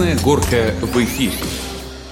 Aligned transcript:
Красная 0.00 0.24
горка 0.24 0.74
в 0.80 0.96
эфире. 1.04 1.34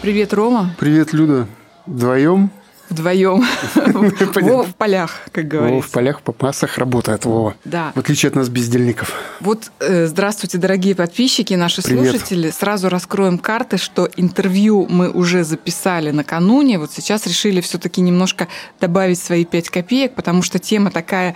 Привет, 0.03 0.35
Рома. 0.35 0.75
Привет, 0.79 1.15
Люда. 1.15 1.47
Вдвоем? 1.87 2.51
Вдвоем. 2.91 3.43
Вова 4.43 4.65
в 4.65 4.75
полях, 4.75 5.21
как 5.33 5.49
говорится. 5.49 5.75
Вова 5.77 5.83
в 5.83 5.91
полях, 5.91 6.21
по 6.21 6.35
массах 6.39 6.77
работает 6.77 7.25
Вова. 7.25 7.55
Да. 7.65 7.93
В 7.95 8.01
отличие 8.01 8.29
от 8.29 8.35
нас, 8.35 8.51
бездельников. 8.51 9.15
Вот, 9.41 9.71
э, 9.81 10.07
здравствуйте, 10.07 10.59
дорогие 10.59 10.95
подписчики, 10.95 11.55
наши 11.55 11.81
Привет. 11.83 12.11
слушатели. 12.11 12.51
Сразу 12.51 12.91
раскроем 12.91 13.39
карты, 13.39 13.79
что 13.79 14.07
интервью 14.17 14.87
мы 14.91 15.11
уже 15.11 15.43
записали 15.43 16.11
накануне. 16.11 16.79
Вот 16.79 16.93
сейчас 16.93 17.27
решили 17.27 17.63
все-таки 17.63 18.03
немножко 18.03 18.49
добавить 18.83 19.19
свои 19.19 19.47
пять 19.47 19.71
копеек, 19.71 20.15
потому 20.15 20.43
что 20.43 20.59
тема 20.59 20.91
такая 20.91 21.35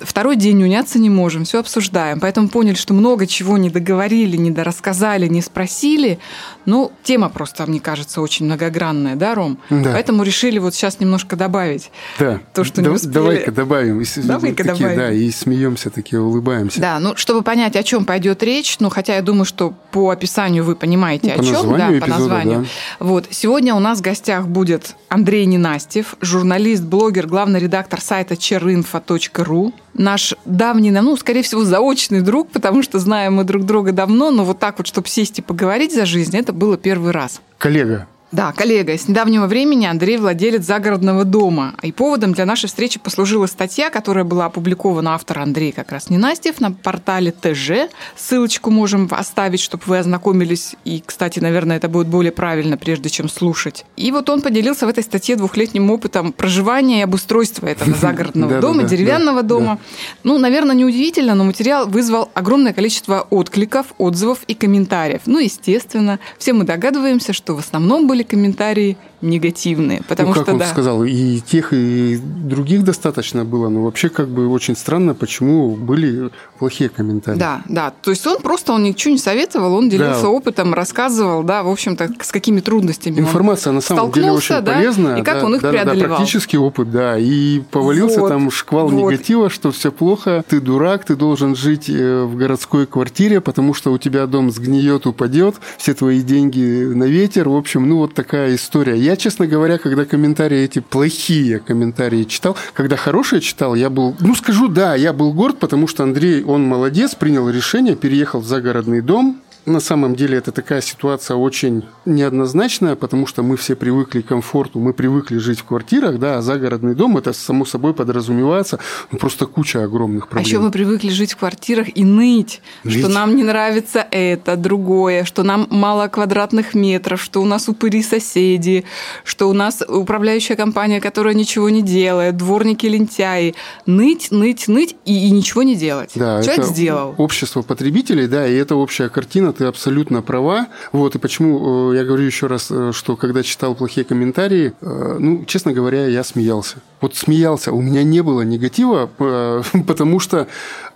Второй 0.00 0.36
день 0.36 0.62
уняться 0.62 0.98
не 0.98 1.10
можем, 1.10 1.44
все 1.44 1.60
обсуждаем. 1.60 2.20
Поэтому 2.20 2.48
поняли, 2.48 2.74
что 2.74 2.94
много 2.94 3.26
чего 3.26 3.56
не 3.56 3.70
договорили, 3.70 4.36
не 4.36 4.50
дорассказали, 4.50 5.26
не 5.26 5.42
спросили. 5.42 6.18
Ну, 6.66 6.92
тема 7.02 7.28
просто, 7.28 7.64
мне 7.66 7.80
кажется, 7.80 8.20
очень 8.20 8.46
многогранная, 8.46 9.16
да, 9.16 9.34
Ром? 9.34 9.58
Да. 9.70 9.92
Поэтому 9.92 10.22
решили 10.24 10.58
вот 10.58 10.74
сейчас 10.74 11.00
немножко 11.00 11.36
добавить. 11.36 11.90
Да. 12.18 12.40
То, 12.52 12.64
что 12.64 12.82
не 12.82 12.88
Да- 12.88 12.94
успели. 12.94 13.12
Давай-ка 13.14 13.52
добавим. 13.52 14.02
Давай-ка 14.16 14.64
такие, 14.64 14.74
добавим. 14.88 14.96
Да, 14.98 15.12
и 15.12 15.30
смеемся, 15.30 15.90
такие 15.90 16.20
улыбаемся. 16.20 16.80
Да, 16.80 16.98
ну, 16.98 17.16
чтобы 17.16 17.42
понять, 17.42 17.76
о 17.76 17.82
чем 17.82 18.04
пойдет 18.04 18.42
речь, 18.42 18.76
ну, 18.80 18.90
хотя 18.90 19.14
я 19.16 19.22
думаю, 19.22 19.44
что 19.44 19.72
по 19.92 20.10
описанию 20.10 20.64
вы 20.64 20.74
понимаете, 20.76 21.28
Ну, 21.28 21.34
о 21.34 21.36
по 21.38 21.44
чем, 21.44 21.78
да, 21.78 21.86
по 21.88 21.92
эпизода, 21.98 22.08
названию. 22.18 22.60
да. 22.62 22.66
Вот, 23.06 23.26
сегодня 23.30 23.74
у 23.74 23.78
нас 23.78 23.98
в 23.98 24.02
гостях 24.02 24.46
будет 24.46 24.96
Андрей 25.08 25.46
Ненастьев, 25.46 26.16
журналист, 26.20 26.82
блогер, 26.82 27.26
главный 27.28 27.60
редактор 27.60 28.00
сайта 28.00 28.34
cherinfo.ru, 28.34 29.72
наш 29.94 30.34
давний, 30.44 30.90
ну, 30.90 31.16
скорее 31.16 31.42
всего, 31.42 31.64
заочный 31.64 32.20
друг, 32.20 32.50
потому 32.50 32.82
что 32.82 32.98
знаем 32.98 33.34
мы 33.34 33.44
друг 33.44 33.64
друга 33.64 33.92
давно, 33.92 34.30
но 34.30 34.44
вот 34.44 34.58
так 34.58 34.78
вот, 34.78 34.86
чтобы 34.86 35.08
сесть 35.08 35.38
и 35.38 35.42
поговорить 35.42 35.94
за 35.94 36.04
жизнь, 36.06 36.36
это 36.36 36.52
было 36.56 36.76
первый 36.76 37.12
раз. 37.12 37.40
Коллега, 37.58 38.06
Да, 38.32 38.52
коллега, 38.52 38.98
с 38.98 39.06
недавнего 39.06 39.46
времени 39.46 39.86
Андрей 39.86 40.16
владелец 40.16 40.64
загородного 40.64 41.24
дома. 41.24 41.74
И 41.82 41.92
поводом 41.92 42.32
для 42.32 42.44
нашей 42.44 42.66
встречи 42.66 42.98
послужила 42.98 43.46
статья, 43.46 43.88
которая 43.88 44.24
была 44.24 44.46
опубликована 44.46 45.14
автор 45.14 45.38
Андрей 45.38 45.70
как 45.70 45.92
раз 45.92 46.10
Ненастьев 46.10 46.60
на 46.60 46.72
портале 46.72 47.32
ТЖ. 47.32 47.88
Ссылочку 48.16 48.70
можем 48.70 49.08
оставить, 49.12 49.60
чтобы 49.60 49.84
вы 49.86 49.98
ознакомились. 49.98 50.74
И, 50.84 51.02
кстати, 51.06 51.38
наверное, 51.38 51.76
это 51.76 51.88
будет 51.88 52.08
более 52.08 52.32
правильно, 52.32 52.76
прежде 52.76 53.10
чем 53.10 53.28
слушать. 53.28 53.84
И 53.96 54.10
вот 54.10 54.28
он 54.28 54.42
поделился 54.42 54.86
в 54.86 54.88
этой 54.88 55.04
статье 55.04 55.36
двухлетним 55.36 55.90
опытом 55.92 56.32
проживания 56.32 57.00
и 57.00 57.02
обустройства 57.02 57.68
этого 57.68 57.96
загородного 58.00 58.60
дома, 58.60 58.82
деревянного 58.82 59.44
дома. 59.44 59.78
Ну, 60.24 60.36
наверное, 60.38 60.74
неудивительно, 60.74 61.36
но 61.36 61.44
материал 61.44 61.88
вызвал 61.88 62.28
огромное 62.34 62.72
количество 62.72 63.26
откликов, 63.30 63.86
отзывов 63.98 64.40
и 64.48 64.54
комментариев. 64.54 65.22
Ну, 65.26 65.38
естественно, 65.38 66.18
все 66.38 66.52
мы 66.52 66.64
догадываемся, 66.64 67.32
что 67.32 67.54
в 67.54 67.60
основном 67.60 68.08
были 68.08 68.15
комментарии 68.24 68.96
негативные, 69.22 70.02
потому 70.08 70.28
ну, 70.28 70.34
как 70.34 70.42
что 70.44 70.52
он 70.52 70.58
да. 70.58 70.66
сказал, 70.66 71.04
и 71.04 71.40
тех, 71.40 71.72
и 71.72 72.16
других 72.16 72.84
достаточно 72.84 73.44
было, 73.44 73.68
но 73.68 73.82
вообще 73.82 74.08
как 74.08 74.28
бы 74.28 74.48
очень 74.48 74.76
странно, 74.76 75.14
почему 75.14 75.74
были 75.74 76.30
плохие 76.58 76.90
комментарии. 76.90 77.38
Да, 77.38 77.62
да. 77.68 77.92
То 78.02 78.10
есть 78.10 78.26
он 78.26 78.38
просто 78.42 78.72
он 78.72 78.82
ничего 78.82 79.12
не 79.12 79.18
советовал, 79.18 79.74
он 79.74 79.88
делился 79.88 80.22
Да. 80.22 80.28
опытом, 80.28 80.74
рассказывал, 80.74 81.42
да, 81.42 81.62
в 81.62 81.68
общем-то, 81.70 82.10
с 82.20 82.30
какими 82.30 82.60
трудностями 82.60 83.20
Информация 83.20 83.72
на 83.72 83.80
самом 83.80 84.12
деле 84.12 84.30
очень 84.32 84.60
да, 84.60 84.72
полезная. 84.74 85.18
и 85.18 85.22
как 85.22 85.40
да, 85.40 85.46
он 85.46 85.54
их 85.56 85.62
да, 85.62 85.72
да, 85.72 85.78
да, 85.78 85.82
преодолевал. 85.84 86.16
практический 86.16 86.58
опыт, 86.58 86.90
да. 86.90 87.18
И 87.18 87.60
повалился 87.70 88.20
Вот, 88.20 88.28
там 88.28 88.50
шквал 88.50 88.88
вот. 88.88 89.12
негатива, 89.12 89.50
что 89.50 89.70
все 89.72 89.90
плохо, 89.90 90.44
ты 90.48 90.60
дурак, 90.60 91.04
ты 91.04 91.16
должен 91.16 91.56
жить 91.56 91.88
э, 91.88 92.24
в 92.24 92.36
городской 92.36 92.86
квартире, 92.86 93.40
потому 93.40 93.74
что 93.74 93.92
у 93.92 93.98
тебя 93.98 94.26
дом 94.26 94.50
сгниет, 94.50 95.06
упадет, 95.06 95.56
все 95.78 95.94
твои 95.94 96.20
деньги 96.20 96.84
на 96.94 97.04
ветер. 97.04 97.48
В 97.48 97.56
общем, 97.56 97.88
ну 97.88 97.98
вот 97.98 98.14
такая 98.14 98.54
история. 98.54 98.96
Я, 98.96 99.15
честно 99.16 99.46
говоря, 99.46 99.78
когда 99.78 100.04
комментарии 100.04 100.58
эти 100.58 100.78
плохие 100.78 101.58
комментарии 101.58 102.24
читал, 102.24 102.56
когда 102.74 102.96
хорошие 102.96 103.40
читал, 103.40 103.74
я 103.74 103.90
был, 103.90 104.16
ну 104.20 104.34
скажу, 104.34 104.68
да, 104.68 104.94
я 104.94 105.12
был 105.12 105.32
горд, 105.32 105.58
потому 105.58 105.88
что 105.88 106.02
Андрей, 106.02 106.42
он 106.44 106.64
молодец, 106.64 107.14
принял 107.14 107.48
решение, 107.48 107.96
переехал 107.96 108.40
в 108.40 108.46
загородный 108.46 109.00
дом, 109.00 109.40
на 109.66 109.80
самом 109.80 110.14
деле 110.14 110.38
это 110.38 110.52
такая 110.52 110.80
ситуация 110.80 111.36
очень 111.36 111.84
неоднозначная, 112.04 112.94
потому 112.96 113.26
что 113.26 113.42
мы 113.42 113.56
все 113.56 113.74
привыкли 113.76 114.20
к 114.22 114.26
комфорту, 114.26 114.78
мы 114.78 114.92
привыкли 114.92 115.38
жить 115.38 115.58
в 115.60 115.64
квартирах, 115.64 116.18
да, 116.18 116.38
а 116.38 116.42
загородный 116.42 116.94
дом 116.94 117.16
это 117.18 117.32
само 117.32 117.64
собой 117.64 117.92
подразумевается, 117.94 118.78
ну, 119.10 119.18
просто 119.18 119.46
куча 119.46 119.82
огромных 119.82 120.24
А 120.24 120.26
проблем. 120.28 120.46
еще 120.46 120.58
мы 120.60 120.70
привыкли 120.70 121.08
жить 121.10 121.32
в 121.32 121.36
квартирах 121.36 121.88
и 121.96 122.04
ныть, 122.04 122.60
Ныть. 122.84 122.98
что 122.98 123.08
нам 123.08 123.34
не 123.36 123.42
нравится 123.42 124.06
это, 124.10 124.56
другое, 124.56 125.24
что 125.24 125.42
нам 125.42 125.66
мало 125.70 126.08
квадратных 126.08 126.74
метров, 126.74 127.20
что 127.20 127.42
у 127.42 127.44
нас 127.44 127.68
упыри 127.68 128.02
соседи, 128.02 128.84
что 129.24 129.48
у 129.48 129.52
нас 129.52 129.82
управляющая 129.86 130.56
компания, 130.56 131.00
которая 131.00 131.34
ничего 131.34 131.68
не 131.70 131.82
делает, 131.82 132.36
дворники 132.36 132.86
лентяи. 132.86 133.54
Ныть, 133.84 134.30
ныть, 134.30 134.68
ныть 134.68 134.96
и, 135.04 135.26
и 135.26 135.30
ничего 135.30 135.62
не 135.64 135.74
делать. 135.74 136.12
Да, 136.14 136.42
Человек 136.42 136.64
это 136.64 136.68
сделал. 136.72 137.14
общество 137.18 137.62
потребителей, 137.62 138.26
да, 138.28 138.46
и 138.46 138.54
это 138.54 138.76
общая 138.76 139.08
картина, 139.08 139.52
ты 139.56 139.64
абсолютно 139.64 140.22
права. 140.22 140.68
Вот, 140.92 141.14
и 141.14 141.18
почему 141.18 141.92
э, 141.92 141.96
я 141.96 142.04
говорю 142.04 142.24
еще 142.24 142.46
раз, 142.46 142.68
э, 142.70 142.92
что 142.92 143.16
когда 143.16 143.42
читал 143.42 143.74
плохие 143.74 144.04
комментарии, 144.04 144.72
э, 144.80 145.16
ну, 145.18 145.44
честно 145.46 145.72
говоря, 145.72 146.06
я 146.06 146.22
смеялся. 146.24 146.76
Вот 147.00 147.14
смеялся. 147.16 147.72
У 147.72 147.80
меня 147.80 148.02
не 148.02 148.22
было 148.22 148.42
негатива, 148.42 149.10
потому 149.86 150.20
что, 150.20 150.46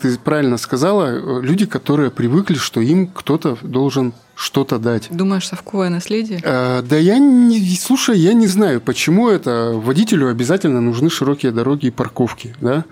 ты 0.00 0.16
правильно 0.19 0.59
сказала, 0.59 1.41
люди, 1.41 1.66
которые 1.66 2.10
привыкли, 2.10 2.54
что 2.54 2.81
им 2.81 3.06
кто-то 3.06 3.59
должен 3.62 4.12
что-то 4.41 4.78
дать. 4.78 5.09
Думаешь, 5.11 5.47
совковое 5.47 5.91
наследие? 5.91 6.41
Э, 6.43 6.81
Да 6.83 6.97
я 6.97 7.19
не, 7.19 7.61
слушай, 7.77 8.19
я 8.19 8.33
не 8.33 8.47
знаю, 8.47 8.81
почему 8.81 9.28
это 9.28 9.73
водителю 9.75 10.31
обязательно 10.31 10.81
нужны 10.81 11.11
широкие 11.11 11.53
дороги 11.53 11.87
и 11.87 11.91
парковки, 11.91 12.55
да? 12.59 12.84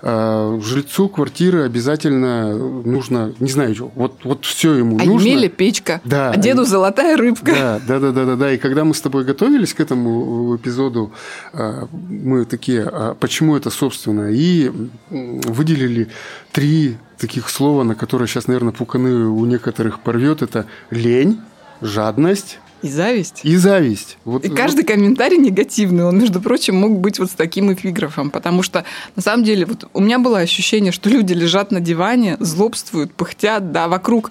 Э, 0.00 0.58
Жильцу 0.64 1.10
квартиры 1.10 1.64
обязательно 1.64 2.56
нужно, 2.56 3.34
не 3.38 3.50
знаю, 3.50 3.92
вот, 3.94 4.24
вот 4.24 4.46
все 4.46 4.72
ему 4.72 4.98
А 4.98 5.04
нужно. 5.04 5.28
Емеле 5.28 5.50
печка, 5.50 6.00
Да. 6.04 6.30
а 6.30 6.36
деду 6.38 6.64
золотая 6.64 7.18
рыбка. 7.18 7.52
Да, 7.52 7.80
да, 7.86 7.98
да, 8.00 8.10
да, 8.12 8.24
да, 8.24 8.36
да. 8.36 8.52
И 8.52 8.56
когда 8.56 8.84
мы 8.84 8.94
с 8.94 9.00
тобой 9.02 9.24
готовились 9.24 9.74
к 9.74 9.80
этому 9.80 10.56
эпизоду, 10.56 11.12
э, 11.52 11.84
мы 11.92 12.46
такие, 12.46 12.82
а 12.82 13.14
почему 13.14 13.56
это 13.56 13.68
собственно? 13.68 14.30
И 14.32 14.70
выделили 15.10 16.08
три 16.54 16.96
таких 17.18 17.50
слова, 17.50 17.82
на 17.82 17.94
которые 17.96 18.28
сейчас, 18.28 18.46
наверное, 18.46 18.72
пуканы 18.72 19.26
у 19.26 19.44
некоторых 19.44 20.00
порвет. 20.00 20.40
Это 20.40 20.66
лень, 20.90 21.40
жадность 21.80 22.60
И 22.80 22.88
зависть. 22.88 23.40
и 23.42 23.56
зависть. 23.56 24.18
Вот, 24.24 24.44
И 24.44 24.48
каждый 24.48 24.84
комментарий 24.84 25.36
негативный, 25.36 26.04
он, 26.04 26.16
между 26.18 26.40
прочим, 26.40 26.76
мог 26.76 27.00
быть 27.00 27.18
вот 27.18 27.30
с 27.30 27.34
таким 27.34 27.72
эпиграфом, 27.72 28.30
потому 28.30 28.62
что, 28.62 28.84
на 29.16 29.22
самом 29.22 29.44
деле, 29.44 29.66
вот 29.66 29.88
у 29.92 30.00
меня 30.00 30.20
было 30.20 30.38
ощущение, 30.38 30.92
что 30.92 31.10
люди 31.10 31.32
лежат 31.32 31.72
на 31.72 31.80
диване, 31.80 32.36
злобствуют, 32.38 33.12
пыхтят, 33.12 33.72
да, 33.72 33.88
вокруг, 33.88 34.30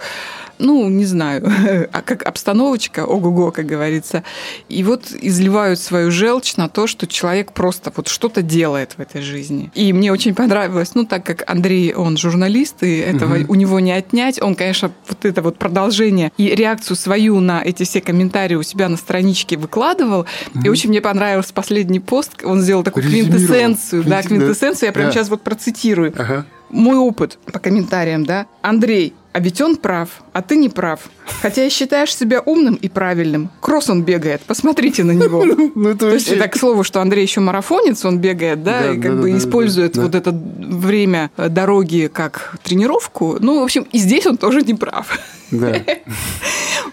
ну, 0.59 0.87
не 0.89 1.05
знаю, 1.05 1.43
а 1.91 2.01
как 2.01 2.23
обстановочка, 2.23 3.05
ого-го, 3.05 3.51
как 3.51 3.65
говорится, 3.65 4.23
и 4.69 4.83
вот 4.83 5.11
изливают 5.11 5.79
свою 5.79 6.11
желчь 6.11 6.55
на 6.55 6.69
то, 6.69 6.87
что 6.87 7.07
человек 7.07 7.51
просто 7.53 7.91
вот 7.95 8.07
что-то 8.07 8.41
делает 8.41 8.93
в 8.97 8.99
этой 8.99 9.21
жизни. 9.21 9.71
И 9.75 9.93
мне 9.93 10.11
очень 10.11 10.35
понравилось, 10.35 10.91
ну, 10.95 11.05
так 11.05 11.25
как 11.25 11.49
Андрей, 11.49 11.93
он 11.93 12.17
журналист, 12.17 12.83
и 12.83 12.97
этого 12.97 13.35
Мгм. 13.35 13.45
у 13.49 13.55
него 13.55 13.79
не 13.79 13.91
отнять, 13.91 14.41
он, 14.41 14.55
конечно, 14.55 14.91
вот 15.07 15.25
это 15.25 15.41
вот 15.41 15.57
продолжение 15.57 16.31
и 16.37 16.49
реакцию 16.55 16.95
свою 16.97 17.39
на 17.39 17.61
эти 17.63 17.83
все 17.83 18.01
комментарии 18.01 18.55
у 18.55 18.63
себя 18.63 18.89
на 18.89 18.97
страничке 18.97 19.57
выкладывал. 19.57 20.25
И 20.63 20.69
очень 20.69 20.89
мне 20.89 21.01
понравился 21.01 21.53
последний 21.53 21.99
пост. 21.99 22.31
Он 22.43 22.61
сделал 22.61 22.83
такую 22.83 23.03
квинтэссенцию. 23.05 24.03
Да, 24.03 24.21
Квинт- 24.21 24.27
квинтэссенцию. 24.27 24.87
Я 24.87 24.93
прямо 24.93 25.07
да. 25.09 25.13
сейчас 25.13 25.29
вот 25.29 25.41
процитирую. 25.41 26.13
Ага. 26.17 26.45
Мой 26.69 26.97
опыт 26.97 27.37
по 27.51 27.59
комментариям, 27.59 28.25
да. 28.25 28.47
Андрей, 28.61 29.13
а 29.33 29.39
ведь 29.39 29.61
он 29.61 29.77
прав, 29.77 30.09
а 30.31 30.41
ты 30.41 30.55
не 30.55 30.69
прав. 30.69 30.99
Хотя 31.41 31.65
и 31.65 31.69
считаешь 31.69 32.15
себя 32.15 32.41
умным 32.41 32.75
и 32.75 32.87
правильным. 32.87 33.49
Кросс 33.61 33.89
он 33.89 34.03
бегает, 34.03 34.41
посмотрите 34.41 35.03
на 35.03 35.11
него. 35.11 35.43
Ну, 35.75 35.89
это 35.89 35.99
То 35.99 36.13
есть 36.13 36.27
это 36.27 36.47
к 36.47 36.55
слову, 36.55 36.83
что 36.83 37.01
Андрей 37.01 37.23
еще 37.23 37.41
марафонец, 37.41 38.05
он 38.05 38.19
бегает, 38.19 38.63
да, 38.63 38.91
и 38.91 38.99
как 38.99 39.19
бы 39.19 39.35
использует 39.35 39.97
вот 39.97 40.13
это 40.13 40.31
время 40.31 41.31
э, 41.37 41.49
дороги 41.49 42.09
как 42.13 42.55
тренировку. 42.63 43.37
Ну, 43.39 43.59
в 43.59 43.63
общем, 43.63 43.87
и 43.91 43.97
здесь 43.97 44.25
он 44.27 44.37
тоже 44.37 44.61
не 44.61 44.75
прав. 44.75 45.17
Да. 45.51 45.75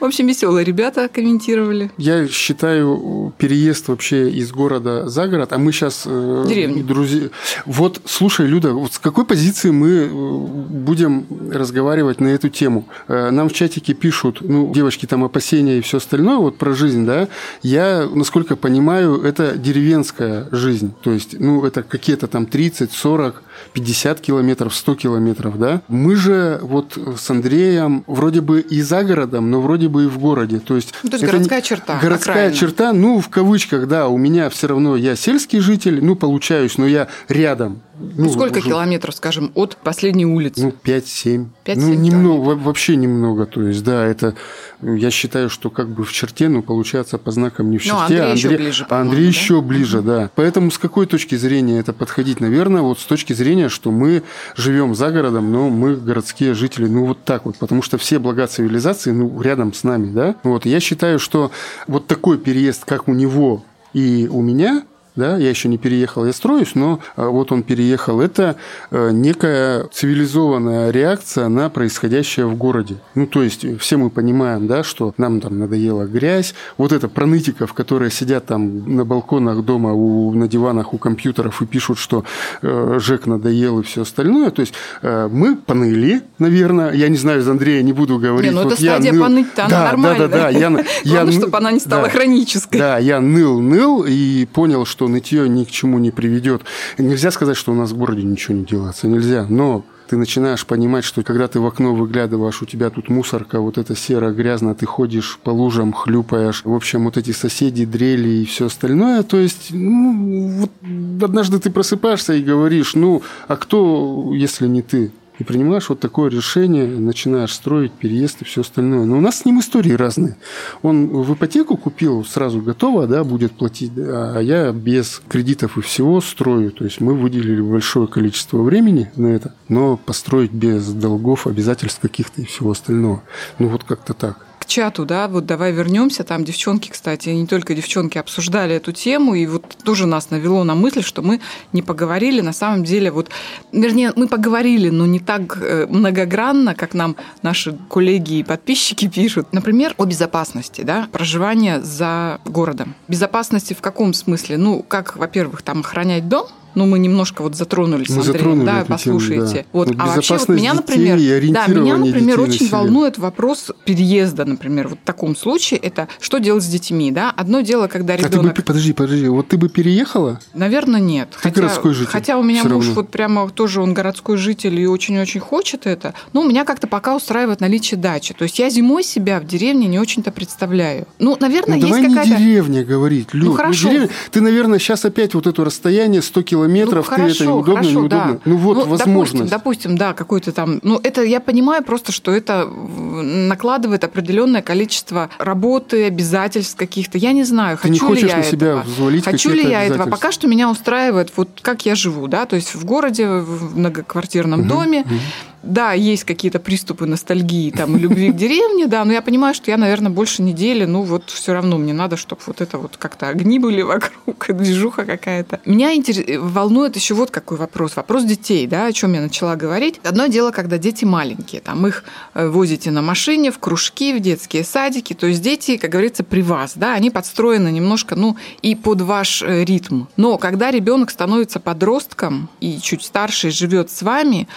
В 0.01 0.05
общем, 0.07 0.27
веселые 0.27 0.65
ребята 0.65 1.11
комментировали. 1.13 1.91
Я 1.99 2.27
считаю 2.27 3.35
переезд 3.37 3.89
вообще 3.89 4.31
из 4.31 4.51
города 4.51 5.07
за 5.11 5.29
город, 5.29 5.53
а 5.53 5.59
мы 5.59 5.73
сейчас... 5.73 6.05
Э, 6.07 6.47
Деревня. 6.49 6.83
Друзья... 6.83 7.29
Вот, 7.67 8.01
слушай, 8.07 8.47
Люда, 8.47 8.73
вот 8.73 8.95
с 8.95 8.99
какой 8.99 9.27
позиции 9.27 9.71
мы 9.71 9.89
э, 9.91 10.09
будем 10.09 11.27
разговаривать 11.53 12.19
на 12.19 12.29
эту 12.29 12.49
тему? 12.49 12.89
Э, 13.09 13.31
нам 13.31 13.51
в 13.51 13.53
чатике 13.53 13.93
пишут, 13.93 14.39
ну, 14.41 14.73
девочки, 14.73 15.05
там 15.05 15.23
опасения 15.23 15.77
и 15.77 15.81
все 15.83 15.99
остальное, 15.99 16.39
вот 16.39 16.57
про 16.57 16.73
жизнь, 16.73 17.05
да? 17.05 17.29
Я, 17.61 18.09
насколько 18.11 18.57
понимаю, 18.57 19.21
это 19.23 19.59
деревенская 19.59 20.49
жизнь. 20.51 20.95
То 21.03 21.11
есть, 21.11 21.39
ну, 21.39 21.63
это 21.67 21.83
какие-то 21.83 22.27
там 22.27 22.47
30, 22.47 22.91
40, 22.91 23.43
50 23.75 24.21
километров, 24.21 24.75
100 24.75 24.95
километров, 24.95 25.59
да? 25.59 25.83
Мы 25.89 26.17
же 26.17 26.59
вот 26.63 26.97
с 27.19 27.29
Андреем 27.31 28.03
вроде 28.07 28.41
бы 28.41 28.63
и 28.63 28.81
за 28.81 29.05
городом, 29.05 29.51
но 29.51 29.61
вроде 29.61 29.90
бы 29.91 30.05
и 30.05 30.07
в 30.07 30.19
городе. 30.19 30.61
То 30.61 30.77
есть, 30.77 30.95
ну, 31.03 31.11
то 31.11 31.17
есть 31.17 31.27
городская 31.27 31.61
черта. 31.61 31.99
Городская 32.01 32.35
окраина. 32.35 32.57
черта, 32.57 32.93
ну, 32.93 33.21
в 33.21 33.29
кавычках, 33.29 33.87
да, 33.89 34.09
у 34.09 34.17
меня 34.17 34.49
все 34.49 34.69
равно 34.69 34.97
я 34.97 35.17
сельский 35.17 35.61
житель, 35.61 36.03
ну, 36.03 36.17
получаюсь, 36.17 36.79
но 36.79 36.87
я 36.87 37.09
рядом. 37.29 37.83
Ну, 38.01 38.25
ну 38.25 38.31
сколько 38.31 38.59
уже... 38.59 38.69
километров, 38.69 39.15
скажем, 39.15 39.53
от 39.55 39.77
последней 39.77 40.25
улицы? 40.25 40.63
Ну, 40.63 40.75
5-7. 40.85 41.47
Ну, 41.77 41.95
немного, 41.95 42.57
вообще 42.57 42.97
немного. 42.97 43.47
То 43.47 43.63
есть, 43.63 43.85
да, 43.85 44.07
это 44.07 44.35
я 44.83 45.11
считаю, 45.11 45.51
что 45.51 45.69
как 45.69 45.89
бы 45.89 46.05
в 46.05 46.13
черте, 46.13 46.49
но 46.49 46.63
получается 46.63 47.19
по 47.19 47.31
знакам 47.31 47.71
не 47.71 47.79
в 47.79 47.85
ну, 47.85 47.91
черте. 47.91 47.99
Ну, 47.99 48.05
Андрей, 48.05 48.21
а 48.21 48.31
Андрей 48.31 48.37
еще 48.37 48.57
ближе. 48.57 48.87
Андрей 48.89 49.23
да? 49.23 49.29
еще 49.29 49.61
ближе, 49.61 50.03
да. 50.03 50.31
Поэтому 50.35 50.71
с 50.71 50.79
какой 50.79 51.07
точки 51.07 51.35
зрения 51.35 51.79
это 51.79 51.93
подходить? 51.93 52.41
Наверное, 52.41 52.81
вот 52.81 52.99
с 52.99 53.05
точки 53.05 53.35
зрения, 53.35 53.69
что 53.69 53.91
мы 53.91 54.23
живем 54.57 54.95
за 54.95 55.11
городом, 55.11 55.53
но 55.53 55.69
мы 55.69 55.97
городские 55.97 56.55
жители, 56.55 56.87
ну 56.87 57.05
вот 57.05 57.23
так 57.25 57.45
вот, 57.45 57.57
потому 57.57 57.83
что 57.83 57.99
все 57.99 58.19
блага 58.19 58.47
цивилизации, 58.47 59.11
ну, 59.11 59.41
рядом 59.43 59.75
с 59.75 59.85
нами, 59.85 60.11
да. 60.11 60.37
Вот 60.43 60.65
я 60.65 60.81
считаю, 60.81 61.19
что 61.19 61.51
вот 61.87 62.07
такой 62.07 62.39
переезд, 62.39 62.85
как 62.85 63.09
у 63.09 63.13
него 63.13 63.63
и 63.93 64.29
у 64.31 64.41
меня, 64.41 64.85
да, 65.21 65.37
я 65.37 65.51
еще 65.51 65.69
не 65.69 65.77
переехал, 65.77 66.25
я 66.25 66.33
строюсь, 66.33 66.75
но 66.75 66.99
а, 67.15 67.29
вот 67.29 67.53
он 67.53 67.63
переехал. 67.63 68.21
Это 68.21 68.57
э, 68.91 69.11
некая 69.13 69.85
цивилизованная 69.93 70.91
реакция 70.91 71.49
на 71.49 71.69
происходящее 71.69 72.47
в 72.47 72.57
городе. 72.57 72.97
Ну, 73.15 73.27
то 73.27 73.43
есть 73.43 73.79
все 73.79 73.99
мы 73.99 74.09
понимаем, 74.09 74.67
да, 74.67 74.83
что 74.83 75.13
нам 75.19 75.41
там 75.41 75.59
надоела 75.59 76.07
грязь, 76.07 76.55
вот 76.79 76.93
это 76.93 77.09
пронытиков, 77.09 77.75
которые 77.75 78.11
сидят 78.11 78.47
там 78.47 78.97
на 78.97 79.05
балконах 79.05 79.63
дома, 79.63 79.93
у, 79.93 80.33
на 80.33 80.49
диванах 80.49 80.95
у 80.95 80.99
компьютеров 80.99 81.61
и 81.61 81.67
пишут, 81.67 81.99
что 81.99 82.25
э, 82.63 82.99
Жек 82.99 83.27
надоел 83.27 83.81
и 83.81 83.83
все 83.83 84.03
остальное. 84.03 84.51
То 84.51 84.61
есть 84.61 84.73
э, 85.03 85.29
мы 85.31 85.55
поныли, 85.55 86.23
наверное, 86.39 86.93
я 86.93 87.09
не 87.09 87.19
знаю, 87.19 87.41
из 87.41 87.49
Андрея 87.49 87.83
не 87.83 87.93
буду 87.93 88.19
говорить. 88.19 88.53
Не, 88.53 88.57
ну 88.57 88.65
вот 88.65 88.73
это 88.73 88.83
стадия 88.83 89.13
ныл... 89.13 89.23
поныть-то, 89.25 89.67
она 89.67 89.71
да, 89.71 89.85
нормальная. 89.85 90.29
Да, 90.29 90.29
да, 90.29 90.43
да. 90.45 90.49
Я, 90.49 90.85
я, 91.05 91.31
чтобы 91.31 91.59
она 91.59 91.73
не 91.73 91.81
стала 91.81 92.05
да, 92.05 92.09
хронической. 92.11 92.81
Да, 92.81 92.97
я 92.97 93.19
ныл-ныл 93.19 94.07
и 94.09 94.47
понял, 94.47 94.87
что 94.87 95.10
нытье 95.11 95.49
ни 95.49 95.65
к 95.65 95.71
чему 95.71 95.99
не 95.99 96.11
приведет. 96.11 96.63
Нельзя 96.99 97.31
сказать, 97.31 97.57
что 97.57 97.73
у 97.73 97.75
нас 97.75 97.91
в 97.91 97.97
городе 97.97 98.23
ничего 98.23 98.57
не 98.57 98.65
делается, 98.65 99.09
нельзя, 99.09 99.47
но 99.49 99.85
ты 100.11 100.17
начинаешь 100.17 100.67
понимать, 100.67 101.05
что 101.05 101.23
когда 101.23 101.47
ты 101.47 101.61
в 101.61 101.67
окно 101.67 101.95
выглядываешь, 101.95 102.63
у 102.63 102.67
тебя 102.67 102.91
тут 102.91 103.09
мусорка, 103.09 103.61
вот 103.61 103.79
это 103.79 103.95
серо, 103.95 104.33
грязно, 104.33 104.75
ты 104.75 104.85
ходишь 104.85 105.39
по 105.45 105.51
лужам, 105.51 105.93
хлюпаешь. 105.93 106.63
В 106.65 106.75
общем, 106.75 107.05
вот 107.05 107.17
эти 107.17 107.31
соседи, 107.31 107.85
дрели 107.85 108.43
и 108.43 108.45
все 108.45 108.67
остальное. 108.67 109.23
То 109.23 109.37
есть, 109.37 109.69
ну, 109.71 110.67
вот 110.83 111.23
однажды 111.23 111.61
ты 111.61 111.71
просыпаешься 111.71 112.33
и 112.33 112.43
говоришь, 112.43 112.95
ну, 112.95 113.23
а 113.47 113.57
кто, 113.57 114.33
если 114.35 114.67
не 114.67 114.83
ты? 114.83 115.13
И 115.41 115.45
принимаешь 115.45 115.89
вот 115.89 116.01
такое 116.01 116.31
решение, 116.31 116.87
начинаешь 116.87 117.55
строить 117.55 117.93
переезд 117.93 118.43
и 118.43 118.45
все 118.45 118.61
остальное. 118.61 119.07
Но 119.07 119.17
у 119.17 119.21
нас 119.23 119.39
с 119.39 119.45
ним 119.47 119.61
истории 119.61 119.93
разные. 119.93 120.37
Он 120.83 121.09
в 121.09 121.33
ипотеку 121.33 121.79
купил 121.79 122.25
сразу 122.27 122.61
готово, 122.61 123.07
да, 123.07 123.25
будет 123.25 123.53
платить, 123.53 123.93
а 123.97 124.39
я 124.41 124.71
без 124.71 125.23
кредитов 125.29 125.79
и 125.79 125.81
всего 125.81 126.21
строю. 126.21 126.71
То 126.73 126.85
есть 126.85 127.01
мы 127.01 127.15
выделили 127.15 127.63
большое 127.63 128.07
количество 128.07 128.63
времени 128.63 129.11
на 129.17 129.29
это, 129.29 129.55
но 129.69 129.97
построить 129.97 130.53
без 130.53 130.87
долгов, 130.93 131.47
обязательств 131.47 132.01
каких-то 132.01 132.43
и 132.43 132.45
всего 132.45 132.73
остального. 132.73 133.23
Ну 133.59 133.69
вот 133.69 133.85
как-то 133.85 134.13
так 134.13 134.47
чату, 134.71 135.05
да, 135.05 135.29
вот 135.29 135.45
давай 135.45 135.73
вернемся. 135.73 136.25
Там 136.25 136.45
девчонки, 136.45 136.89
кстати, 136.89 137.29
не 137.29 137.47
только 137.47 137.75
девчонки 137.75 138.17
обсуждали 138.17 138.77
эту 138.77 138.93
тему, 138.93 139.35
и 139.35 139.47
вот 139.47 139.77
тоже 139.85 140.07
нас 140.07 140.31
навело 140.31 140.65
на 140.65 140.75
мысль, 140.75 141.03
что 141.03 141.21
мы 141.23 141.41
не 141.73 141.83
поговорили. 141.83 142.41
На 142.41 142.53
самом 142.53 142.85
деле, 142.85 143.11
вот, 143.11 143.29
вернее, 143.73 144.13
мы 144.17 144.29
поговорили, 144.29 144.89
но 144.89 145.05
не 145.07 145.21
так 145.21 145.59
э, 145.61 145.87
многогранно, 145.87 146.75
как 146.75 146.95
нам 146.95 147.17
наши 147.43 147.77
коллеги 147.91 148.39
и 148.39 148.43
подписчики 148.45 149.09
пишут. 149.09 149.49
Например, 149.53 149.95
о 149.99 150.05
безопасности, 150.07 150.83
да, 150.83 151.09
проживания 151.13 151.81
за 151.81 152.41
городом. 152.45 152.95
Безопасности 153.09 153.75
в 153.75 153.81
каком 153.81 154.15
смысле? 154.15 154.57
Ну, 154.57 154.83
как, 154.83 155.17
во-первых, 155.17 155.63
там 155.63 155.81
охранять 155.81 156.29
дом, 156.29 156.47
ну, 156.75 156.87
мы 156.87 156.99
немножко 156.99 157.43
вот 157.43 157.57
затронули 157.57 158.01
мы 158.01 158.07
с 158.07 158.11
Андреем, 158.11 158.33
затронули 158.33 158.67
да, 158.67 158.85
послушайте. 158.87 159.47
Тему, 159.47 159.55
да. 159.55 159.65
Вот, 159.73 159.89
вот 159.89 159.97
а 159.99 160.07
вообще 160.07 160.37
вот 160.37 160.49
меня, 160.49 160.75
например, 160.75 161.19
да, 161.53 161.67
меня, 161.67 161.97
например, 161.97 162.41
очень 162.41 162.69
волнует 162.69 163.19
вопрос 163.19 163.71
переезда, 163.85 164.45
например, 164.45 164.89
вот 164.89 164.99
в 165.01 165.05
таком 165.05 165.37
случае, 165.37 165.81
это 165.81 166.09
что 166.21 166.39
делать 166.39 166.63
с 166.63 166.67
детьми, 166.67 167.11
да? 167.11 167.31
Одно 167.37 167.61
дело, 167.61 167.89
когда 167.89 168.17
ребенок... 168.17 168.35
А 168.35 168.39
ты 168.39 168.49
бы, 168.49 168.67
подожди, 168.67 168.93
подожди, 168.93 169.29
вот 169.29 169.49
ты 169.49 169.59
бы 169.59 169.69
переехала? 169.69 170.41
Наверное, 170.55 171.01
нет. 171.01 171.31
Ты 171.31 171.39
хотя, 171.39 171.61
городской 171.61 171.95
житель. 171.95 172.11
Хотя 172.11 172.39
у 172.39 172.43
меня 172.43 172.65
муж 172.65 172.87
вот 172.89 173.11
прямо 173.11 173.49
тоже 173.51 173.81
он 173.81 173.95
городской 173.95 174.37
житель 174.37 174.79
и 174.79 174.87
очень-очень 174.87 175.41
хочет 175.41 175.87
это, 175.87 176.15
но 176.33 176.45
меня 176.45 176.65
как-то 176.65 176.87
пока 176.87 177.17
устраивает 177.17 177.61
наличие 177.61 177.99
дачи. 177.99 178.35
То 178.35 178.45
есть 178.45 178.59
я 178.59 178.71
зимой 178.71 179.03
себя 179.03 179.41
в 179.41 179.47
деревне 179.47 179.87
не 179.87 179.99
очень-то 179.99 180.31
представляю. 180.31 181.07
Ну, 181.19 181.37
наверное, 181.41 181.79
ну, 181.79 181.87
есть 181.87 182.09
какая-то... 182.09 182.31
не 182.31 182.37
деревня 182.37 182.85
говорить, 182.85 183.29
Люд. 183.33 183.49
Ну, 183.49 183.55
хорошо. 183.55 183.89
Ну, 183.89 183.91
деревня... 183.91 184.11
Ты, 184.31 184.41
наверное, 184.41 184.79
сейчас 184.79 185.05
опять 185.05 185.35
вот 185.35 185.47
это 185.47 185.65
расстояние 185.65 186.23
100 186.23 186.43
километров 186.43 186.60
километров, 186.61 187.07
ну, 187.11 187.17
хорошо, 187.17 187.29
ты 187.29 187.35
это 187.35 187.45
неудобно, 187.45 187.75
хорошо, 187.75 187.91
неудобно. 187.91 188.33
Да. 188.35 188.41
Ну 188.45 188.57
вот 188.57 188.77
ну, 188.77 188.85
возможность. 188.85 189.51
Допустим, 189.51 189.71
допустим, 189.71 189.97
да, 189.97 190.13
какой-то 190.15 190.53
там. 190.53 190.81
Ну, 190.83 191.01
это 191.03 191.23
я 191.23 191.41
понимаю 191.41 191.83
просто, 191.85 192.13
что 192.13 192.33
это 192.33 192.67
накладывает 192.67 194.05
определенное 194.05 194.63
количество 194.63 195.31
работы, 195.39 196.07
обязательств 196.07 196.77
каких-то. 196.77 197.19
Я 197.19 197.33
не 197.33 197.45
знаю, 197.45 197.77
ты 197.77 197.83
хочу 197.83 197.93
не 197.93 197.99
хочешь 197.99 198.23
ли 198.25 198.29
я 198.29 198.37
на 198.37 198.43
себя 198.43 198.67
этого. 198.69 198.83
взвалить 198.83 199.25
Хочу 199.25 199.51
ли 199.51 199.69
я 199.69 199.85
этого? 199.85 200.09
Пока 200.11 200.33
что 200.33 200.49
меня 200.49 200.71
устраивает 200.71 201.33
вот 201.37 201.49
как 201.63 201.87
я 201.87 201.95
живу, 201.95 202.29
да, 202.29 202.47
то 202.47 202.57
есть 202.57 202.75
в 202.75 202.85
городе, 202.85 203.27
в 203.29 203.79
многоквартирном 203.79 204.61
угу, 204.61 204.69
доме. 204.69 205.01
Угу 205.01 205.15
да, 205.63 205.93
есть 205.93 206.25
какие-то 206.25 206.59
приступы 206.59 207.07
ностальгии 207.07 207.71
там, 207.71 207.97
любви 207.97 208.33
к 208.33 208.37
деревне, 208.37 208.87
да, 208.87 209.05
но 209.05 209.13
я 209.13 209.21
понимаю, 209.21 209.55
что 209.55 209.71
я, 209.71 209.77
наверное, 209.77 210.11
больше 210.11 210.43
недели, 210.43 210.85
ну 210.85 211.03
вот 211.03 211.29
все 211.31 211.53
равно 211.53 211.77
мне 211.77 211.93
надо, 211.93 212.17
чтобы 212.17 212.41
вот 212.47 212.61
это 212.61 212.79
вот 212.79 212.97
как-то 212.97 213.29
огни 213.29 213.59
были 213.59 213.83
вокруг, 213.83 214.47
движуха 214.49 215.05
какая-то. 215.05 215.61
Меня 215.65 215.95
интерес... 215.95 216.41
волнует 216.51 216.97
еще 216.97 217.15
вот 217.15 217.31
какой 217.31 217.59
вопрос. 217.59 217.97
Вопрос 217.97 218.25
детей, 218.25 218.67
да, 218.67 218.87
о 218.87 218.93
чем 218.93 219.13
я 219.15 219.21
начала 219.21 219.57
говорить. 219.57 220.01
Одно 220.05 220.27
дело, 220.27 220.51
когда 220.51 220.79
дети 220.79 221.05
маленькие, 221.05 221.61
там 221.61 221.87
их 221.87 222.05
э, 222.35 222.49
возите 222.49 222.91
на 222.91 223.03
машине 223.03 223.51
в 223.51 223.59
кружки, 223.59 224.13
в 224.13 224.21
детские 224.21 224.65
садики, 224.65 225.15
то 225.15 225.27
есть 225.27 225.43
дети, 225.43 225.77
как 225.77 225.91
говорится, 225.91 226.25
при 226.25 226.43
вас, 226.43 226.73
да, 226.77 226.95
они 226.95 227.11
подстроены 227.11 227.71
немножко, 227.71 228.17
ну, 228.17 228.37
и 228.63 228.75
под 228.75 229.01
ваш 229.01 229.43
э, 229.43 229.65
ритм. 229.65 230.05
Но 230.17 230.39
когда 230.39 230.71
ребенок 230.71 231.11
становится 231.11 231.61
подростком 231.61 232.49
и 232.61 232.79
чуть 232.81 233.03
старше 233.03 233.51
живет 233.51 233.91
с 233.91 234.03
вами, 234.03 234.49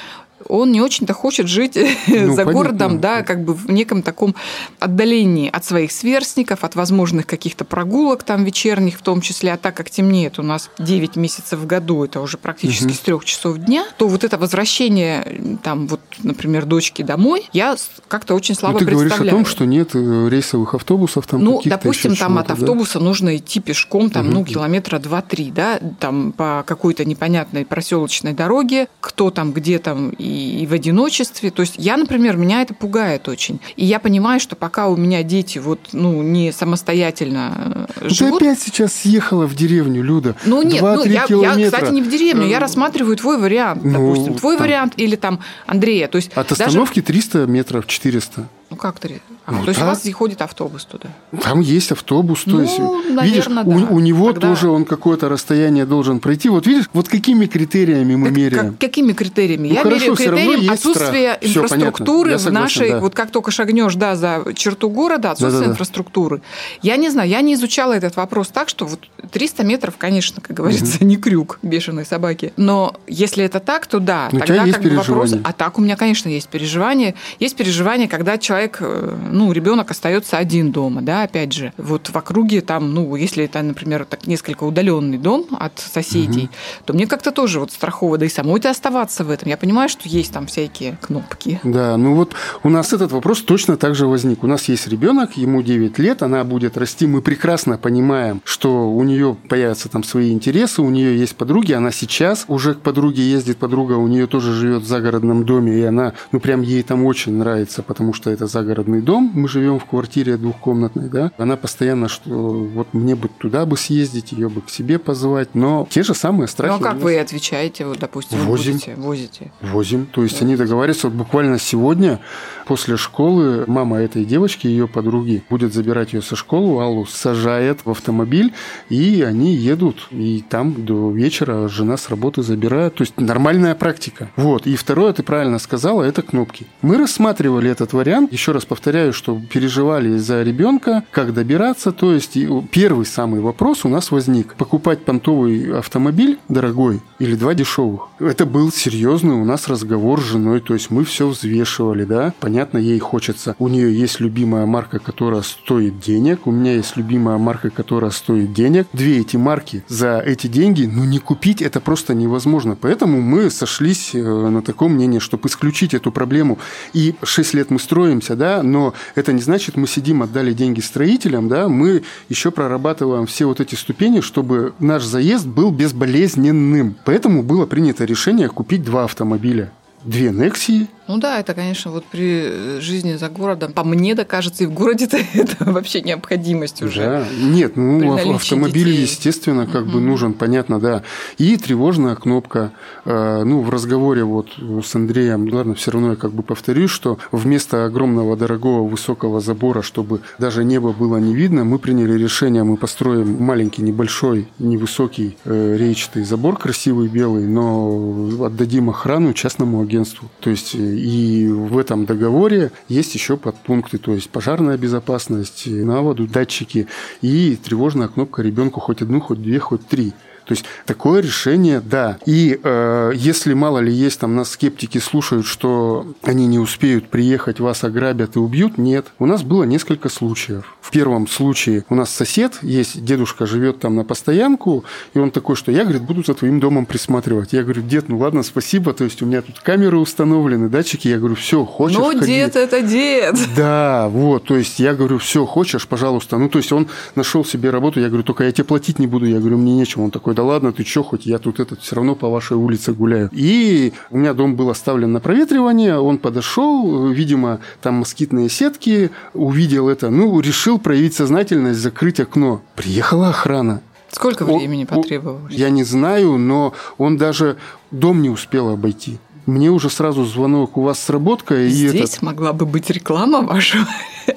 он 0.50 0.72
не 0.72 0.82
очень-то 0.82 1.14
хочет 1.14 1.48
жить 1.48 1.76
ну, 2.08 2.34
за 2.34 2.44
понятно. 2.44 2.54
городом, 2.54 3.00
да, 3.00 3.24
как 3.24 3.44
бы 3.44 3.54
в 3.54 3.70
неком 3.72 4.02
таком 4.02 4.36
отдалении 4.80 5.50
от 5.50 5.66
своих 5.66 5.92
сверстников, 5.92 6.64
от 6.64 6.76
возможных 6.76 7.26
каких-то 7.26 7.66
прогулок 7.66 8.24
там 8.24 8.44
вечерних 8.44 9.00
в 9.00 9.02
том 9.02 9.22
числе, 9.22 9.54
а 9.54 9.58
так 9.58 9.76
как 9.76 9.90
темнеет 9.90 10.40
у 10.40 10.44
нас 10.44 10.70
9 10.80 11.16
месяцев 11.16 11.60
в 11.60 11.66
году, 11.66 12.04
это 12.04 12.22
уже 12.22 12.38
практически 12.38 12.86
угу. 12.86 12.94
с 12.94 13.00
трех 13.00 13.26
часов 13.26 13.58
дня, 13.58 13.86
то 13.98 14.08
вот 14.08 14.24
это 14.24 14.38
возвращение 14.38 15.58
там 15.64 15.88
вот, 15.88 16.02
например, 16.22 16.66
дочки 16.66 17.02
домой, 17.02 17.50
я 17.54 17.76
как-то 18.08 18.36
очень 18.36 18.56
слабо 18.56 18.74
Но 18.74 18.80
ну, 18.80 18.86
ты 18.86 18.92
представляю. 18.92 19.20
говоришь 19.20 19.34
о 19.34 19.36
том, 19.36 19.46
что 19.46 19.66
нет 19.66 19.90
э, 19.94 20.30
рейсовых 20.30 20.74
автобусов 20.74 21.28
там 21.28 21.44
Ну, 21.44 21.62
допустим, 21.64 22.16
там 22.16 22.38
от 22.38 22.52
автобуса 22.52 23.00
да? 23.00 23.06
нужно 23.06 23.38
идти 23.38 23.60
пешком 23.60 24.10
там, 24.10 24.28
угу. 24.28 24.34
ну, 24.36 24.46
километра 24.46 25.00
2-3, 25.00 25.52
да, 25.54 25.80
там 26.00 26.32
по 26.32 26.64
какой-то 26.66 27.06
непонятной 27.06 27.66
проселочной 27.66 28.34
дороге, 28.34 28.88
кто 29.00 29.32
там, 29.32 29.52
где 29.52 29.80
там 29.80 30.10
и 30.12 30.33
и, 30.34 30.66
в 30.66 30.74
одиночестве. 30.74 31.52
То 31.52 31.62
есть 31.62 31.76
я, 31.78 31.98
например, 31.98 32.38
меня 32.38 32.62
это 32.62 32.74
пугает 32.74 33.28
очень. 33.28 33.60
И 33.76 33.86
я 33.86 34.00
понимаю, 34.00 34.40
что 34.40 34.56
пока 34.56 34.88
у 34.88 34.98
меня 34.98 35.24
дети 35.24 35.60
вот, 35.60 35.80
ну, 35.92 36.22
не 36.22 36.52
самостоятельно 36.52 37.88
э, 37.96 38.10
живут... 38.10 38.40
Ты 38.40 38.48
опять 38.48 38.60
сейчас 38.60 38.94
съехала 38.94 39.46
в 39.46 39.56
деревню, 39.56 40.04
Люда. 40.04 40.36
Ну 40.46 40.62
нет, 40.64 40.82
ну, 40.82 41.04
я, 41.06 41.26
я, 41.30 41.66
кстати, 41.66 41.92
не 41.92 42.02
в 42.02 42.10
деревню, 42.10 42.48
я 42.48 42.60
рассматриваю 42.60 43.16
твой 43.18 43.38
вариант, 43.38 43.84
ну, 43.84 44.14
допустим. 44.14 44.36
Твой 44.36 44.58
там... 44.58 44.66
вариант 44.66 44.94
или 44.98 45.16
там 45.16 45.40
Андрея. 45.66 46.08
То 46.08 46.18
есть 46.18 46.32
От 46.34 46.52
остановки 46.52 47.00
даже... 47.00 47.08
300 47.08 47.46
метров, 47.48 47.88
400. 47.88 48.48
Ну 48.70 48.78
как 48.78 49.00
300? 49.00 49.22
А, 49.46 49.52
Ну 49.52 49.64
то 49.64 49.70
есть 49.70 49.80
да. 49.80 49.86
у 49.86 49.90
вас 49.90 50.08
ходит 50.14 50.42
автобус 50.42 50.86
туда? 50.86 51.10
Там 51.42 51.60
есть 51.60 51.92
автобус, 51.92 52.44
то 52.46 52.52
Ну, 52.52 52.62
есть, 52.62 52.80
наверно, 52.80 53.22
видишь, 53.24 53.46
да. 53.48 53.62
у, 53.64 53.96
у 53.96 54.00
него 54.00 54.32
Тогда- 54.32 54.48
тоже 54.48 54.70
он 54.70 54.86
какое-то 54.86 55.28
расстояние 55.28 55.86
должен 55.86 56.20
пройти. 56.22 56.48
Вот 56.50 56.66
видишь, 56.66 56.90
вот 56.94 57.10
какими 57.10 57.46
критериями 57.46 58.16
мы 58.16 58.28
Так 58.30 58.38
меряем? 58.38 58.70
как- 58.72 58.80
какими 58.80 59.12
критериями? 59.12 59.68
Ну, 59.68 59.74
Я 59.74 59.82
хорошо, 59.84 60.00
меряю 60.12 60.16
критерием 60.16 60.60
есть 60.62 60.74
отсутствия 60.74 61.34
страх. 61.34 61.38
Инфраструктуры. 61.42 62.32
Я 62.32 62.38
в 62.38 62.42
согласен, 62.42 62.64
нашей... 62.64 62.90
да. 62.92 63.00
Вот 63.00 63.16
как 63.16 63.32
только 63.32 63.52
шагнешь 63.52 63.96
да, 63.96 64.16
за 64.16 64.46
черту 64.56 64.90
города, 64.90 65.32
отсутствие 65.32 65.52
Да-да-да. 65.52 65.72
инфраструктуры. 65.72 66.42
Я 66.82 66.96
не 66.98 67.10
знаю, 67.10 67.30
я 67.30 67.42
не 67.42 67.56
изучала 67.56 67.94
этот 67.94 68.16
вопрос 68.16 68.48
так, 68.48 68.70
что 68.70 68.86
вот 68.86 69.02
300 69.32 69.64
метров, 69.66 69.96
конечно, 69.98 70.42
как 70.42 70.56
говорится, 70.56 71.04
не 71.04 71.18
крюк 71.18 71.60
бешеной 71.64 72.06
собаки. 72.06 72.54
Но 72.56 72.96
если 73.08 73.44
это 73.44 73.60
так, 73.60 73.88
то 73.88 74.00
да. 74.00 74.30
Ну, 74.32 74.38
у 74.38 74.40
тогда 74.40 74.54
тебя 74.56 74.64
есть 74.66 74.76
как 74.78 74.84
бы 74.84 74.90
вопрос... 74.98 75.08
переживания? 75.32 75.42
А 75.50 75.54
так 75.54 75.78
у 75.78 75.82
меня, 75.82 75.96
конечно, 75.98 76.30
есть 76.30 76.48
переживания. 76.48 77.16
Есть 77.40 77.56
переживания, 77.58 78.08
когда 78.08 78.38
человек, 78.38 78.78
э, 78.80 79.16
ну, 79.34 79.52
ребенок 79.52 79.92
остается 79.92 80.38
один 80.38 80.72
дома, 80.72 81.02
да, 81.02 81.24
опять 81.24 81.54
же. 81.54 81.74
Вот 81.78 82.10
в 82.10 82.16
округе 82.16 82.62
там, 82.62 82.94
ну, 82.94 83.16
если 83.16 83.46
это, 83.46 83.62
например, 83.62 84.06
так 84.06 84.28
несколько 84.28 84.64
удаленный 84.64 85.18
дом 85.18 85.48
от 85.60 85.80
соседей, 85.80 86.50
то 86.86 86.94
мне 86.94 87.08
как-то 87.08 87.32
тоже 87.32 87.60
вот 87.60 87.72
страхово, 87.72 88.18
да 88.18 88.26
и 88.26 88.30
самой-то 88.30 88.70
оставаться 88.70 89.24
в 89.24 89.30
этом. 89.30 89.50
Я 89.50 89.58
понимаю, 89.58 89.90
что 89.90 90.08
есть 90.08 90.32
там 90.32 90.46
всякие 90.46 90.98
кнопки. 91.02 91.60
Да, 91.64 91.98
ну 91.98 92.16
вот 92.16 92.34
у 92.62 92.70
нас 92.70 92.94
этот 92.94 93.12
вопрос 93.12 93.42
точно 93.42 93.76
так 93.76 93.96
же 93.96 94.06
возник. 94.06 94.44
У 94.44 94.48
нас 94.48 94.66
есть 94.70 94.88
ребенок, 94.88 95.36
ему 95.36 95.64
9 95.64 95.98
лет, 95.98 96.22
она 96.22 96.44
будет 96.44 96.78
расти. 96.78 97.08
Мы 97.08 97.22
прекрасно 97.22 97.78
понимаем, 97.78 98.42
что 98.44 98.90
у 98.90 99.04
нее 99.04 99.36
появятся 99.50 99.90
там 99.90 100.04
свои 100.04 100.32
интересы, 100.32 100.82
у 100.82 100.90
нее 100.90 101.18
есть 101.18 101.36
подруги, 101.36 101.74
она 101.74 101.92
сейчас 101.92 102.46
уже 102.48 102.76
к 102.76 102.82
подруге 102.82 103.24
ездит, 103.24 103.58
подруга 103.58 103.94
у 103.94 104.08
нее 104.08 104.28
тоже 104.28 104.54
живет 104.54 104.84
в 104.84 104.88
загородном 104.88 105.44
доме, 105.44 105.80
и 105.80 105.84
она, 105.84 106.14
ну 106.32 106.40
прям 106.40 106.62
ей 106.62 106.84
там 106.84 107.04
очень 107.06 107.34
нравится, 107.34 107.82
потому 107.82 108.14
что 108.14 108.30
это 108.30 108.46
загородный 108.46 109.02
дом, 109.02 109.23
мы 109.34 109.48
живем 109.48 109.80
в 109.80 109.86
квартире 109.86 110.38
двухкомнатной, 110.38 111.10
да. 111.10 111.32
Она 111.38 111.58
постоянно, 111.58 112.08
что 112.08 112.32
вот 112.32 112.94
мне 112.94 113.16
бы 113.16 113.30
туда 113.30 113.66
бы 113.66 113.78
съездить, 113.78 114.32
ее 114.32 114.50
бы 114.50 114.62
к 114.62 114.70
себе 114.70 115.00
позвать, 115.00 115.56
но 115.56 115.88
те 115.90 116.04
же 116.04 116.14
самые 116.14 116.48
страхи. 116.48 116.72
Ну, 116.72 116.78
а 116.78 116.82
как 116.84 116.96
нас. 116.96 117.04
вы 117.04 117.20
отвечаете, 117.20 117.86
вот, 117.86 118.00
допустим, 118.00 118.40
Возим. 118.40 118.74
будете, 118.74 118.96
возите? 118.98 119.52
Возим. 119.62 120.06
То 120.06 120.24
есть 120.24 120.42
они 120.42 120.56
договариваются, 120.56 121.10
вот 121.10 121.18
буквально 121.18 121.60
сегодня 121.60 122.20
после 122.66 122.98
школы 122.98 123.66
мама 123.68 123.98
этой 123.98 124.26
девочки, 124.26 124.68
ее 124.68 124.88
подруги, 124.88 125.44
будет 125.50 125.74
забирать 125.74 126.14
ее 126.14 126.22
со 126.22 126.36
школы, 126.36 126.82
Аллу 126.82 127.06
сажает 127.06 127.82
в 127.86 127.90
автомобиль, 127.90 128.54
и 128.90 129.22
они 129.22 129.56
едут, 129.56 130.08
и 130.12 130.44
там 130.48 130.86
до 130.86 131.12
вечера 131.12 131.68
жена 131.68 131.98
с 131.98 132.10
работы 132.10 132.42
забирает. 132.44 132.96
То 132.96 133.04
есть 133.04 133.20
нормальная 133.20 133.76
практика. 133.76 134.30
Вот. 134.36 134.68
И 134.68 134.76
второе, 134.76 135.14
ты 135.14 135.24
правильно 135.24 135.60
сказала, 135.60 136.04
это 136.04 136.22
кнопки. 136.22 136.68
Мы 136.82 136.98
рассматривали 136.98 137.70
этот 137.70 137.94
вариант. 137.94 138.32
Еще 138.32 138.52
раз 138.52 138.66
повторяю, 138.66 139.13
что 139.14 139.40
переживали 139.52 140.18
за 140.18 140.44
ребенка, 140.44 141.04
как 141.12 141.34
добираться. 141.34 141.92
То 141.92 142.14
есть 142.14 142.38
первый 142.72 143.06
самый 143.06 143.42
вопрос 143.42 143.86
у 143.86 143.90
нас 143.90 144.12
возник. 144.12 144.56
Покупать 144.56 145.06
понтовый 145.06 145.78
автомобиль 145.78 146.40
дорогой 146.50 147.02
или 147.20 147.36
два 147.36 147.54
дешевых? 147.54 148.10
Это 148.20 148.46
был 148.46 148.72
серьезный 148.72 149.36
у 149.36 149.46
нас 149.46 149.68
разговор 149.68 150.22
с 150.22 150.26
женой. 150.26 150.60
То 150.60 150.74
есть 150.74 150.90
мы 150.90 151.04
все 151.06 151.28
взвешивали, 151.28 152.06
да. 152.06 152.34
Понятно, 152.40 152.78
ей 152.78 153.00
хочется. 153.00 153.56
У 153.60 153.68
нее 153.68 153.98
есть 153.98 154.20
любимая 154.20 154.66
марка, 154.66 155.00
которая 155.00 155.42
стоит 155.42 156.00
денег. 156.00 156.48
У 156.48 156.52
меня 156.52 156.74
есть 156.74 156.98
любимая 156.98 157.38
марка, 157.38 157.70
которая 157.70 158.12
стоит 158.12 158.54
денег. 158.54 158.88
Две 158.94 159.20
эти 159.20 159.38
марки 159.38 159.84
за 159.88 160.20
эти 160.20 160.48
деньги, 160.48 160.90
ну 160.92 161.04
не 161.04 161.20
купить 161.20 161.62
это 161.62 161.80
просто 161.80 162.14
невозможно. 162.14 162.78
Поэтому 162.80 163.22
мы 163.22 163.50
сошлись 163.50 164.12
э, 164.14 164.22
на 164.22 164.62
таком 164.62 164.94
мнении, 164.94 165.20
чтобы 165.20 165.48
исключить 165.48 165.94
эту 165.94 166.12
проблему. 166.12 166.60
И 166.94 167.16
6 167.24 167.54
лет 167.54 167.70
мы 167.70 167.80
строимся, 167.80 168.36
да, 168.36 168.64
но 168.64 168.94
это 169.16 169.34
не 169.34 169.42
значит, 169.42 169.76
мы 169.76 169.88
сидим, 169.88 170.24
отдали 170.24 170.54
деньги 170.54 170.80
строителям, 170.80 171.48
да, 171.48 171.68
мы 171.70 172.04
еще 172.30 172.52
прорабатываем 172.52 173.26
все 173.26 173.46
вот 173.46 173.60
эти 173.60 173.76
ступени, 173.76 174.22
чтобы 174.22 174.74
наш 174.80 175.04
заезд 175.04 175.46
был 175.46 175.72
безболезненным. 175.72 176.96
Поэтому 177.06 177.44
было 177.44 177.66
принято 177.66 178.06
решение 178.06 178.50
купить 178.50 178.84
два 178.84 179.06
автомобиля. 179.06 179.72
Две 180.04 180.32
Нексии 180.32 180.88
Ну 181.14 181.20
да, 181.20 181.40
это, 181.40 181.54
конечно, 181.54 181.92
вот 181.92 182.06
при 182.06 182.42
э, 182.44 182.80
жизни 182.82 183.14
за 183.18 183.30
городом, 183.30 183.72
по 183.72 183.84
мне, 183.84 184.16
да, 184.16 184.26
кажется, 184.26 184.64
и 184.64 184.68
в 184.68 184.74
городе-то 184.74 185.18
это 185.36 185.72
вообще 185.72 186.02
необходимость 186.02 186.82
уже. 186.82 187.02
Да. 187.02 187.28
Нет, 187.40 187.76
ну 187.76 188.34
автомобиль, 188.34 188.88
детей. 188.88 189.04
естественно, 189.04 189.68
как 189.68 189.86
бы 189.86 190.02
нужен, 190.02 190.34
понятно, 190.34 190.80
да. 190.80 191.04
И 191.38 191.56
тревожная 191.58 192.16
кнопка. 192.16 192.72
Э, 193.06 193.44
Ну, 193.44 193.62
в 193.62 193.70
разговоре 193.70 194.24
вот 194.24 194.48
с 194.84 194.96
Андреем, 194.96 195.48
ладно, 195.54 195.76
все 195.76 195.92
равно 195.92 196.12
я 196.12 196.16
как 196.16 196.32
бы 196.32 196.42
повторюсь, 196.42 196.90
что 196.90 197.20
вместо 197.32 197.86
огромного, 197.86 198.36
дорогого, 198.36 198.88
высокого 198.88 199.40
забора, 199.40 199.84
чтобы 199.84 200.22
даже 200.40 200.64
небо 200.64 200.94
было 200.94 201.18
не 201.18 201.36
видно, 201.36 201.64
мы 201.64 201.78
приняли 201.78 202.18
решение, 202.18 202.64
мы 202.64 202.76
построим 202.76 203.38
маленький, 203.40 203.84
небольшой, 203.84 204.48
невысокий 204.58 205.38
э, 205.46 205.78
речатый 205.78 206.24
забор, 206.24 206.58
красивый, 206.58 207.08
белый, 207.08 207.46
но 207.46 208.46
отдадим 208.48 208.90
охрану 208.90 209.34
частному 209.34 209.80
агентству. 209.80 210.28
То 210.40 210.50
есть 210.50 210.74
э, 210.74 211.03
и 211.04 211.48
в 211.48 211.78
этом 211.78 212.06
договоре 212.06 212.72
есть 212.88 213.14
еще 213.14 213.36
подпункты, 213.36 213.98
то 213.98 214.14
есть 214.14 214.30
пожарная 214.30 214.78
безопасность, 214.78 215.68
на 215.68 216.02
воду 216.02 216.28
датчики 216.28 216.88
и 217.22 217.58
тревожная 217.58 218.08
кнопка 218.08 218.42
ребенку 218.42 218.80
хоть 218.80 219.02
одну, 219.02 219.20
хоть 219.20 219.42
две, 219.42 219.60
хоть 219.60 219.86
три. 219.86 220.14
То 220.46 220.54
есть 220.54 220.66
такое 220.86 221.22
решение, 221.22 221.82
да. 221.82 222.18
И 222.26 222.60
э, 222.62 223.12
если 223.16 223.54
мало 223.54 223.80
ли 223.80 223.92
есть 223.92 224.20
там 224.20 224.36
нас 224.36 224.52
скептики 224.52 224.98
слушают, 224.98 225.46
что 225.46 226.06
они 226.22 226.48
не 226.48 226.60
успеют 226.60 227.10
приехать, 227.10 227.60
вас 227.60 227.84
ограбят 227.84 228.36
и 228.36 228.40
убьют, 228.40 228.78
нет. 228.78 229.08
У 229.20 229.26
нас 229.26 229.44
было 229.44 229.64
несколько 229.64 230.10
случаев. 230.10 230.76
В 230.82 230.92
первом 230.92 231.28
случае 231.28 231.86
у 231.90 231.96
нас 231.96 232.10
сосед 232.10 232.60
есть, 232.62 233.04
дедушка 233.04 233.46
живет 233.46 233.80
там 233.80 233.96
на 233.96 234.04
постоянку, 234.04 234.84
и 235.14 235.20
он 235.20 235.32
такой, 235.32 235.56
что 235.56 235.72
я, 235.72 235.84
говорит, 235.84 236.04
буду 236.04 236.24
за 236.24 236.34
твоим 236.34 236.60
домом 236.60 236.86
присматривать. 236.86 237.54
Я 237.54 237.64
говорю, 237.64 237.82
дед, 237.82 238.10
ну 238.10 238.18
ладно, 238.18 238.44
спасибо, 238.44 238.94
то 238.94 239.04
есть 239.04 239.22
у 239.22 239.26
меня 239.26 239.42
тут 239.42 239.60
камеры 239.60 239.98
установлены, 239.98 240.70
датчики. 240.70 241.08
Я 241.08 241.18
говорю, 241.18 241.36
все, 241.36 241.66
хочешь, 241.66 241.98
Ну, 241.98 242.20
ходи». 242.20 242.26
дед 242.26 242.56
это 242.56 242.82
дед. 242.82 243.36
Да, 243.56 244.10
вот, 244.10 244.46
то 244.46 244.58
есть 244.58 244.80
я 244.80 244.94
говорю, 244.94 245.18
все, 245.18 245.46
хочешь, 245.46 245.88
пожалуйста. 245.88 246.38
Ну, 246.38 246.50
то 246.50 246.60
есть 246.60 246.72
он 246.72 246.88
нашел 247.16 247.46
себе 247.46 247.70
работу, 247.70 248.00
я 248.00 248.08
говорю, 248.08 248.24
только 248.24 248.44
я 248.44 248.52
тебе 248.52 248.64
платить 248.66 249.00
не 249.00 249.08
буду. 249.08 249.26
Я 249.26 249.40
говорю, 249.40 249.58
мне 249.58 249.76
нечего. 249.76 250.04
Он 250.04 250.12
такой, 250.12 250.33
да 250.34 250.44
ладно, 250.44 250.72
ты 250.74 250.84
что, 250.84 251.04
хоть 251.04 251.26
я 251.26 251.38
тут 251.38 251.60
этот 251.60 251.82
все 251.82 251.96
равно 251.96 252.16
по 252.16 252.30
вашей 252.30 252.58
улице 252.58 252.94
гуляю. 252.94 253.30
И 253.32 253.94
у 254.10 254.18
меня 254.18 254.34
дом 254.34 254.56
был 254.56 254.70
оставлен 254.70 255.12
на 255.14 255.20
проветривание, 255.20 255.98
он 256.00 256.18
подошел, 256.18 257.08
видимо, 257.10 257.60
там 257.82 257.96
москитные 257.96 258.50
сетки, 258.50 259.12
увидел 259.34 259.90
это, 259.90 260.10
ну, 260.10 260.40
решил 260.40 260.80
проявить 260.80 261.14
сознательность, 261.16 261.80
закрыть 261.80 262.20
окно. 262.20 262.62
Приехала 262.76 263.30
охрана. 263.30 263.82
Сколько 264.12 264.46
времени 264.46 264.84
о- 264.84 264.96
потребовалось? 264.96 265.54
Я 265.54 265.70
не 265.70 265.84
знаю, 265.84 266.38
но 266.38 266.74
он 266.98 267.18
даже 267.18 267.58
дом 267.92 268.22
не 268.22 268.30
успел 268.30 268.70
обойти. 268.70 269.20
Мне 269.46 269.72
уже 269.72 269.90
сразу 269.90 270.24
звонок, 270.24 270.78
у 270.78 270.84
вас 270.84 271.00
сработка, 271.00 271.56
и 271.56 271.68
Здесь 271.68 272.12
этот... 272.12 272.22
могла 272.22 272.54
бы 272.54 272.66
быть 272.66 272.90
реклама 272.90 273.42
вашего 273.42 273.86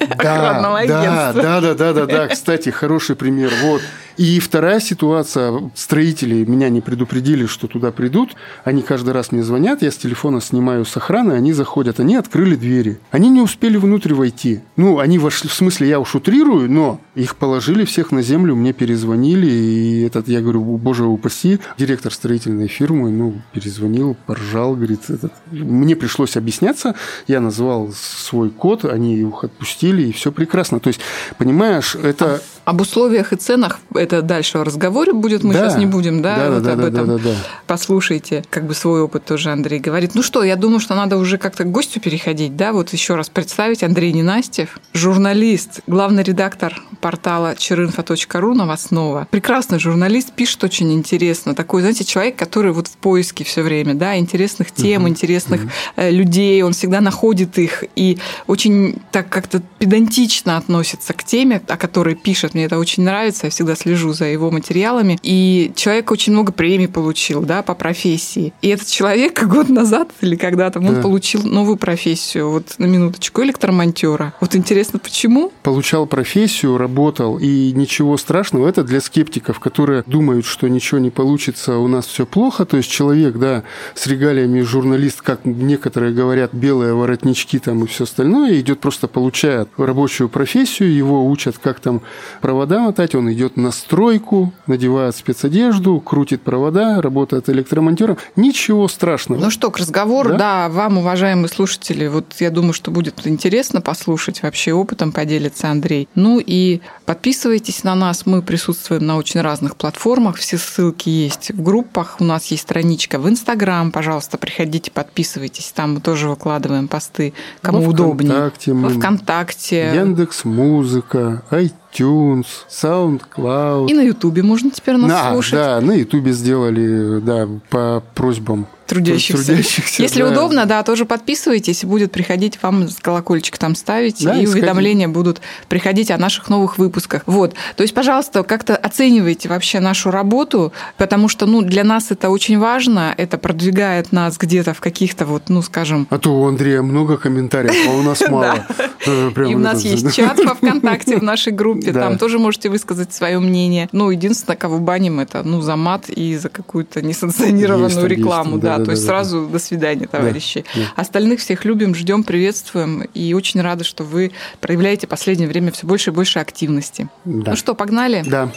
охранного 0.09 0.79
да, 0.87 0.99
агентства. 1.01 1.41
да, 1.43 1.61
да, 1.61 1.73
да, 1.75 1.93
да, 1.93 2.05
да. 2.05 2.27
Кстати, 2.27 2.69
хороший 2.69 3.15
пример. 3.15 3.51
Вот. 3.63 3.81
И 4.17 4.39
вторая 4.39 4.79
ситуация. 4.79 5.71
Строители 5.75 6.43
меня 6.43 6.69
не 6.69 6.81
предупредили, 6.81 7.45
что 7.45 7.67
туда 7.67 7.91
придут. 7.91 8.35
Они 8.63 8.81
каждый 8.81 9.13
раз 9.13 9.31
мне 9.31 9.43
звонят, 9.43 9.83
я 9.83 9.91
с 9.91 9.95
телефона 9.97 10.41
снимаю 10.41 10.85
с 10.85 10.97
охраны, 10.97 11.33
они 11.33 11.53
заходят. 11.53 11.99
Они 11.99 12.15
открыли 12.15 12.55
двери. 12.55 12.99
Они 13.11 13.29
не 13.29 13.41
успели 13.41 13.77
внутрь 13.77 14.13
войти. 14.13 14.61
Ну, 14.75 14.97
они 14.97 15.19
вошли, 15.19 15.49
в 15.49 15.53
смысле, 15.53 15.89
я 15.89 15.99
уж 15.99 16.15
утрирую, 16.15 16.69
но 16.69 16.99
их 17.13 17.35
положили 17.35 17.85
всех 17.85 18.11
на 18.11 18.23
землю, 18.23 18.55
мне 18.55 18.73
перезвонили, 18.73 19.47
и 19.47 20.01
этот, 20.01 20.27
я 20.27 20.41
говорю, 20.41 20.61
боже 20.63 21.05
упаси, 21.05 21.59
директор 21.77 22.11
строительной 22.11 22.67
фирмы, 22.67 23.11
ну, 23.11 23.41
перезвонил, 23.53 24.17
поржал, 24.25 24.75
говорит, 24.75 25.09
этот, 25.09 25.33
мне 25.51 25.95
пришлось 25.95 26.37
объясняться, 26.37 26.95
я 27.27 27.39
назвал 27.39 27.91
свой 27.93 28.49
код, 28.49 28.85
они 28.85 29.17
их 29.17 29.43
отпустили, 29.43 30.03
и 30.07 30.11
все 30.11 30.31
прекрасно. 30.31 30.79
То 30.79 30.87
есть, 30.87 31.01
понимаешь, 31.37 31.95
это... 31.95 32.41
Об 32.67 32.81
условиях 32.81 33.31
и 33.31 33.37
ценах 33.37 33.79
это 33.95 34.21
дальше 34.21 34.57
в 34.57 34.63
разговоре 34.63 35.13
будет, 35.13 35.41
мы 35.41 35.53
Да. 35.53 35.69
сейчас 35.69 35.77
не 35.79 35.85
будем, 35.85 36.21
да, 36.21 36.35
Да, 36.35 36.49
вот 36.51 36.63
да, 36.63 36.73
об 36.73 36.81
да, 36.81 36.87
этом. 36.89 37.07
да, 37.07 37.13
да, 37.17 37.23
да. 37.23 37.35
Послушайте, 37.65 38.43
как 38.49 38.67
бы 38.67 38.73
свой 38.73 39.01
опыт 39.01 39.23
тоже 39.23 39.51
Андрей 39.51 39.79
говорит. 39.79 40.15
Ну 40.15 40.21
что, 40.21 40.43
я 40.43 40.57
думаю, 40.57 40.81
что 40.81 40.93
надо 40.93 41.15
уже 41.15 41.37
как-то 41.37 41.63
к 41.63 41.71
гостю 41.71 42.01
переходить, 42.01 42.57
да, 42.57 42.73
вот 42.73 42.91
еще 42.91 43.15
раз 43.15 43.29
представить 43.29 43.83
Андрей 43.83 44.11
Ненастьев, 44.11 44.79
журналист, 44.93 45.79
главный 45.87 46.23
редактор 46.23 46.75
портала 46.99 47.55
черинфо.ру 47.55 48.53
новостного. 48.53 49.29
Прекрасный 49.31 49.79
журналист, 49.79 50.33
пишет 50.33 50.61
очень 50.65 50.91
интересно. 50.91 51.55
Такой, 51.55 51.79
знаете, 51.83 52.03
человек, 52.03 52.35
который 52.35 52.73
вот 52.73 52.89
в 52.89 52.97
поиске 52.97 53.45
все 53.45 53.61
время, 53.61 53.93
да, 53.93 54.17
интересных 54.17 54.71
тем, 54.71 55.07
интересных 55.07 55.61
э, 55.95 56.11
людей, 56.11 56.61
он 56.63 56.73
всегда 56.73 56.99
находит 56.99 57.57
их 57.59 57.85
и 57.95 58.17
очень 58.45 58.97
так 59.13 59.29
как-то 59.29 59.61
педантично 59.79 60.57
относится 60.57 61.13
к 61.13 61.23
теме, 61.23 61.61
о 61.65 61.77
которой 61.77 62.15
пишет. 62.15 62.55
Мне 62.57 62.65
это 62.65 62.79
очень 62.79 63.03
нравится, 63.03 63.45
я 63.45 63.51
всегда 63.51 63.75
слежу 63.75 64.13
за 64.13 64.25
его 64.25 64.49
материалами. 64.49 65.19
И 65.21 65.71
человек 65.75 66.09
очень 66.11 66.33
много 66.33 66.51
премий 66.51 66.87
получил, 66.87 67.41
да, 67.41 67.61
по 67.61 67.75
профессии. 67.75 68.51
И 68.63 68.69
этот 68.69 68.87
человек 68.87 69.43
год 69.47 69.69
назад 69.69 70.09
или 70.21 70.35
когда-то 70.35 70.79
он 70.79 71.01
получил 71.01 71.43
новую 71.43 71.77
профессию, 71.77 72.49
вот 72.49 72.75
на 72.79 72.85
минуточку, 72.85 73.43
электромонтера. 73.43 74.33
Вот 74.41 74.55
интересно, 74.55 74.97
почему? 74.97 75.51
Получал 75.61 76.07
профессию, 76.07 76.77
работал, 76.77 77.37
и 77.37 77.71
ничего 77.73 78.17
страшного. 78.17 78.67
Это 78.67 78.83
для 78.83 79.01
скептиков, 79.01 79.59
которые 79.59 80.03
думают, 80.07 80.45
что 80.45 80.67
ничего 80.67 80.99
не 80.99 81.11
получится, 81.11 81.77
у 81.77 81.87
нас 81.87 82.07
все 82.07 82.25
плохо. 82.25 82.65
То 82.65 82.77
есть 82.77 82.89
человек, 82.89 83.37
да, 83.37 83.63
с 83.93 84.07
регалиями 84.07 84.61
журналист, 84.61 85.21
как 85.21 85.45
некоторые 85.45 86.11
говорят, 86.11 86.53
белые 86.53 86.95
воротнички 86.95 87.59
там 87.59 87.83
и 87.83 87.87
все 87.87 88.05
остальное, 88.05 88.59
идет 88.59 88.79
просто 88.79 89.07
получает 89.07 89.69
рабочую 89.77 90.29
профессию, 90.29 90.91
его 90.91 91.29
учат, 91.29 91.59
как 91.59 91.79
там 91.79 92.01
провода 92.47 92.79
мотать, 92.79 93.13
он 93.13 93.29
идет 93.33 93.57
на 93.57 93.71
стройку, 93.71 94.53
надевает 94.67 95.13
спецодежду, 95.17 95.99
крутит 95.99 96.43
провода, 96.43 97.01
работает 97.01 97.49
электромонтером. 97.49 98.17
Ничего 98.37 98.87
страшного. 98.87 99.41
Ну 99.41 99.51
что, 99.51 99.69
к 99.69 99.77
разговору, 99.77 100.29
да, 100.29 100.37
да 100.37 100.69
вам, 100.69 100.99
уважаемые 100.99 101.49
слушатели, 101.49 102.07
вот 102.07 102.35
я 102.39 102.49
думаю, 102.49 102.71
что 102.71 102.89
будет 102.89 103.27
интересно 103.27 103.81
послушать, 103.81 104.43
вообще 104.43 104.71
опытом 104.71 105.11
поделится 105.11 105.67
Андрей. 105.67 106.07
Ну 106.15 106.39
и 106.39 106.79
подписывайтесь 107.05 107.83
на 107.83 107.95
нас, 107.95 108.25
мы 108.25 108.41
присутствуем 108.41 109.05
на 109.05 109.17
очень 109.17 109.41
разных 109.41 109.75
платформах, 109.75 110.37
все 110.37 110.57
ссылки 110.57 111.09
есть 111.09 111.51
в 111.51 111.61
группах, 111.61 112.15
у 112.21 112.23
нас 112.23 112.45
есть 112.45 112.63
страничка 112.63 113.19
в 113.19 113.27
Инстаграм, 113.27 113.91
пожалуйста, 113.91 114.37
приходите, 114.37 114.89
подписывайтесь, 114.89 115.73
там 115.75 115.95
мы 115.95 115.99
тоже 115.99 116.29
выкладываем 116.29 116.87
посты, 116.87 117.33
кому 117.61 117.81
ну, 117.81 117.89
удобнее. 117.89 118.31
ВКонтакте 118.31 118.71
мы... 118.71 118.89
ВКонтакте. 118.91 119.91
Яндекс 119.93 120.45
Музыка, 120.45 121.43
iTunes, 121.91 122.45
SoundCloud. 122.69 123.89
И 123.89 123.93
на 123.93 124.01
Ютубе 124.01 124.43
можно 124.43 124.71
теперь 124.71 124.97
нас 124.97 125.11
а, 125.13 125.31
слушать. 125.33 125.53
Да, 125.53 125.81
на 125.81 125.93
Ютубе 125.93 126.31
сделали, 126.31 127.19
да, 127.19 127.47
по 127.69 128.03
просьбам 128.15 128.67
трудящихся. 128.87 129.45
трудящихся 129.45 130.01
Если 130.01 130.21
да. 130.21 130.31
удобно, 130.31 130.65
да, 130.65 130.83
тоже 130.83 131.05
подписывайтесь, 131.05 131.83
будет 131.83 132.11
приходить 132.11 132.57
вам 132.61 132.87
колокольчик 133.01 133.57
там 133.57 133.75
ставить, 133.75 134.23
да, 134.23 134.35
и 134.35 134.45
исходи. 134.45 134.61
уведомления 134.61 135.07
будут 135.07 135.41
приходить 135.69 136.11
о 136.11 136.17
наших 136.17 136.49
новых 136.49 136.77
выпусках. 136.77 137.23
Вот. 137.25 137.53
То 137.75 137.83
есть, 137.83 137.93
пожалуйста, 137.93 138.43
как-то 138.43 138.75
оценивайте 138.75 139.49
вообще 139.49 139.79
нашу 139.79 140.11
работу, 140.11 140.73
потому 140.97 141.27
что, 141.27 141.45
ну, 141.45 141.61
для 141.61 141.83
нас 141.83 142.11
это 142.11 142.29
очень 142.29 142.57
важно, 142.57 143.13
это 143.17 143.37
продвигает 143.37 144.11
нас 144.11 144.37
где-то 144.37 144.73
в 144.73 144.79
каких-то 144.79 145.25
вот, 145.25 145.49
ну, 145.49 145.61
скажем... 145.61 146.07
А 146.09 146.17
то 146.17 146.33
у 146.33 146.47
Андрея 146.47 146.81
много 146.81 147.17
комментариев, 147.17 147.75
а 147.87 147.91
у 147.91 148.01
нас 148.01 148.21
мало. 148.29 148.65
И 149.05 149.55
у 149.55 149.59
нас 149.59 149.83
есть 149.83 150.15
чат 150.15 150.39
во 150.43 150.55
ВКонтакте 150.55 151.17
в 151.17 151.23
нашей 151.23 151.53
группе, 151.53 151.91
там 151.91 152.17
тоже 152.17 152.39
можете 152.39 152.69
высказать 152.69 153.13
свое 153.13 153.39
мнение. 153.39 153.89
Ну, 153.91 154.09
единственное, 154.09 154.57
кого 154.57 154.79
баним, 154.79 155.19
это, 155.19 155.43
ну, 155.43 155.61
за 155.61 155.75
мат 155.75 156.09
и 156.09 156.37
за 156.37 156.49
какую-то 156.49 157.01
несанкционированную 157.01 158.07
рекламу, 158.07 158.57
да, 158.57 158.76
да, 158.79 158.85
то 158.85 158.91
есть 158.91 159.03
да, 159.03 159.07
сразу 159.07 159.45
да. 159.45 159.53
до 159.53 159.59
свидания, 159.59 160.07
товарищи. 160.07 160.65
Да, 160.73 160.81
да. 160.81 160.87
Остальных 160.95 161.39
всех 161.39 161.65
любим, 161.65 161.95
ждем, 161.95 162.23
приветствуем 162.23 163.03
и 163.13 163.33
очень 163.33 163.61
рады, 163.61 163.83
что 163.83 164.03
вы 164.03 164.31
проявляете 164.61 165.07
в 165.07 165.09
последнее 165.09 165.47
время 165.47 165.71
все 165.71 165.87
больше 165.87 166.11
и 166.11 166.13
больше 166.13 166.39
активности. 166.39 167.09
Да. 167.25 167.51
Ну 167.51 167.57
что, 167.57 167.73
погнали? 167.75 168.23
Да. 168.25 168.51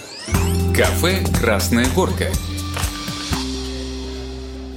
Кафе 0.76 1.24
«Красная 1.40 1.86
горка». 1.94 2.26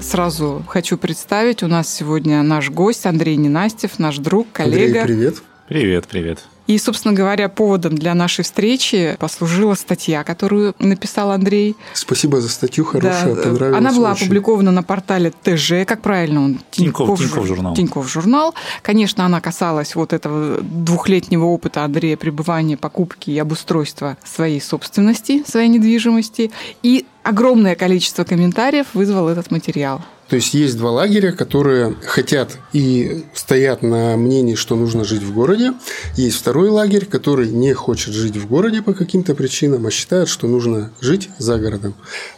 Сразу 0.01 0.63
хочу 0.67 0.97
представить, 0.97 1.63
у 1.63 1.67
нас 1.67 1.91
сегодня 1.91 2.43
наш 2.43 2.69
гость 2.69 3.05
Андрей 3.05 3.37
Ненастев, 3.37 3.99
наш 3.99 4.17
друг, 4.17 4.47
коллега. 4.51 5.01
Андрей, 5.01 5.17
привет. 5.17 5.35
Привет, 5.67 6.07
привет. 6.07 6.39
И, 6.67 6.77
собственно 6.77 7.13
говоря, 7.13 7.49
поводом 7.49 7.95
для 7.95 8.13
нашей 8.13 8.43
встречи 8.43 9.17
послужила 9.19 9.75
статья, 9.75 10.23
которую 10.23 10.73
написал 10.79 11.31
Андрей. 11.31 11.75
Спасибо 11.93 12.39
за 12.39 12.49
статью, 12.49 12.85
хорошая, 12.85 13.35
да. 13.35 13.41
понравилась 13.41 13.77
Она 13.77 13.91
была 13.91 14.11
очень. 14.11 14.25
опубликована 14.25 14.71
на 14.71 14.83
портале 14.83 15.33
ТЖ, 15.43 15.85
как 15.85 16.01
правильно 16.01 16.43
он? 16.43 16.59
Тиньков, 16.71 17.19
Тиньков, 17.19 17.45
журнал. 17.45 17.75
Тиньков 17.75 18.09
журнал. 18.09 18.55
Конечно, 18.81 19.25
она 19.25 19.41
касалась 19.41 19.95
вот 19.95 20.13
этого 20.13 20.61
двухлетнего 20.61 21.45
опыта 21.45 21.83
Андрея 21.83 22.15
пребывания, 22.15 22.77
покупки 22.77 23.29
и 23.29 23.37
обустройства 23.37 24.17
своей 24.23 24.61
собственности, 24.61 25.43
своей 25.45 25.67
недвижимости. 25.67 26.51
И 26.81 27.05
огромное 27.23 27.75
количество 27.75 28.23
комментариев 28.23 28.87
вызвал 28.93 29.27
этот 29.27 29.51
материал. 29.51 30.01
То 30.29 30.37
есть 30.37 30.53
есть 30.53 30.77
два 30.77 30.91
лагеря, 30.91 31.31
которые 31.31 31.95
хотят 32.05 32.57
и 32.71 33.23
стоят 33.33 33.83
на 33.83 34.15
мнении, 34.17 34.55
что 34.55 34.75
нужно 34.75 35.03
жить 35.03 35.21
в 35.21 35.33
городе. 35.33 35.73
Есть 36.15 36.37
второй 36.37 36.69
лагерь, 36.69 37.05
который 37.05 37.49
не 37.49 37.73
хочет 37.73 38.13
жить 38.13 38.37
в 38.37 38.47
городе 38.47 38.81
по 38.81 38.93
каким-то 38.93 39.35
причинам, 39.35 39.85
а 39.85 39.91
считает, 39.91 40.29
что 40.29 40.47
нужно 40.47 40.91
жить 41.01 41.29
за 41.37 41.57
городом. 41.59 41.93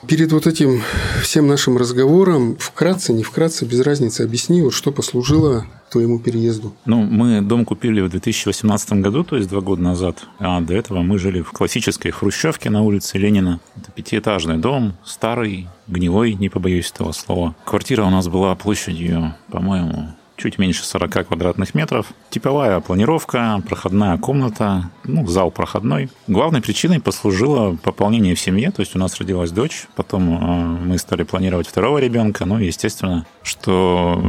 Перед 0.08 0.32
вот 0.32 0.48
этим 0.48 0.82
всем 1.22 1.48
нашим 1.48 1.78
разговором 1.78 2.58
вкратце, 2.60 3.14
не 3.14 3.24
вкратце, 3.24 3.66
без 3.66 3.82
разницы, 3.82 4.22
объясни, 4.22 4.62
вот 4.62 4.74
что 4.74 4.92
послужило 4.92 5.66
твоему 5.96 6.20
переезду? 6.20 6.74
Ну, 6.86 7.04
мы 7.04 7.42
дом 7.42 7.64
купили 7.64 8.02
в 8.02 8.10
2018 8.10 8.94
году, 9.02 9.24
то 9.24 9.38
есть 9.38 9.50
два 9.50 9.62
года 9.62 9.82
назад. 9.82 10.28
А 10.40 10.60
до 10.60 10.74
этого 10.74 11.02
мы 11.02 11.18
жили 11.18 11.42
в 11.42 11.52
классической 11.52 12.12
хрущевке 12.12 12.70
на 12.70 12.82
улице 12.84 13.18
Ленина. 13.18 13.62
Это 13.78 13.92
пятиэтажный 13.92 14.58
дом, 14.58 14.94
старый, 15.06 15.70
гнилой, 15.88 16.34
не 16.34 16.50
побоюсь 16.50 16.92
этого 16.92 17.14
слова. 17.14 17.56
Квартира 17.64 18.04
у 18.04 18.10
нас 18.10 18.28
была 18.28 18.54
площадью, 18.56 19.36
по-моему, 19.50 20.10
чуть 20.36 20.58
меньше 20.58 20.84
40 20.84 21.28
квадратных 21.28 21.74
метров. 21.74 22.08
Типовая 22.30 22.82
планировка, 22.82 23.64
проходная 23.66 24.18
комната, 24.18 24.92
ну, 25.06 25.26
зал 25.28 25.50
проходной. 25.50 26.10
Главной 26.28 26.62
причиной 26.62 27.00
послужило 27.00 27.78
пополнение 27.82 28.36
в 28.36 28.40
семье, 28.42 28.72
то 28.72 28.82
есть 28.82 28.98
у 28.98 29.00
нас 29.00 29.18
родилась 29.18 29.52
дочь, 29.52 29.88
потом 29.96 30.24
э, 30.34 30.88
мы 30.88 30.98
стали 30.98 31.24
планировать 31.24 31.68
второго 31.68 32.00
ребенка, 32.00 32.44
ну, 32.44 32.58
естественно, 32.58 33.26
что 33.44 34.22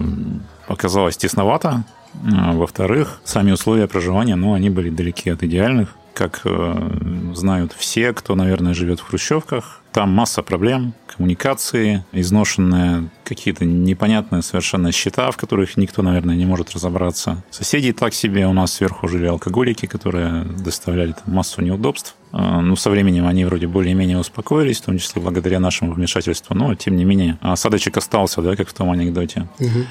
оказалось 0.66 1.16
тесновато. 1.16 1.84
А, 2.32 2.52
во-вторых, 2.52 3.20
сами 3.24 3.52
условия 3.52 3.86
проживания, 3.86 4.36
ну, 4.36 4.54
они 4.54 4.70
были 4.70 4.90
далеки 4.90 5.30
от 5.30 5.42
идеальных. 5.42 5.94
Как 6.14 6.40
э, 6.44 7.32
знают 7.34 7.74
все, 7.76 8.14
кто, 8.14 8.34
наверное, 8.34 8.72
живет 8.72 9.00
в 9.00 9.06
хрущевках, 9.06 9.82
там 9.92 10.10
масса 10.10 10.42
проблем, 10.42 10.94
коммуникации, 11.06 12.04
изношенные 12.12 13.10
какие-то 13.24 13.66
непонятные 13.66 14.40
совершенно 14.40 14.92
счета, 14.92 15.30
в 15.30 15.36
которых 15.36 15.76
никто, 15.76 16.02
наверное, 16.02 16.36
не 16.36 16.46
может 16.46 16.72
разобраться. 16.72 17.44
Соседи 17.50 17.92
так 17.92 18.14
себе, 18.14 18.46
у 18.46 18.54
нас 18.54 18.72
сверху 18.72 19.08
жили 19.08 19.26
алкоголики, 19.26 19.84
которые 19.84 20.44
доставляли 20.44 21.12
там 21.12 21.34
массу 21.34 21.60
неудобств. 21.60 22.14
А, 22.32 22.62
ну, 22.62 22.76
со 22.76 22.88
временем 22.88 23.26
они 23.26 23.44
вроде 23.44 23.66
более-менее 23.66 24.18
успокоились, 24.18 24.80
в 24.80 24.84
том 24.84 24.98
числе 24.98 25.20
благодаря 25.20 25.60
нашему 25.60 25.92
вмешательству, 25.92 26.54
но, 26.54 26.74
тем 26.74 26.96
не 26.96 27.04
менее, 27.04 27.38
осадочек 27.42 27.98
остался, 27.98 28.40
да, 28.40 28.56
как 28.56 28.68
в 28.68 28.72
том 28.72 28.90
анекдоте. 28.90 29.48
Угу. 29.58 29.84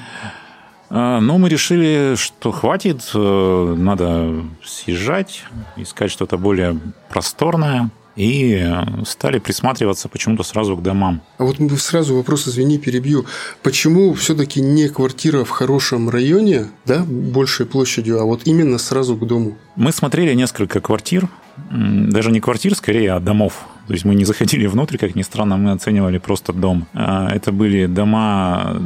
А, 0.90 1.20
но 1.20 1.38
мы 1.38 1.48
решили, 1.48 2.14
что 2.16 2.52
хватит, 2.52 3.10
э, 3.14 3.74
надо 3.78 4.44
съезжать, 4.64 5.44
искать 5.76 6.10
что-то 6.10 6.38
более 6.38 6.78
просторное. 7.08 7.90
И 8.16 8.66
стали 9.04 9.38
присматриваться 9.38 10.08
почему-то 10.08 10.42
сразу 10.42 10.74
к 10.74 10.82
домам. 10.82 11.20
А 11.36 11.44
вот 11.44 11.58
сразу 11.78 12.16
вопрос, 12.16 12.48
извини, 12.48 12.78
перебью. 12.78 13.26
Почему 13.62 14.14
все-таки 14.14 14.62
не 14.62 14.88
квартира 14.88 15.44
в 15.44 15.50
хорошем 15.50 16.08
районе, 16.08 16.68
да, 16.86 17.04
большей 17.04 17.66
площадью, 17.66 18.18
а 18.18 18.24
вот 18.24 18.46
именно 18.46 18.78
сразу 18.78 19.16
к 19.16 19.26
дому? 19.26 19.58
Мы 19.76 19.92
смотрели 19.92 20.32
несколько 20.32 20.80
квартир, 20.80 21.28
даже 21.70 22.30
не 22.30 22.40
квартир, 22.40 22.74
скорее, 22.74 23.12
а 23.12 23.20
домов. 23.20 23.66
То 23.86 23.92
есть 23.92 24.06
мы 24.06 24.14
не 24.14 24.24
заходили 24.24 24.66
внутрь, 24.66 24.96
как 24.96 25.14
ни 25.14 25.22
странно, 25.22 25.58
мы 25.58 25.72
оценивали 25.72 26.16
просто 26.16 26.54
дом. 26.54 26.86
А, 26.94 27.28
это 27.30 27.52
были 27.52 27.84
дома 27.84 28.80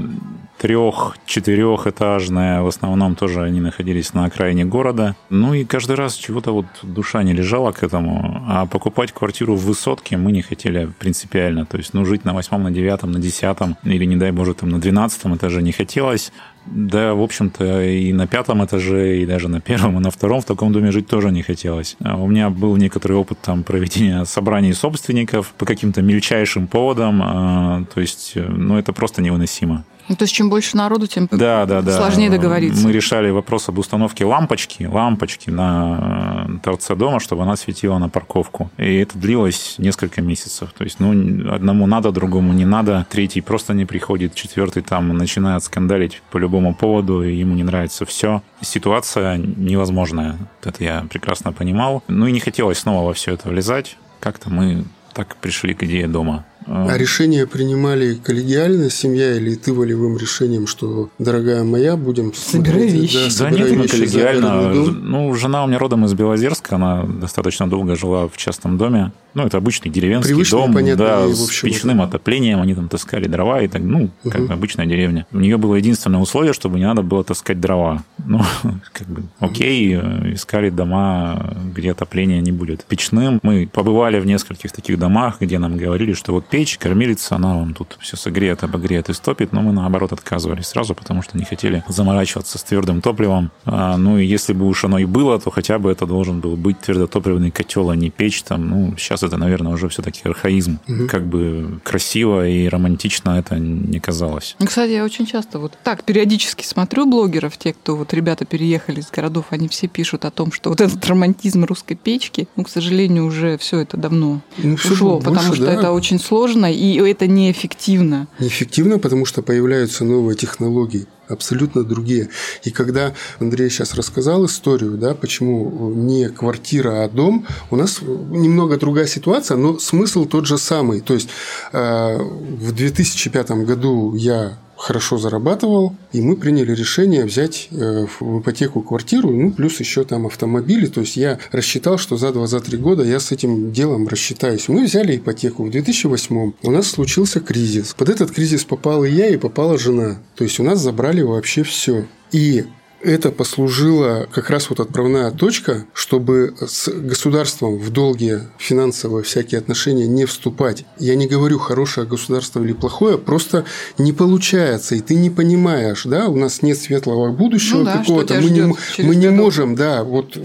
трех-четырехэтажная, 0.60 2.60
в 2.60 2.66
основном 2.66 3.16
тоже 3.16 3.42
они 3.42 3.60
находились 3.60 4.12
на 4.12 4.26
окраине 4.26 4.66
города. 4.66 5.16
Ну 5.30 5.54
и 5.54 5.64
каждый 5.64 5.96
раз 5.96 6.14
чего-то 6.14 6.52
вот 6.52 6.66
душа 6.82 7.22
не 7.22 7.32
лежала 7.32 7.72
к 7.72 7.82
этому. 7.82 8.44
А 8.46 8.66
покупать 8.66 9.12
квартиру 9.12 9.54
в 9.54 9.64
высотке 9.64 10.18
мы 10.18 10.32
не 10.32 10.42
хотели 10.42 10.90
принципиально. 10.98 11.64
То 11.64 11.78
есть, 11.78 11.94
ну, 11.94 12.04
жить 12.04 12.26
на 12.26 12.34
восьмом, 12.34 12.64
на 12.64 12.70
девятом, 12.70 13.10
на 13.10 13.18
десятом 13.18 13.78
или, 13.84 14.04
не 14.04 14.16
дай 14.16 14.32
боже, 14.32 14.52
там 14.52 14.68
на 14.68 14.78
двенадцатом 14.78 15.34
этаже 15.34 15.62
не 15.62 15.72
хотелось. 15.72 16.30
Да, 16.66 17.14
в 17.14 17.22
общем-то, 17.22 17.82
и 17.82 18.12
на 18.12 18.26
пятом 18.26 18.62
этаже, 18.62 19.22
и 19.22 19.26
даже 19.26 19.48
на 19.48 19.62
первом, 19.62 19.96
и 19.96 20.00
на 20.00 20.10
втором 20.10 20.42
в 20.42 20.44
таком 20.44 20.72
доме 20.72 20.92
жить 20.92 21.08
тоже 21.08 21.30
не 21.30 21.42
хотелось. 21.42 21.96
А 22.04 22.16
у 22.16 22.26
меня 22.26 22.50
был 22.50 22.76
некоторый 22.76 23.14
опыт 23.14 23.38
там 23.40 23.62
проведения 23.62 24.26
собраний 24.26 24.74
собственников 24.74 25.54
по 25.56 25.64
каким-то 25.64 26.02
мельчайшим 26.02 26.66
поводам. 26.66 27.22
А, 27.24 27.84
то 27.94 28.02
есть, 28.02 28.34
ну, 28.36 28.76
это 28.76 28.92
просто 28.92 29.22
невыносимо. 29.22 29.86
Ну, 30.10 30.16
то 30.16 30.24
есть, 30.24 30.34
чем 30.34 30.50
больше 30.50 30.76
народу, 30.76 31.06
тем 31.06 31.28
да, 31.30 31.66
да, 31.66 31.82
да. 31.82 31.96
сложнее 31.96 32.30
договориться. 32.30 32.84
Мы 32.84 32.90
решали 32.90 33.30
вопрос 33.30 33.68
об 33.68 33.78
установке 33.78 34.24
лампочки, 34.24 34.82
лампочки 34.82 35.50
на 35.50 36.58
торце 36.64 36.96
дома, 36.96 37.20
чтобы 37.20 37.44
она 37.44 37.54
светила 37.54 37.96
на 37.98 38.08
парковку. 38.08 38.72
И 38.76 38.96
это 38.96 39.16
длилось 39.16 39.76
несколько 39.78 40.20
месяцев. 40.20 40.74
То 40.76 40.82
есть, 40.82 40.98
ну, 40.98 41.54
одному 41.54 41.86
надо, 41.86 42.10
другому 42.10 42.52
не 42.52 42.64
надо, 42.64 43.06
третий 43.08 43.40
просто 43.40 43.72
не 43.72 43.84
приходит, 43.84 44.34
четвертый 44.34 44.82
там 44.82 45.16
начинает 45.16 45.62
скандалить 45.62 46.22
по 46.32 46.38
любому 46.38 46.74
поводу, 46.74 47.22
и 47.22 47.32
ему 47.32 47.54
не 47.54 47.62
нравится 47.62 48.04
все. 48.04 48.42
Ситуация 48.62 49.36
невозможная. 49.36 50.38
Это 50.64 50.82
я 50.82 51.06
прекрасно 51.08 51.52
понимал. 51.52 52.02
Ну 52.08 52.26
и 52.26 52.32
не 52.32 52.40
хотелось 52.40 52.78
снова 52.78 53.06
во 53.06 53.14
все 53.14 53.34
это 53.34 53.48
влезать. 53.48 53.96
Как-то 54.18 54.50
мы 54.50 54.86
так 55.12 55.36
пришли 55.36 55.72
к 55.74 55.84
идее 55.84 56.08
дома. 56.08 56.44
А 56.72 56.96
решение 56.96 57.48
принимали 57.48 58.14
коллегиально, 58.14 58.90
семья 58.90 59.34
или 59.34 59.56
ты 59.56 59.72
волевым 59.72 60.16
решением, 60.16 60.68
что, 60.68 61.10
дорогая 61.18 61.64
моя, 61.64 61.96
будем... 61.96 62.32
Собирай 62.32 62.86
вещи. 62.88 63.28
Да, 63.38 63.46
да 63.46 63.50
нет, 63.50 63.76
мы 63.76 63.88
коллегиально. 63.88 64.72
Ну, 64.72 65.34
жена 65.34 65.64
у 65.64 65.66
меня 65.66 65.78
родом 65.78 66.04
из 66.04 66.14
Белозерска, 66.14 66.76
она 66.76 67.02
достаточно 67.02 67.68
долго 67.68 67.96
жила 67.96 68.28
в 68.28 68.36
частном 68.36 68.78
доме. 68.78 69.10
Ну, 69.34 69.44
это 69.44 69.58
обычный 69.58 69.90
деревенский 69.90 70.30
Привычный, 70.34 70.58
дом, 70.58 70.74
понятно, 70.74 71.04
да, 71.04 71.26
и, 71.26 71.32
с 71.32 71.60
печным 71.60 72.02
отоплением, 72.02 72.60
они 72.60 72.74
там 72.74 72.88
таскали 72.88 73.26
дрова 73.28 73.62
и 73.62 73.68
так, 73.68 73.80
ну, 73.82 74.10
как 74.24 74.38
Мгм. 74.40 74.46
бы 74.48 74.54
обычная 74.54 74.86
деревня. 74.86 75.26
У 75.32 75.38
нее 75.38 75.56
было 75.56 75.76
единственное 75.76 76.18
условие, 76.20 76.52
чтобы 76.52 76.78
не 76.80 76.84
надо 76.84 77.02
было 77.02 77.22
таскать 77.22 77.60
дрова. 77.60 78.02
Ну, 78.18 78.40
как 78.92 79.06
бы, 79.08 79.22
окей, 79.38 79.94
искали 80.34 80.70
дома, 80.70 81.54
где 81.74 81.92
отопления 81.92 82.40
не 82.40 82.50
будет 82.52 82.84
печным. 82.84 83.38
Мы 83.42 83.68
побывали 83.72 84.18
в 84.18 84.26
нескольких 84.26 84.72
таких 84.72 84.98
домах, 84.98 85.36
где 85.40 85.58
нам 85.60 85.76
говорили, 85.76 86.12
что 86.12 86.32
вот 86.32 86.46
печь, 86.48 86.59
кормилица, 86.78 87.36
она 87.36 87.56
вам 87.56 87.74
тут 87.74 87.96
все 88.00 88.16
согреет, 88.16 88.62
обогреет 88.64 89.08
и 89.08 89.12
стопит, 89.12 89.52
но 89.52 89.62
мы 89.62 89.72
наоборот 89.72 90.12
отказывались 90.12 90.66
сразу, 90.66 90.94
потому 90.94 91.22
что 91.22 91.38
не 91.38 91.44
хотели 91.44 91.82
заморачиваться 91.88 92.58
с 92.58 92.62
твердым 92.62 93.00
топливом. 93.00 93.50
А, 93.64 93.96
ну 93.96 94.18
и 94.18 94.26
если 94.26 94.52
бы 94.52 94.66
уж 94.66 94.84
оно 94.84 94.98
и 94.98 95.04
было, 95.04 95.38
то 95.38 95.50
хотя 95.50 95.78
бы 95.78 95.90
это 95.90 96.06
должен 96.06 96.40
был 96.40 96.56
быть 96.56 96.80
твердотопливный 96.80 97.50
котел, 97.50 97.90
а 97.90 97.96
не 97.96 98.10
печь 98.10 98.42
там. 98.42 98.68
Ну, 98.68 98.94
сейчас 98.96 99.22
это, 99.22 99.36
наверное, 99.36 99.72
уже 99.72 99.88
все-таки 99.88 100.22
архаизм. 100.24 100.78
Как 101.08 101.26
бы 101.26 101.80
красиво 101.84 102.46
и 102.46 102.68
романтично 102.68 103.38
это 103.38 103.58
не 103.58 104.00
казалось. 104.00 104.56
Ну, 104.58 104.66
Кстати, 104.66 104.90
я 104.90 105.04
очень 105.04 105.26
часто 105.26 105.58
вот 105.58 105.72
так 105.84 106.04
периодически 106.04 106.64
смотрю 106.64 107.06
блогеров, 107.06 107.56
те, 107.56 107.72
кто 107.72 107.96
вот 107.96 108.12
ребята 108.12 108.44
переехали 108.44 109.00
из 109.00 109.10
городов, 109.10 109.46
они 109.50 109.68
все 109.68 109.86
пишут 109.88 110.24
о 110.24 110.30
том, 110.30 110.52
что 110.52 110.70
вот 110.70 110.80
этот 110.80 111.04
романтизм 111.06 111.64
русской 111.64 111.94
печки, 111.94 112.48
ну, 112.56 112.64
к 112.64 112.68
сожалению, 112.68 113.26
уже 113.26 113.56
все 113.58 113.78
это 113.80 113.96
давно 113.96 114.40
Ну, 114.58 114.74
ушло, 114.74 115.14
больше, 115.20 115.28
потому 115.30 115.54
что 115.54 115.66
да. 115.66 115.72
это 115.72 115.92
очень 115.92 116.18
сложно 116.18 116.49
и 116.58 116.96
это 116.96 117.26
неэффективно. 117.26 118.28
Неэффективно, 118.38 118.98
потому 118.98 119.26
что 119.26 119.42
появляются 119.42 120.04
новые 120.04 120.36
технологии 120.36 121.06
абсолютно 121.28 121.84
другие. 121.84 122.28
И 122.64 122.70
когда 122.70 123.14
Андрей 123.38 123.70
сейчас 123.70 123.94
рассказал 123.94 124.46
историю, 124.46 124.98
да, 124.98 125.14
почему 125.14 125.92
не 125.94 126.28
квартира, 126.28 127.04
а 127.04 127.08
дом, 127.08 127.46
у 127.70 127.76
нас 127.76 128.00
немного 128.02 128.76
другая 128.76 129.06
ситуация, 129.06 129.56
но 129.56 129.78
смысл 129.78 130.24
тот 130.24 130.46
же 130.46 130.58
самый. 130.58 131.00
То 131.00 131.14
есть 131.14 131.28
э, 131.72 132.18
в 132.18 132.72
2005 132.72 133.50
году 133.50 134.14
я 134.14 134.58
хорошо 134.80 135.18
зарабатывал, 135.18 135.94
и 136.12 136.22
мы 136.22 136.36
приняли 136.36 136.72
решение 136.74 137.24
взять 137.24 137.68
э, 137.70 138.06
в 138.18 138.40
ипотеку 138.40 138.80
квартиру, 138.80 139.30
ну, 139.30 139.52
плюс 139.52 139.78
еще 139.78 140.04
там 140.04 140.26
автомобили. 140.26 140.86
То 140.86 141.02
есть 141.02 141.16
я 141.16 141.38
рассчитал, 141.52 141.98
что 141.98 142.16
за 142.16 142.28
2-3 142.28 142.76
года 142.78 143.02
я 143.02 143.20
с 143.20 143.30
этим 143.30 143.72
делом 143.72 144.08
рассчитаюсь. 144.08 144.68
Мы 144.68 144.84
взяли 144.84 145.16
ипотеку 145.16 145.64
в 145.64 145.70
2008 145.70 146.52
у 146.62 146.70
нас 146.70 146.86
случился 146.86 147.40
кризис. 147.40 147.94
Под 147.94 148.08
этот 148.08 148.30
кризис 148.30 148.64
попал 148.64 149.04
и 149.04 149.10
я, 149.10 149.28
и 149.28 149.36
попала 149.36 149.78
жена. 149.78 150.18
То 150.34 150.44
есть 150.44 150.58
у 150.58 150.62
нас 150.62 150.80
забрали 150.80 151.20
вообще 151.22 151.62
все. 151.62 152.06
И 152.32 152.64
это 153.02 153.30
послужило 153.30 154.28
как 154.32 154.50
раз 154.50 154.68
вот 154.70 154.80
отправная 154.80 155.30
точка, 155.30 155.86
чтобы 155.94 156.54
с 156.60 156.88
государством 156.88 157.78
в 157.78 157.90
долгие 157.90 158.42
финансовые 158.58 159.24
всякие 159.24 159.58
отношения 159.58 160.06
не 160.06 160.26
вступать. 160.26 160.84
Я 160.98 161.14
не 161.14 161.26
говорю 161.26 161.58
хорошее 161.58 162.06
государство 162.06 162.62
или 162.62 162.72
плохое, 162.72 163.18
просто 163.18 163.64
не 163.98 164.12
получается, 164.12 164.94
и 164.94 165.00
ты 165.00 165.14
не 165.14 165.30
понимаешь, 165.30 166.04
да, 166.04 166.28
у 166.28 166.36
нас 166.36 166.62
нет 166.62 166.78
светлого 166.78 167.32
будущего 167.32 167.78
Ну 167.78 167.84
да, 167.84 167.98
какого-то, 167.98 168.34
мы 168.40 168.50
не, 168.50 168.74
мы 168.98 169.16
не 169.16 169.30
можем, 169.30 169.74
да, 169.74 170.04
вот 170.04 170.36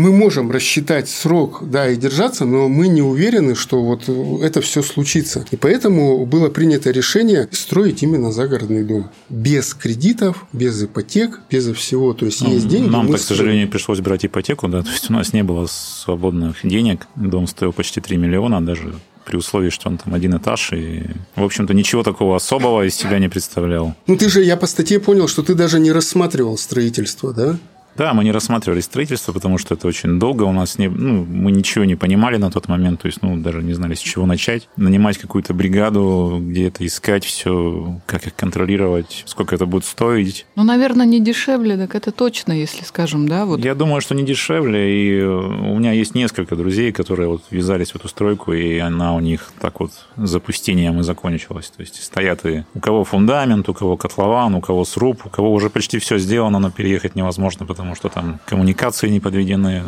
мы 0.00 0.12
можем 0.12 0.50
рассчитать 0.50 1.08
срок, 1.08 1.62
да, 1.62 1.88
и 1.88 1.96
держаться, 1.96 2.44
но 2.44 2.68
мы 2.68 2.88
не 2.88 3.02
уверены, 3.02 3.54
что 3.54 3.82
вот 3.82 4.04
э, 4.08 4.38
это 4.42 4.60
все 4.60 4.82
случится. 4.82 5.44
И 5.50 5.56
поэтому 5.56 6.24
было 6.24 6.48
принято 6.48 6.90
решение 6.90 7.48
строить 7.52 8.02
именно 8.02 8.32
загородный 8.32 8.82
дом. 8.82 9.10
Без 9.28 9.74
кредитов, 9.74 10.46
без 10.52 10.82
ипотек, 10.82 11.40
без 11.50 11.66
всего. 11.72 12.14
То 12.14 12.26
есть 12.26 12.40
есть 12.40 12.68
деньги. 12.68 12.88
Нам, 12.88 13.12
к 13.12 13.18
сожалению, 13.18 13.68
пришлось 13.68 14.00
брать 14.00 14.24
ипотеку, 14.24 14.68
да, 14.68 14.82
то 14.82 14.90
есть 14.90 15.10
у 15.10 15.12
нас 15.12 15.32
не 15.32 15.42
было 15.42 15.66
свободных 15.66 16.56
денег, 16.62 17.06
дом 17.14 17.46
стоил 17.46 17.72
почти 17.72 18.00
3 18.00 18.16
миллиона, 18.16 18.64
даже 18.64 18.94
при 19.26 19.36
условии, 19.36 19.70
что 19.70 19.88
он 19.88 19.98
там 19.98 20.14
один 20.14 20.36
этаж, 20.36 20.72
и, 20.72 21.04
в 21.36 21.44
общем-то, 21.44 21.74
ничего 21.74 22.02
такого 22.02 22.36
особого 22.36 22.86
из 22.86 22.94
себя 22.94 23.18
не 23.18 23.28
представлял. 23.28 23.94
Ну 24.06 24.16
ты 24.16 24.28
же, 24.28 24.42
я 24.42 24.56
по 24.56 24.66
статье 24.66 24.98
понял, 24.98 25.28
что 25.28 25.42
ты 25.42 25.54
даже 25.54 25.78
не 25.78 25.92
рассматривал 25.92 26.56
строительство, 26.58 27.32
да? 27.32 27.58
Да, 27.96 28.14
мы 28.14 28.24
не 28.24 28.32
рассматривали 28.32 28.80
строительство, 28.80 29.32
потому 29.32 29.58
что 29.58 29.74
это 29.74 29.86
очень 29.88 30.18
долго. 30.18 30.44
У 30.44 30.52
нас 30.52 30.78
не, 30.78 30.88
ну, 30.88 31.24
мы 31.24 31.50
ничего 31.50 31.84
не 31.84 31.96
понимали 31.96 32.36
на 32.36 32.50
тот 32.50 32.68
момент, 32.68 33.02
то 33.02 33.06
есть, 33.06 33.22
ну, 33.22 33.36
даже 33.36 33.62
не 33.62 33.72
знали, 33.72 33.94
с 33.94 34.00
чего 34.00 34.26
начать. 34.26 34.68
Нанимать 34.76 35.18
какую-то 35.18 35.54
бригаду, 35.54 36.38
где 36.40 36.68
это 36.68 36.86
искать 36.86 37.24
все, 37.24 38.00
как 38.06 38.26
их 38.26 38.34
контролировать, 38.34 39.24
сколько 39.26 39.54
это 39.54 39.66
будет 39.66 39.84
стоить. 39.84 40.46
Ну, 40.56 40.64
наверное, 40.64 41.06
не 41.06 41.20
дешевле, 41.20 41.76
так 41.76 41.94
это 41.94 42.12
точно, 42.12 42.52
если 42.52 42.84
скажем, 42.84 43.28
да, 43.28 43.46
вот. 43.46 43.64
Я 43.64 43.74
думаю, 43.74 44.00
что 44.00 44.14
не 44.14 44.24
дешевле, 44.24 44.80
и 44.92 45.18
э, 45.18 45.26
у 45.26 45.78
меня 45.78 45.92
есть 45.92 46.14
несколько 46.14 46.56
друзей, 46.56 46.92
которые 46.92 47.28
вот 47.28 47.42
ввязались 47.50 47.92
в 47.92 47.96
эту 47.96 48.08
стройку, 48.08 48.52
и 48.52 48.78
она 48.78 49.14
у 49.14 49.20
них 49.20 49.52
так 49.60 49.80
вот 49.80 49.92
запустением 50.16 51.00
и 51.00 51.02
закончилась. 51.02 51.70
То 51.70 51.82
есть 51.82 52.02
стоят 52.02 52.44
и 52.44 52.64
у 52.74 52.80
кого 52.80 53.04
фундамент, 53.04 53.68
у 53.68 53.74
кого 53.74 53.96
котлован, 53.96 54.54
у 54.54 54.60
кого 54.60 54.84
сруб, 54.84 55.26
у 55.26 55.28
кого 55.30 55.52
уже 55.52 55.70
почти 55.70 55.98
все 55.98 56.18
сделано, 56.18 56.58
но 56.58 56.70
переехать 56.70 57.14
невозможно, 57.14 57.66
потому 57.66 57.79
что 57.94 58.08
там 58.08 58.40
коммуникации 58.46 59.08
не 59.08 59.20
подведены, 59.20 59.82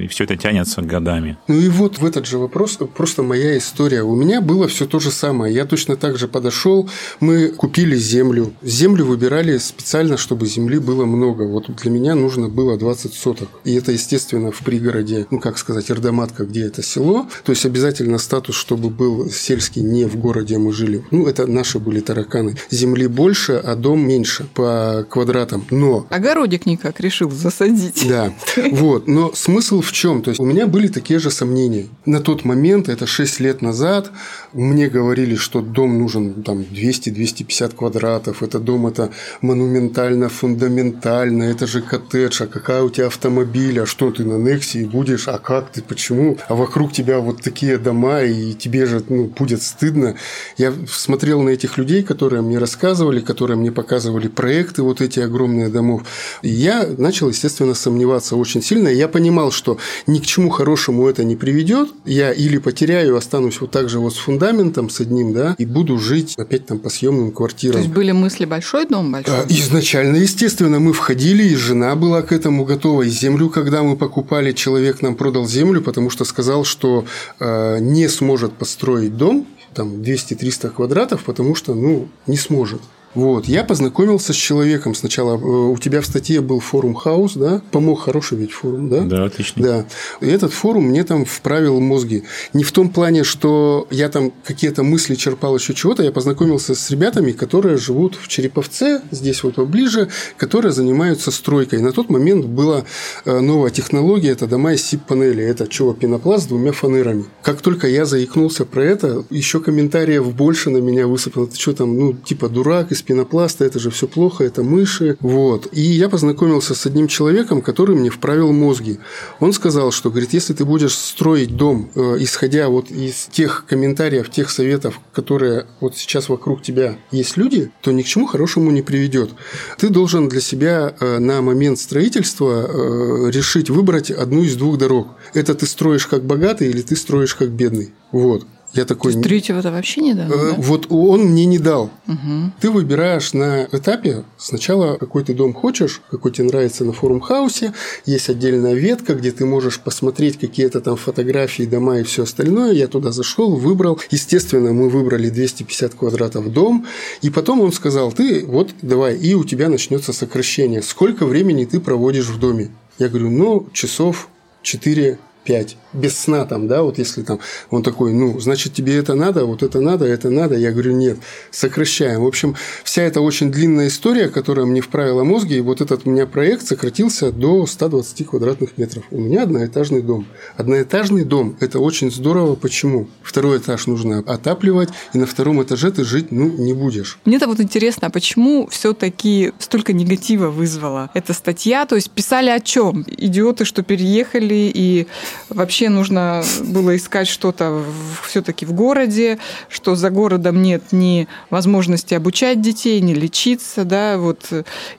и 0.00 0.06
все 0.06 0.24
это 0.24 0.36
тянется 0.36 0.82
годами. 0.82 1.38
Ну 1.48 1.58
и 1.58 1.68
вот 1.68 1.98
в 1.98 2.04
этот 2.04 2.26
же 2.26 2.38
вопрос 2.38 2.78
просто 2.94 3.22
моя 3.22 3.56
история. 3.56 4.02
У 4.02 4.14
меня 4.14 4.40
было 4.40 4.68
все 4.68 4.86
то 4.86 4.98
же 4.98 5.10
самое. 5.10 5.54
Я 5.54 5.64
точно 5.64 5.96
так 5.96 6.18
же 6.18 6.28
подошел, 6.28 6.88
мы 7.20 7.48
купили 7.48 7.96
землю. 7.96 8.52
Землю 8.62 9.06
выбирали 9.06 9.58
специально, 9.58 10.16
чтобы 10.16 10.46
земли 10.46 10.78
было 10.78 11.04
много. 11.04 11.44
Вот 11.44 11.74
для 11.76 11.90
меня 11.90 12.14
нужно 12.14 12.48
было 12.48 12.76
20 12.76 13.14
соток. 13.14 13.48
И 13.64 13.74
это, 13.74 13.92
естественно, 13.92 14.50
в 14.50 14.58
пригороде, 14.60 15.26
ну 15.30 15.40
как 15.40 15.58
сказать, 15.58 15.90
Эрдоматка, 15.90 16.44
где 16.44 16.64
это 16.66 16.82
село. 16.82 17.26
То 17.44 17.52
есть 17.52 17.66
обязательно 17.66 18.18
статус, 18.18 18.56
чтобы 18.56 18.90
был 18.90 19.30
сельский, 19.30 19.82
не 19.82 20.04
в 20.04 20.16
городе 20.16 20.58
мы 20.58 20.72
жили. 20.72 21.04
Ну 21.10 21.26
это 21.26 21.46
наши 21.46 21.78
были 21.78 22.00
тараканы. 22.00 22.56
Земли 22.70 23.06
больше, 23.06 23.54
а 23.54 23.76
дом 23.76 24.06
меньше 24.06 24.46
по 24.54 25.06
квадратам. 25.08 25.64
Но 25.70 26.06
Огородик 26.10 26.66
никак 26.66 27.00
решил 27.02 27.30
засадить. 27.30 28.06
да, 28.08 28.32
вот. 28.70 29.06
Но 29.06 29.32
смысл 29.34 29.80
в 29.82 29.92
чем? 29.92 30.22
То 30.22 30.30
есть 30.30 30.40
у 30.40 30.44
меня 30.44 30.66
были 30.66 30.88
такие 30.88 31.18
же 31.18 31.30
сомнения. 31.30 31.88
На 32.06 32.20
тот 32.20 32.44
момент, 32.44 32.88
это 32.88 33.06
6 33.06 33.40
лет 33.40 33.62
назад, 33.62 34.10
мне 34.52 34.88
говорили, 34.88 35.34
что 35.34 35.60
дом 35.60 35.98
нужен 35.98 36.42
там 36.42 36.60
200-250 36.60 37.74
квадратов. 37.74 38.42
Это 38.42 38.58
дом 38.58 38.86
это 38.86 39.10
монументально, 39.40 40.28
фундаментально. 40.28 41.44
Это 41.44 41.66
же 41.66 41.80
коттедж. 41.80 42.42
А 42.42 42.46
какая 42.46 42.82
у 42.82 42.90
тебя 42.90 43.06
автомобиль? 43.06 43.80
А 43.80 43.86
что 43.86 44.10
ты 44.10 44.24
на 44.24 44.36
Нексии 44.36 44.84
будешь? 44.84 45.28
А 45.28 45.38
как 45.38 45.70
ты? 45.70 45.82
Почему? 45.82 46.36
А 46.48 46.54
вокруг 46.54 46.92
тебя 46.92 47.20
вот 47.20 47.42
такие 47.42 47.78
дома, 47.78 48.22
и 48.22 48.52
тебе 48.52 48.86
же 48.86 49.02
ну, 49.08 49.24
будет 49.24 49.62
стыдно. 49.62 50.16
Я 50.58 50.72
смотрел 50.86 51.42
на 51.42 51.50
этих 51.50 51.78
людей, 51.78 52.02
которые 52.02 52.42
мне 52.42 52.58
рассказывали, 52.58 53.20
которые 53.20 53.56
мне 53.56 53.72
показывали 53.72 54.28
проекты 54.28 54.82
вот 54.82 55.00
эти 55.00 55.20
огромные 55.20 55.68
домов. 55.68 56.02
И 56.42 56.48
я 56.48 56.86
начал, 56.98 57.28
естественно, 57.28 57.74
сомневаться 57.74 58.36
очень 58.36 58.62
сильно. 58.62 58.88
Я 58.88 59.08
понимал, 59.08 59.50
что 59.50 59.78
ни 60.06 60.18
к 60.18 60.26
чему 60.26 60.50
хорошему 60.50 61.08
это 61.08 61.24
не 61.24 61.36
приведет. 61.36 61.88
Я 62.04 62.32
или 62.32 62.58
потеряю, 62.58 63.16
останусь 63.16 63.60
вот 63.60 63.70
так 63.70 63.88
же 63.88 63.98
вот 63.98 64.14
с 64.14 64.18
фундаментом, 64.18 64.41
с 64.90 65.00
одним, 65.00 65.32
да, 65.32 65.54
и 65.58 65.64
буду 65.64 65.98
жить 65.98 66.34
опять 66.36 66.66
там 66.66 66.78
по 66.78 66.90
съемным 66.90 67.30
То 67.30 67.36
квартирам. 67.36 67.80
есть 67.80 67.92
были 67.92 68.12
мысли 68.12 68.44
большой 68.44 68.86
дом, 68.86 69.12
большой 69.12 69.34
А? 69.34 69.46
Изначально, 69.48 70.16
естественно, 70.16 70.80
мы 70.80 70.92
входили, 70.92 71.44
и 71.44 71.54
жена 71.54 71.94
была 71.96 72.22
к 72.22 72.32
этому 72.32 72.64
готова. 72.64 73.02
И 73.02 73.08
землю, 73.08 73.48
когда 73.48 73.82
мы 73.82 73.96
покупали, 73.96 74.52
человек 74.52 75.02
нам 75.02 75.14
продал 75.14 75.46
землю, 75.46 75.80
потому 75.82 76.10
что 76.10 76.24
сказал, 76.24 76.64
что 76.64 77.04
э, 77.40 77.78
не 77.80 78.08
сможет 78.08 78.52
построить 78.54 79.16
дом, 79.16 79.46
там 79.74 80.02
200-300 80.02 80.70
квадратов, 80.70 81.24
потому 81.24 81.54
что, 81.54 81.74
ну, 81.74 82.08
не 82.26 82.36
сможет. 82.36 82.80
Вот. 83.14 83.46
Я 83.46 83.64
познакомился 83.64 84.32
с 84.32 84.36
человеком 84.36 84.94
сначала. 84.94 85.36
Э, 85.36 85.72
у 85.72 85.76
тебя 85.76 86.00
в 86.00 86.06
статье 86.06 86.40
был 86.40 86.60
форум 86.60 86.94
Хаус, 86.94 87.34
да? 87.34 87.60
Помог 87.70 88.00
хороший 88.00 88.38
ведь 88.38 88.52
форум, 88.52 88.88
да? 88.88 89.00
Да, 89.00 89.24
отлично. 89.24 89.62
Да. 89.62 89.86
И 90.20 90.30
этот 90.30 90.52
форум 90.52 90.84
мне 90.84 91.04
там 91.04 91.24
вправил 91.24 91.80
мозги. 91.80 92.24
Не 92.52 92.64
в 92.64 92.72
том 92.72 92.88
плане, 92.88 93.24
что 93.24 93.86
я 93.90 94.08
там 94.08 94.32
какие-то 94.44 94.82
мысли 94.82 95.14
черпал 95.14 95.56
еще 95.56 95.74
чего-то. 95.74 96.02
Я 96.02 96.12
познакомился 96.12 96.74
с 96.74 96.90
ребятами, 96.90 97.32
которые 97.32 97.76
живут 97.76 98.16
в 98.20 98.28
Череповце, 98.28 99.02
здесь 99.10 99.42
вот 99.42 99.56
поближе, 99.56 100.08
которые 100.36 100.72
занимаются 100.72 101.30
стройкой. 101.30 101.80
На 101.80 101.92
тот 101.92 102.08
момент 102.08 102.46
была 102.46 102.84
э, 103.24 103.40
новая 103.40 103.70
технология, 103.70 104.30
это 104.30 104.46
дома 104.46 104.72
из 104.72 104.82
СИП-панели. 104.84 105.44
Это 105.44 105.68
чего, 105.68 105.92
пенопласт 105.92 106.44
с 106.44 106.46
двумя 106.46 106.72
фанерами. 106.72 107.26
Как 107.42 107.60
только 107.60 107.88
я 107.88 108.06
заикнулся 108.06 108.64
про 108.64 108.84
это, 108.84 109.24
еще 109.30 109.60
комментариев 109.60 110.34
больше 110.34 110.70
на 110.70 110.78
меня 110.78 111.06
высыпало. 111.06 111.46
Ты 111.46 111.58
что 111.58 111.72
там, 111.74 111.98
ну, 111.98 112.14
типа 112.14 112.48
дурак 112.48 112.92
из 113.02 113.04
пенопласта, 113.04 113.64
это 113.64 113.78
же 113.78 113.90
все 113.90 114.06
плохо, 114.06 114.44
это 114.44 114.62
мыши. 114.62 115.16
Вот. 115.20 115.68
И 115.72 115.80
я 115.80 116.08
познакомился 116.08 116.74
с 116.74 116.86
одним 116.86 117.08
человеком, 117.08 117.60
который 117.60 117.96
мне 117.96 118.10
вправил 118.10 118.52
мозги. 118.52 118.98
Он 119.40 119.52
сказал, 119.52 119.90
что, 119.90 120.10
говорит, 120.10 120.32
если 120.32 120.54
ты 120.54 120.64
будешь 120.64 120.94
строить 120.94 121.56
дом, 121.56 121.90
э, 121.94 122.16
исходя 122.20 122.68
вот 122.68 122.90
из 122.90 123.28
тех 123.30 123.64
комментариев, 123.66 124.30
тех 124.30 124.50
советов, 124.50 125.00
которые 125.12 125.66
вот 125.80 125.96
сейчас 125.96 126.28
вокруг 126.28 126.62
тебя 126.62 126.96
есть 127.10 127.36
люди, 127.36 127.70
то 127.80 127.92
ни 127.92 128.02
к 128.02 128.06
чему 128.06 128.26
хорошему 128.26 128.70
не 128.70 128.82
приведет. 128.82 129.30
Ты 129.78 129.88
должен 129.88 130.28
для 130.28 130.40
себя 130.40 130.94
э, 130.98 131.18
на 131.18 131.42
момент 131.42 131.78
строительства 131.78 132.66
э, 132.66 133.30
решить 133.30 133.70
выбрать 133.70 134.10
одну 134.10 134.42
из 134.42 134.56
двух 134.56 134.78
дорог. 134.78 135.08
Это 135.34 135.54
ты 135.54 135.66
строишь 135.66 136.06
как 136.06 136.24
богатый 136.24 136.68
или 136.68 136.82
ты 136.82 136.96
строишь 136.96 137.34
как 137.34 137.50
бедный. 137.50 137.92
Вот. 138.12 138.46
Я 138.74 138.86
такой... 138.86 139.12
То 139.12 139.18
есть 139.18 139.28
третьего-то 139.28 139.70
вообще 139.70 140.00
не 140.00 140.14
дал? 140.14 140.30
Э, 140.30 140.50
да? 140.50 140.54
Вот 140.58 140.86
он 140.88 141.24
мне 141.26 141.44
не 141.44 141.58
дал. 141.58 141.90
Угу. 142.08 142.52
Ты 142.60 142.70
выбираешь 142.70 143.34
на 143.34 143.64
этапе 143.70 144.24
сначала 144.38 144.96
какой 144.96 145.24
ты 145.24 145.34
дом 145.34 145.52
хочешь, 145.52 146.00
какой 146.10 146.32
тебе 146.32 146.46
нравится 146.46 146.84
на 146.84 146.92
форум-хаусе. 146.92 147.74
Есть 148.06 148.30
отдельная 148.30 148.74
ветка, 148.74 149.14
где 149.14 149.30
ты 149.30 149.44
можешь 149.44 149.78
посмотреть 149.80 150.38
какие-то 150.38 150.80
там 150.80 150.96
фотографии, 150.96 151.64
дома 151.64 151.98
и 151.98 152.02
все 152.02 152.22
остальное. 152.22 152.72
Я 152.72 152.88
туда 152.88 153.12
зашел, 153.12 153.56
выбрал. 153.56 154.00
Естественно, 154.10 154.72
мы 154.72 154.88
выбрали 154.88 155.28
250 155.28 155.94
квадратов 155.94 156.50
дом. 156.52 156.86
И 157.20 157.28
потом 157.28 157.60
он 157.60 157.72
сказал, 157.72 158.10
ты 158.12 158.44
вот 158.46 158.70
давай, 158.80 159.16
и 159.16 159.34
у 159.34 159.44
тебя 159.44 159.68
начнется 159.68 160.12
сокращение. 160.12 160.82
Сколько 160.82 161.26
времени 161.26 161.66
ты 161.66 161.78
проводишь 161.78 162.26
в 162.26 162.38
доме? 162.38 162.70
Я 162.98 163.08
говорю, 163.08 163.30
ну, 163.30 163.68
часов 163.72 164.28
4 164.62 165.18
5. 165.44 165.76
Без 165.92 166.18
сна 166.18 166.44
там, 166.44 166.68
да, 166.68 166.82
вот 166.82 166.98
если 166.98 167.22
там 167.22 167.38
он 167.70 167.82
такой, 167.82 168.12
ну, 168.12 168.40
значит, 168.40 168.72
тебе 168.72 168.96
это 168.96 169.14
надо, 169.14 169.44
вот 169.44 169.62
это 169.62 169.80
надо, 169.80 170.06
это 170.06 170.30
надо. 170.30 170.56
Я 170.56 170.72
говорю, 170.72 170.92
нет, 170.92 171.18
сокращаем. 171.50 172.22
В 172.22 172.26
общем, 172.26 172.56
вся 172.84 173.02
эта 173.02 173.20
очень 173.20 173.50
длинная 173.50 173.88
история, 173.88 174.28
которая 174.28 174.66
мне 174.66 174.80
вправила 174.80 175.24
мозги, 175.24 175.56
и 175.56 175.60
вот 175.60 175.80
этот 175.80 176.06
у 176.06 176.10
меня 176.10 176.26
проект 176.26 176.66
сократился 176.66 177.32
до 177.32 177.66
120 177.66 178.26
квадратных 178.26 178.78
метров. 178.78 179.04
У 179.10 179.20
меня 179.20 179.42
одноэтажный 179.42 180.02
дом. 180.02 180.26
Одноэтажный 180.56 181.24
дом– 181.24 181.56
это 181.60 181.78
очень 181.78 182.10
здорово. 182.10 182.54
Почему? 182.54 183.08
Второй 183.22 183.58
этаж 183.58 183.86
нужно 183.86 184.18
отапливать, 184.20 184.90
и 185.12 185.18
на 185.18 185.26
втором 185.26 185.62
этаже 185.62 185.90
ты 185.90 186.04
жить, 186.04 186.30
ну, 186.30 186.48
не 186.48 186.72
будешь. 186.72 187.18
Мне-то 187.24 187.46
вот 187.46 187.60
интересно, 187.60 188.08
а 188.08 188.10
почему 188.10 188.66
все-таки 188.68 189.52
столько 189.58 189.92
негатива 189.92 190.48
вызвала 190.48 191.10
эта 191.14 191.32
статья? 191.32 191.86
То 191.86 191.96
есть 191.96 192.10
писали 192.10 192.50
о 192.50 192.60
чем? 192.60 193.04
Идиоты, 193.06 193.64
что 193.64 193.82
переехали 193.82 194.70
и 194.72 195.06
вообще 195.48 195.88
нужно 195.88 196.42
было 196.60 196.96
искать 196.96 197.28
что-то 197.28 197.82
все-таки 198.26 198.66
в 198.66 198.72
городе, 198.72 199.38
что 199.68 199.94
за 199.94 200.10
городом 200.10 200.62
нет 200.62 200.82
ни 200.92 201.28
возможности 201.50 202.14
обучать 202.14 202.60
детей, 202.60 203.00
ни 203.00 203.14
лечиться, 203.14 203.84
да, 203.84 204.18
вот 204.18 204.50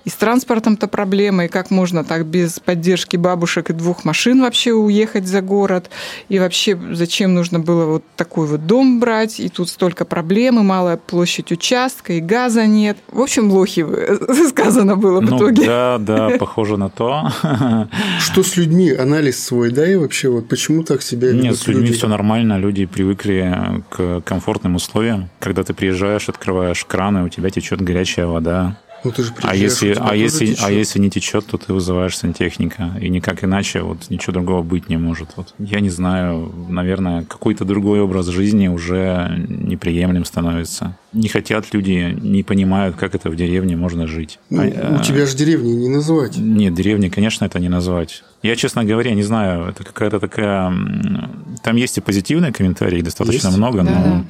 и 0.06 0.10
с 0.10 0.14
транспортом-то 0.14 0.88
проблема, 0.88 1.46
и 1.46 1.48
как 1.48 1.72
можно 1.72 2.04
так 2.04 2.26
без 2.26 2.60
поддержки 2.60 3.18
бабушек 3.18 3.70
и 3.70 3.74
двух 3.74 4.06
машин 4.06 4.42
вообще 4.42 4.74
уехать 4.74 5.28
за 5.28 5.42
город, 5.42 5.90
и 6.30 6.40
вообще 6.40 6.80
зачем 6.92 7.34
нужно 7.34 7.60
было 7.60 7.86
вот 7.86 8.04
такой 8.16 8.48
вот 8.48 8.66
дом 8.66 9.00
брать, 9.00 9.40
и 9.40 9.50
тут 9.50 9.70
столько 9.70 10.06
проблем, 10.06 10.60
и 10.60 10.64
малая 10.64 10.98
площадь 10.98 11.52
участка, 11.52 12.14
и 12.14 12.20
газа 12.20 12.66
нет. 12.66 12.98
В 13.12 13.22
общем, 13.22 13.52
лохи 13.52 13.86
сказано 14.50 14.96
было 14.96 15.20
в 15.20 15.24
ну, 15.24 15.38
итоге. 15.38 15.66
Да, 15.66 15.98
да, 16.00 16.30
похоже 16.40 16.78
на 16.78 16.90
то. 16.90 17.32
Что 18.20 18.44
с 18.44 18.58
людьми? 18.58 18.92
Анализ 18.92 19.44
свой, 19.44 19.72
да, 19.72 19.90
и 19.90 19.96
вообще 19.96 20.23
вот 20.30 20.48
почему 20.48 20.84
так 20.84 21.02
себя 21.02 21.30
ведут 21.30 21.44
Нет, 21.44 21.56
с 21.58 21.68
людьми 21.68 21.88
люди? 21.88 21.98
все 21.98 22.08
нормально, 22.08 22.58
люди 22.58 22.86
привыкли 22.86 23.84
к 23.90 24.22
комфортным 24.22 24.76
условиям. 24.76 25.30
Когда 25.40 25.64
ты 25.64 25.74
приезжаешь, 25.74 26.30
открываешь 26.30 26.84
краны, 26.86 27.24
у 27.24 27.30
тебя 27.30 27.50
течет 27.50 27.82
горячая 27.82 28.28
вода. 28.28 28.78
Ну, 29.04 29.12
ты 29.12 29.24
же 29.24 29.34
А 29.42 29.56
если, 29.56 29.92
у 29.92 29.94
тебя 29.96 30.06
а, 30.10 30.16
если, 30.16 30.46
течет. 30.48 30.64
а 30.66 30.72
если 30.72 31.00
не 31.00 31.10
течет, 31.10 31.46
то 31.46 31.58
ты 31.58 31.74
вызываешь 31.74 32.18
сантехника. 32.18 32.92
И 33.02 33.10
никак 33.10 33.44
иначе 33.44 33.82
вот 33.82 34.10
ничего 34.10 34.34
другого 34.34 34.64
быть 34.64 34.90
не 34.90 34.98
может. 34.98 35.30
Вот. 35.36 35.54
Я 35.60 35.80
не 35.82 35.90
знаю, 35.90 36.52
наверное, 36.70 37.24
какой-то 37.24 37.66
другой 37.66 38.00
образ 38.02 38.28
жизни 38.28 38.68
уже 38.70 39.46
неприемлем 39.48 40.26
становится. 40.26 40.98
Не 41.12 41.28
хотят 41.28 41.74
люди, 41.74 42.18
не 42.22 42.44
понимают, 42.44 42.96
как 42.96 43.14
это 43.14 43.30
в 43.30 43.36
деревне 43.36 43.76
можно 43.76 44.08
жить. 44.08 44.40
Ну, 44.50 44.62
А, 44.64 44.98
у 45.00 45.04
тебя 45.04 45.26
же 45.26 45.36
деревни 45.36 45.72
не 45.74 45.90
назвать. 45.90 46.38
нет, 46.38 46.74
деревни, 46.74 47.10
конечно, 47.10 47.46
это 47.46 47.60
не 47.60 47.70
назвать. 47.70 48.24
Я, 48.42 48.56
честно 48.56 48.84
говоря, 48.84 49.14
не 49.14 49.24
знаю, 49.24 49.66
это 49.70 49.84
какая-то 49.84 50.20
такая... 50.20 50.74
Там 51.62 51.76
есть 51.76 51.98
и 51.98 52.02
позитивные 52.02 52.52
комментарии, 52.52 52.98
их 52.98 53.04
достаточно 53.04 53.48
Есть? 53.48 53.58
много, 53.58 53.84
Да, 53.84 53.92
но. 53.92 54.26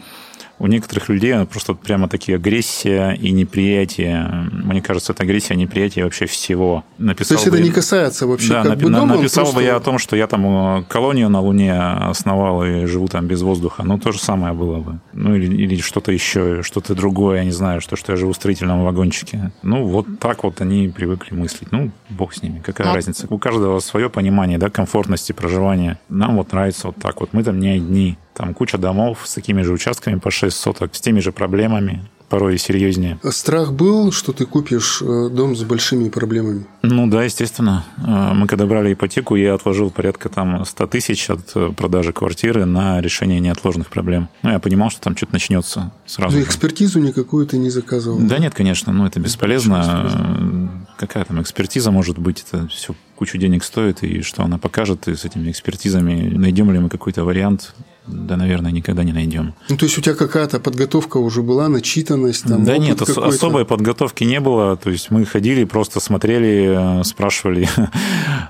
У 0.60 0.68
некоторых 0.68 1.10
людей 1.10 1.34
ну, 1.34 1.46
просто 1.46 1.74
прямо 1.74 2.08
такие 2.08 2.36
агрессия 2.38 3.12
и 3.12 3.32
неприятие. 3.32 4.50
Мне 4.52 4.82
кажется, 4.82 5.14
это 5.14 5.24
агрессия 5.24 5.54
и 5.54 5.58
неприятие 5.58 6.06
вообще 6.06 6.26
всего. 6.26 6.84
То 6.98 7.04
Написал 7.04 7.36
есть 7.38 7.48
это 7.48 7.58
бы- 7.58 7.64
не 7.64 7.72
касается 7.72 8.28
вообще 8.28 8.50
да, 8.50 8.64
как 8.64 8.72
напи- 8.74 8.84
бы 8.86 8.90
дома, 8.92 9.16
написал 9.16 9.44
просто- 9.46 9.60
бы 9.60 9.64
я 9.64 9.76
о 9.76 9.80
том, 9.80 9.98
что 10.00 10.16
я 10.16 10.28
там 10.28 10.80
э, 10.80 10.84
колонию 10.88 11.30
на 11.30 11.42
Луне 11.42 11.74
основал 11.80 12.64
и 12.64 12.86
живу 12.86 13.08
там 13.08 13.28
без 13.28 13.42
воздуха. 13.42 13.84
Ну, 13.84 13.98
то 13.98 14.12
же 14.12 14.20
самое 14.20 14.54
было 14.54 14.80
бы. 14.80 15.00
Ну, 15.14 15.36
или, 15.36 15.54
или 15.56 15.82
что-то 15.82 16.12
еще, 16.12 16.62
что-то 16.64 16.96
другое, 16.96 17.40
я 17.40 17.44
не 17.46 17.52
знаю, 17.52 17.82
что, 17.82 17.96
что 17.96 18.14
я 18.14 18.18
живу 18.18 18.32
в 18.34 18.36
строительном 18.36 18.84
вагончике. 18.84 19.52
Ну, 19.64 19.86
вот 19.86 20.06
так 20.20 20.44
вот 20.44 20.62
они 20.62 20.88
привыкли 20.88 21.36
мыслить. 21.36 21.72
Ну, 21.72 21.92
бог 22.10 22.34
с 22.34 22.42
ними, 22.42 22.60
какая 22.64 22.90
А- 22.92 22.94
разница. 22.96 23.28
У 23.30 23.38
каждого 23.38 23.80
свое 23.80 24.10
понимание, 24.10 24.58
да, 24.58 24.70
комфортности 24.70 25.32
проживания. 25.34 26.00
Нам 26.10 26.38
вот 26.38 26.52
нравится 26.54 26.88
вот 26.88 26.96
так 26.98 27.20
вот. 27.20 27.30
Мы 27.34 27.44
там 27.44 27.60
не 27.60 27.70
одни. 27.70 28.18
Там 28.34 28.54
куча 28.54 28.78
домов 28.78 29.20
с 29.26 29.34
такими 29.34 29.62
же 29.62 29.74
участками 29.74 30.18
по 30.20 30.32
6 30.32 30.56
соток, 30.56 30.96
с 30.96 31.02
теми 31.02 31.20
же 31.20 31.32
проблемами, 31.32 32.04
порой 32.30 32.56
и 32.56 32.58
серьезнее. 32.58 33.20
Страх 33.30 33.74
был, 33.74 34.12
что 34.12 34.34
ты 34.34 34.48
купишь 34.48 35.04
э, 35.04 35.30
дом 35.30 35.56
с 35.56 35.62
большими 35.64 36.10
проблемами. 36.10 36.66
Ну 36.82 37.06
да, 37.06 37.24
естественно. 37.24 37.86
Э, 37.98 38.34
Мы 38.34 38.48
когда 38.48 38.66
брали 38.66 38.94
ипотеку, 38.94 39.36
я 39.36 39.54
отложил 39.54 39.92
порядка 39.92 40.30
там 40.30 40.66
100 40.66 40.88
тысяч 40.88 41.30
от 41.30 41.52
э, 41.54 41.72
продажи 41.78 42.12
квартиры 42.12 42.66
на 42.66 43.00
решение 43.02 43.40
неотложных 43.40 43.90
проблем. 43.90 44.30
Ну, 44.42 44.50
я 44.50 44.58
понимал, 44.58 44.90
что 44.90 45.02
там 45.02 45.16
что-то 45.16 45.34
начнется 45.34 45.92
сразу. 46.08 46.36
Же. 46.38 46.44
экспертизу 46.44 47.00
никакую 47.00 47.46
ты 47.46 47.60
не 47.60 47.70
заказывал. 47.70 48.18
Да 48.18 48.40
нет, 48.40 48.56
конечно, 48.56 48.92
ну 48.92 49.06
это 49.06 49.20
бесполезно. 49.20 50.72
Какая 50.98 51.26
там 51.26 51.40
экспертиза 51.40 51.92
может 51.92 52.18
быть? 52.18 52.44
Это 52.48 52.68
все 52.68 52.96
кучу 53.16 53.38
денег 53.38 53.64
стоит, 53.64 54.02
и 54.04 54.22
что 54.22 54.44
она 54.44 54.58
покажет, 54.58 55.08
и 55.08 55.14
с 55.16 55.24
этими 55.24 55.52
экспертизами 55.52 56.36
найдем 56.36 56.72
ли 56.72 56.80
мы 56.80 56.90
какой-то 56.90 57.24
вариант? 57.24 57.76
Да, 58.06 58.36
наверное, 58.36 58.72
никогда 58.72 59.04
не 59.04 59.14
найдем. 59.14 59.54
Ну, 59.70 59.78
то 59.78 59.86
есть 59.86 59.98
у 59.98 60.02
тебя 60.02 60.14
какая-то 60.16 60.60
подготовка 60.60 61.18
уже 61.18 61.42
была, 61.42 61.70
начитанность, 61.70 62.44
там, 62.44 62.66
да 62.66 62.78
нет, 62.78 63.02
ос- 63.02 63.18
особой 63.18 63.66
подготовки 63.66 64.26
не 64.26 64.40
было. 64.42 64.76
То 64.76 64.90
есть 64.90 65.10
мы 65.10 65.24
ходили, 65.26 65.64
просто 65.64 66.00
смотрели, 66.00 67.00
э, 67.00 67.04
спрашивали. 67.04 67.68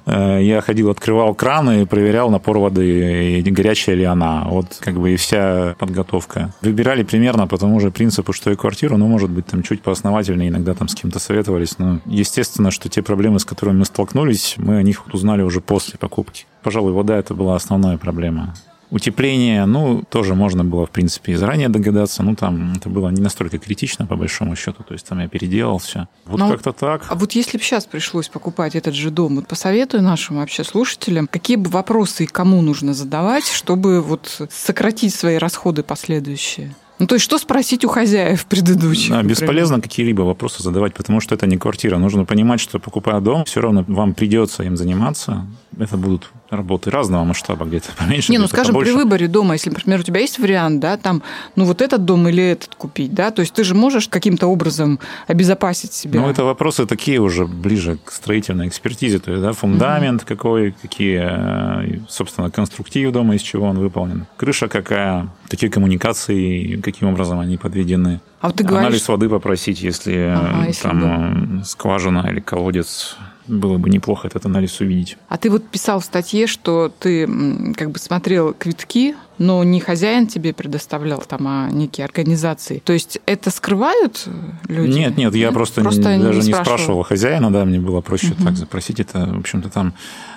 Э, 0.06 0.40
Я 0.44 0.60
ходил, 0.62 0.90
открывал 0.90 1.34
краны, 1.34 1.86
проверял 1.86 2.30
напор 2.30 2.58
воды, 2.58 3.40
и 3.40 3.52
горячая 3.52 3.96
ли 3.96 4.04
она. 4.04 4.44
Вот 4.50 4.66
как 4.80 4.96
бы 5.00 5.14
и 5.14 5.16
вся 5.16 5.76
подготовка. 5.80 6.54
Выбирали 6.62 7.04
примерно 7.04 7.48
по 7.48 7.58
тому 7.58 7.80
же 7.80 7.90
принципу, 7.92 8.34
что 8.34 8.52
и 8.52 8.56
квартиру, 8.56 8.98
но, 8.98 9.08
может 9.08 9.30
быть, 9.30 9.46
там 9.46 9.64
чуть 9.64 9.82
поосновательнее, 9.82 10.50
иногда 10.50 10.74
там 10.74 10.88
с 10.90 10.96
кем-то 10.96 11.20
советовались. 11.20 11.78
Но 11.80 12.00
естественно, 12.06 12.70
что 12.72 12.90
те 12.90 13.02
проблемы, 13.02 13.40
с 13.40 13.46
которыми 13.46 13.78
мы 13.80 13.86
столкнулись, 13.86 14.56
мы 14.58 14.78
о 14.78 14.84
них 14.84 15.04
узнали 15.14 15.42
уже 15.42 15.62
после 15.62 15.98
покупки. 15.98 16.46
Пожалуй, 16.64 16.92
вода 16.92 17.16
это 17.18 17.34
была 17.34 17.56
основная 17.56 17.98
проблема. 17.98 18.54
Утепление, 18.94 19.66
ну, 19.66 20.04
тоже 20.08 20.36
можно 20.36 20.64
было, 20.64 20.86
в 20.86 20.92
принципе, 20.92 21.32
и 21.32 21.36
заранее 21.36 21.68
догадаться. 21.68 22.22
Ну, 22.22 22.36
там 22.36 22.74
это 22.78 22.90
было 22.90 23.10
не 23.10 23.22
настолько 23.22 23.58
критично, 23.58 24.06
по 24.06 24.16
большому 24.16 24.56
счету. 24.56 24.84
То 24.84 24.94
есть 24.94 25.08
там 25.08 25.20
я 25.20 25.28
переделал 25.28 25.80
все. 25.80 26.08
Вот 26.26 26.40
Ну, 26.40 26.48
как-то 26.48 26.74
так. 26.74 27.08
А 27.10 27.16
вот 27.16 27.32
если 27.32 27.58
бы 27.58 27.64
сейчас 27.64 27.86
пришлось 27.86 28.30
покупать 28.30 28.76
этот 28.76 28.94
же 28.94 29.10
дом, 29.10 29.38
вот 29.38 29.48
посоветуй 29.48 30.02
нашим 30.02 30.36
вообще 30.38 30.64
слушателям, 30.64 31.26
какие 31.26 31.58
бы 31.58 31.72
вопросы 31.72 32.26
и 32.26 32.28
кому 32.28 32.62
нужно 32.62 32.94
задавать, 32.94 33.48
чтобы 33.48 34.00
вот 34.00 34.48
сократить 34.52 35.16
свои 35.16 35.38
расходы 35.38 35.82
последующие? 35.82 36.76
Ну, 37.00 37.08
то 37.08 37.16
есть, 37.16 37.26
что 37.26 37.40
спросить 37.40 37.84
у 37.86 37.90
хозяев 37.90 38.46
предыдущих? 38.46 39.10
Да, 39.10 39.16
например? 39.18 39.36
бесполезно 39.36 39.82
какие-либо 39.82 40.22
вопросы 40.22 40.62
задавать, 40.62 40.94
потому 40.94 41.20
что 41.20 41.34
это 41.34 41.48
не 41.48 41.58
квартира. 41.58 41.98
Нужно 41.98 42.26
понимать, 42.26 42.60
что 42.60 42.80
покупая 42.80 43.20
дом, 43.20 43.46
все 43.46 43.62
равно 43.62 43.84
вам 43.88 44.14
придется 44.14 44.64
им 44.64 44.78
заниматься. 44.78 45.48
Это 45.78 45.98
будут 45.98 46.32
работы 46.56 46.90
разного 46.90 47.24
масштаба, 47.24 47.66
где-то 47.66 47.90
поменьше, 47.98 48.32
Не, 48.32 48.38
ну 48.38 48.48
скажем, 48.48 48.74
побольше. 48.74 48.92
при 48.92 48.98
выборе 48.98 49.28
дома, 49.28 49.54
если, 49.54 49.70
например, 49.70 50.00
у 50.00 50.04
тебя 50.04 50.20
есть 50.22 50.40
вариант, 50.40 50.80
да, 50.80 50.98
там, 50.98 51.22
ну 51.56 51.66
вот 51.66 51.82
этот 51.82 52.06
дом 52.06 52.28
или 52.28 52.44
этот 52.44 52.76
купить, 52.76 53.14
да, 53.14 53.32
то 53.32 53.42
есть 53.42 53.54
ты 53.54 53.64
же 53.64 53.76
можешь 53.76 54.08
каким-то 54.08 54.48
образом 54.48 55.00
обезопасить 55.28 55.94
себя. 55.94 56.20
Ну, 56.20 56.30
это 56.30 56.44
вопросы 56.44 56.86
такие 56.86 57.20
уже 57.20 57.46
ближе 57.46 57.98
к 58.04 58.12
строительной 58.12 58.68
экспертизе. 58.68 59.20
То 59.20 59.32
есть, 59.32 59.44
да, 59.44 59.54
фундамент 59.54 60.24
какой, 60.24 60.72
какие, 60.72 61.22
э, 61.22 62.00
собственно, 62.10 62.50
конструктив 62.50 63.12
дома, 63.12 63.36
из 63.36 63.42
чего 63.42 63.68
он 63.68 63.80
выполнен. 63.80 64.26
Крыша 64.38 64.68
какая, 64.68 65.30
такие 65.48 65.72
коммуникации, 65.72 66.78
каким 66.82 67.10
образом 67.10 67.40
они 67.40 67.58
подведены. 67.58 68.22
А 68.42 68.48
вот 68.48 68.58
ты 68.58 68.64
Анализ 68.66 68.82
говоришь, 68.82 69.08
воды 69.08 69.30
попросить, 69.30 69.82
если, 69.82 70.14
э, 70.14 70.34
Ага, 70.34 70.68
если 70.68 70.84
там 70.84 71.62
э, 71.62 71.64
скважина 71.64 72.28
или 72.30 72.40
колодец. 72.40 73.18
Было 73.48 73.78
бы 73.78 73.90
неплохо 73.90 74.28
этот 74.28 74.46
анализ 74.46 74.80
увидеть. 74.80 75.18
а 75.28 75.38
ты 75.38 75.50
вот 75.50 75.68
писал 75.68 76.00
в 76.00 76.06
статье, 76.06 76.48
что 76.48 76.92
ты 77.00 77.28
как 77.76 77.92
бы 77.92 78.00
смотрел 78.00 78.54
квитки, 78.54 79.16
но 79.38 79.64
не 79.64 79.80
хозяин 79.82 80.28
тебе 80.28 80.54
предоставлял 80.54 81.20
там, 81.28 81.48
а 81.48 81.70
некие 81.72 82.06
организации. 82.06 82.82
То 82.86 82.94
есть 82.94 83.20
это 83.26 83.50
скрывают 83.52 84.28
люди? 84.68 84.98
Нет, 84.98 85.18
нет, 85.18 85.36
я 85.36 85.52
просто, 85.52 85.82
не- 85.82 85.86
Просто 85.86 86.02
даже 86.04 86.18
не 86.40 86.42
спрашивала. 86.44 86.64
спрашивал 86.64 87.04
хозяина, 87.04 87.52
да, 87.52 87.66
мне 87.66 87.80
было 87.80 88.02
проще 88.02 88.34
так 88.42 88.56
запросить 88.56 89.00
это. 89.00 89.26
В 89.26 89.40
общем-то, 89.40 89.70
там 89.70 89.94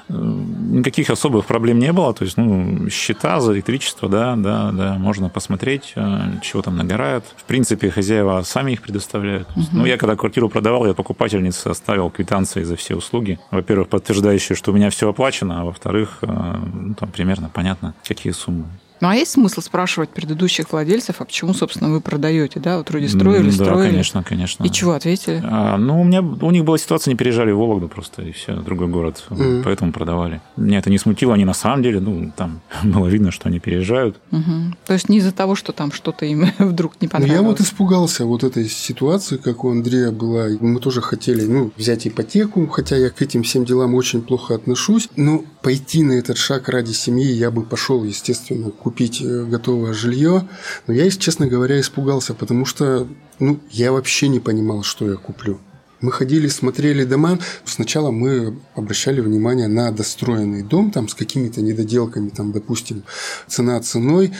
никаких 0.08 1.10
особых 1.10 1.46
проблем 1.46 1.78
не 1.78 1.92
было. 1.92 2.14
То 2.14 2.24
есть, 2.24 2.36
ну, 2.36 2.88
счета 2.90 3.40
за 3.40 3.54
электричество, 3.54 4.08
да, 4.08 4.36
да, 4.36 4.70
да, 4.72 4.94
можно 4.94 5.28
посмотреть, 5.28 5.92
э, 5.96 6.40
чего 6.42 6.62
там 6.62 6.76
нагорает. 6.76 7.24
В 7.36 7.44
принципе, 7.44 7.90
хозяева 7.90 8.42
сами 8.42 8.72
их 8.72 8.82
предоставляют. 8.82 9.48
Есть, 9.56 9.72
Ну, 9.72 9.84
я 9.84 9.96
когда 9.96 10.16
квартиру 10.16 10.48
продавал, 10.48 10.86
я 10.86 10.94
покупательнице 10.94 11.68
оставил 11.68 12.10
квитанции 12.10 12.62
за 12.62 12.76
все 12.76 12.94
услуги. 12.94 13.38
Во-первых, 13.50 13.88
подтверждающие, 13.88 14.56
что 14.56 14.72
у 14.72 14.74
меня 14.74 14.90
все 14.90 15.08
оплачено, 15.08 15.60
а 15.60 15.64
во-вторых, 15.64 16.18
э, 16.22 16.26
ну, 16.26 16.94
там 16.94 17.10
примерно 17.10 17.50
понятно, 17.52 17.94
какие 18.04 18.32
суммы. 18.32 18.66
Ну, 19.00 19.08
а 19.08 19.14
есть 19.14 19.32
смысл 19.32 19.60
спрашивать 19.60 20.10
предыдущих 20.10 20.72
владельцев, 20.72 21.16
а 21.20 21.24
почему, 21.24 21.52
собственно, 21.54 21.90
вы 21.90 22.00
продаете, 22.00 22.60
да? 22.60 22.78
Вот 22.78 22.88
вроде 22.90 23.08
строили, 23.08 23.46
М, 23.46 23.52
строили. 23.52 23.82
Да, 23.82 23.90
конечно, 23.90 24.22
конечно. 24.22 24.64
И 24.64 24.70
чего 24.70 24.92
ответили? 24.92 25.42
А, 25.44 25.76
ну, 25.76 26.00
у 26.00 26.04
меня 26.04 26.22
у 26.22 26.50
них 26.50 26.64
была 26.64 26.78
ситуация, 26.78 27.10
они 27.12 27.18
переезжали 27.18 27.50
в 27.52 27.58
Вологду 27.58 27.88
просто, 27.88 28.22
и 28.22 28.32
все, 28.32 28.54
другой 28.56 28.88
город, 28.88 29.22
Мгм. 29.30 29.62
поэтому 29.64 29.92
продавали. 29.92 30.40
Меня 30.56 30.78
это 30.78 30.88
не 30.90 30.98
смутило, 30.98 31.34
они 31.34 31.44
на 31.44 31.52
самом 31.54 31.82
деле, 31.82 32.00
ну, 32.00 32.32
там 32.36 32.60
было 32.84 33.06
видно, 33.06 33.30
что 33.30 33.48
они 33.48 33.58
переезжают. 33.60 34.18
Мгм. 34.30 34.76
То 34.86 34.92
есть 34.94 35.08
не 35.08 35.18
из-за 35.18 35.32
того, 35.32 35.54
что 35.56 35.72
там 35.72 35.92
что-то 35.92 36.24
им 36.26 36.46
вдруг 36.58 36.94
не 37.00 37.06
Ну, 37.06 37.10
понравилось. 37.10 37.36
я 37.40 37.42
вот 37.42 37.60
испугался 37.60 38.24
вот 38.24 38.44
этой 38.44 38.68
ситуации, 38.68 39.36
как 39.36 39.64
у 39.64 39.70
Андрея 39.70 40.10
была. 40.10 40.46
Мы 40.60 40.80
тоже 40.80 41.00
хотели 41.02 41.44
ну, 41.44 41.70
взять 41.76 42.06
ипотеку, 42.06 42.66
хотя 42.68 42.96
я 42.96 43.10
к 43.10 43.20
этим 43.20 43.42
всем 43.42 43.64
делам 43.64 43.94
очень 43.94 44.22
плохо 44.22 44.54
отношусь. 44.54 45.08
Но 45.16 45.44
пойти 45.62 46.02
на 46.02 46.12
этот 46.12 46.38
шаг 46.38 46.68
ради 46.68 46.92
семьи 46.92 47.30
я 47.30 47.50
бы 47.50 47.62
пошел, 47.62 48.02
естественно, 48.04 48.70
купить 48.86 49.20
э, 49.20 49.44
готовое 49.46 49.92
жилье. 49.92 50.46
Но 50.86 50.94
я, 50.94 51.10
честно 51.10 51.48
говоря, 51.48 51.80
испугался, 51.80 52.34
потому 52.34 52.64
что 52.64 53.08
ну, 53.40 53.58
я 53.72 53.90
вообще 53.90 54.28
не 54.28 54.38
понимал, 54.38 54.84
что 54.84 55.10
я 55.10 55.16
куплю. 55.16 55.58
Мы 56.00 56.12
ходили, 56.12 56.48
смотрели 56.48 57.04
дома. 57.04 57.38
Сначала 57.64 58.10
мы 58.10 58.58
обращали 58.74 59.20
внимание 59.20 59.68
на 59.68 59.90
достроенный 59.90 60.62
дом, 60.62 60.90
там 60.90 61.08
с 61.08 61.14
какими-то 61.14 61.62
недоделками, 61.62 62.28
там, 62.28 62.52
допустим, 62.52 63.02
цена 63.46 63.80
ценой. 63.80 64.32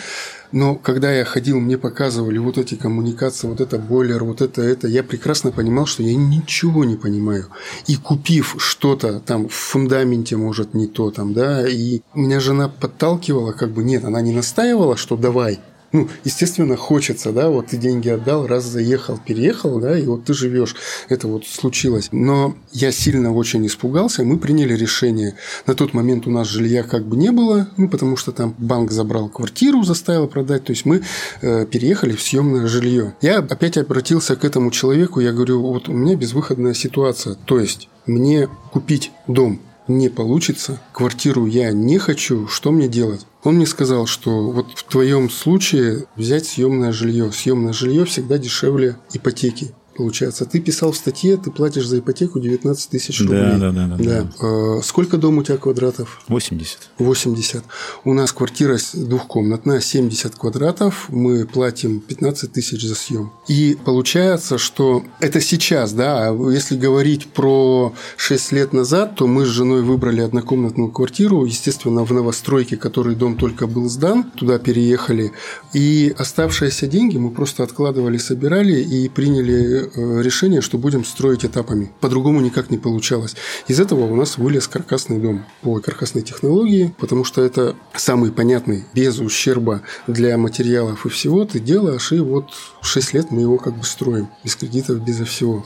Но 0.53 0.77
когда 0.77 1.13
я 1.13 1.25
ходил, 1.25 1.59
мне 1.59 1.79
показывали 1.79 2.39
вот 2.39 2.59
эти 2.59 2.75
коммуникации, 2.75 3.49
вот 3.49 3.61
это 3.61 3.79
бойлер, 3.79 4.23
вот 4.25 4.41
это, 4.41 4.63
это, 4.63 4.87
я 4.87 5.03
прекрасно 5.03 5.51
понимал, 5.51 5.87
что 5.87 6.03
я 6.03 6.15
ничего 6.15 6.85
не 6.85 6.97
понимаю. 6.97 7.47
И 7.87 7.97
купив 7.97 8.57
что-то 8.59 9.21
там 9.21 9.49
в 9.49 9.55
фундаменте, 9.55 10.37
может, 10.37 10.75
не 10.75 10.87
то 10.87 11.11
там, 11.11 11.33
да, 11.33 11.67
и 11.67 12.01
меня 12.15 12.39
жена 12.41 12.69
подталкивала, 12.69 13.53
как 13.53 13.71
бы, 13.71 13.83
нет, 13.83 14.05
она 14.05 14.21
не 14.21 14.33
настаивала, 14.33 14.97
что 14.97 15.17
давай, 15.17 15.61
ну, 15.93 16.09
естественно, 16.25 16.77
хочется, 16.77 17.33
да, 17.33 17.49
вот 17.49 17.69
ты 17.69 17.77
деньги 17.77 18.09
отдал, 18.09 18.47
раз 18.47 18.65
заехал, 18.65 19.19
переехал, 19.19 19.81
да, 19.81 19.99
и 19.99 20.05
вот 20.05 20.25
ты 20.25 20.35
живешь. 20.35 20.75
Это 21.09 21.29
вот 21.29 21.47
случилось. 21.47 22.09
Но 22.13 22.57
я 22.73 22.93
сильно 22.93 23.33
очень 23.33 23.67
испугался, 23.67 24.25
мы 24.25 24.39
приняли 24.39 24.75
решение. 24.75 25.37
На 25.67 25.75
тот 25.75 25.95
момент 25.95 26.27
у 26.27 26.31
нас 26.31 26.49
жилья 26.49 26.83
как 26.83 27.07
бы 27.07 27.17
не 27.17 27.31
было, 27.31 27.69
ну, 27.77 27.89
потому 27.89 28.17
что 28.17 28.33
там 28.33 28.55
банк 28.59 28.91
забрал 28.91 29.29
квартиру, 29.29 29.83
заставил 29.85 30.27
продать, 30.27 30.65
то 30.65 30.73
есть 30.73 30.85
мы 30.85 31.03
э, 31.43 31.67
переехали 31.67 32.15
в 32.15 32.23
съемное 32.23 32.67
жилье. 32.67 33.15
Я 33.21 33.39
опять 33.39 33.77
обратился 33.77 34.37
к 34.37 34.45
этому 34.45 34.71
человеку, 34.71 35.21
я 35.21 35.33
говорю, 35.33 35.63
вот 35.63 35.89
у 35.89 35.93
меня 35.93 36.17
безвыходная 36.17 36.75
ситуация, 36.75 37.35
то 37.35 37.59
есть 37.61 37.89
мне 38.07 38.49
купить 38.73 39.13
дом 39.27 39.61
не 39.89 40.09
получится, 40.09 40.81
квартиру 40.93 41.47
я 41.47 41.73
не 41.73 41.99
хочу, 41.99 42.47
что 42.49 42.73
мне 42.73 42.89
делать? 42.89 43.27
Он 43.45 43.57
мне 43.57 43.67
сказал, 43.67 44.07
что 44.07 44.51
вот 44.51 44.67
в 44.75 44.85
твоем 44.85 45.31
случае 45.31 46.07
взять 46.17 46.47
съемное 46.47 46.93
жилье. 46.93 47.31
Съемное 47.33 47.73
жилье 47.73 48.05
всегда 48.05 48.39
дешевле 48.39 48.97
ипотеки. 49.13 49.73
Получается, 49.97 50.45
ты 50.45 50.61
писал 50.61 50.93
в 50.93 50.97
статье, 50.97 51.37
ты 51.37 51.51
платишь 51.51 51.87
за 51.87 51.99
ипотеку 51.99 52.39
19 52.39 52.91
тысяч 52.91 53.21
рублей. 53.21 53.59
Да, 53.59 53.59
да, 53.59 53.73
да, 53.73 53.87
да, 53.87 53.97
да. 53.97 54.31
Э, 54.47 54.83
Сколько 54.83 55.17
дом 55.17 55.39
у 55.39 55.43
тебя 55.43 55.57
квадратов? 55.57 56.23
80. 56.29 56.91
80. 56.99 57.65
У 58.05 58.13
нас 58.13 58.33
квартира 58.33 58.79
двухкомнатная, 58.93 59.81
70 59.81 60.35
квадратов. 60.35 61.07
Мы 61.09 61.47
платим 61.47 62.01
15 62.01 62.53
тысяч 62.53 62.83
за 62.83 62.95
съем. 62.95 63.33
И 63.49 63.79
получается, 63.85 64.59
что 64.59 65.03
это 65.21 65.41
сейчас, 65.41 65.93
да, 65.93 66.29
а 66.29 66.51
если 66.51 66.77
говорить 66.77 67.29
про 67.29 67.95
6 68.17 68.53
лет 68.53 68.73
назад, 68.73 69.17
то 69.17 69.27
мы 69.27 69.47
с 69.47 69.49
женой 69.49 69.83
выбрали 69.83 70.21
однокомнатную 70.21 70.91
квартиру, 70.91 71.45
естественно, 71.45 72.05
в 72.05 72.13
новостройке, 72.13 72.77
который 72.77 73.15
дом 73.15 73.37
только 73.37 73.67
был 73.67 73.89
сдан, 73.89 74.25
туда 74.25 74.59
переехали. 74.59 75.33
И 75.73 76.15
оставшиеся 76.19 76.87
деньги 76.87 77.17
мы 77.17 77.31
просто 77.31 77.63
откладывали, 77.63 78.19
собирали 78.19 78.81
и 78.81 79.09
приняли 79.09 79.86
решение, 79.95 80.61
что 80.61 80.79
будем 80.79 81.05
строить 81.05 81.45
этапами. 81.45 81.91
По-другому 82.01 82.41
никак 82.41 82.71
не 82.71 82.79
получалось. 82.79 83.37
Из 83.69 83.81
этого 83.81 84.05
у 84.05 84.17
нас 84.17 84.39
вылез 84.39 84.69
каркасный 84.69 85.19
дом 85.19 85.45
по 85.63 85.81
каркасной 85.81 86.23
технологии, 86.23 86.95
потому 86.99 87.25
что 87.25 87.43
это 87.43 87.75
самый 87.95 88.33
понятный, 88.33 88.85
без 88.95 89.19
ущерба 89.19 89.83
для 90.07 90.37
материалов 90.39 91.07
и 91.07 91.09
всего. 91.09 91.45
Ты 91.45 91.61
делаешь, 91.61 92.13
и 92.13 92.19
вот 92.19 92.51
6 92.87 93.15
лет 93.15 93.31
мы 93.31 93.41
его 93.43 93.59
как 93.59 93.75
бы 93.77 93.85
строим. 93.85 94.29
Без 94.45 94.57
кредитов, 94.57 95.01
безо 95.01 95.25
всего. 95.25 95.65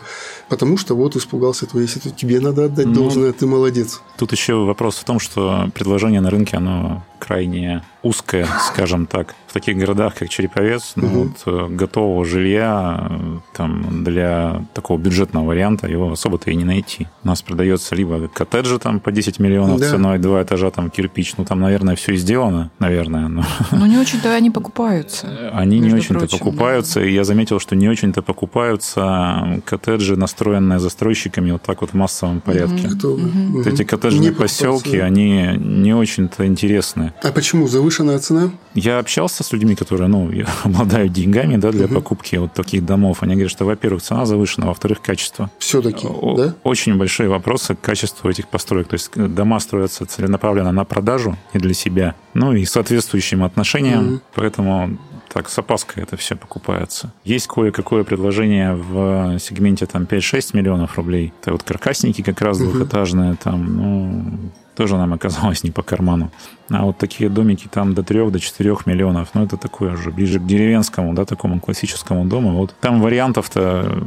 Потому 0.49 0.77
что 0.77 0.95
вот 0.97 1.17
испугался 1.17 1.67
твоей 1.67 1.87
ситуации. 1.89 2.17
Тебе 2.17 2.41
надо 2.41 2.65
отдать 2.65 2.87
Ну, 2.87 2.95
должное, 2.95 3.33
ты 3.33 3.47
молодец. 3.47 4.01
Тут 4.19 4.33
еще 4.33 4.55
вопрос 4.65 4.97
в 4.97 5.05
том, 5.05 5.21
что 5.21 5.69
предложение 5.75 6.21
на 6.21 6.31
рынке, 6.31 6.57
оно 6.57 7.03
крайне 7.19 7.83
узкое, 8.03 8.47
скажем 8.67 9.07
так. 9.07 9.35
В 9.47 9.53
таких 9.53 9.77
городах, 9.77 10.15
как 10.15 10.29
Череповец, 10.31 10.93
ну, 10.97 11.07
Мгм. 11.09 11.19
вот, 11.19 11.43
э, 11.47 11.69
готового 11.75 12.25
жилья 12.25 13.11
там, 13.55 14.05
для 14.05 14.65
такого 14.75 14.99
бюджетного 14.99 15.45
варианта 15.47 15.87
его 15.87 16.11
особо-то 16.13 16.51
и 16.51 16.55
не 16.57 16.65
найти. 16.65 17.09
У 17.25 17.29
нас 17.29 17.43
продается 17.43 17.95
либо 17.95 18.29
коттеджи 18.29 18.79
там 18.79 19.01
по 19.01 19.13
10 19.13 19.39
миллионов 19.39 19.81
Да. 19.81 19.91
ценой, 19.91 20.19
два 20.19 20.43
этажа 20.43 20.71
там 20.71 20.89
кирпич. 20.91 21.35
Ну, 21.37 21.45
там, 21.45 21.61
наверное, 21.61 21.95
все 21.97 22.13
и 22.13 22.17
сделано, 22.17 22.71
наверное, 22.79 23.29
но 23.29 23.45
Ну, 23.73 23.87
не 23.87 23.99
очень-то 23.99 24.33
они 24.35 24.51
покупаются. 24.51 25.51
они 25.53 25.79
не 25.79 25.93
очень-то 25.93 26.21
прочим, 26.21 26.39
покупаются. 26.39 27.01
И 27.11 27.13
я 27.13 27.25
заметил, 27.25 27.59
что 27.59 27.75
не 27.75 27.89
очень-то 27.89 28.23
покупаются 28.23 29.61
коттеджи, 29.65 30.17
настроенные 30.17 30.79
застройщиками 30.79 31.51
вот 31.51 31.63
так 31.63 31.81
вот 31.81 31.91
в 31.91 31.95
массовом 31.95 32.41
порядке. 32.41 32.87
Готовы. 32.87 33.29
Вот 33.51 33.67
эти 33.67 33.83
коттеджные 33.83 34.31
Не 34.31 34.37
поселки, 34.37 34.97
они 34.99 35.57
не 35.59 35.93
очень-то 35.93 36.47
интересны. 36.47 37.13
А 37.25 37.33
почему? 37.33 37.67
Завышенная 37.67 38.21
цена? 38.21 38.53
Я 38.75 39.01
общался 39.01 39.43
с 39.43 39.51
людьми, 39.51 39.75
которые, 39.75 40.07
ну, 40.07 40.31
обладают 40.63 41.13
деньгами, 41.13 41.57
да, 41.57 41.73
для 41.73 41.89
покупки 41.89 42.37
вот 42.37 42.53
таких 42.53 42.87
домов. 42.87 43.25
Они 43.25 43.35
говорят, 43.35 43.51
что, 43.51 43.65
во-первых, 43.65 44.03
цена 44.03 44.25
завышена, 44.25 44.69
во-вторых, 44.69 45.01
качество. 45.03 45.51
Все-таки, 45.59 46.07
О- 46.07 46.37
да? 46.37 46.55
Очень 46.63 46.97
большие 46.97 47.29
вопросы 47.29 47.75
к 47.75 47.81
качеству 47.81 48.31
этих 48.31 48.47
построек. 48.47 48.87
То 48.87 48.95
есть 48.95 49.11
э, 49.17 49.27
дома 49.27 49.59
строятся 49.59 50.07
целенаправленно 50.07 50.71
на 50.71 50.85
продажу 50.85 51.37
и 51.55 51.59
для 51.59 51.75
себя, 51.75 52.15
ну 52.35 52.53
и 52.53 52.65
соответствующим 52.65 53.43
отношениям. 53.43 54.05
Мгм. 54.05 54.21
Поэтому 54.37 54.99
так 55.33 55.49
с 55.49 55.59
опаской 55.59 56.03
это 56.03 56.17
все 56.17 56.35
покупается. 56.37 57.13
Есть 57.25 57.47
кое-какое 57.47 58.03
предложение 58.05 58.75
в 58.75 59.39
сегменте 59.39 59.87
там 59.87 60.05
5-6 60.05 60.57
миллионов 60.57 60.97
рублей. 60.97 61.33
Это 61.41 61.53
вот 61.53 61.63
каркасники 61.63 62.23
как 62.23 62.41
раз 62.41 62.59
Мгм. 62.59 62.71
двухэтажные 62.71 63.37
там, 63.37 63.77
ну, 63.77 64.39
тоже 64.75 64.97
нам 64.97 65.13
оказалось 65.13 65.63
не 65.63 65.71
по 65.71 65.83
карману. 65.83 66.31
А 66.69 66.85
вот 66.85 66.99
такие 66.99 67.31
домики 67.31 67.69
там 67.71 67.95
до 67.95 68.03
3 68.03 68.31
до 68.31 68.41
4 68.41 68.87
миллионов, 68.87 69.29
ну, 69.35 69.45
это 69.45 69.57
такое 69.57 69.95
уже 69.95 70.11
ближе 70.11 70.41
к 70.41 70.47
деревенскому, 70.47 71.15
да, 71.15 71.25
такому 71.25 71.61
классическому 71.61 72.25
дому. 72.25 72.57
Вот 72.57 72.75
там 72.81 73.01
вариантов-то, 73.01 74.03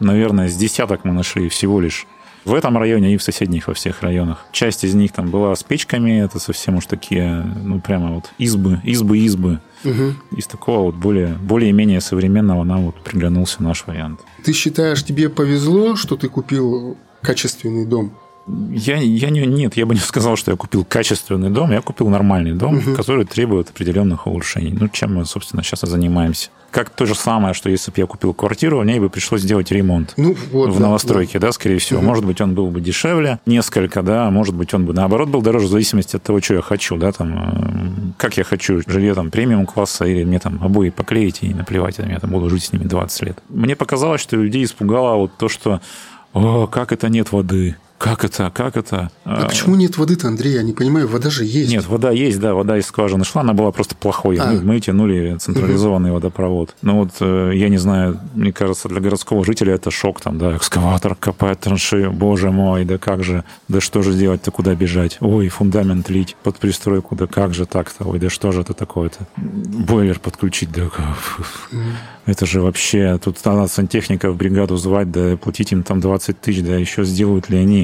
наверное, 0.00 0.48
с 0.48 0.56
десяток 0.56 1.04
мы 1.04 1.12
нашли 1.12 1.48
всего 1.48 1.80
лишь. 1.80 2.06
В 2.44 2.52
этом 2.52 2.76
районе 2.76 3.14
и 3.14 3.16
в 3.16 3.22
соседних 3.22 3.68
во 3.68 3.74
всех 3.74 4.02
районах. 4.02 4.44
Часть 4.52 4.84
из 4.84 4.94
них 4.94 5.12
там 5.12 5.30
была 5.30 5.54
с 5.54 5.62
печками, 5.62 6.20
это 6.22 6.38
совсем 6.38 6.76
уж 6.76 6.84
такие, 6.86 7.42
ну, 7.62 7.80
прямо 7.80 8.10
вот 8.12 8.32
избы, 8.36 8.80
избы, 8.84 9.60
Мгм. 9.84 10.16
Из 10.36 10.46
такого 10.46 10.86
вот 10.86 10.94
более, 10.94 11.28
более-менее 11.34 12.00
современного 12.00 12.64
нам 12.64 12.86
вот 12.86 12.96
приглянулся 13.02 13.62
наш 13.62 13.86
вариант. 13.86 14.20
Ты 14.42 14.52
считаешь, 14.52 15.04
тебе 15.04 15.28
повезло, 15.28 15.96
что 15.96 16.16
ты 16.16 16.28
купил 16.28 16.96
качественный 17.22 17.86
дом? 17.86 18.12
Я, 18.46 18.96
я 18.96 19.30
не, 19.30 19.46
нет, 19.46 19.76
я 19.76 19.86
бы 19.86 19.94
не 19.94 20.00
сказал, 20.04 20.36
что 20.36 20.50
я 20.50 20.56
купил 20.56 20.84
качественный 20.84 21.50
дом. 21.50 21.70
Я 21.70 21.80
купил 21.80 22.08
нормальный 22.08 22.52
дом, 22.52 22.78
угу. 22.78 22.94
который 22.94 23.24
требует 23.24 23.70
определенных 23.70 24.26
улучшений. 24.26 24.76
Ну, 24.78 24.88
чем 24.88 25.14
мы, 25.14 25.24
собственно, 25.24 25.62
сейчас 25.62 25.84
и 25.84 25.86
занимаемся. 25.86 26.50
Как 26.74 26.90
то 26.90 27.06
же 27.06 27.14
самое, 27.14 27.54
что 27.54 27.70
если 27.70 27.92
бы 27.92 27.98
я 27.98 28.06
купил 28.06 28.34
квартиру, 28.34 28.82
мне 28.82 28.98
бы 28.98 29.08
пришлось 29.08 29.42
сделать 29.42 29.70
ремонт 29.70 30.12
ну, 30.16 30.34
вот, 30.50 30.70
в 30.70 30.78
да, 30.80 30.86
новостройке, 30.86 31.38
да. 31.38 31.46
да, 31.46 31.52
скорее 31.52 31.78
всего. 31.78 32.00
Угу. 32.00 32.06
Может 32.08 32.24
быть, 32.24 32.40
он 32.40 32.56
был 32.56 32.66
бы 32.66 32.80
дешевле 32.80 33.38
несколько, 33.46 34.02
да, 34.02 34.28
может 34.30 34.56
быть, 34.56 34.74
он 34.74 34.84
бы 34.84 34.92
наоборот 34.92 35.28
был 35.28 35.40
дороже 35.40 35.66
в 35.66 35.70
зависимости 35.70 36.16
от 36.16 36.24
того, 36.24 36.40
что 36.40 36.54
я 36.54 36.62
хочу, 36.62 36.96
да, 36.96 37.12
там, 37.12 37.38
э, 37.38 38.12
как 38.16 38.36
я 38.38 38.42
хочу, 38.42 38.82
жилье 38.88 39.14
там 39.14 39.30
премиум 39.30 39.66
класса 39.66 40.04
или 40.04 40.24
мне 40.24 40.40
там 40.40 40.58
обои 40.64 40.90
поклеить 40.90 41.44
и 41.44 41.54
наплевать, 41.54 41.98
я 41.98 42.18
там 42.18 42.30
буду 42.30 42.50
жить 42.50 42.64
с 42.64 42.72
ними 42.72 42.82
20 42.82 43.22
лет. 43.22 43.38
Мне 43.48 43.76
показалось, 43.76 44.20
что 44.20 44.34
людей 44.34 44.64
испугало 44.64 45.14
вот 45.14 45.30
то, 45.38 45.48
что 45.48 45.80
о, 46.32 46.66
как 46.66 46.90
это 46.90 47.08
нет 47.08 47.30
воды? 47.30 47.76
Как 47.98 48.24
это? 48.24 48.50
Как 48.54 48.76
это? 48.76 49.10
А, 49.24 49.44
а 49.44 49.48
почему 49.48 49.76
нет 49.76 49.96
воды-то, 49.96 50.28
Андрей? 50.28 50.54
Я 50.54 50.62
не 50.62 50.72
понимаю, 50.72 51.08
вода 51.08 51.30
же 51.30 51.44
есть. 51.44 51.70
Нет, 51.70 51.86
вода 51.86 52.10
есть, 52.10 52.38
да, 52.40 52.54
вода 52.54 52.76
из 52.76 52.86
скважины 52.86 53.24
шла, 53.24 53.42
она 53.42 53.54
была 53.54 53.72
просто 53.72 53.94
плохой. 53.94 54.36
А. 54.36 54.52
Мы, 54.52 54.60
мы 54.60 54.80
тянули 54.80 55.36
централизованный 55.38 56.10
угу. 56.10 56.16
водопровод. 56.16 56.74
Ну 56.82 56.96
вот, 56.96 57.12
э, 57.20 57.52
я 57.54 57.68
не 57.68 57.78
знаю, 57.78 58.20
мне 58.34 58.52
кажется, 58.52 58.88
для 58.88 59.00
городского 59.00 59.44
жителя 59.44 59.74
это 59.74 59.90
шок, 59.90 60.20
там, 60.20 60.38
да, 60.38 60.56
экскаватор 60.56 61.14
копает 61.14 61.60
траншею, 61.60 62.12
боже 62.12 62.50
мой, 62.50 62.84
да 62.84 62.98
как 62.98 63.24
же, 63.24 63.44
да 63.68 63.80
что 63.80 64.02
же 64.02 64.12
делать-то, 64.12 64.50
куда 64.50 64.74
бежать? 64.74 65.16
Ой, 65.20 65.48
фундамент 65.48 66.10
лить 66.10 66.36
под 66.42 66.58
пристройку, 66.58 67.14
да 67.14 67.26
как 67.26 67.54
же 67.54 67.64
так-то, 67.64 68.04
ой, 68.04 68.18
да 68.18 68.28
что 68.28 68.52
же 68.52 68.62
это 68.62 68.74
такое-то? 68.74 69.26
Бойлер 69.36 70.18
подключить, 70.18 70.70
да. 70.72 70.90
Это 72.26 72.46
же 72.46 72.60
вообще, 72.60 73.18
тут 73.22 73.42
надо 73.44 73.68
сантехников 73.68 74.34
в 74.34 74.36
бригаду 74.36 74.76
звать, 74.76 75.10
да 75.10 75.36
платить 75.36 75.72
им 75.72 75.82
там 75.82 76.00
20 76.00 76.40
тысяч, 76.40 76.62
да 76.62 76.76
еще 76.76 77.04
сделают 77.04 77.50
ли 77.50 77.58
они 77.58 77.83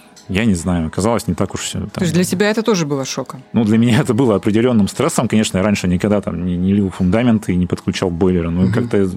я 0.31 0.45
не 0.45 0.55
знаю, 0.55 0.87
оказалось 0.87 1.27
не 1.27 1.33
так 1.33 1.53
уж 1.53 1.61
все. 1.61 1.79
Там... 1.79 1.89
То 1.89 2.01
есть 2.01 2.13
для 2.13 2.23
тебя 2.23 2.49
это 2.49 2.63
тоже 2.63 2.85
было 2.85 3.05
шоком? 3.05 3.43
Ну, 3.53 3.65
для 3.65 3.77
меня 3.77 3.99
это 3.99 4.13
было 4.13 4.35
определенным 4.35 4.87
стрессом. 4.87 5.27
Конечно, 5.27 5.57
я 5.57 5.63
раньше 5.63 5.87
никогда 5.87 6.21
там 6.21 6.45
не, 6.45 6.55
не 6.55 6.73
лил 6.73 6.89
фундамент 6.89 7.49
и 7.49 7.55
не 7.55 7.67
подключал 7.67 8.09
бойлеры, 8.09 8.49
но 8.49 8.63
угу. 8.63 8.73
как-то 8.73 9.09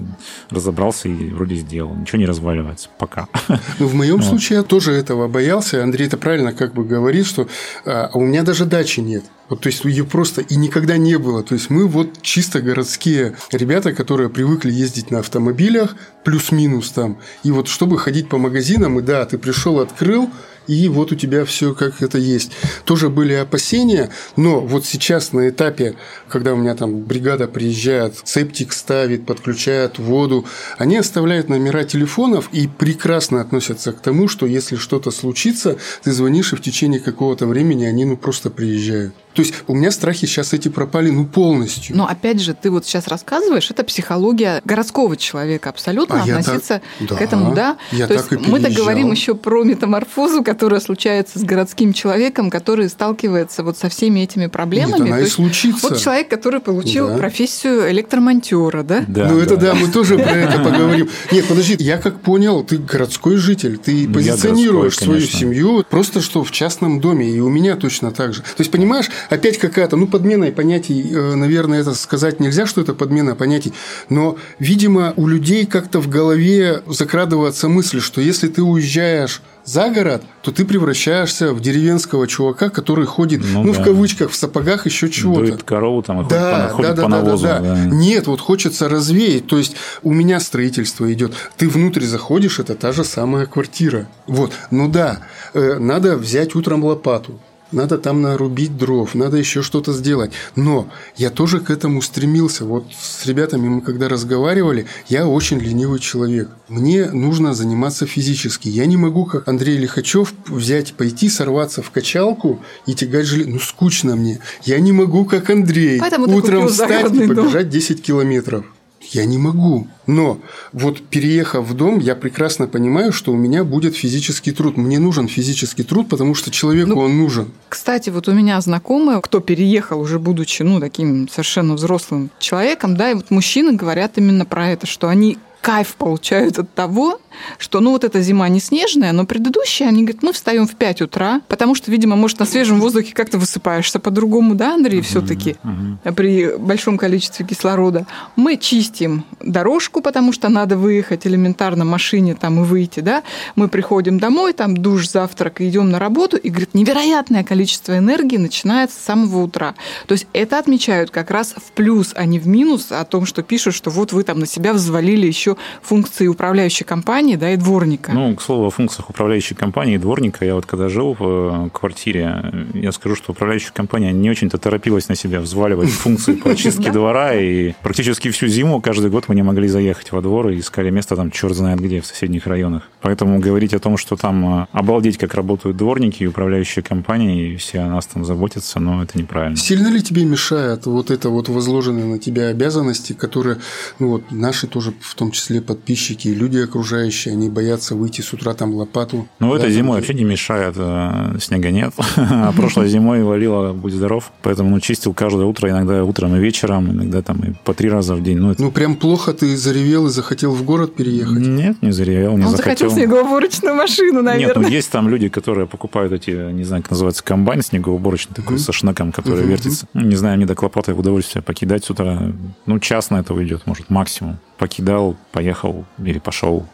разобрался 0.49 1.07
и 1.07 1.29
вроде 1.31 1.55
сделал. 1.55 1.95
Ничего 1.95 2.19
не 2.19 2.25
разваливается 2.25 2.89
пока. 2.97 3.27
Ну, 3.79 3.87
в 3.87 3.95
моем 3.95 4.17
вот. 4.17 4.25
случае 4.25 4.57
я 4.57 4.63
тоже 4.63 4.91
этого 4.91 5.27
боялся. 5.27 5.83
Андрей 5.83 6.07
это 6.07 6.17
правильно 6.17 6.53
как 6.53 6.73
бы 6.73 6.85
говорит, 6.85 7.25
что 7.25 7.47
а, 7.85 8.09
у 8.13 8.21
меня 8.21 8.43
даже 8.43 8.65
дачи 8.65 8.99
нет. 8.99 9.23
Вот, 9.49 9.61
то 9.61 9.67
есть 9.67 9.85
ее 9.85 10.03
просто 10.03 10.41
и 10.41 10.55
никогда 10.55 10.97
не 10.97 11.17
было. 11.17 11.43
То 11.43 11.53
есть 11.53 11.69
мы 11.69 11.87
вот 11.87 12.21
чисто 12.21 12.61
городские 12.61 13.35
ребята, 13.51 13.93
которые 13.93 14.29
привыкли 14.29 14.71
ездить 14.71 15.11
на 15.11 15.19
автомобилях, 15.19 15.95
плюс-минус 16.23 16.89
там. 16.89 17.19
И 17.43 17.51
вот 17.51 17.67
чтобы 17.67 17.99
ходить 17.99 18.27
по 18.27 18.37
магазинам, 18.37 18.99
и 18.99 19.01
да, 19.01 19.25
ты 19.25 19.37
пришел, 19.37 19.79
открыл, 19.79 20.29
и 20.67 20.87
вот 20.89 21.11
у 21.11 21.15
тебя 21.15 21.45
все 21.45 21.73
как 21.73 22.01
это 22.01 22.17
есть. 22.17 22.51
Тоже 22.85 23.09
были 23.09 23.33
опасения, 23.33 24.09
но 24.35 24.59
вот 24.61 24.85
сейчас 24.85 25.33
на 25.33 25.49
этапе, 25.49 25.95
когда 26.27 26.53
у 26.53 26.57
меня 26.57 26.75
там 26.75 27.01
бригада 27.01 27.47
приезжает, 27.47 28.15
септик 28.23 28.73
ставит, 28.73 29.25
подключает 29.25 29.99
воду, 29.99 30.45
они 30.77 30.97
оставляют 30.97 31.49
номера 31.49 31.83
телефонов 31.83 32.49
и 32.51 32.67
прекрасно 32.67 33.41
относятся 33.41 33.91
к 33.91 34.01
тому, 34.01 34.27
что 34.27 34.45
если 34.45 34.75
что-то 34.75 35.11
случится, 35.11 35.77
ты 36.03 36.11
звонишь, 36.11 36.53
и 36.53 36.55
в 36.55 36.61
течение 36.61 36.99
какого-то 36.99 37.47
времени 37.47 37.85
они 37.85 38.05
ну 38.05 38.17
просто 38.17 38.49
приезжают. 38.49 39.13
То 39.35 39.41
есть 39.41 39.53
у 39.67 39.75
меня 39.75 39.91
страхи 39.91 40.25
сейчас 40.25 40.53
эти 40.53 40.69
пропали 40.69 41.09
ну 41.09 41.25
полностью. 41.25 41.95
Но 41.95 42.07
опять 42.07 42.39
же, 42.41 42.53
ты 42.53 42.71
вот 42.71 42.85
сейчас 42.85 43.07
рассказываешь, 43.07 43.69
это 43.69 43.83
психология 43.83 44.61
городского 44.63 45.17
человека 45.17 45.69
абсолютно 45.69 46.21
а 46.21 46.23
относиться 46.23 46.81
так, 47.07 47.17
к 47.17 47.21
этому, 47.21 47.53
да. 47.53 47.77
Я 47.91 48.07
То 48.07 48.15
так 48.15 48.31
есть 48.31 48.47
мы-то 48.47 48.69
говорим 48.69 49.11
еще 49.11 49.35
про 49.35 49.63
метаморфозу, 49.63 50.41
которая 50.41 50.79
случается 50.79 51.37
с 51.39 51.43
городским 51.43 51.91
человеком, 51.91 52.49
который 52.49 52.87
сталкивается 52.87 53.63
вот 53.63 53.77
со 53.77 53.89
всеми 53.89 54.21
этими 54.21 54.47
проблемами. 54.47 55.03
Нет, 55.03 55.07
она 55.07 55.17
То 55.17 55.25
и 55.25 55.27
случится. 55.27 55.89
Вот 55.89 55.99
человек, 55.99 56.29
который 56.29 56.61
получил 56.61 57.09
да. 57.09 57.17
профессию 57.17 57.91
электромонтера, 57.91 58.83
да? 58.83 59.03
Да. 59.07 59.27
Ну 59.29 59.37
да. 59.37 59.43
это 59.43 59.57
да, 59.57 59.75
мы 59.75 59.89
тоже 59.89 60.17
про 60.17 60.31
это 60.31 60.59
поговорим. 60.59 61.09
Нет, 61.31 61.45
подожди, 61.47 61.75
я 61.79 61.97
как 61.97 62.21
понял, 62.21 62.63
ты 62.63 62.77
городской 62.77 63.35
житель, 63.35 63.77
ты 63.77 64.07
позиционируешь 64.07 64.95
свою 64.95 65.21
семью 65.21 65.83
просто 65.89 66.21
что 66.21 66.43
в 66.45 66.51
частном 66.51 67.01
доме, 67.01 67.29
и 67.29 67.39
у 67.41 67.49
меня 67.49 67.75
точно 67.75 68.11
так 68.11 68.33
же. 68.33 68.41
То 68.41 68.59
есть 68.59 68.71
понимаешь, 68.71 69.09
опять 69.29 69.57
какая-то, 69.57 69.95
ну 69.97 70.07
подмена 70.07 70.51
понятий, 70.51 71.11
э, 71.11 71.35
наверное, 71.35 71.81
это 71.81 71.93
сказать 71.93 72.39
нельзя, 72.39 72.65
что 72.65 72.81
это 72.81 72.93
подмена 72.93 73.35
понятий, 73.35 73.73
но, 74.09 74.37
видимо, 74.59 75.13
у 75.15 75.27
людей 75.27 75.65
как-то 75.65 75.99
в 75.99 76.09
голове 76.09 76.83
закрадывается 76.87 77.67
мысль, 77.67 77.99
что 77.99 78.21
если 78.21 78.47
ты 78.47 78.61
уезжаешь 78.61 79.41
за 79.65 79.89
город, 79.89 80.21
то 80.43 80.51
ты 80.51 80.63
превращаешься 80.63 81.51
в 81.51 81.59
деревенского 81.59 82.27
чувака, 82.27 82.69
который 82.69 83.05
ходит, 83.05 83.41
ну, 83.43 83.63
ну 83.63 83.73
да. 83.73 83.81
в 83.81 83.83
кавычках, 83.83 84.29
в 84.29 84.35
сапогах, 84.35 84.85
еще 84.85 85.09
чего-то. 85.09 85.41
Дует 85.41 85.63
корову 85.63 86.03
там 86.03 86.27
да, 86.27 86.69
ходит, 86.69 86.95
да, 86.95 86.95
по, 86.95 86.95
да, 86.95 87.03
по 87.03 87.09
навозу. 87.09 87.43
Да, 87.43 87.59
да, 87.59 87.73
да. 87.73 87.85
Нет, 87.85 88.27
вот 88.27 88.41
хочется 88.41 88.87
развеять. 88.87 89.47
То 89.47 89.57
есть 89.57 89.75
у 90.03 90.13
меня 90.13 90.39
строительство 90.39 91.11
идет. 91.11 91.33
Ты 91.57 91.67
внутрь 91.67 92.03
заходишь, 92.03 92.59
это 92.59 92.75
та 92.75 92.91
же 92.91 93.03
самая 93.03 93.47
квартира. 93.47 94.07
Вот, 94.27 94.51
ну 94.69 94.87
да, 94.87 95.21
э, 95.53 95.79
надо 95.79 96.15
взять 96.15 96.55
утром 96.55 96.83
лопату, 96.83 97.39
надо 97.75 97.97
там 97.97 98.21
нарубить 98.21 98.77
дров, 98.77 99.13
надо 99.13 99.37
еще 99.37 99.61
что-то 99.61 99.93
сделать. 99.93 100.31
Но 100.55 100.87
я 101.17 101.29
тоже 101.29 101.59
к 101.59 101.69
этому 101.69 102.01
стремился. 102.01 102.65
Вот 102.65 102.85
с 102.97 103.25
ребятами 103.25 103.67
мы 103.67 103.81
когда 103.81 104.09
разговаривали, 104.09 104.87
я 105.07 105.27
очень 105.27 105.59
ленивый 105.59 105.99
человек. 105.99 106.49
Мне 106.67 107.11
нужно 107.11 107.53
заниматься 107.53 108.07
физически. 108.07 108.69
Я 108.69 108.85
не 108.85 108.97
могу, 108.97 109.25
как 109.25 109.47
Андрей 109.47 109.77
Лихачев, 109.77 110.33
взять, 110.47 110.93
пойти, 110.93 111.29
сорваться 111.29 111.81
в 111.83 111.91
качалку 111.91 112.61
и 112.87 112.93
тягать 112.93 113.25
железо. 113.25 113.49
Ну, 113.49 113.59
скучно 113.59 114.15
мне. 114.15 114.39
Я 114.63 114.79
не 114.79 114.91
могу, 114.91 115.25
как 115.25 115.49
Андрей, 115.49 115.99
Поэтому 115.99 116.33
утром 116.35 116.67
встать 116.67 117.13
и 117.13 117.27
побежать 117.27 117.69
10 117.69 118.01
километров. 118.01 118.65
Я 119.11 119.25
не 119.25 119.37
могу. 119.37 119.87
Но 120.07 120.39
вот 120.71 121.01
переехав 121.01 121.67
в 121.67 121.73
дом, 121.73 121.99
я 121.99 122.15
прекрасно 122.15 122.67
понимаю, 122.67 123.11
что 123.11 123.31
у 123.31 123.35
меня 123.35 123.63
будет 123.63 123.95
физический 123.95 124.51
труд. 124.51 124.77
Мне 124.77 124.99
нужен 124.99 125.27
физический 125.27 125.83
труд, 125.83 126.09
потому 126.09 126.35
что 126.35 126.51
человеку 126.51 126.91
ну, 126.91 126.99
он 126.99 127.17
нужен. 127.17 127.51
Кстати, 127.69 128.09
вот 128.09 128.27
у 128.27 128.33
меня 128.33 128.59
знакомые, 128.61 129.21
кто 129.21 129.39
переехал 129.39 129.99
уже 129.99 130.19
будучи, 130.19 130.63
ну, 130.63 130.79
таким 130.79 131.27
совершенно 131.29 131.73
взрослым 131.75 132.29
человеком, 132.39 132.95
да, 132.95 133.11
и 133.11 133.15
вот 133.15 133.31
мужчины 133.31 133.73
говорят 133.73 134.17
именно 134.17 134.45
про 134.45 134.69
это, 134.69 134.85
что 134.85 135.07
они 135.07 135.37
кайф 135.65 135.95
получают 135.95 136.59
от 136.59 136.71
того, 136.75 137.19
что, 137.57 137.79
ну, 137.79 137.89
вот 137.89 138.03
эта 138.03 138.21
зима 138.21 138.47
не 138.49 138.59
снежная, 138.59 139.11
но 139.13 139.25
предыдущая, 139.25 139.87
они 139.87 140.03
говорят, 140.03 140.21
мы 140.21 140.31
встаем 140.31 140.67
в 140.67 140.75
5 140.75 141.01
утра, 141.01 141.41
потому 141.47 141.73
что, 141.73 141.89
видимо, 141.89 142.15
может, 142.15 142.39
на 142.39 142.45
свежем 142.45 142.79
воздухе 142.79 143.15
как-то 143.15 143.39
высыпаешься 143.39 143.99
по-другому, 143.99 144.53
да, 144.53 144.75
Андрей, 144.75 144.99
uh-huh, 144.99 145.03
все-таки 145.03 145.55
uh-huh. 145.63 146.13
при 146.13 146.55
большом 146.55 146.99
количестве 146.99 147.47
кислорода. 147.47 148.05
Мы 148.35 148.57
чистим 148.57 149.25
дорожку, 149.41 150.01
потому 150.01 150.33
что 150.33 150.49
надо 150.49 150.77
выехать 150.77 151.25
элементарно 151.25 151.83
машине 151.83 152.35
там 152.35 152.61
и 152.61 152.63
выйти, 152.63 152.99
да. 152.99 153.23
Мы 153.55 153.67
приходим 153.67 154.19
домой, 154.19 154.53
там 154.53 154.77
душ, 154.77 155.09
завтрак, 155.09 155.61
и 155.61 155.67
идем 155.67 155.89
на 155.89 155.97
работу, 155.97 156.37
и, 156.37 156.49
говорит, 156.49 156.75
невероятное 156.75 157.43
количество 157.43 157.97
энергии 157.97 158.37
начинается 158.37 158.99
с 158.99 159.03
самого 159.03 159.41
утра. 159.41 159.73
То 160.05 160.11
есть 160.11 160.27
это 160.31 160.59
отмечают 160.59 161.09
как 161.09 161.31
раз 161.31 161.55
в 161.57 161.71
плюс, 161.71 162.13
а 162.15 162.25
не 162.25 162.37
в 162.37 162.47
минус 162.47 162.91
о 162.91 163.03
том, 163.03 163.25
что 163.25 163.41
пишут, 163.41 163.73
что 163.73 163.89
вот 163.89 164.13
вы 164.13 164.23
там 164.23 164.37
на 164.37 164.45
себя 164.45 164.71
взвалили 164.71 165.25
еще 165.25 165.54
функции 165.81 166.27
управляющей 166.27 166.85
компании, 166.85 167.35
да, 167.35 167.51
и 167.51 167.57
дворника. 167.57 168.11
Ну, 168.13 168.35
к 168.35 168.41
слову, 168.41 168.67
о 168.67 168.69
функциях 168.69 169.09
управляющей 169.09 169.55
компании 169.55 169.95
и 169.95 169.97
дворника, 169.97 170.45
я 170.45 170.55
вот 170.55 170.65
когда 170.65 170.89
жил 170.89 171.15
в 171.17 171.67
э, 171.67 171.69
квартире, 171.71 172.53
я 172.73 172.91
скажу, 172.91 173.15
что 173.15 173.31
управляющая 173.31 173.71
компания 173.73 174.11
не 174.11 174.29
очень-то 174.29 174.57
торопилась 174.57 175.09
на 175.09 175.15
себя 175.15 175.39
взваливать 175.39 175.89
функции 175.89 176.33
по 176.35 176.55
чистке 176.55 176.91
двора, 176.93 177.35
и 177.35 177.73
практически 177.81 178.31
всю 178.31 178.47
зиму 178.47 178.81
каждый 178.81 179.09
год 179.09 179.25
мы 179.27 179.35
не 179.35 179.43
могли 179.43 179.67
заехать 179.67 180.11
во 180.11 180.21
двор 180.21 180.49
и 180.49 180.59
искали 180.59 180.89
место 180.89 181.15
там 181.15 181.31
черт 181.31 181.55
знает 181.55 181.79
где, 181.79 182.01
в 182.01 182.05
соседних 182.05 182.47
районах. 182.47 182.89
Поэтому 183.01 183.39
говорить 183.39 183.73
о 183.73 183.79
том, 183.79 183.97
что 183.97 184.15
там 184.15 184.61
э, 184.61 184.67
обалдеть, 184.71 185.17
как 185.17 185.33
работают 185.35 185.77
дворники 185.77 186.23
и 186.23 186.27
управляющие 186.27 186.83
компании, 186.83 187.53
и 187.53 187.55
все 187.57 187.79
о 187.79 187.87
нас 187.87 188.05
там 188.07 188.25
заботятся, 188.25 188.79
но 188.79 189.03
это 189.03 189.17
неправильно. 189.17 189.57
Сильно 189.57 189.87
ли 189.87 190.01
тебе 190.01 190.25
мешает 190.25 190.85
вот 190.85 191.11
это 191.11 191.29
вот 191.29 191.49
возложенные 191.49 192.05
на 192.05 192.19
тебя 192.19 192.47
обязанности, 192.47 193.13
которые, 193.13 193.57
ну 193.99 194.09
вот, 194.09 194.31
наши 194.31 194.67
тоже 194.67 194.93
в 194.99 195.15
том 195.15 195.31
числе 195.31 195.44
числе 195.45 195.61
подписчики 195.61 196.29
и 196.29 196.33
люди 196.33 196.57
окружающие, 196.57 197.33
они 197.33 197.49
боятся 197.49 197.95
выйти 197.95 198.21
с 198.21 198.33
утра 198.33 198.53
там 198.53 198.73
лопату. 198.73 199.27
Ну, 199.39 199.53
этой 199.53 199.71
зимой 199.71 199.97
вообще 199.97 200.15
не 200.15 200.23
мешает, 200.23 200.75
э, 200.77 201.37
снега 201.39 201.71
нет. 201.71 201.93
А 202.17 202.51
прошлой 202.51 202.89
зимой 202.89 203.23
валило, 203.23 203.73
будь 203.73 203.93
здоров. 203.93 204.31
Поэтому 204.41 204.69
ну, 204.71 204.79
чистил 204.79 205.13
каждое 205.13 205.45
утро, 205.45 205.69
иногда 205.69 206.03
утром 206.03 206.35
и 206.35 206.39
вечером, 206.39 206.91
иногда 206.91 207.21
там 207.21 207.39
и 207.43 207.53
по 207.63 207.73
три 207.73 207.89
раза 207.89 208.15
в 208.15 208.23
день. 208.23 208.37
Ну, 208.37 208.51
это... 208.51 208.61
ну 208.61 208.71
прям 208.71 208.95
плохо 208.95 209.33
ты 209.33 209.55
заревел 209.55 210.07
и 210.07 210.09
захотел 210.09 210.51
в 210.51 210.63
город 210.63 210.95
переехать? 210.95 211.37
Нет, 211.37 211.81
не 211.81 211.91
заревел, 211.91 212.37
не 212.37 212.45
Он 212.45 212.51
захотел. 212.51 212.89
захотел 212.89 212.91
снегоуборочную 212.91 213.75
машину, 213.75 214.21
наверное. 214.21 214.47
Нет, 214.47 214.55
ну 214.55 214.67
есть 214.67 214.89
там 214.89 215.09
люди, 215.09 215.29
которые 215.29 215.67
покупают 215.67 216.13
эти, 216.13 216.51
не 216.51 216.63
знаю, 216.63 216.81
как 216.81 216.91
называется, 216.91 217.23
комбайн 217.23 217.61
снегоуборочный, 217.61 218.35
такой 218.35 218.57
со 218.57 218.71
шнеком, 218.71 219.11
который 219.11 219.45
вертится. 219.45 219.87
Не 219.93 220.15
знаю, 220.15 220.37
мне 220.37 220.45
до 220.45 220.55
клопоты 220.55 220.93
удовольствие 220.93 221.43
покидать 221.43 221.85
с 221.85 221.89
утра. 221.91 222.31
Ну, 222.65 222.79
час 222.79 223.11
на 223.11 223.19
это 223.19 223.33
уйдет, 223.33 223.61
может, 223.65 223.89
максимум 223.89 224.39
покидал, 224.57 225.15
поехал 225.31 225.85
или 226.03 226.19
пошел 226.19 226.65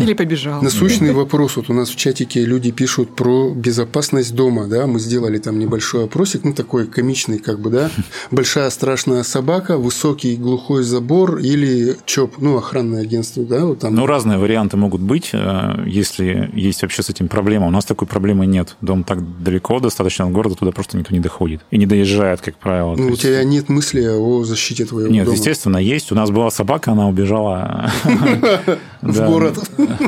Или 0.00 0.14
побежал. 0.14 0.62
Насущный 0.62 1.12
вопрос. 1.12 1.56
Вот 1.56 1.68
у 1.68 1.74
нас 1.74 1.90
в 1.90 1.96
чатике 1.96 2.44
люди 2.44 2.70
пишут 2.70 3.14
про 3.14 3.50
безопасность 3.54 4.34
дома, 4.34 4.66
да, 4.66 4.86
мы 4.86 4.98
сделали 4.98 5.38
там 5.38 5.58
небольшой 5.58 6.04
опросик, 6.04 6.44
ну, 6.44 6.54
такой 6.54 6.86
комичный, 6.86 7.38
как 7.38 7.60
бы, 7.60 7.70
да. 7.70 7.90
Большая 8.30 8.70
страшная 8.70 9.22
собака, 9.22 9.76
высокий 9.76 10.36
глухой 10.36 10.82
забор 10.84 11.38
или 11.38 11.96
ЧОП, 12.06 12.36
ну, 12.38 12.56
охранное 12.56 13.02
агентство, 13.02 13.44
да, 13.44 13.66
вот 13.66 13.80
там. 13.80 13.94
Ну, 13.94 14.06
разные 14.06 14.38
варианты 14.38 14.76
могут 14.76 15.02
быть, 15.02 15.30
э, 15.32 15.84
если 15.86 16.50
есть 16.54 16.82
вообще 16.82 17.02
с 17.02 17.10
этим 17.10 17.28
проблема. 17.28 17.66
У 17.66 17.70
нас 17.70 17.84
такой 17.84 18.08
проблемы 18.08 18.46
нет. 18.46 18.76
Дом 18.80 19.04
так 19.04 19.42
далеко 19.42 19.80
достаточно 19.80 20.26
от 20.26 20.32
города, 20.32 20.54
туда 20.54 20.72
просто 20.72 20.96
никто 20.96 21.12
не 21.12 21.20
доходит. 21.20 21.60
И 21.70 21.78
не 21.78 21.86
доезжает, 21.86 22.40
как 22.40 22.56
правило. 22.56 22.94
Ну, 22.96 23.06
у 23.06 23.10
есть- 23.10 23.22
тебя 23.22 23.44
нет 23.44 23.68
мысли 23.68 24.06
о 24.06 24.44
защите 24.44 24.84
твоего 24.86 25.10
Нет, 25.10 25.24
дома. 25.26 25.36
естественно, 25.36 25.76
есть. 25.76 26.10
У 26.12 26.14
нас 26.14 26.30
была 26.30 26.50
собака, 26.50 26.85
она 26.88 27.08
убежала 27.08 27.90
В 29.06 29.26
город. 29.26 29.58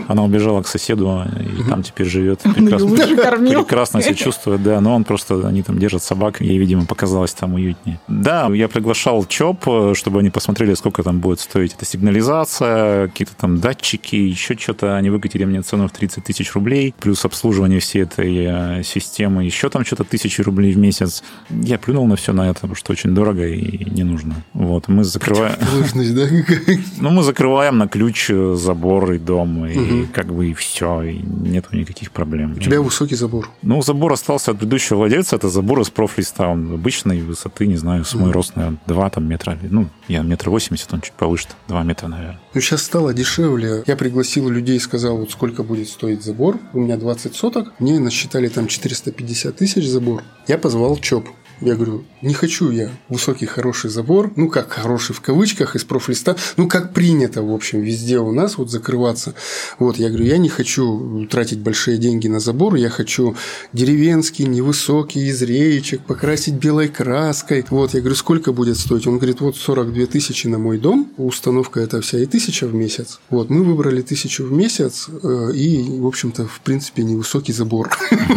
Она 0.08 0.24
убежала 0.24 0.62
к 0.62 0.66
соседу, 0.66 1.22
и 1.40 1.68
там 1.68 1.82
теперь 1.82 2.06
живет. 2.06 2.40
Ее 3.50 3.60
Прекрасно, 3.60 4.02
себя 4.02 4.14
чувствует, 4.14 4.62
да. 4.62 4.80
Но 4.80 4.94
он 4.94 5.04
просто, 5.04 5.46
они 5.46 5.62
там 5.62 5.78
держат 5.78 6.02
собак, 6.02 6.40
ей, 6.40 6.58
видимо, 6.58 6.84
показалось 6.84 7.32
там 7.32 7.54
уютнее. 7.54 8.00
Да, 8.08 8.48
я 8.52 8.68
приглашал 8.68 9.24
ЧОП, 9.24 9.94
чтобы 9.94 10.20
они 10.20 10.30
посмотрели, 10.30 10.74
сколько 10.74 11.02
там 11.02 11.20
будет 11.20 11.40
стоить 11.40 11.74
эта 11.74 11.84
сигнализация, 11.84 13.08
какие-то 13.08 13.34
там 13.36 13.60
датчики, 13.60 14.16
еще 14.16 14.56
что-то. 14.56 14.96
Они 14.96 15.10
выкатили 15.10 15.44
мне 15.44 15.62
цену 15.62 15.88
в 15.88 15.92
30 15.92 16.24
тысяч 16.24 16.52
рублей, 16.54 16.94
плюс 16.98 17.24
обслуживание 17.24 17.80
всей 17.80 18.02
этой 18.02 18.78
э, 18.80 18.82
системы, 18.82 19.44
еще 19.44 19.68
там 19.68 19.84
что-то 19.84 20.04
тысячи 20.04 20.40
рублей 20.40 20.72
в 20.72 20.78
месяц. 20.78 21.22
Я 21.50 21.78
плюнул 21.78 22.06
на 22.06 22.16
все 22.16 22.32
на 22.32 22.48
это, 22.48 22.54
потому 22.54 22.74
что 22.74 22.92
очень 22.92 23.14
дорого 23.14 23.46
и 23.46 23.90
не 23.90 24.02
нужно. 24.02 24.34
Вот, 24.54 24.88
мы 24.88 25.04
закрываем... 25.04 25.56
Сложность, 25.70 26.14
да? 26.14 26.28
Ну, 27.00 27.10
мы 27.10 27.22
закрываем 27.22 27.78
на 27.78 27.88
ключ 27.88 28.30
э, 28.30 28.54
забор 28.54 29.12
и 29.12 29.18
дом, 29.18 29.66
и 29.66 30.06
как 30.06 30.26
бы 30.26 30.50
и 30.50 30.54
все, 30.54 31.02
и 31.02 31.18
нету 31.18 31.76
никаких 31.76 32.10
проблем. 32.10 32.52
У 32.52 32.60
тебя 32.60 32.80
высокий 32.80 33.14
забор. 33.14 33.48
Ну, 33.62 33.82
забор 33.82 34.12
остался 34.12 34.50
от 34.50 34.58
предыдущего 34.58 34.98
владельца, 34.98 35.36
это 35.36 35.48
забор 35.48 35.80
из 35.80 35.90
профлиста, 35.90 36.48
он 36.48 36.74
обычной 36.74 37.22
высоты, 37.22 37.66
не 37.66 37.76
знаю, 37.76 38.04
с 38.04 38.14
мой 38.14 38.32
рост, 38.32 38.56
наверное, 38.56 38.78
2 38.86 39.10
там, 39.10 39.24
метра, 39.24 39.58
ну, 39.62 39.88
я 40.08 40.22
метр 40.22 40.50
восемьдесят, 40.50 40.92
он 40.92 41.00
чуть 41.00 41.12
повыше, 41.12 41.48
2 41.68 41.82
метра, 41.84 42.08
наверное. 42.08 42.40
Ну, 42.54 42.60
сейчас 42.60 42.82
стало 42.82 43.14
дешевле. 43.14 43.84
Я 43.86 43.96
пригласил 43.96 44.48
людей 44.48 44.80
сказал, 44.80 45.18
вот 45.18 45.30
сколько 45.30 45.62
будет 45.62 45.88
стоить 45.88 46.24
забор. 46.24 46.58
У 46.72 46.80
меня 46.80 46.96
20 46.96 47.34
соток. 47.36 47.72
Мне 47.78 47.98
насчитали 48.00 48.48
там 48.48 48.66
450 48.66 49.56
тысяч 49.56 49.86
забор. 49.86 50.24
Я 50.46 50.58
позвал 50.58 50.96
ЧОП. 50.96 51.28
Я 51.60 51.74
говорю, 51.74 52.04
не 52.22 52.34
хочу 52.34 52.70
я 52.70 52.90
высокий 53.08 53.46
хороший 53.46 53.90
забор, 53.90 54.32
ну 54.36 54.48
как 54.48 54.70
хороший 54.70 55.14
в 55.14 55.20
кавычках, 55.20 55.74
из 55.74 55.84
профлиста, 55.84 56.36
ну 56.56 56.68
как 56.68 56.92
принято, 56.92 57.42
в 57.42 57.52
общем, 57.52 57.80
везде 57.80 58.18
у 58.18 58.32
нас 58.32 58.58
вот 58.58 58.70
закрываться. 58.70 59.34
Вот, 59.78 59.96
я 59.96 60.08
говорю, 60.08 60.24
я 60.24 60.38
не 60.38 60.48
хочу 60.48 61.26
тратить 61.30 61.58
большие 61.58 61.98
деньги 61.98 62.28
на 62.28 62.40
забор, 62.40 62.76
я 62.76 62.90
хочу 62.90 63.36
деревенский, 63.72 64.44
невысокий, 64.44 65.26
из 65.28 65.42
реечек, 65.42 66.00
покрасить 66.02 66.54
белой 66.54 66.88
краской. 66.88 67.64
Вот, 67.70 67.94
я 67.94 68.00
говорю, 68.00 68.16
сколько 68.16 68.52
будет 68.52 68.78
стоить? 68.78 69.06
Он 69.06 69.16
говорит, 69.18 69.40
вот 69.40 69.56
42 69.56 70.06
тысячи 70.06 70.46
на 70.46 70.58
мой 70.58 70.78
дом, 70.78 71.12
установка 71.16 71.80
это 71.80 72.00
вся 72.00 72.18
и 72.18 72.26
тысяча 72.26 72.66
в 72.66 72.74
месяц. 72.74 73.20
Вот, 73.30 73.50
мы 73.50 73.64
выбрали 73.64 74.02
тысячу 74.02 74.44
в 74.44 74.52
месяц 74.52 75.08
э, 75.08 75.52
и, 75.54 75.98
в 75.98 76.06
общем-то, 76.06 76.46
в 76.46 76.60
принципе, 76.60 77.02
невысокий 77.02 77.52
забор. 77.52 77.90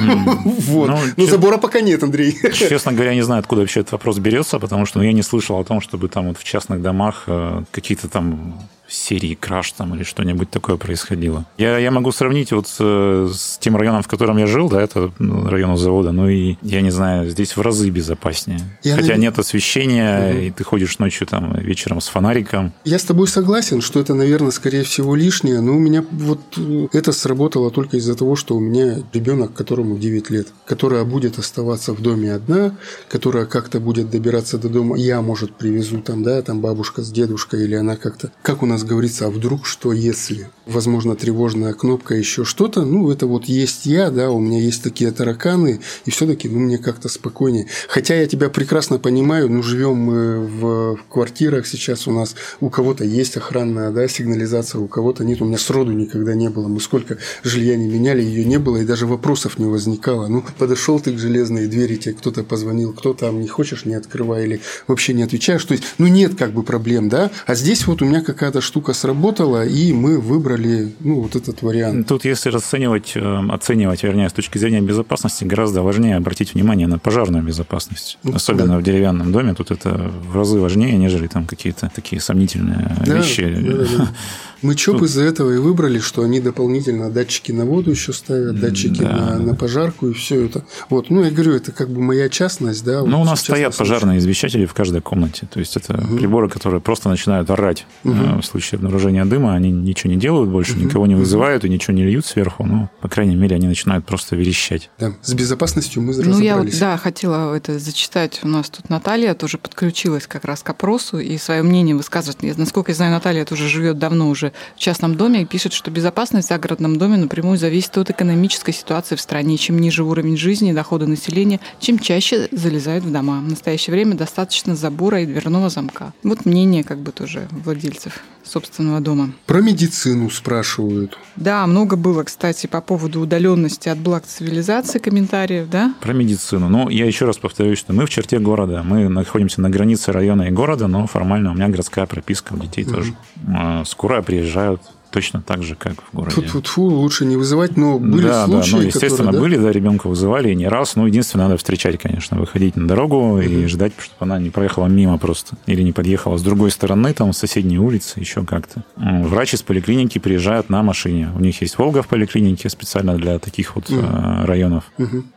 Вот. 0.72 0.90
Ну, 0.90 0.98
Но 1.18 1.26
забора 1.28 1.58
пока 1.58 1.82
нет, 1.82 2.04
Андрей. 2.04 2.38
Честно 2.54 2.92
говоря, 2.94 3.11
не 3.16 3.22
знаю, 3.22 3.40
откуда 3.40 3.62
вообще 3.62 3.82
этот 3.82 3.94
вопрос 3.94 4.18
берется, 4.20 4.60
потому 4.60 4.86
что 4.86 5.00
ну, 5.00 5.06
я 5.06 5.14
не 5.14 5.24
слышал 5.24 5.60
о 5.60 5.64
том, 5.64 5.82
чтобы 5.82 6.08
там 6.08 6.28
вот 6.28 6.38
в 6.38 6.44
частных 6.44 6.82
домах 6.82 7.24
э, 7.28 7.64
какие-то 7.72 8.10
там 8.10 8.60
серии 8.94 9.36
краш 9.36 9.72
там 9.72 9.96
или 9.96 10.04
что-нибудь 10.04 10.50
такое 10.50 10.78
происходило. 10.78 11.46
Я, 11.58 11.78
я 11.78 11.92
могу 11.92 12.12
сравнить 12.12 12.52
вот 12.52 12.68
с, 12.68 12.78
с 12.78 13.58
тем 13.60 13.76
районом, 13.76 14.04
в 14.04 14.08
котором 14.08 14.38
я 14.38 14.48
жил, 14.48 14.70
да, 14.70 14.82
это 14.82 15.12
ну, 15.20 15.48
район 15.48 15.72
у 15.72 15.78
завода, 15.78 16.12
ну 16.12 16.28
и, 16.28 16.58
я 16.62 16.82
не 16.82 16.92
знаю, 16.92 17.30
здесь 17.30 17.56
в 17.56 17.62
разы 17.62 17.90
безопаснее. 17.90 18.60
Я 18.84 18.96
Хотя 18.96 19.14
навер- 19.14 19.20
нет 19.20 19.40
освещения, 19.40 20.32
и 20.32 20.52
ты 20.52 20.64
ходишь 20.64 21.00
ночью 21.00 21.28
там 21.28 21.58
вечером 21.60 22.02
с 22.02 22.08
фонариком. 22.08 22.74
Я 22.84 23.00
с 23.00 23.04
тобой 23.04 23.28
согласен, 23.28 23.82
что 23.82 24.00
это, 24.00 24.14
наверное, 24.14 24.52
скорее 24.52 24.84
всего 24.84 25.16
лишнее, 25.16 25.62
но 25.62 25.76
у 25.76 25.80
меня 25.80 26.04
вот 26.12 26.42
э, 26.58 26.88
это 26.92 27.12
сработало 27.12 27.72
только 27.72 27.98
из-за 27.98 28.16
того, 28.16 28.36
что 28.36 28.56
у 28.56 28.60
меня 28.60 29.04
ребенок, 29.14 29.54
которому 29.54 29.98
9 29.98 30.30
лет, 30.30 30.48
которая 30.66 31.04
будет 31.06 31.40
оставаться 31.40 31.94
в 31.94 32.02
доме 32.02 32.34
одна, 32.34 32.76
которая 33.10 33.46
как-то 33.46 33.80
будет 33.80 34.10
добираться 34.10 34.58
до 34.58 34.70
дома, 34.70 34.98
я, 34.98 35.22
может, 35.22 35.56
привезу 35.56 36.02
там, 36.02 36.24
да, 36.24 36.42
там 36.42 36.62
бабушка 36.62 37.02
с 37.02 37.12
дедушкой, 37.12 37.64
или 37.64 37.76
она 37.76 37.96
как-то, 37.96 38.32
как 38.42 38.64
у 38.64 38.66
нас 38.66 38.81
говорится, 38.84 39.28
а 39.28 39.30
вдруг 39.30 39.66
что 39.66 39.94
если? 39.94 40.50
Возможно, 40.66 41.16
тревожная 41.16 41.74
кнопка, 41.74 42.16
еще 42.16 42.46
что-то, 42.46 42.84
ну, 42.86 43.12
это 43.12 43.28
вот 43.28 43.46
есть 43.46 43.86
я, 43.86 44.12
да, 44.12 44.32
у 44.32 44.40
меня 44.40 44.60
есть 44.60 44.84
такие 44.84 45.12
тараканы, 45.12 45.82
и 46.06 46.12
все-таки, 46.12 46.48
ну, 46.48 46.60
мне 46.60 46.78
как-то 46.78 47.10
спокойнее. 47.10 47.68
Хотя 47.88 48.16
я 48.16 48.28
тебя 48.28 48.50
прекрасно 48.50 49.00
понимаю, 49.00 49.50
ну, 49.50 49.64
живем 49.64 49.96
мы 49.96 50.40
в 50.40 51.00
квартирах 51.10 51.68
сейчас 51.68 52.08
у 52.08 52.12
нас, 52.12 52.36
у 52.60 52.70
кого-то 52.70 53.04
есть 53.04 53.38
охранная, 53.38 53.92
да, 53.92 54.08
сигнализация, 54.08 54.80
у 54.80 54.88
кого-то 54.88 55.24
нет, 55.24 55.42
у 55.42 55.46
меня 55.46 55.58
сроду 55.58 55.92
никогда 55.92 56.34
не 56.34 56.50
было, 56.50 56.68
мы 56.68 56.80
сколько 56.80 57.18
жилья 57.44 57.76
не 57.76 57.88
меняли, 57.88 58.22
ее 58.22 58.46
не 58.46 58.60
было, 58.60 58.78
и 58.78 58.86
даже 58.86 59.08
вопросов 59.08 59.60
не 59.60 59.66
возникало. 59.66 60.28
Ну, 60.28 60.44
подошел 60.58 61.00
ты 61.00 61.14
к 61.14 61.20
железной 61.20 61.68
двери, 61.68 61.96
тебе 61.98 62.14
кто-то 62.14 62.44
позвонил, 62.44 62.94
кто 62.94 63.14
там, 63.14 63.42
не 63.42 63.48
хочешь, 63.48 63.86
не 63.86 63.96
открывай, 63.96 64.46
или 64.46 64.62
вообще 64.88 65.14
не 65.14 65.24
отвечаешь, 65.24 65.66
то 65.66 65.74
есть, 65.74 65.84
ну, 65.98 66.08
нет 66.08 66.36
как 66.36 66.54
бы 66.54 66.64
проблем, 66.64 67.10
да, 67.10 67.32
а 67.46 67.56
здесь 67.56 67.88
вот 67.88 68.02
у 68.02 68.06
меня 68.06 68.22
какая-то 68.22 68.62
штука 68.72 68.94
сработала, 68.94 69.66
и 69.66 69.92
мы 69.92 70.18
выбрали, 70.18 70.94
ну, 71.02 71.20
вот 71.22 71.36
этот 71.36 71.62
вариант. 71.62 72.08
Тут, 72.08 72.24
если 72.24 72.50
расценивать, 72.52 73.12
э, 73.16 73.40
оценивать, 73.50 74.04
вернее, 74.04 74.30
с 74.30 74.34
точки 74.34 74.58
зрения 74.60 74.80
безопасности, 74.82 75.44
гораздо 75.44 75.82
важнее 75.82 76.16
обратить 76.16 76.54
внимание 76.54 76.88
на 76.88 76.98
пожарную 76.98 77.44
безопасность. 77.44 78.18
Ну, 78.24 78.34
Особенно 78.34 78.74
да. 78.74 78.78
в 78.78 78.84
деревянном 78.84 79.34
доме. 79.34 79.54
Тут 79.54 79.72
это 79.72 80.10
в 80.32 80.34
разы 80.38 80.58
важнее, 80.58 80.98
нежели 80.98 81.28
там 81.28 81.46
какие-то 81.48 81.92
такие 81.94 82.22
сомнительные 82.22 82.96
Да, 83.06 83.18
вещи. 83.18 83.44
да, 83.44 83.72
да, 83.78 83.86
да. 83.98 84.08
Мы 84.62 84.76
ЧОП 84.76 85.04
из-за 85.04 85.24
этого 85.24 85.52
и 85.52 85.58
выбрали, 85.58 86.00
что 86.00 86.22
они 86.24 86.40
дополнительно 86.40 87.10
датчики 87.10 87.52
на 87.52 87.66
воду 87.66 87.92
еще 87.92 88.14
ставят, 88.14 88.60
датчики 88.60 89.00
Да. 89.02 89.12
на, 89.12 89.40
на 89.40 89.56
пожарку 89.56 90.08
и 90.10 90.14
все 90.14 90.46
это. 90.46 90.64
Вот, 90.90 91.10
ну 91.10 91.24
я 91.24 91.32
говорю, 91.32 91.54
это 91.54 91.72
как 91.72 91.90
бы 91.90 92.00
моя 92.02 92.30
частность, 92.30 92.84
да. 92.84 93.00
Ну, 93.04 93.18
вот 93.18 93.22
у 93.22 93.26
нас 93.26 93.42
стоят 93.42 93.76
пожарные 93.76 94.20
извещатели 94.20 94.66
в 94.66 94.74
каждой 94.74 95.02
комнате. 95.02 95.48
То 95.52 95.60
есть 95.60 95.76
это 95.78 95.94
приборы, 95.94 96.50
которые 96.50 96.82
просто 96.82 97.10
начинают 97.10 97.50
орать 97.50 97.86
э, 98.04 98.10
в 98.40 98.44
случае 98.44 98.78
обнаружения 98.78 99.26
дыма. 99.26 99.54
Они 99.56 99.72
ничего 99.72 100.14
не 100.14 100.20
делают 100.20 100.50
больше, 100.50 100.78
никого 100.78 101.08
не 101.08 101.16
вызывают 101.16 101.66
и 101.66 101.70
ничего 101.70 101.94
не 101.96 102.04
льют 102.04 102.26
сверху. 102.26 102.64
Ну, 102.66 102.90
по 103.02 103.10
крайней 103.10 103.36
мере, 103.36 103.56
они 103.56 103.68
начинают 103.68 104.06
просто 104.06 104.36
верещать. 104.36 104.90
Да, 105.00 105.14
с 105.22 105.34
безопасностью 105.34 106.02
мы 106.02 106.14
Ну, 106.14 106.22
я 106.40 106.56
вот, 106.56 106.66
разобрались. 106.66 106.80
да, 106.80 106.98
хотела 106.98 107.56
это 107.56 107.80
зачитать. 107.80 108.40
У 108.44 108.48
нас 108.48 108.70
тут 108.70 108.90
Наталья 108.90 109.34
тоже 109.34 109.58
подключилась 109.58 110.28
как 110.28 110.46
раз 110.46 110.62
к 110.62 110.70
опросу 110.70 111.18
и 111.20 111.38
свое 111.38 111.64
мнение 111.64 111.96
высказывает. 111.96 112.58
Насколько 112.58 112.92
я 112.92 112.96
знаю, 112.96 113.12
Наталья 113.12 113.44
тоже 113.46 113.68
живет 113.68 113.98
давно 113.98 114.30
уже 114.30 114.51
в 114.76 114.80
частном 114.80 115.16
доме 115.16 115.42
и 115.42 115.46
пишет, 115.46 115.74
что 115.74 115.92
безопасность 115.92 116.48
в 116.48 116.50
загородном 116.50 116.98
доме 116.98 117.18
напрямую 117.18 117.58
зависит 117.58 117.98
от 117.98 118.10
экономической 118.10 118.74
ситуации 118.74 119.16
в 119.16 119.22
стране. 119.22 119.58
Чем 119.58 119.80
ниже 119.80 120.04
уровень 120.04 120.38
жизни 120.38 120.72
и 120.72 120.74
дохода 120.74 121.08
населения, 121.08 121.60
чем 121.80 122.00
чаще 122.00 122.48
залезают 122.52 123.04
в 123.04 123.12
дома. 123.12 123.40
В 123.42 123.50
настоящее 123.50 123.94
время 123.94 124.16
достаточно 124.16 124.76
забора 124.76 125.22
и 125.22 125.26
дверного 125.26 125.70
замка. 125.70 126.14
Вот 126.24 126.46
мнение 126.46 126.84
как 126.84 127.00
бы 127.00 127.12
тоже 127.12 127.48
владельцев 127.52 128.22
собственного 128.44 129.00
дома. 129.00 129.32
Про 129.46 129.62
медицину 129.62 130.30
спрашивают. 130.30 131.18
Да, 131.36 131.66
много 131.68 131.96
было, 131.96 132.24
кстати, 132.24 132.68
по 132.68 132.82
поводу 132.82 133.22
удаленности 133.22 133.90
от 133.90 134.00
благ 134.00 134.26
цивилизации 134.26 135.00
комментариев, 135.00 135.70
да? 135.70 135.94
Про 136.02 136.14
медицину. 136.14 136.70
Ну, 136.70 136.90
я 136.90 137.06
еще 137.06 137.26
раз 137.26 137.38
повторюсь, 137.38 137.78
что 137.78 137.94
мы 137.94 138.06
в 138.06 138.10
черте 138.10 138.40
города. 138.40 138.84
Мы 138.84 139.08
находимся 139.10 139.62
на 139.62 139.70
границе 139.70 140.12
района 140.12 140.44
и 140.44 140.52
города, 140.52 140.88
но 140.88 141.08
формально 141.08 141.52
у 141.52 141.54
меня 141.54 141.68
городская 141.70 142.06
прописка, 142.06 142.54
у 142.54 142.58
детей 142.58 142.84
тоже. 142.84 143.14
А, 143.48 143.84
Скоро 143.86 144.18
приезжают 144.42 144.82
точно 145.12 145.42
так 145.42 145.62
же, 145.62 145.76
как 145.76 145.96
в 146.02 146.16
городе. 146.16 146.36
Фу-фу-фу, 146.36 146.84
лучше 146.84 147.26
не 147.26 147.36
вызывать, 147.36 147.76
но 147.76 148.00
были 148.00 148.28
да, 148.28 148.46
случаи, 148.46 148.72
да, 148.72 148.78
ну, 148.78 148.84
естественно, 148.84 149.32
которые, 149.32 149.34
да? 149.34 149.40
были, 149.42 149.58
да, 149.58 149.72
ребенка 149.72 150.08
вызывали 150.08 150.52
и 150.52 150.56
не 150.56 150.70
раз. 150.70 150.96
Ну, 150.96 151.06
единственное, 151.06 151.48
надо 151.48 151.58
встречать, 151.58 152.00
конечно, 152.00 152.40
выходить 152.40 152.78
на 152.78 152.88
дорогу 152.88 153.40
и 153.40 153.66
ждать, 153.68 153.92
чтобы 154.00 154.18
она 154.20 154.40
не 154.40 154.50
проехала 154.52 154.88
мимо 154.88 155.18
просто. 155.18 155.58
Или 155.66 155.82
не 155.82 155.92
подъехала 155.92 156.38
с 156.38 156.42
другой 156.42 156.72
стороны, 156.72 157.14
там, 157.14 157.34
с 157.34 157.40
соседней 157.40 157.78
улицы, 157.78 158.22
еще 158.22 158.46
как-то. 158.46 158.86
М, 158.96 159.24
Врач 159.24 159.54
из 159.54 159.64
поликлиники 159.64 160.18
приезжают 160.18 160.70
на 160.70 160.82
машине. 160.82 161.30
У 161.36 161.42
них 161.42 161.62
есть 161.62 161.78
«Волга» 161.78 162.04
в 162.04 162.08
поликлинике 162.08 162.70
специально 162.70 163.16
для 163.16 163.38
таких 163.38 163.76
вот 163.76 163.92
э, 163.92 164.46
районов. 164.46 164.86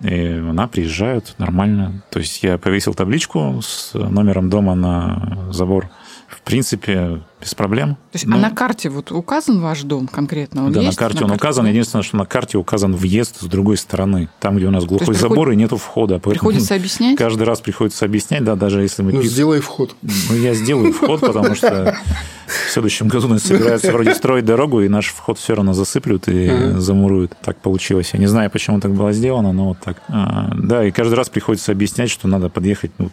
И 0.03 0.45
она 0.49 0.69
приезжает 0.69 1.35
нормально. 1.39 2.05
То 2.11 2.21
есть 2.21 2.45
я 2.45 2.59
повесил 2.59 2.95
табличку 2.95 3.61
с 3.61 3.93
номером 3.95 4.51
дома 4.51 4.77
на 4.77 5.49
забор. 5.51 5.91
В 6.29 6.43
принципе, 6.43 7.23
без 7.45 7.55
проблем. 7.55 7.95
То 7.95 7.99
есть, 8.15 8.27
Ну, 8.27 8.37
а 8.37 8.39
на 8.41 8.51
карте 8.51 8.89
вот 8.89 9.13
указан 9.13 9.61
ваш 9.61 9.83
дом 9.83 10.09
конкретно? 10.09 10.65
Он 10.67 10.73
да, 10.73 10.81
есть 10.81 10.99
на 10.99 11.07
карте 11.09 11.25
он 11.25 11.31
указан. 11.31 11.65
да? 11.65 11.71
Единственное, 11.71 12.03
что 12.03 12.17
на 12.17 12.27
карте 12.27 12.59
указан 12.59 12.95
въезд 12.97 13.41
с 13.41 13.45
другой 13.45 13.77
стороны. 13.77 14.29
Там, 14.41 14.57
где 14.57 14.67
у 14.67 14.71
нас 14.71 14.85
глухой 14.85 15.15
забор 15.15 15.51
и 15.51 15.57
нету 15.57 15.77
входа. 15.77 16.19
Приходится 16.19 16.75
объяснять? 16.75 17.17
Каждый 17.19 17.43
раз 17.45 17.61
приходится 17.61 18.05
объяснять, 18.07 18.45
да, 18.45 18.57
даже 18.57 18.81
если 18.83 19.03
мы 19.03 19.13
Ну, 19.13 19.21
пишем- 19.21 19.31
сделай 19.33 19.61
вход. 19.61 19.95
Ну, 20.03 20.37
я 20.37 20.55
сделаю 20.55 20.93
вход, 20.93 21.21
потому 21.21 21.55
что 21.55 21.97
В 22.47 22.71
следующем 22.71 23.09
году 23.09 23.29
нас 23.29 23.43
собираются 23.43 23.91
вроде 23.93 24.15
строить 24.15 24.45
дорогу, 24.45 24.83
и 24.83 24.89
наш 24.89 25.07
вход 25.07 25.39
все 25.39 25.55
равно 25.55 25.73
засыплют 25.73 26.29
и 26.29 26.73
замуруют. 26.77 27.33
Так 27.43 27.57
получилось. 27.59 28.11
Я 28.13 28.19
не 28.21 28.27
знаю, 28.27 28.51
почему 28.51 28.81
так 28.81 28.93
было 28.93 29.13
сделано, 29.13 29.53
но 29.53 29.69
вот 29.69 29.79
так. 29.83 29.97
А, 30.09 30.51
да, 30.55 30.85
и 30.85 30.91
каждый 30.91 31.15
раз 31.15 31.29
приходится 31.31 31.73
объяснять, 31.73 32.11
что 32.11 32.29
надо 32.29 32.49
подъехать 32.51 32.91
ну, 32.99 33.11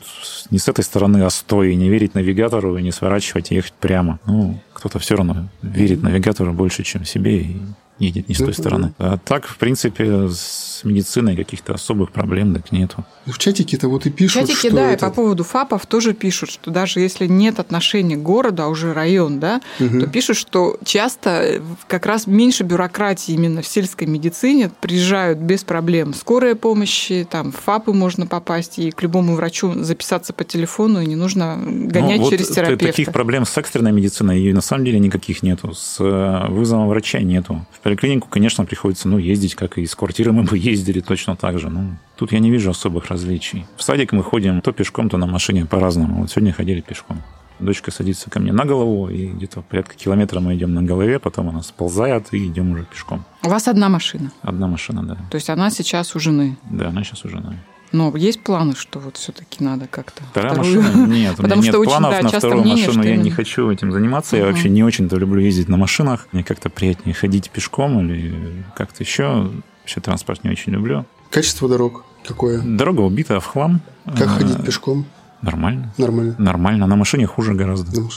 не 0.49 0.59
с 0.59 0.67
этой 0.67 0.84
стороны, 0.84 1.23
а 1.23 1.29
с 1.29 1.41
той, 1.43 1.71
и 1.71 1.75
не 1.75 1.89
верить 1.89 2.13
навигатору, 2.13 2.77
и 2.77 2.82
не 2.84 2.91
сворачивать, 2.91 3.51
и 3.51 3.55
ехать 3.55 3.73
прямо. 3.79 4.19
Ну, 4.26 4.59
кто-то 4.74 4.99
все 4.99 5.15
равно 5.15 5.47
верит 5.61 6.03
навигатору 6.03 6.53
больше, 6.53 6.84
чем 6.84 7.05
себе, 7.05 7.41
и 7.41 7.61
едет 7.99 8.30
не 8.30 8.36
с 8.36 8.39
той 8.39 8.53
стороны. 8.53 8.93
А 8.97 9.17
так, 9.17 9.45
в 9.45 9.57
принципе, 9.57 10.28
с 10.30 10.82
медициной 10.84 11.36
каких-то 11.36 11.74
особых 11.74 12.11
проблем 12.11 12.53
так 12.53 12.72
нету. 12.72 13.05
В 13.26 13.38
чатике-то 13.38 13.88
вот 13.88 14.05
и 14.05 14.09
пишут, 14.09 14.43
В 14.43 14.47
чатике, 14.47 14.69
что 14.69 14.78
да, 14.78 14.91
это... 14.91 15.05
и 15.05 15.09
по 15.09 15.13
поводу 15.13 15.43
ФАПов 15.43 15.86
тоже 15.86 16.13
пишут, 16.13 16.49
что 16.49 16.72
даже 16.72 16.99
если 16.99 17.28
нет 17.28 17.59
отношения 17.59 18.15
к 18.15 18.22
городу, 18.22 18.63
а 18.63 18.67
уже 18.67 18.93
район, 18.93 19.39
да, 19.39 19.61
угу. 19.80 19.99
то 19.99 20.07
пишут, 20.07 20.38
что 20.38 20.78
часто 20.84 21.61
как 21.88 22.05
раз 22.05 22.26
меньше 22.26 22.63
бюрократии 22.63 23.34
именно 23.34 23.61
в 23.61 23.67
сельской 23.67 24.07
медицине 24.07 24.72
приезжают 24.82 25.38
без 25.39 25.63
проблем. 25.63 26.13
Скорая 26.13 26.55
помощь, 26.55 27.11
там, 27.30 27.51
в 27.51 27.57
ФАПы 27.57 27.93
можно 27.93 28.26
попасть, 28.26 28.80
и 28.80 28.91
к 28.91 29.01
любому 29.03 29.36
врачу 29.36 29.84
записаться 29.84 30.34
по 30.34 30.43
телефону, 30.43 31.01
и 31.01 31.05
не 31.05 31.15
нужно 31.15 31.59
гонять 31.63 32.17
ну, 32.17 32.24
вот 32.24 32.30
через 32.32 32.47
терапевта. 32.47 32.88
Таких 32.88 33.11
проблем 33.11 33.45
с 33.45 33.55
экстренной 33.57 33.91
медициной 33.91 34.41
и 34.41 34.51
на 34.51 34.61
самом 34.61 34.86
деле 34.86 34.99
никаких 34.99 35.43
нету. 35.43 35.74
С 35.74 35.97
э, 35.99 36.47
вызовом 36.49 36.88
врача 36.88 37.19
нету. 37.19 37.65
В 37.72 37.80
поликлинику, 37.82 38.28
конечно, 38.30 38.65
приходится 38.65 39.07
ну, 39.07 39.17
ездить, 39.17 39.55
как 39.55 39.78
и 39.78 39.84
из 39.84 39.93
квартиры 39.95 40.32
мы 40.32 40.43
бы 40.43 40.57
ездили 40.57 41.01
точно 41.01 41.36
так 41.36 41.59
же. 41.59 41.69
Ну, 41.69 41.97
тут 42.22 42.34
я 42.34 42.39
не 42.39 42.51
вижу 42.51 42.69
особых 42.69 43.07
различий. 43.07 43.65
В 43.76 43.82
садик 43.82 44.11
мы 44.11 44.22
ходим 44.22 44.61
то 44.61 44.72
пешком, 44.72 45.09
то 45.09 45.17
на 45.17 45.26
машине 45.26 45.65
по-разному. 45.65 46.22
Вот 46.22 46.30
сегодня 46.30 46.53
ходили 46.53 46.80
пешком. 46.80 47.24
Дочка 47.59 47.89
садится 47.89 48.30
ко 48.30 48.39
мне 48.39 48.53
на 48.53 48.63
голову, 48.63 49.09
и 49.09 49.26
где-то 49.26 49.61
порядка 49.61 49.95
километра 49.95 50.39
мы 50.39 50.55
идем 50.55 50.72
на 50.76 50.84
голове, 50.84 51.17
потом 51.17 51.49
она 51.49 51.63
сползает, 51.63 52.32
и 52.32 52.45
идем 52.45 52.74
уже 52.74 52.84
пешком. 52.84 53.26
У 53.41 53.49
вас 53.49 53.67
одна 53.67 53.89
машина? 53.89 54.32
Одна 54.43 54.67
машина, 54.67 55.01
да. 55.01 55.17
То 55.32 55.36
есть 55.36 55.49
она 55.49 55.72
сейчас 55.72 56.15
у 56.15 56.19
жены? 56.19 56.57
Да, 56.69 56.89
она 56.89 57.03
сейчас 57.03 57.26
у 57.26 57.30
жены. 57.30 57.57
Но 57.91 58.15
есть 58.15 58.43
планы, 58.43 58.76
что 58.76 58.99
вот 58.99 59.17
все-таки 59.17 59.63
надо 59.63 59.88
как-то 59.88 60.22
Вторая 60.30 60.53
вторую... 60.53 60.84
машина? 60.84 61.07
Нет, 61.07 61.39
у 61.39 61.43
меня 61.43 61.55
нет 61.55 61.65
что 61.65 61.84
планов 61.84 62.11
очень, 62.11 62.22
да, 62.22 62.32
на 62.34 62.38
вторую 62.38 62.61
мнение, 62.61 62.86
машину. 62.86 63.03
Я 63.03 63.17
не 63.17 63.32
хочу 63.32 63.72
этим 63.72 63.91
заниматься. 63.91 64.36
Угу. 64.36 64.45
Я 64.45 64.47
вообще 64.47 64.69
не 64.69 64.84
очень-то 64.84 65.15
люблю 65.15 65.41
ездить 65.41 65.69
на 65.69 65.78
машинах. 65.78 66.28
Мне 66.34 66.43
как-то 66.43 66.69
приятнее 66.69 67.15
ходить 67.15 67.49
пешком 67.49 67.99
или 67.99 68.63
как-то 68.76 69.01
еще. 69.03 69.49
Вообще 69.82 70.01
транспорт 70.01 70.43
не 70.43 70.51
очень 70.51 70.74
люблю. 70.74 71.05
Качество 71.32 71.67
дорог 71.67 72.05
какое? 72.26 72.61
Дорога 72.61 73.01
убита 73.01 73.39
в 73.39 73.45
хлам. 73.45 73.82
Как 74.05 74.28
а, 74.28 74.30
ходить 74.30 74.63
пешком? 74.63 75.05
Нормально. 75.41 75.91
Нормально. 75.97 76.36
Нормально. 76.38 76.88
На 76.88 76.95
машине 76.95 77.26
хуже 77.26 77.53
гораздо. 77.53 78.01
На 78.01 78.07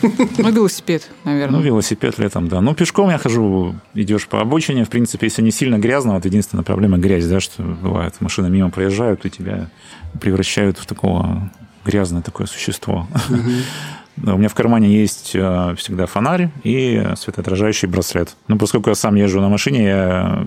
Ну, 0.38 0.50
велосипед, 0.50 1.10
наверное. 1.24 1.58
Ну, 1.60 1.64
велосипед 1.64 2.18
летом, 2.18 2.48
да. 2.48 2.62
Ну, 2.62 2.74
пешком 2.74 3.10
я 3.10 3.18
хожу, 3.18 3.74
идешь 3.94 4.26
по 4.26 4.40
обочине. 4.40 4.84
В 4.84 4.88
принципе, 4.88 5.26
если 5.26 5.42
не 5.42 5.50
сильно 5.50 5.78
грязно, 5.78 6.14
вот 6.14 6.24
единственная 6.24 6.64
проблема 6.64 6.96
грязь, 6.96 7.26
да, 7.26 7.40
что 7.40 7.62
бывает, 7.62 8.14
машины 8.20 8.48
мимо 8.48 8.70
проезжают, 8.70 9.26
и 9.26 9.30
тебя 9.30 9.68
превращают 10.20 10.78
в 10.78 10.86
такого 10.86 11.50
грязное 11.84 12.22
такое 12.22 12.46
существо. 12.46 13.06
У 14.22 14.36
меня 14.36 14.48
в 14.48 14.54
кармане 14.54 15.00
есть 15.00 15.32
э, 15.34 15.74
всегда 15.78 16.04
фонарь 16.04 16.50
и 16.62 17.06
светоотражающий 17.16 17.88
браслет. 17.88 18.36
Ну, 18.48 18.58
поскольку 18.58 18.90
я 18.90 18.94
сам 18.94 19.14
езжу 19.14 19.40
на 19.40 19.48
машине, 19.48 19.84
я 19.84 20.46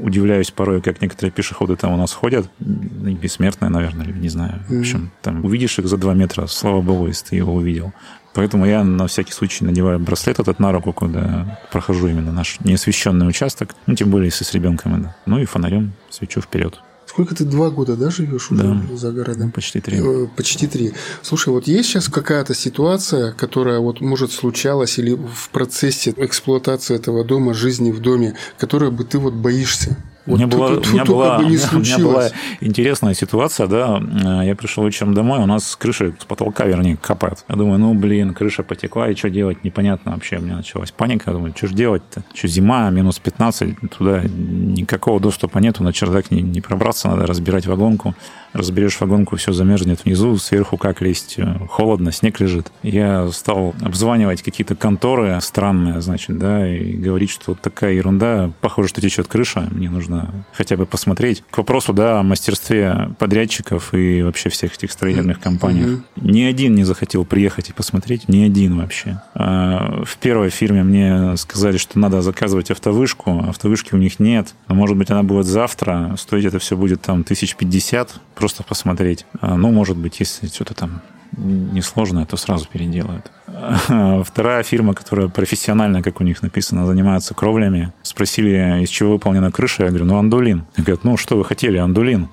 удивляюсь 0.00 0.50
порой, 0.50 0.80
как 0.80 1.00
некоторые 1.00 1.32
пешеходы 1.32 1.76
там 1.76 1.92
у 1.92 1.96
нас 1.96 2.12
ходят, 2.12 2.48
бессмертные, 2.58 3.70
наверное, 3.70 4.06
не 4.06 4.28
знаю. 4.28 4.62
В 4.68 4.80
общем, 4.80 5.10
там 5.22 5.44
увидишь 5.44 5.78
их 5.78 5.86
за 5.86 5.96
два 5.96 6.14
метра, 6.14 6.46
слава 6.46 6.80
богу, 6.80 7.06
если 7.06 7.26
ты 7.26 7.36
его 7.36 7.54
увидел. 7.54 7.92
Поэтому 8.34 8.66
я 8.66 8.84
на 8.84 9.06
всякий 9.08 9.32
случай 9.32 9.64
надеваю 9.64 9.98
браслет 9.98 10.38
этот 10.38 10.60
на 10.60 10.70
руку, 10.70 10.92
когда 10.92 11.58
прохожу 11.72 12.08
именно 12.08 12.30
наш 12.30 12.60
неосвещенный 12.60 13.28
участок, 13.28 13.74
ну, 13.86 13.94
тем 13.94 14.10
более, 14.10 14.26
если 14.26 14.44
с 14.44 14.52
ребенком. 14.54 15.02
Да. 15.02 15.16
Ну 15.26 15.38
и 15.40 15.44
фонарем 15.44 15.92
свечу 16.10 16.40
вперед. 16.40 16.80
Сколько 17.08 17.34
ты 17.34 17.44
два 17.44 17.70
года, 17.70 17.96
да, 17.96 18.10
живешь 18.10 18.50
уже 18.50 18.62
да. 18.62 18.96
за 18.96 19.12
городом? 19.12 19.50
Почти 19.50 19.80
три. 19.80 19.98
Э, 19.98 20.26
почти 20.36 20.66
три. 20.66 20.92
Слушай, 21.22 21.48
вот 21.48 21.66
есть 21.66 21.88
сейчас 21.88 22.08
какая-то 22.08 22.54
ситуация, 22.54 23.32
которая 23.32 23.80
вот 23.80 24.02
может 24.02 24.30
случалась 24.30 24.98
или 24.98 25.14
в 25.14 25.48
процессе 25.50 26.12
эксплуатации 26.14 26.94
этого 26.94 27.24
дома, 27.24 27.54
жизни 27.54 27.92
в 27.92 28.00
доме, 28.00 28.36
которая 28.58 28.90
бы 28.90 29.04
ты 29.04 29.18
вот 29.18 29.32
боишься? 29.32 29.96
Вот 30.28 30.34
у 30.34 30.36
меня, 30.36 30.46
была, 30.46 30.66
у, 30.68 30.92
меня 30.92 31.04
была, 31.04 31.38
у 31.38 31.78
меня 31.78 31.98
была 31.98 32.28
интересная 32.60 33.14
ситуация, 33.14 33.66
да, 33.66 34.42
я 34.42 34.54
пришел 34.54 34.84
вечером 34.84 35.14
домой, 35.14 35.38
у 35.40 35.46
нас 35.46 35.74
крыша 35.76 36.12
с 36.18 36.24
потолка, 36.24 36.66
вернее, 36.66 36.96
капает. 36.96 37.44
Я 37.48 37.56
думаю, 37.56 37.78
ну, 37.78 37.94
блин, 37.94 38.34
крыша 38.34 38.62
потекла, 38.62 39.08
и 39.08 39.14
что 39.14 39.30
делать, 39.30 39.64
непонятно 39.64 40.12
вообще. 40.12 40.36
У 40.36 40.42
меня 40.42 40.56
началась 40.56 40.90
паника, 40.90 41.30
я 41.30 41.32
думаю, 41.32 41.54
что 41.56 41.66
же 41.66 41.74
делать-то? 41.74 42.22
Что 42.34 42.48
зима, 42.48 42.90
минус 42.90 43.18
15, 43.18 43.90
туда 43.96 44.22
никакого 44.24 45.18
доступа 45.18 45.58
нету, 45.58 45.82
на 45.82 45.92
чердак 45.92 46.30
не, 46.30 46.42
не 46.42 46.60
пробраться, 46.60 47.08
надо 47.08 47.26
разбирать 47.26 47.66
вагонку 47.66 48.14
разберешь 48.52 49.00
вагонку, 49.00 49.36
все 49.36 49.52
замерзнет 49.52 50.04
внизу, 50.04 50.36
сверху 50.38 50.76
как 50.76 51.00
лезть, 51.00 51.34
э, 51.38 51.54
холодно, 51.68 52.12
снег 52.12 52.40
лежит. 52.40 52.70
Я 52.82 53.30
стал 53.32 53.74
обзванивать 53.80 54.42
какие-то 54.42 54.74
конторы 54.74 55.38
странные, 55.40 56.00
значит, 56.00 56.38
да, 56.38 56.68
и 56.68 56.92
говорить, 56.92 57.30
что 57.30 57.52
вот 57.52 57.60
такая 57.60 57.92
ерунда, 57.94 58.50
похоже, 58.60 58.88
что 58.88 59.00
течет 59.00 59.28
крыша, 59.28 59.68
мне 59.70 59.90
нужно 59.90 60.44
хотя 60.52 60.76
бы 60.76 60.86
посмотреть. 60.86 61.42
К 61.50 61.58
вопросу, 61.58 61.92
да, 61.92 62.20
о 62.20 62.22
мастерстве 62.22 63.10
подрядчиков 63.18 63.94
и 63.94 64.22
вообще 64.22 64.48
всех 64.48 64.74
этих 64.74 64.92
строительных 64.92 65.40
компаний. 65.40 65.82
Mm-hmm. 65.82 66.02
Ни 66.22 66.42
один 66.42 66.74
не 66.74 66.84
захотел 66.84 67.24
приехать 67.24 67.70
и 67.70 67.72
посмотреть, 67.72 68.28
ни 68.28 68.42
один 68.42 68.78
вообще. 68.78 69.20
А 69.34 70.02
в 70.04 70.16
первой 70.18 70.50
фирме 70.50 70.82
мне 70.82 71.36
сказали, 71.36 71.76
что 71.76 71.98
надо 71.98 72.22
заказывать 72.22 72.70
автовышку, 72.70 73.44
автовышки 73.48 73.94
у 73.94 73.98
них 73.98 74.20
нет, 74.20 74.54
но, 74.68 74.74
может 74.74 74.96
быть, 74.96 75.10
она 75.10 75.22
будет 75.22 75.46
завтра, 75.46 76.14
стоить 76.18 76.44
это 76.44 76.58
все 76.58 76.76
будет 76.76 77.02
там 77.02 77.24
тысяч 77.24 77.56
пятьдесят, 77.56 78.20
просто 78.38 78.62
посмотреть. 78.62 79.26
А, 79.40 79.56
ну, 79.56 79.72
может 79.72 79.96
быть, 79.96 80.20
если 80.20 80.46
что-то 80.46 80.74
там 80.74 81.02
несложное, 81.36 82.24
то 82.24 82.36
сразу 82.36 82.66
переделают. 82.68 83.30
Вторая 84.24 84.62
фирма, 84.62 84.94
которая 84.94 85.28
профессионально, 85.28 86.02
как 86.02 86.20
у 86.20 86.24
них 86.24 86.42
написано, 86.42 86.86
занимается 86.86 87.34
кровлями, 87.34 87.92
спросили, 88.02 88.82
из 88.82 88.88
чего 88.88 89.12
выполнена 89.12 89.50
крыша. 89.50 89.84
Я 89.84 89.88
говорю, 89.90 90.04
ну, 90.06 90.18
андулин. 90.18 90.64
Говорят, 90.76 91.04
ну, 91.04 91.16
что 91.16 91.36
вы 91.36 91.44
хотели, 91.44 91.78
андулин? 91.78 92.28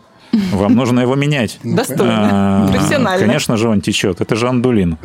Вам 0.52 0.76
нужно 0.76 1.02
его 1.02 1.16
менять. 1.16 1.60
Достойно. 1.64 2.30
А, 2.32 2.72
Профессионально. 2.72 3.26
Конечно 3.26 3.58
же, 3.58 3.70
он 3.70 3.82
течет. 3.82 4.22
Это 4.22 4.36
же 4.36 4.48
андулин. 4.48 4.98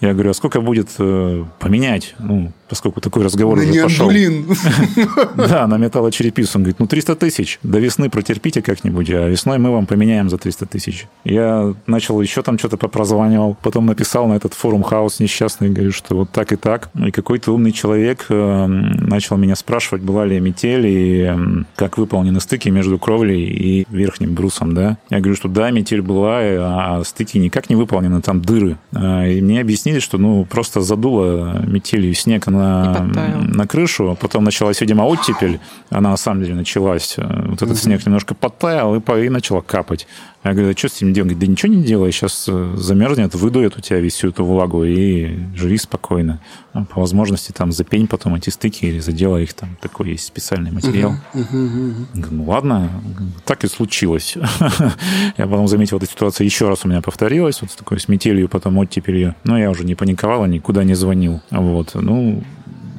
Я 0.00 0.14
говорю, 0.14 0.30
а 0.30 0.34
сколько 0.34 0.60
будет 0.60 0.88
э, 0.98 1.44
поменять? 1.60 2.16
Ну, 2.18 2.50
поскольку 2.68 3.00
такой 3.00 3.22
разговор 3.22 3.58
на 3.58 3.70
уже 3.70 3.82
пошел. 3.82 4.10
Да, 5.36 5.66
на 5.66 5.76
металлочерепицу. 5.76 6.58
Он 6.58 6.62
говорит, 6.62 6.80
ну 6.80 6.86
300 6.86 7.16
тысяч, 7.16 7.58
до 7.62 7.78
весны 7.78 8.10
протерпите 8.10 8.62
как-нибудь, 8.62 9.10
а 9.10 9.28
весной 9.28 9.58
мы 9.58 9.70
вам 9.70 9.86
поменяем 9.86 10.28
за 10.30 10.38
300 10.38 10.66
тысяч. 10.66 11.06
Я 11.24 11.74
начал 11.86 12.20
еще 12.20 12.42
там 12.42 12.58
что-то 12.58 12.78
попрозванивал, 12.78 13.56
потом 13.62 13.86
написал 13.86 14.26
на 14.26 14.34
этот 14.34 14.54
форум 14.54 14.82
хаос 14.82 15.20
несчастный, 15.20 15.68
говорю, 15.70 15.92
что 15.92 16.16
вот 16.16 16.30
так 16.30 16.52
и 16.52 16.56
так. 16.56 16.88
И 16.94 17.10
какой-то 17.10 17.52
умный 17.52 17.72
человек 17.72 18.26
э, 18.28 18.66
начал 18.66 19.36
меня 19.36 19.54
спрашивать, 19.54 20.02
была 20.02 20.24
ли 20.24 20.40
метель 20.40 20.86
и 20.86 21.30
как 21.76 21.98
выполнены 21.98 22.40
стыки 22.40 22.70
между 22.70 22.98
кровлей 22.98 23.44
и 23.44 23.86
верхним 23.90 24.34
брусом, 24.34 24.61
да. 24.70 24.98
Я 25.10 25.18
говорю, 25.18 25.36
что 25.36 25.48
да, 25.48 25.70
метель 25.70 26.02
была, 26.02 26.38
а 26.40 27.02
стыки 27.04 27.38
никак 27.38 27.70
не 27.70 27.76
выполнены, 27.76 28.22
там 28.22 28.40
дыры. 28.40 28.78
А, 28.94 29.26
и 29.26 29.40
мне 29.40 29.60
объяснили, 29.60 29.98
что 29.98 30.18
ну 30.18 30.44
просто 30.44 30.80
задуло 30.80 31.62
метелью 31.66 32.14
снег 32.14 32.46
на 32.46 32.92
на, 33.00 33.66
крышу, 33.66 34.16
потом 34.20 34.44
началась, 34.44 34.80
видимо, 34.80 35.02
оттепель, 35.02 35.60
она 35.90 36.10
на 36.10 36.16
самом 36.16 36.42
деле 36.42 36.54
началась, 36.54 37.14
э, 37.16 37.44
вот 37.48 37.62
этот 37.62 37.78
снег 37.78 38.04
немножко 38.04 38.34
подтаял 38.34 38.94
и, 38.94 39.24
и 39.24 39.28
начала 39.28 39.60
капать. 39.60 40.06
Я 40.44 40.54
говорю, 40.54 40.76
что 40.76 40.88
с 40.88 40.96
этим 40.96 41.12
делать? 41.12 41.38
Да 41.38 41.46
ничего 41.46 41.72
не 41.72 41.84
делай, 41.84 42.10
сейчас 42.10 42.46
э, 42.48 42.74
замерзнет, 42.76 43.34
выдует 43.34 43.76
у 43.78 43.80
тебя 43.80 44.08
всю 44.08 44.30
эту 44.30 44.44
влагу 44.44 44.82
и 44.84 45.38
живи 45.54 45.78
спокойно. 45.78 46.40
А 46.72 46.84
по 46.84 47.00
возможности 47.00 47.52
там 47.52 47.70
запень 47.70 48.08
потом 48.08 48.34
эти 48.34 48.50
стыки 48.50 48.86
или 48.86 48.98
заделай 48.98 49.44
их, 49.44 49.54
там 49.54 49.76
такой 49.80 50.10
есть 50.10 50.24
специальный 50.24 50.72
материал. 50.72 51.14
Uh-huh, 51.32 51.46
uh-huh, 51.52 52.06
Говорю, 52.14 52.36
ну 52.36 52.44
ладно, 52.44 52.90
так 53.44 53.62
и 53.62 53.68
случилось. 53.68 54.36
я 55.36 55.46
потом 55.46 55.68
заметил, 55.68 55.98
эта 55.98 56.06
ситуация 56.06 56.44
еще 56.44 56.68
раз 56.68 56.84
у 56.84 56.88
меня 56.88 57.02
повторилась, 57.02 57.60
вот 57.62 57.70
с 57.70 57.76
такой 57.76 58.00
с 58.00 58.08
метелью, 58.08 58.48
потом 58.48 58.78
оттепелью. 58.78 59.36
Но 59.44 59.56
я 59.56 59.70
уже 59.70 59.84
не 59.84 59.94
паниковал, 59.94 60.46
никуда 60.46 60.82
не 60.82 60.94
звонил. 60.94 61.40
Вот, 61.50 61.94
ну, 61.94 62.42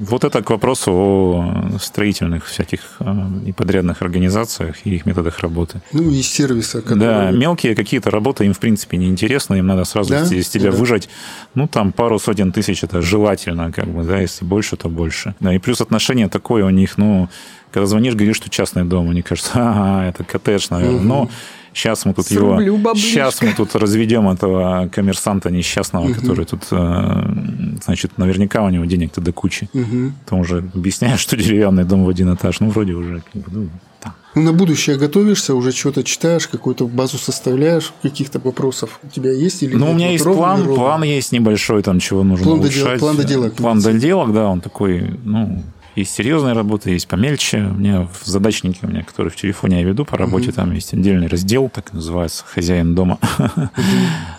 вот 0.09 0.23
это 0.23 0.43
к 0.43 0.49
вопросу 0.49 0.91
о 0.91 1.77
строительных 1.79 2.45
всяких 2.45 2.97
э, 2.99 3.15
и 3.45 3.51
подрядных 3.51 4.01
организациях 4.01 4.75
и 4.85 4.95
их 4.95 5.05
методах 5.05 5.39
работы. 5.39 5.81
Ну 5.91 6.09
и 6.11 6.21
сервиса. 6.21 6.81
Которые... 6.81 6.99
Да, 6.99 7.31
мелкие 7.31 7.75
какие-то 7.75 8.11
работы 8.11 8.45
им, 8.45 8.53
в 8.53 8.59
принципе, 8.59 8.97
не 8.97 9.07
интересны, 9.07 9.55
им 9.55 9.67
надо 9.67 9.85
сразу 9.85 10.09
да? 10.11 10.23
из 10.23 10.49
тебя 10.49 10.71
да. 10.71 10.77
выжать, 10.77 11.09
ну, 11.55 11.67
там, 11.67 11.91
пару 11.91 12.19
сотен 12.19 12.51
тысяч, 12.51 12.83
это 12.83 13.01
желательно, 13.01 13.71
как 13.71 13.87
бы, 13.87 14.03
да, 14.03 14.19
если 14.19 14.45
больше, 14.45 14.75
то 14.77 14.89
больше. 14.89 15.35
Да, 15.39 15.53
и 15.53 15.59
плюс 15.59 15.81
отношение 15.81 16.29
такое 16.29 16.65
у 16.65 16.69
них, 16.69 16.97
ну, 16.97 17.29
когда 17.71 17.85
звонишь, 17.87 18.13
говоришь, 18.13 18.37
что 18.37 18.49
частный 18.49 18.83
дом, 18.83 19.09
они 19.09 19.21
кажется, 19.21 19.51
ага, 19.55 20.05
это 20.05 20.23
коттедж, 20.23 20.67
наверное, 20.69 20.97
угу. 20.97 21.05
но 21.05 21.29
Сейчас 21.73 22.05
мы 22.05 22.13
тут 22.13 22.25
Срублю 22.27 22.75
его... 22.75 22.95
Сейчас 22.95 23.41
мы 23.41 23.53
тут 23.53 23.75
разведем 23.75 24.29
этого 24.29 24.87
коммерсанта 24.89 25.49
несчастного, 25.49 26.05
угу. 26.05 26.13
который 26.13 26.45
тут 26.45 26.63
э, 26.71 27.35
значит, 27.83 28.17
наверняка 28.17 28.63
у 28.63 28.69
него 28.69 28.85
денег-то 28.85 29.21
до 29.21 29.31
кучи. 29.33 29.69
Угу. 29.73 30.11
Ты 30.29 30.35
уже 30.35 30.69
объясняешь, 30.73 31.19
что 31.19 31.35
деревянный 31.35 31.83
дом 31.83 32.05
в 32.05 32.09
один 32.09 32.33
этаж. 32.33 32.59
Ну, 32.59 32.69
вроде 32.69 32.93
уже, 32.93 33.23
ну, 33.33 33.69
там. 33.99 34.13
Ну, 34.35 34.41
на 34.41 34.53
будущее 34.53 34.97
готовишься, 34.97 35.53
уже 35.53 35.71
что-то 35.71 36.03
читаешь, 36.03 36.47
какую-то 36.47 36.87
базу 36.87 37.17
составляешь, 37.17 37.93
каких-то 38.01 38.39
вопросов 38.39 38.99
у 39.03 39.07
тебя 39.07 39.31
есть 39.31 39.61
или 39.63 39.75
Ну, 39.75 39.91
у 39.91 39.93
меня 39.93 40.07
Вот 40.07 40.11
есть 40.13 40.25
ровно, 40.25 40.41
план, 40.41 40.59
ровно? 40.63 40.75
план 40.75 41.03
есть 41.03 41.31
небольшой, 41.31 41.83
там, 41.83 41.99
чего 41.99 42.23
нужно 42.23 42.45
План 42.45 42.59
доделок- 42.61 42.81
улучшать. 42.81 42.99
план 42.99 43.17
доделок. 43.17 43.53
План 43.53 43.79
доделок, 43.79 44.33
да, 44.33 44.47
он 44.47 44.61
такой, 44.61 45.19
ну, 45.23 45.63
есть 45.95 46.13
серьезная 46.13 46.53
работа, 46.53 46.89
есть 46.89 47.07
помельче. 47.07 47.59
У 47.59 47.73
меня 47.73 48.07
в 48.07 48.25
задачнике, 48.25 48.79
у 48.83 48.87
меня, 48.87 49.03
который 49.03 49.29
в 49.29 49.35
телефоне 49.35 49.81
я 49.81 49.87
веду 49.87 50.05
по 50.05 50.17
работе, 50.17 50.51
там 50.51 50.71
есть 50.73 50.93
отдельный 50.93 51.27
раздел, 51.27 51.69
так 51.69 51.93
называется, 51.93 52.43
«Хозяин 52.45 52.95
дома». 52.95 53.19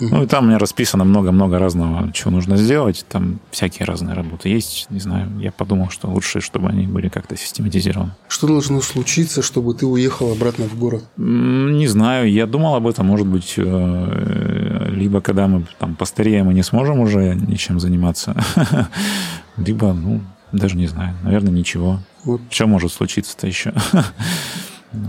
Ну, 0.01 0.23
и 0.23 0.27
там 0.27 0.45
у 0.45 0.47
меня 0.49 0.59
расписано 0.59 1.05
много-много 1.05 1.59
разного, 1.59 2.13
чего 2.13 2.31
нужно 2.31 2.57
сделать. 2.57 3.07
Там 3.09 3.41
всякие 3.51 3.87
разные 3.87 4.15
работы 4.15 4.49
есть. 4.49 4.87
Не 4.91 5.01
знаю, 5.01 5.31
я 5.39 5.53
подумал, 5.53 5.91
что 5.91 6.09
лучше, 6.09 6.41
чтобы 6.41 6.69
они 6.69 6.87
были 6.87 7.09
как-то 7.09 7.37
систематизированы. 7.37 8.13
Что 8.29 8.47
должно 8.47 8.81
случиться, 8.81 9.43
чтобы 9.43 9.75
ты 9.75 9.87
уехал 9.87 10.33
обратно 10.33 10.67
в 10.67 10.79
город? 10.79 11.05
Не 11.17 11.87
знаю, 11.87 12.31
я 12.31 12.47
думал 12.47 12.75
об 12.75 12.87
этом, 12.87 13.07
может 13.07 13.27
быть, 13.27 13.55
э, 13.57 14.89
либо 14.91 15.21
когда 15.21 15.47
мы 15.47 15.67
там 15.79 15.95
постареем 15.95 16.51
и 16.51 16.55
не 16.55 16.63
сможем 16.63 17.01
уже 17.01 17.35
ничем 17.35 17.81
заниматься, 17.81 18.35
либо, 19.57 19.93
ну, 19.93 20.21
даже 20.55 20.77
не 20.77 20.87
знаю, 20.87 21.15
наверное, 21.23 21.53
ничего. 21.53 22.01
Вот. 22.25 22.41
Что 22.51 22.67
может 22.67 22.93
случиться-то 22.93 23.47
еще? 23.47 23.73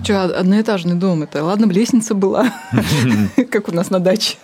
Че, 0.03 0.15
одноэтажный 0.15 0.95
дом 0.95 1.23
это? 1.23 1.43
Ладно, 1.43 1.67
бы 1.67 1.73
лестница 1.73 2.15
была, 2.15 2.51
как 3.51 3.69
у 3.69 3.71
нас 3.71 3.89
на 3.89 3.99
даче. 3.99 4.37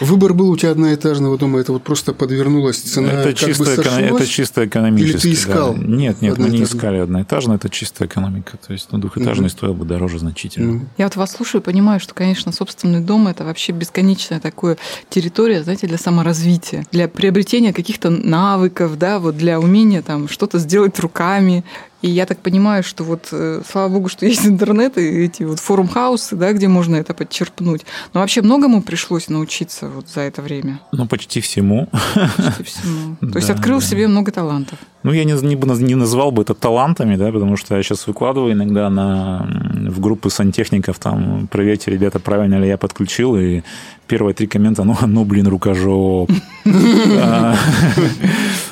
Выбор 0.00 0.34
был 0.34 0.50
у 0.50 0.56
тебя 0.56 0.72
одноэтажного 0.72 1.38
дома, 1.38 1.60
это 1.60 1.72
вот 1.72 1.82
просто 1.82 2.12
подвернулась 2.12 2.78
цена, 2.78 3.08
это, 3.12 3.28
как 3.28 3.36
чисто 3.36 3.64
бы 3.64 3.70
сошлось? 3.70 3.96
это 3.98 4.26
чисто 4.26 4.66
экономически. 4.66 5.10
Или 5.10 5.18
ты 5.18 5.32
искал 5.32 5.74
да. 5.74 5.82
Нет, 5.82 6.22
нет, 6.22 6.38
мы 6.38 6.48
не 6.48 6.62
искали 6.62 6.98
одноэтажный, 6.98 7.56
это 7.56 7.68
чисто 7.68 8.06
экономика. 8.06 8.56
То 8.66 8.72
есть, 8.72 8.88
ну, 8.90 8.98
двухэтажный 8.98 9.50
стоил 9.50 9.74
бы 9.74 9.84
дороже 9.84 10.18
значительно. 10.18 10.72
Ну, 10.72 10.80
Я 10.98 11.06
вот 11.06 11.16
вас 11.16 11.32
слушаю 11.32 11.60
и 11.60 11.64
понимаю, 11.64 12.00
что, 12.00 12.14
конечно, 12.14 12.52
собственный 12.52 13.00
дом 13.00 13.28
это 13.28 13.44
вообще 13.44 13.72
бесконечная 13.72 14.40
такая 14.40 14.76
территория, 15.08 15.62
знаете, 15.62 15.86
для 15.86 15.98
саморазвития, 15.98 16.84
для 16.92 17.08
приобретения 17.08 17.72
каких-то 17.72 18.10
навыков, 18.10 18.98
да, 18.98 19.18
вот 19.18 19.36
для 19.36 19.60
умения 19.60 20.02
там 20.02 20.28
что-то 20.28 20.58
сделать 20.58 20.98
руками. 21.00 21.64
И 22.04 22.10
я 22.10 22.26
так 22.26 22.38
понимаю, 22.38 22.82
что 22.82 23.02
вот, 23.02 23.28
э, 23.32 23.62
слава 23.66 23.88
богу, 23.88 24.08
что 24.10 24.26
есть 24.26 24.46
интернет 24.46 24.98
и 24.98 25.24
эти 25.24 25.42
вот 25.44 25.58
ForumHouse 25.58 26.23
ы, 26.23 26.36
да, 26.36 26.52
где 26.52 26.68
можно 26.68 26.96
это 26.96 27.14
подчерпнуть. 27.14 27.86
Но 28.12 28.20
вообще 28.20 28.42
многому 28.42 28.82
пришлось 28.82 29.30
научиться 29.30 29.88
вот 29.88 30.08
за 30.10 30.20
это 30.20 30.42
время. 30.42 30.80
Ну, 30.92 31.06
почти 31.06 31.40
всему. 31.40 31.88
почти 32.36 32.62
всему. 32.62 33.16
То 33.32 33.38
есть 33.38 33.48
открыл 33.48 33.80
себе 33.80 34.06
много 34.06 34.32
талантов. 34.32 34.78
Ну, 35.02 35.12
я 35.12 35.24
не, 35.24 35.32
не, 35.32 35.54
не 35.82 35.94
назвал 35.94 36.30
бы 36.30 36.42
это 36.42 36.52
талантами, 36.54 37.16
да, 37.16 37.32
потому 37.32 37.56
что 37.56 37.74
я 37.74 37.82
сейчас 37.82 38.06
выкладываю 38.06 38.52
иногда 38.52 38.90
на, 38.90 39.48
в 39.90 40.00
группы 40.00 40.28
сантехников, 40.28 40.98
там, 40.98 41.48
проверьте, 41.50 41.90
ребята, 41.90 42.18
правильно 42.18 42.60
ли 42.60 42.68
я 42.68 42.76
подключил, 42.76 43.34
и 43.36 43.62
первые 44.06 44.34
три 44.34 44.46
коммента, 44.46 44.84
ну, 44.84 44.94
ну 45.06 45.24
блин, 45.24 45.48
рукожоп. 45.48 46.30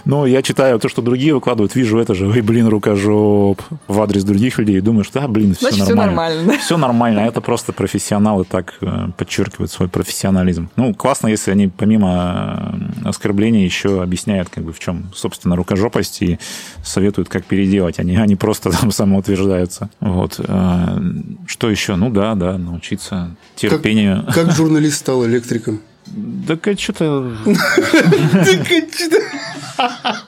А, 0.05 0.09
Ну, 0.09 0.26
я 0.26 0.42
читаю 0.42 0.78
то, 0.78 0.88
что 0.88 1.03
другие 1.03 1.34
выкладывают, 1.34 1.74
вижу 1.74 1.98
это 1.98 2.14
же, 2.14 2.26
ой, 2.28 2.40
блин, 2.40 2.68
рукожоп, 2.68 3.62
в 3.88 4.00
адрес 4.00 4.24
других 4.24 4.59
людей, 4.59 4.78
и 4.78 4.80
думаю, 4.80 5.05
что, 5.05 5.20
да, 5.20 5.28
блин, 5.28 5.55
все 5.55 5.70
Значит, 5.70 5.88
нормально. 5.88 6.12
нормально, 6.12 6.53
да? 6.53 6.59
Все 6.59 6.76
нормально, 6.76 7.20
это 7.20 7.40
просто 7.40 7.72
профессионалы 7.72 8.44
так 8.44 8.74
э, 8.80 9.09
подчеркивают 9.16 9.70
свой 9.70 9.88
профессионализм. 9.88 10.68
Ну, 10.76 10.94
классно, 10.94 11.28
если 11.28 11.50
они 11.50 11.68
помимо 11.68 12.74
э, 13.05 13.09
оскорблений 13.09 13.64
еще 13.64 14.03
объясняют, 14.03 14.48
как 14.48 14.64
бы, 14.64 14.72
в 14.72 14.78
чем, 14.78 15.11
собственно, 15.14 15.57
рукожопость 15.57 16.22
и 16.22 16.38
советуют, 16.84 17.28
как 17.28 17.44
переделать. 17.44 17.98
Они, 17.98 18.16
они 18.16 18.36
просто 18.36 18.70
там 18.70 18.90
самоутверждаются. 18.92 19.90
Вот. 20.00 20.38
Э, 20.38 20.98
Что 21.46 21.70
еще? 21.70 21.96
Ну 21.96 22.11
да, 22.11 22.34
да, 22.34 22.59
научиться 22.59 23.36
терпению. 23.57 24.26
Как 24.34 24.53
журналист 24.53 24.98
стал 24.98 25.24
электриком? 25.26 25.80
Да 26.07 26.59
что-то... 26.76 27.32
Э, 27.46 27.55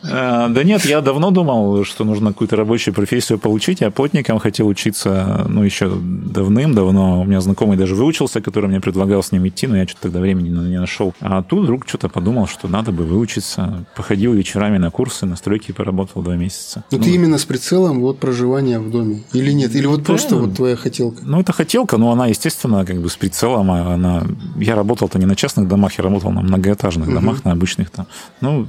Да 0.03 0.63
нет, 0.65 0.85
я 0.85 1.01
давно 1.01 1.31
думал, 1.31 1.85
что 1.85 2.05
нужно 2.05 2.33
какую-то 2.33 2.57
рабочую 2.57 2.95
профессию 2.95 3.39
получить. 3.39 3.81
Я 3.81 3.91
плотником 3.91 4.39
хотел 4.39 4.69
учиться, 4.69 5.47
ну, 5.49 5.63
еще 5.63 5.91
давным-давно. 5.91 7.21
У 7.21 7.25
меня 7.25 7.41
знакомый 7.41 7.77
даже 7.77 7.95
выучился, 7.95 8.41
который 8.41 8.69
мне 8.69 8.81
предлагал 8.81 9.23
с 9.23 9.33
ним 9.33 9.47
идти, 9.49 9.67
но 9.67 9.77
я 9.77 9.87
что-то 9.87 10.03
тогда 10.05 10.21
времени 10.21 10.49
не 10.49 10.79
нашел. 10.79 11.15
А 11.21 11.43
тут 11.43 11.65
вдруг 11.65 11.89
что-то 11.89 12.09
подумал, 12.09 12.47
что 12.47 12.69
надо 12.69 12.93
бы 12.93 13.05
выучиться. 13.05 13.87
Походил 13.97 14.33
вечерами 14.35 14.79
на 14.79 14.91
курсы, 14.91 15.27
на 15.27 15.37
стройке 15.37 15.73
поработал 15.73 16.23
два 16.23 16.37
месяца. 16.37 16.85
Ну, 16.91 16.99
ты 16.99 17.11
именно 17.11 17.39
с 17.39 17.45
прицелом 17.45 18.01
вот 18.01 18.19
проживания 18.19 18.79
в 18.79 18.91
доме? 18.91 19.23
Или 19.33 19.53
нет? 19.53 19.75
Или 19.75 19.87
вот 19.87 20.05
просто 20.05 20.37
вот 20.37 20.55
твоя 20.55 20.77
хотелка? 20.77 21.23
Ну, 21.23 21.41
это 21.41 21.53
хотелка, 21.53 21.97
но 21.97 22.13
она, 22.13 22.27
естественно, 22.27 22.85
как 22.85 23.01
бы 23.01 23.09
с 23.09 23.17
прицелом. 23.17 23.71
а 23.71 23.95
Она... 23.95 24.23
Я 24.57 24.75
работал-то 24.75 25.19
не 25.19 25.27
на 25.27 25.37
частных 25.37 25.69
домах, 25.69 25.99
я 25.99 26.05
работал 26.05 26.31
на 26.31 26.43
многоэтажных 26.43 27.13
домах, 27.13 27.45
на 27.45 27.53
обычных 27.53 27.91
там. 27.91 28.07
Ну, 28.41 28.67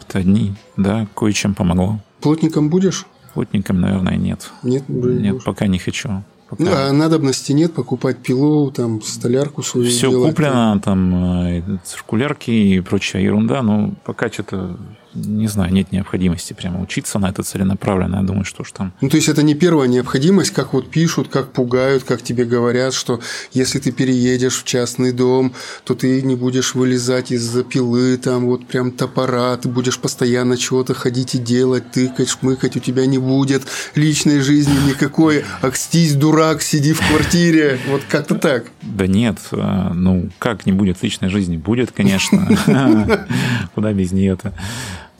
принципы-то 0.00 0.18
одни, 0.18 0.54
да, 0.76 1.06
кое-чем 1.14 1.54
помогло. 1.54 2.00
Плотником 2.20 2.68
будешь? 2.68 3.06
Плотником, 3.34 3.80
наверное, 3.80 4.16
нет. 4.16 4.50
Нет, 4.62 4.84
уже 4.88 5.14
не 5.14 5.22
Нет, 5.22 5.32
будешь. 5.34 5.44
пока 5.44 5.66
не 5.66 5.78
хочу. 5.78 6.22
Пока. 6.48 6.64
Ну, 6.64 6.70
а 6.72 6.92
надобности 6.92 7.52
нет 7.52 7.72
покупать 7.74 8.18
пилу, 8.18 8.72
там, 8.72 9.00
столярку 9.02 9.62
свою 9.62 9.88
Все 9.88 10.10
делать, 10.10 10.30
куплено, 10.30 10.80
там, 10.84 11.44
э, 11.44 11.62
циркулярки 11.84 12.50
и 12.50 12.80
прочая 12.80 13.22
ерунда, 13.22 13.62
но 13.62 13.94
пока 14.04 14.28
что-то, 14.28 14.76
не 15.14 15.48
знаю, 15.48 15.72
нет 15.72 15.92
необходимости 15.92 16.52
прямо 16.52 16.80
учиться 16.80 17.18
на 17.18 17.30
это 17.30 17.42
целенаправленно. 17.42 18.16
Я 18.16 18.22
думаю, 18.22 18.44
что 18.44 18.64
ж 18.64 18.72
там. 18.72 18.92
Ну, 19.00 19.08
то 19.08 19.16
есть 19.16 19.28
это 19.28 19.42
не 19.42 19.54
первая 19.54 19.88
необходимость, 19.88 20.52
как 20.52 20.72
вот 20.72 20.90
пишут, 20.90 21.28
как 21.28 21.52
пугают, 21.52 22.04
как 22.04 22.22
тебе 22.22 22.44
говорят, 22.44 22.94
что 22.94 23.20
если 23.52 23.78
ты 23.78 23.92
переедешь 23.92 24.60
в 24.60 24.64
частный 24.64 25.12
дом, 25.12 25.52
то 25.84 25.94
ты 25.94 26.22
не 26.22 26.36
будешь 26.36 26.74
вылезать 26.74 27.32
из-за 27.32 27.64
пилы, 27.64 28.16
там 28.16 28.46
вот 28.46 28.66
прям 28.66 28.92
топора, 28.92 29.56
ты 29.56 29.68
будешь 29.68 29.98
постоянно 29.98 30.56
чего-то 30.56 30.94
ходить 30.94 31.34
и 31.34 31.38
делать, 31.38 31.90
тыкать, 31.90 32.28
шмыкать, 32.28 32.76
у 32.76 32.80
тебя 32.80 33.06
не 33.06 33.18
будет 33.18 33.62
личной 33.94 34.40
жизни 34.40 34.88
никакой, 34.88 35.44
акстись, 35.62 36.14
дурак, 36.14 36.62
сиди 36.62 36.92
в 36.92 37.00
квартире, 37.00 37.78
вот 37.88 38.02
как-то 38.08 38.36
так. 38.36 38.66
Да 38.82 39.06
нет, 39.06 39.38
э, 39.52 39.90
ну 39.94 40.30
как 40.38 40.66
не 40.66 40.72
будет 40.72 41.02
личной 41.02 41.28
жизни? 41.28 41.56
Будет, 41.56 41.90
конечно. 41.90 42.48
Куда 43.74 43.92
без 43.92 44.12
нее-то? 44.12 44.54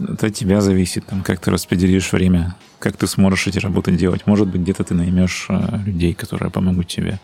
Это 0.09 0.27
от 0.27 0.35
тебя 0.35 0.61
зависит, 0.61 1.07
там, 1.07 1.23
как 1.23 1.41
ты 1.41 1.51
распределишь 1.51 2.13
время, 2.13 2.57
как 2.79 2.97
ты 2.97 3.07
сможешь 3.07 3.47
эти 3.47 3.59
работы 3.59 3.93
делать. 3.93 4.27
Может 4.27 4.49
быть, 4.49 4.63
где-то 4.63 4.85
ты 4.85 4.95
наймешь 4.95 5.47
э, 5.49 5.79
людей, 5.85 6.15
которые 6.15 6.51
помогут 6.51 6.89
тебе. 6.89 7.21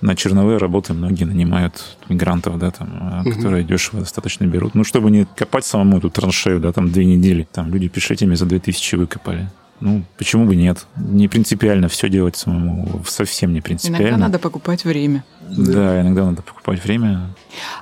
На 0.00 0.14
черновые 0.14 0.58
работы 0.58 0.92
многие 0.92 1.24
нанимают 1.24 1.96
мигрантов, 2.08 2.58
да, 2.58 2.70
там, 2.70 3.22
э, 3.24 3.30
которые 3.30 3.64
дешево 3.64 4.00
достаточно 4.00 4.44
берут. 4.44 4.74
Ну, 4.74 4.84
чтобы 4.84 5.10
не 5.10 5.26
копать 5.36 5.64
самому 5.64 5.98
эту 5.98 6.10
траншею, 6.10 6.60
да, 6.60 6.72
там, 6.72 6.90
две 6.90 7.04
недели. 7.04 7.46
Там 7.50 7.72
люди 7.72 7.88
пишите 7.88 8.26
мне 8.26 8.36
за 8.36 8.46
2000 8.46 8.96
выкопали. 8.96 9.48
Ну, 9.80 10.04
почему 10.16 10.46
бы 10.46 10.56
нет? 10.56 10.86
Не 10.96 11.28
принципиально 11.28 11.88
все 11.88 12.08
делать 12.08 12.36
самому, 12.36 13.02
совсем 13.06 13.52
не 13.52 13.60
принципиально. 13.60 14.08
Иногда 14.08 14.16
надо 14.16 14.38
покупать 14.38 14.84
время. 14.84 15.22
Да, 15.48 16.00
иногда 16.00 16.24
надо 16.24 16.42
покупать 16.42 16.82
время. 16.82 17.30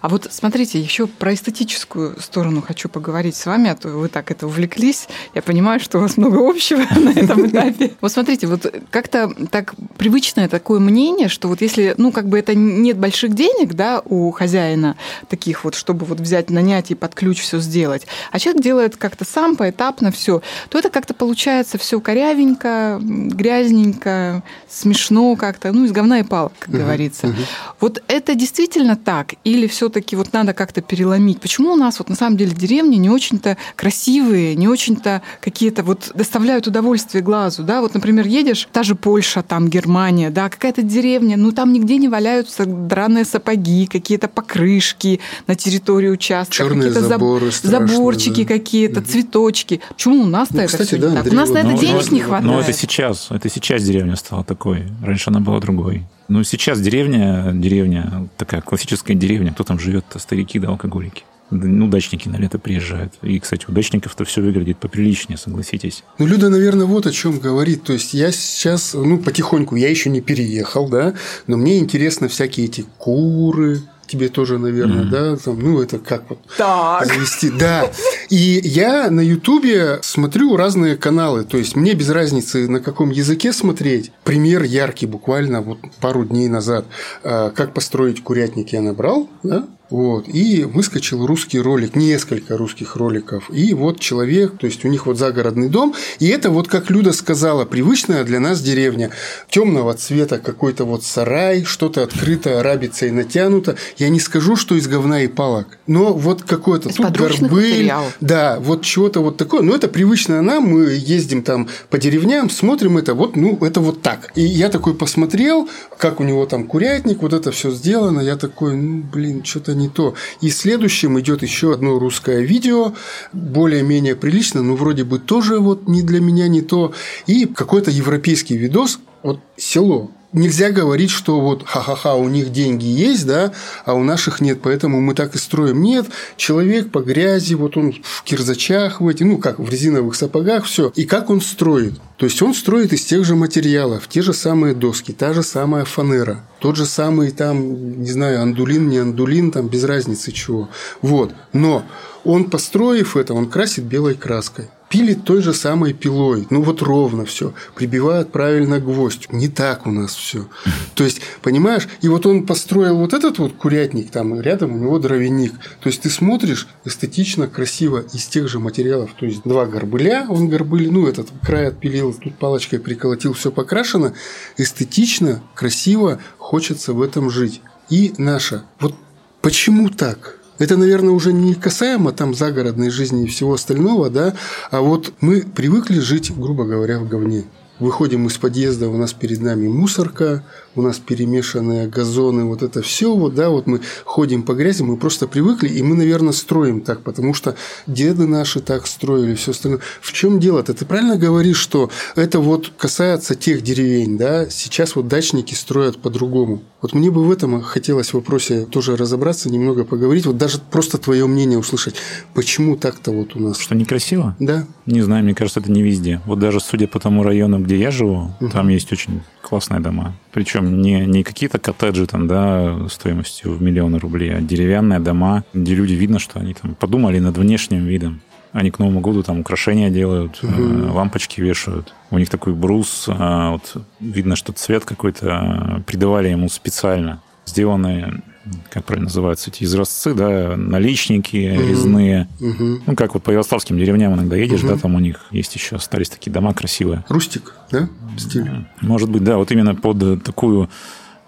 А 0.00 0.08
вот 0.08 0.28
смотрите, 0.30 0.80
еще 0.80 1.06
про 1.06 1.34
эстетическую 1.34 2.20
сторону 2.20 2.62
хочу 2.62 2.88
поговорить 2.88 3.36
с 3.36 3.46
вами, 3.46 3.70
а 3.70 3.74
то 3.74 3.88
вы 3.88 4.08
так 4.08 4.30
это 4.30 4.46
увлеклись. 4.46 5.08
Я 5.34 5.42
понимаю, 5.42 5.80
что 5.80 5.98
у 5.98 6.00
вас 6.02 6.16
много 6.16 6.48
общего 6.48 6.82
на 6.98 7.10
этом 7.10 7.46
этапе. 7.46 7.92
Вот 8.00 8.12
смотрите, 8.12 8.46
вот 8.46 8.72
как-то 8.90 9.32
так 9.50 9.74
привычное 9.96 10.48
такое 10.48 10.80
мнение, 10.80 11.28
что 11.28 11.48
вот 11.48 11.60
если, 11.60 11.94
ну, 11.96 12.12
как 12.12 12.28
бы 12.28 12.38
это 12.38 12.54
нет 12.54 12.98
больших 12.98 13.34
денег, 13.34 13.74
да, 13.74 14.00
у 14.04 14.30
хозяина 14.30 14.96
таких 15.28 15.64
вот, 15.64 15.74
чтобы 15.74 16.06
вот 16.06 16.20
взять, 16.20 16.50
нанять 16.50 16.90
и 16.90 16.94
под 16.94 17.14
ключ 17.14 17.40
все 17.40 17.58
сделать, 17.58 18.06
а 18.30 18.38
человек 18.38 18.62
делает 18.62 18.96
как-то 18.96 19.24
сам 19.24 19.56
поэтапно 19.56 20.10
все, 20.10 20.42
то 20.68 20.78
это 20.78 20.90
как-то 20.90 21.14
получается 21.14 21.78
все 21.78 22.00
корявенько, 22.00 22.98
грязненько, 23.00 24.42
смешно 24.68 25.36
как-то, 25.36 25.72
ну, 25.72 25.84
из 25.84 25.92
говна 25.92 26.20
и 26.20 26.22
палок, 26.22 26.52
как 26.58 26.74
говорится. 26.74 27.34
Вот 27.80 28.02
это 28.08 28.34
действительно 28.34 28.96
так? 28.96 29.34
Или 29.44 29.66
все-таки 29.66 30.16
вот 30.16 30.32
надо 30.32 30.52
как-то 30.52 30.80
переломить? 30.80 31.40
Почему 31.40 31.72
у 31.72 31.76
нас 31.76 31.98
вот 31.98 32.08
на 32.08 32.16
самом 32.16 32.36
деле 32.36 32.52
деревни 32.52 32.96
не 32.96 33.10
очень-то 33.10 33.56
красивые, 33.76 34.54
не 34.54 34.68
очень-то 34.68 35.22
какие-то 35.40 35.82
вот 35.82 36.12
доставляют 36.14 36.66
удовольствие 36.66 37.22
глазу, 37.22 37.62
да? 37.62 37.80
Вот, 37.80 37.94
например, 37.94 38.26
едешь, 38.26 38.68
та 38.72 38.82
же 38.82 38.94
Польша, 38.94 39.42
там 39.42 39.68
Германия, 39.68 40.30
да, 40.30 40.48
какая-то 40.48 40.82
деревня, 40.82 41.36
ну 41.36 41.52
там 41.52 41.72
нигде 41.72 41.96
не 41.98 42.08
валяются 42.08 42.64
драные 42.66 43.24
сапоги, 43.24 43.86
какие-то 43.86 44.28
покрышки 44.28 45.20
на 45.46 45.54
территории 45.54 46.08
участка, 46.08 46.54
Черные 46.54 46.88
какие-то 46.88 47.00
заб- 47.00 47.08
заборы 47.08 47.52
страшные, 47.52 47.88
заборчики 47.88 48.42
да. 48.44 48.48
какие-то, 48.48 49.02
цветочки. 49.02 49.80
Почему 49.90 50.22
у 50.22 50.26
нас-то 50.26 50.54
Ну, 50.56 50.60
это 50.62 50.72
кстати, 50.72 50.94
да, 50.96 51.10
не 51.10 51.16
так? 51.16 51.32
У 51.32 51.34
нас 51.34 51.50
на 51.50 51.58
это 51.58 51.68
Ну, 51.68 51.78
денег 51.78 52.04
ну, 52.10 52.16
не 52.16 52.22
ну, 52.22 52.28
хватает. 52.28 52.52
Но 52.52 52.60
это 52.60 52.72
сейчас, 52.72 53.28
это 53.30 53.48
сейчас 53.48 53.82
деревня 53.82 54.16
стала 54.16 54.44
такой. 54.44 54.84
Раньше 55.02 55.30
она 55.30 55.40
была 55.40 55.60
другой. 55.60 56.04
Ну, 56.28 56.42
сейчас 56.42 56.80
деревня, 56.80 57.52
деревня, 57.52 58.28
такая 58.36 58.60
классическая 58.60 59.14
деревня. 59.14 59.52
Кто 59.52 59.64
там 59.64 59.78
живет-то? 59.78 60.18
Старики 60.18 60.58
да 60.58 60.68
алкоголики. 60.68 61.24
Ну, 61.50 61.86
удачники 61.86 62.28
на 62.28 62.36
лето 62.36 62.58
приезжают. 62.58 63.12
И, 63.22 63.38
кстати, 63.38 63.66
удачников-то 63.68 64.24
все 64.24 64.40
выглядит 64.40 64.78
поприличнее, 64.78 65.36
согласитесь. 65.36 66.02
Ну, 66.18 66.26
Люда, 66.26 66.48
наверное, 66.48 66.86
вот 66.86 67.06
о 67.06 67.12
чем 67.12 67.38
говорит. 67.38 67.84
То 67.84 67.92
есть 67.92 68.14
я 68.14 68.32
сейчас, 68.32 68.94
ну, 68.94 69.18
потихоньку, 69.18 69.76
я 69.76 69.90
еще 69.90 70.08
не 70.08 70.22
переехал, 70.22 70.88
да, 70.88 71.14
но 71.46 71.56
мне 71.58 71.78
интересно 71.78 72.28
всякие 72.28 72.66
эти 72.66 72.86
куры, 72.98 73.82
тебе 74.06 74.28
тоже, 74.28 74.58
наверное, 74.58 75.04
mm-hmm. 75.04 75.34
да, 75.34 75.36
там, 75.36 75.58
ну 75.60 75.80
это 75.80 75.98
как 75.98 76.24
вот 76.28 76.38
так. 76.56 77.06
завести, 77.06 77.50
да. 77.50 77.90
И 78.30 78.60
я 78.62 79.10
на 79.10 79.20
Ютубе 79.20 79.98
смотрю 80.02 80.56
разные 80.56 80.96
каналы, 80.96 81.44
то 81.44 81.56
есть 81.56 81.76
мне 81.76 81.94
без 81.94 82.10
разницы 82.10 82.68
на 82.68 82.80
каком 82.80 83.10
языке 83.10 83.52
смотреть. 83.52 84.12
Пример 84.24 84.62
яркий, 84.62 85.06
буквально 85.06 85.60
вот 85.60 85.78
пару 86.00 86.24
дней 86.24 86.48
назад, 86.48 86.86
а, 87.22 87.50
как 87.50 87.74
построить 87.74 88.22
курятник 88.22 88.72
я 88.72 88.80
набрал, 88.80 89.28
да, 89.42 89.66
вот, 89.90 90.28
и 90.28 90.64
выскочил 90.64 91.26
русский 91.26 91.60
ролик, 91.60 91.94
несколько 91.94 92.56
русских 92.56 92.96
роликов. 92.96 93.50
И 93.52 93.74
вот 93.74 94.00
человек, 94.00 94.58
то 94.58 94.66
есть 94.66 94.84
у 94.84 94.88
них 94.88 95.06
вот 95.06 95.18
загородный 95.18 95.68
дом. 95.68 95.94
И 96.18 96.28
это 96.28 96.50
вот, 96.50 96.68
как 96.68 96.90
Люда 96.90 97.12
сказала, 97.12 97.64
привычная 97.64 98.24
для 98.24 98.40
нас 98.40 98.60
деревня. 98.60 99.10
Темного 99.48 99.94
цвета 99.94 100.38
какой-то 100.38 100.84
вот 100.84 101.04
сарай, 101.04 101.64
что-то 101.64 102.02
открыто, 102.02 102.60
и 103.02 103.10
натянуто. 103.10 103.76
Я 103.98 104.08
не 104.08 104.20
скажу, 104.20 104.56
что 104.56 104.74
из 104.74 104.88
говна 104.88 105.22
и 105.22 105.28
палок. 105.28 105.78
Но 105.86 106.12
вот 106.14 106.42
какое-то 106.42 106.88
из 106.88 106.96
тут 106.96 107.16
горбыль. 107.16 107.92
Да, 108.20 108.58
вот 108.60 108.82
чего-то 108.82 109.20
вот 109.20 109.36
такое. 109.36 109.62
Но 109.62 109.74
это 109.74 109.88
привычно 109.88 110.42
нам. 110.42 110.64
Мы 110.64 110.92
ездим 110.92 111.42
там 111.42 111.68
по 111.90 111.98
деревням, 111.98 112.50
смотрим 112.50 112.96
это. 112.96 113.14
Вот, 113.14 113.36
ну, 113.36 113.58
это 113.60 113.80
вот 113.80 114.02
так. 114.02 114.32
И 114.34 114.42
я 114.42 114.70
такой 114.70 114.94
посмотрел, 114.94 115.68
как 115.98 116.20
у 116.20 116.24
него 116.24 116.46
там 116.46 116.66
курятник, 116.66 117.22
вот 117.22 117.32
это 117.32 117.52
все 117.52 117.70
сделано. 117.70 118.20
Я 118.20 118.36
такой, 118.36 118.76
ну, 118.76 119.02
блин, 119.02 119.44
что-то 119.44 119.73
не 119.74 119.88
то. 119.88 120.14
И 120.40 120.50
следующим 120.50 121.18
идет 121.20 121.42
еще 121.42 121.72
одно 121.72 121.98
русское 121.98 122.42
видео, 122.42 122.94
более-менее 123.32 124.16
прилично, 124.16 124.62
но 124.62 124.74
вроде 124.76 125.04
бы 125.04 125.18
тоже 125.18 125.58
вот 125.58 125.88
не 125.88 126.02
для 126.02 126.20
меня 126.20 126.48
не 126.48 126.62
то. 126.62 126.92
И 127.26 127.46
какой-то 127.46 127.90
европейский 127.90 128.56
видос, 128.56 128.98
вот 129.22 129.40
село, 129.56 130.10
нельзя 130.34 130.70
говорить, 130.70 131.10
что 131.10 131.40
вот 131.40 131.62
ха-ха-ха, 131.64 132.14
у 132.16 132.28
них 132.28 132.52
деньги 132.52 132.84
есть, 132.84 133.26
да, 133.26 133.52
а 133.86 133.94
у 133.94 134.02
наших 134.02 134.40
нет, 134.40 134.60
поэтому 134.62 135.00
мы 135.00 135.14
так 135.14 135.34
и 135.34 135.38
строим. 135.38 135.80
Нет, 135.82 136.06
человек 136.36 136.90
по 136.90 137.00
грязи, 137.00 137.54
вот 137.54 137.76
он 137.76 137.94
в 138.02 138.22
кирзачах 138.24 139.00
в 139.00 139.08
эти, 139.08 139.22
ну 139.22 139.38
как, 139.38 139.58
в 139.58 139.68
резиновых 139.68 140.14
сапогах, 140.14 140.66
все. 140.66 140.92
И 140.96 141.04
как 141.04 141.30
он 141.30 141.40
строит? 141.40 141.94
То 142.18 142.26
есть 142.26 142.40
он 142.42 142.54
строит 142.54 142.92
из 142.92 143.04
тех 143.04 143.24
же 143.24 143.34
материалов, 143.34 144.08
те 144.08 144.22
же 144.22 144.34
самые 144.34 144.74
доски, 144.74 145.12
та 145.12 145.32
же 145.32 145.42
самая 145.42 145.84
фанера, 145.84 146.44
тот 146.58 146.76
же 146.76 146.86
самый 146.86 147.30
там, 147.30 148.02
не 148.02 148.10
знаю, 148.10 148.42
андулин, 148.42 148.88
не 148.88 148.98
андулин, 148.98 149.50
там 149.50 149.68
без 149.68 149.84
разницы 149.84 150.32
чего. 150.32 150.68
Вот. 151.02 151.34
Но 151.52 151.84
он, 152.24 152.50
построив 152.50 153.16
это, 153.16 153.34
он 153.34 153.48
красит 153.48 153.84
белой 153.84 154.14
краской 154.14 154.68
пилит 154.94 155.24
той 155.24 155.42
же 155.42 155.52
самой 155.54 155.92
пилой. 155.92 156.46
Ну 156.50 156.62
вот 156.62 156.80
ровно 156.80 157.24
все. 157.24 157.52
Прибивают 157.74 158.30
правильно 158.30 158.78
гвоздь. 158.78 159.26
Не 159.32 159.48
так 159.48 159.88
у 159.88 159.90
нас 159.90 160.14
все. 160.14 160.46
То 160.94 161.02
есть, 161.02 161.20
понимаешь, 161.42 161.88
и 162.00 162.06
вот 162.06 162.26
он 162.26 162.46
построил 162.46 162.98
вот 162.98 163.12
этот 163.12 163.40
вот 163.40 163.54
курятник, 163.54 164.12
там 164.12 164.40
рядом 164.40 164.72
у 164.72 164.78
него 164.78 165.00
дровяник. 165.00 165.52
То 165.80 165.88
есть 165.88 166.02
ты 166.02 166.10
смотришь 166.10 166.68
эстетично, 166.84 167.48
красиво 167.48 168.04
из 168.12 168.26
тех 168.26 168.46
же 168.46 168.60
материалов. 168.60 169.10
То 169.18 169.26
есть 169.26 169.42
два 169.42 169.66
горбыля, 169.66 170.26
он 170.28 170.48
горбыль, 170.48 170.88
ну 170.92 171.08
этот 171.08 171.28
край 171.42 171.66
отпилил, 171.70 172.14
тут 172.14 172.36
палочкой 172.36 172.78
приколотил, 172.78 173.32
все 173.32 173.50
покрашено. 173.50 174.14
Эстетично, 174.56 175.42
красиво, 175.56 176.20
хочется 176.38 176.92
в 176.92 177.02
этом 177.02 177.30
жить. 177.30 177.62
И 177.90 178.14
наша. 178.16 178.62
Вот 178.78 178.94
почему 179.42 179.88
так? 179.88 180.38
Это, 180.58 180.76
наверное, 180.76 181.12
уже 181.12 181.32
не 181.32 181.54
касаемо 181.54 182.12
там 182.12 182.34
загородной 182.34 182.90
жизни 182.90 183.24
и 183.24 183.28
всего 183.28 183.54
остального, 183.54 184.08
да, 184.08 184.34
а 184.70 184.80
вот 184.80 185.12
мы 185.20 185.40
привыкли 185.40 185.98
жить, 185.98 186.32
грубо 186.36 186.64
говоря, 186.64 187.00
в 187.00 187.08
говне. 187.08 187.44
Выходим 187.80 188.28
из 188.28 188.38
подъезда, 188.38 188.88
у 188.88 188.96
нас 188.96 189.12
перед 189.12 189.40
нами 189.40 189.66
мусорка, 189.66 190.44
у 190.76 190.82
нас 190.82 190.98
перемешанные 190.98 191.88
газоны, 191.88 192.44
вот 192.44 192.62
это 192.62 192.82
все, 192.82 193.14
вот, 193.14 193.34
да, 193.34 193.50
вот 193.50 193.66
мы 193.66 193.80
ходим 194.04 194.42
по 194.42 194.54
грязи, 194.54 194.82
мы 194.82 194.96
просто 194.96 195.26
привыкли, 195.26 195.68
и 195.68 195.82
мы, 195.82 195.96
наверное, 195.96 196.32
строим 196.32 196.80
так, 196.80 197.02
потому 197.02 197.34
что 197.34 197.56
деды 197.86 198.26
наши 198.26 198.60
так 198.60 198.86
строили, 198.86 199.34
все 199.34 199.52
остальное. 199.52 199.80
В 200.00 200.12
чем 200.12 200.40
дело-то? 200.40 200.74
Ты 200.74 200.84
правильно 200.84 201.16
говоришь, 201.16 201.58
что 201.58 201.90
это 202.16 202.40
вот 202.40 202.72
касается 202.76 203.34
тех 203.34 203.62
деревень, 203.62 204.16
да, 204.18 204.48
сейчас 204.48 204.96
вот 204.96 205.08
дачники 205.08 205.54
строят 205.54 205.98
по-другому. 205.98 206.62
Вот 206.82 206.92
мне 206.92 207.10
бы 207.10 207.24
в 207.24 207.30
этом 207.30 207.62
хотелось 207.62 208.10
в 208.10 208.14
вопросе 208.14 208.66
тоже 208.66 208.96
разобраться, 208.96 209.50
немного 209.50 209.84
поговорить, 209.84 210.26
вот 210.26 210.36
даже 210.36 210.58
просто 210.58 210.98
твое 210.98 211.26
мнение 211.26 211.58
услышать. 211.58 211.94
Почему 212.34 212.76
так-то 212.76 213.10
вот 213.12 213.36
у 213.36 213.40
нас? 213.40 213.58
Что 213.58 213.74
некрасиво? 213.74 214.36
Да. 214.38 214.66
Не 214.86 215.02
знаю, 215.02 215.24
мне 215.24 215.34
кажется, 215.34 215.60
это 215.60 215.70
не 215.70 215.82
везде. 215.82 216.20
Вот 216.26 216.38
даже 216.38 216.60
судя 216.60 216.86
по 216.86 217.00
тому 217.00 217.22
району, 217.22 217.58
где 217.58 217.76
я 217.76 217.90
живу, 217.90 218.32
угу. 218.40 218.50
там 218.50 218.68
есть 218.68 218.92
очень 218.92 219.22
классные 219.44 219.80
дома. 219.80 220.14
Причем 220.32 220.80
не, 220.82 221.06
не 221.06 221.22
какие-то 221.22 221.58
коттеджи 221.58 222.06
там, 222.06 222.26
да, 222.26 222.88
стоимостью 222.88 223.52
в 223.52 223.62
миллионы 223.62 223.98
рублей, 223.98 224.34
а 224.34 224.40
деревянные 224.40 224.98
дома, 224.98 225.44
где 225.52 225.74
люди 225.74 225.92
видно, 225.92 226.18
что 226.18 226.40
они 226.40 226.54
там 226.54 226.74
подумали 226.74 227.18
над 227.18 227.36
внешним 227.38 227.84
видом. 227.84 228.20
Они 228.52 228.70
к 228.70 228.78
Новому 228.78 229.00
году 229.00 229.22
там 229.22 229.40
украшения 229.40 229.90
делают, 229.90 230.42
угу. 230.42 230.92
лампочки 230.92 231.40
вешают. 231.40 231.92
У 232.10 232.18
них 232.18 232.30
такой 232.30 232.54
брус, 232.54 233.06
а, 233.08 233.50
вот 233.50 233.84
видно, 233.98 234.36
что 234.36 234.52
цвет 234.52 234.84
какой-то 234.84 235.82
придавали 235.86 236.28
ему 236.28 236.48
специально. 236.48 237.20
Сделанные 237.46 238.22
как 238.70 238.84
правильно 238.84 239.06
называются 239.06 239.50
эти 239.50 239.64
изразцы, 239.64 240.14
да, 240.14 240.56
наличники 240.56 241.56
угу. 241.56 241.68
резные. 241.68 242.28
Угу. 242.40 242.80
Ну, 242.86 242.96
как 242.96 243.14
вот 243.14 243.22
по 243.22 243.30
ярославским 243.30 243.78
деревням 243.78 244.14
иногда 244.14 244.36
едешь, 244.36 244.60
угу. 244.60 244.68
да, 244.68 244.76
там 244.76 244.94
у 244.94 245.00
них 245.00 245.26
есть 245.30 245.54
еще 245.54 245.76
остались 245.76 246.08
такие 246.08 246.32
дома 246.32 246.52
красивые. 246.54 247.04
Рустик, 247.08 247.54
да, 247.70 247.88
стиль? 248.18 248.50
Может 248.80 249.10
быть, 249.10 249.24
да, 249.24 249.36
вот 249.36 249.50
именно 249.52 249.74
под 249.74 250.22
такую 250.22 250.68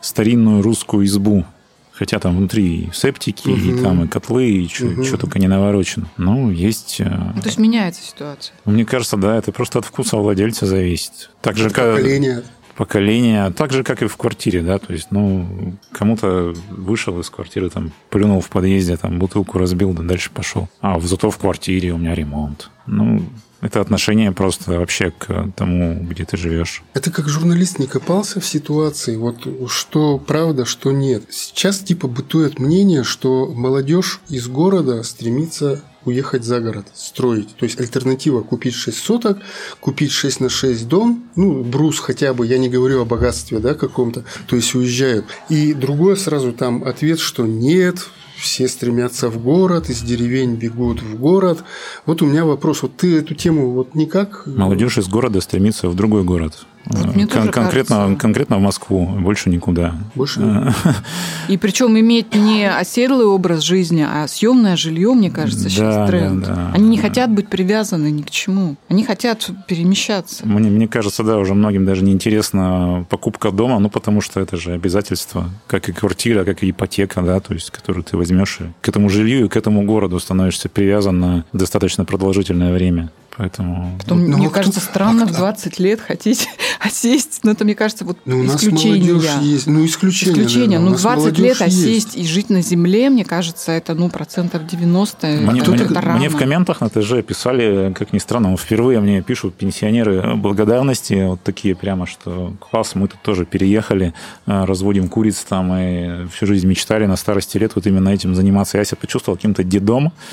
старинную 0.00 0.62
русскую 0.62 1.04
избу. 1.06 1.44
Хотя 1.92 2.18
там 2.18 2.36
внутри 2.36 2.90
септики, 2.92 3.48
угу. 3.48 3.58
и 3.58 3.82
там 3.82 4.04
и 4.04 4.06
котлы, 4.06 4.50
и 4.50 4.68
что, 4.68 4.84
угу. 4.84 5.16
только 5.16 5.38
не 5.38 5.48
наворочено. 5.48 6.08
Ну, 6.18 6.50
есть... 6.50 7.00
Э, 7.00 7.32
ну, 7.34 7.40
то 7.40 7.46
есть 7.46 7.58
меняется 7.58 8.02
ситуация? 8.02 8.54
Мне 8.66 8.84
кажется, 8.84 9.16
да, 9.16 9.34
это 9.34 9.50
просто 9.50 9.78
от 9.78 9.86
вкуса 9.86 10.18
владельца 10.18 10.66
зависит. 10.66 11.30
Так 11.40 11.56
же, 11.56 11.70
как... 11.70 11.96
Поколение 11.96 12.42
поколения, 12.76 13.50
так 13.50 13.72
же, 13.72 13.82
как 13.82 14.02
и 14.02 14.06
в 14.06 14.16
квартире, 14.16 14.62
да, 14.62 14.78
то 14.78 14.92
есть, 14.92 15.08
ну, 15.10 15.76
кому-то 15.92 16.54
вышел 16.70 17.18
из 17.20 17.30
квартиры, 17.30 17.70
там, 17.70 17.92
плюнул 18.10 18.40
в 18.40 18.48
подъезде, 18.48 18.96
там, 18.96 19.18
бутылку 19.18 19.58
разбил, 19.58 19.92
да 19.92 20.02
дальше 20.02 20.30
пошел. 20.32 20.68
А 20.80 21.00
зато 21.00 21.30
в 21.30 21.38
квартире 21.38 21.92
у 21.92 21.98
меня 21.98 22.14
ремонт. 22.14 22.70
Ну, 22.86 23.22
это 23.60 23.80
отношение 23.80 24.32
просто 24.32 24.78
вообще 24.78 25.10
к 25.10 25.50
тому, 25.56 25.98
где 26.02 26.24
ты 26.24 26.36
живешь. 26.36 26.82
Это 26.94 27.10
как 27.10 27.28
журналист 27.28 27.78
не 27.78 27.86
копался 27.86 28.40
в 28.40 28.46
ситуации, 28.46 29.16
вот 29.16 29.46
что 29.68 30.18
правда, 30.18 30.64
что 30.64 30.92
нет. 30.92 31.24
Сейчас 31.30 31.78
типа 31.80 32.06
бытует 32.06 32.58
мнение, 32.58 33.02
что 33.02 33.46
молодежь 33.52 34.20
из 34.28 34.46
города 34.48 35.02
стремится 35.02 35.82
уехать 36.06 36.44
за 36.44 36.60
город, 36.60 36.86
строить. 36.94 37.54
То 37.56 37.64
есть 37.64 37.78
альтернатива 37.78 38.40
купить 38.40 38.74
6 38.74 38.96
соток, 38.96 39.38
купить 39.80 40.12
6 40.12 40.40
на 40.40 40.48
6 40.48 40.88
дом, 40.88 41.24
ну, 41.36 41.62
брус 41.62 41.98
хотя 41.98 42.32
бы, 42.32 42.46
я 42.46 42.58
не 42.58 42.68
говорю 42.68 43.02
о 43.02 43.04
богатстве, 43.04 43.58
да, 43.58 43.74
каком-то, 43.74 44.24
то 44.46 44.56
есть 44.56 44.74
уезжают. 44.74 45.26
И 45.48 45.74
другое 45.74 46.16
сразу 46.16 46.52
там 46.52 46.84
ответ, 46.84 47.18
что 47.18 47.46
нет, 47.46 48.08
все 48.38 48.68
стремятся 48.68 49.28
в 49.28 49.42
город, 49.42 49.90
из 49.90 50.02
деревень 50.02 50.54
бегут 50.54 51.02
в 51.02 51.18
город. 51.18 51.64
Вот 52.04 52.22
у 52.22 52.26
меня 52.26 52.44
вопрос, 52.44 52.82
вот 52.82 52.96
ты 52.96 53.18
эту 53.18 53.34
тему 53.34 53.70
вот 53.70 53.94
никак... 53.94 54.46
Молодежь 54.46 54.98
из 54.98 55.08
города 55.08 55.40
стремится 55.40 55.88
в 55.88 55.94
другой 55.94 56.22
город. 56.22 56.66
Вот 56.86 57.14
мне 57.14 57.26
Кон- 57.26 57.48
конкретно, 57.48 57.96
кажется. 57.96 58.20
конкретно 58.20 58.56
в 58.58 58.60
Москву, 58.60 59.06
больше 59.06 59.50
никуда. 59.50 59.94
Больше? 60.14 60.40
И 61.48 61.56
причем 61.56 61.98
иметь 61.98 62.34
не 62.34 62.70
оседлый 62.70 63.26
образ 63.26 63.62
жизни, 63.62 64.06
а 64.08 64.28
съемное 64.28 64.76
жилье, 64.76 65.12
мне 65.12 65.30
кажется, 65.30 65.64
да, 65.64 65.70
сейчас 65.70 66.10
тренд. 66.10 66.44
Да, 66.44 66.54
да. 66.54 66.70
Они 66.74 66.88
не 66.88 66.98
хотят 66.98 67.30
быть 67.30 67.48
привязаны 67.48 68.10
ни 68.10 68.22
к 68.22 68.30
чему. 68.30 68.76
Они 68.88 69.04
хотят 69.04 69.50
перемещаться. 69.66 70.46
Мне, 70.46 70.70
мне 70.70 70.86
кажется, 70.86 71.22
да, 71.24 71.38
уже 71.38 71.54
многим 71.54 71.84
даже 71.84 72.04
не 72.04 72.12
интересна 72.12 73.04
покупка 73.10 73.50
дома, 73.50 73.78
ну 73.80 73.90
потому 73.90 74.20
что 74.20 74.40
это 74.40 74.56
же 74.56 74.72
обязательство, 74.72 75.50
как 75.66 75.88
и 75.88 75.92
квартира, 75.92 76.44
как 76.44 76.62
и 76.62 76.70
ипотека, 76.70 77.22
да, 77.22 77.40
то 77.40 77.52
есть, 77.52 77.70
которую 77.70 78.04
ты 78.04 78.16
возьмешь 78.16 78.58
и 78.60 78.64
к 78.80 78.88
этому 78.88 79.08
жилью 79.08 79.46
и 79.46 79.48
к 79.48 79.56
этому 79.56 79.82
городу 79.82 80.20
становишься 80.20 80.68
привязан 80.68 81.18
на 81.18 81.44
достаточно 81.52 82.04
продолжительное 82.04 82.72
время. 82.72 83.10
Поэтому... 83.38 83.96
Потом, 83.98 84.24
Ну, 84.30 84.38
мне 84.38 84.46
а 84.46 84.50
кажется, 84.50 84.80
кто- 84.80 84.90
странно 84.90 85.24
а 85.24 85.26
в 85.26 85.30
кто- 85.30 85.38
20 85.40 85.78
лет 85.78 86.00
хотеть 86.00 86.48
осесть. 86.80 87.40
Но 87.44 87.50
это, 87.50 87.64
мне 87.64 87.74
кажется, 87.74 88.04
вот 88.04 88.16
Ну, 88.24 88.40
у 88.40 88.42
нас 88.44 88.56
исключение. 88.62 89.20
есть. 89.42 89.66
Ну, 89.66 89.84
исключение. 89.84 90.32
Исключение. 90.34 90.78
наверное. 90.78 90.86
Ну, 90.86 90.90
нас 90.92 91.02
20 91.02 91.38
лет 91.38 91.60
молодежь 91.60 91.60
есть. 91.60 92.06
осесть 92.06 92.16
и 92.16 92.24
жить 92.26 92.48
на 92.50 92.62
земле, 92.62 93.10
мне 93.10 93.24
кажется, 93.24 93.72
это, 93.72 93.94
ну, 93.94 94.08
процентов 94.08 94.66
90. 94.66 95.26
Мне, 95.26 95.60
это 95.60 95.70
мне- 95.72 95.84
рано. 95.86 96.18
мне 96.18 96.28
в 96.30 96.36
комментах 96.36 96.80
на 96.80 96.88
ТЖ 96.88 97.22
писали, 97.26 97.92
как 97.94 98.12
ни 98.14 98.18
странно, 98.18 98.56
впервые 98.56 99.00
мне 99.00 99.20
пишут 99.22 99.54
пенсионеры 99.54 100.34
благодарности, 100.36 101.26
вот 101.28 101.42
такие 101.42 101.74
прямо, 101.74 102.06
что 102.06 102.54
класс, 102.58 102.94
мы 102.94 103.08
тут 103.08 103.20
тоже 103.22 103.44
переехали, 103.44 104.14
э, 104.46 104.64
разводим 104.64 105.08
куриц 105.08 105.44
там 105.48 105.72
и 105.76 106.26
всю 106.28 106.46
жизнь 106.46 106.66
мечтали 106.66 107.04
на 107.06 107.16
старости 107.16 107.58
лет 107.58 107.72
вот 107.74 107.86
именно 107.86 108.08
этим 108.08 108.34
заниматься. 108.34 108.78
Я 108.78 108.84
себя 108.84 108.96
почувствовал 109.00 109.36
каким-то 109.36 109.62
дедом, 109.62 110.12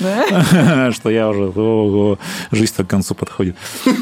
что 0.92 1.10
я 1.10 1.28
уже, 1.28 1.44
ого, 1.44 2.18
жизнь-то 2.50 2.84
к 2.84 2.93
концу 2.94 3.14
подходит. 3.14 3.56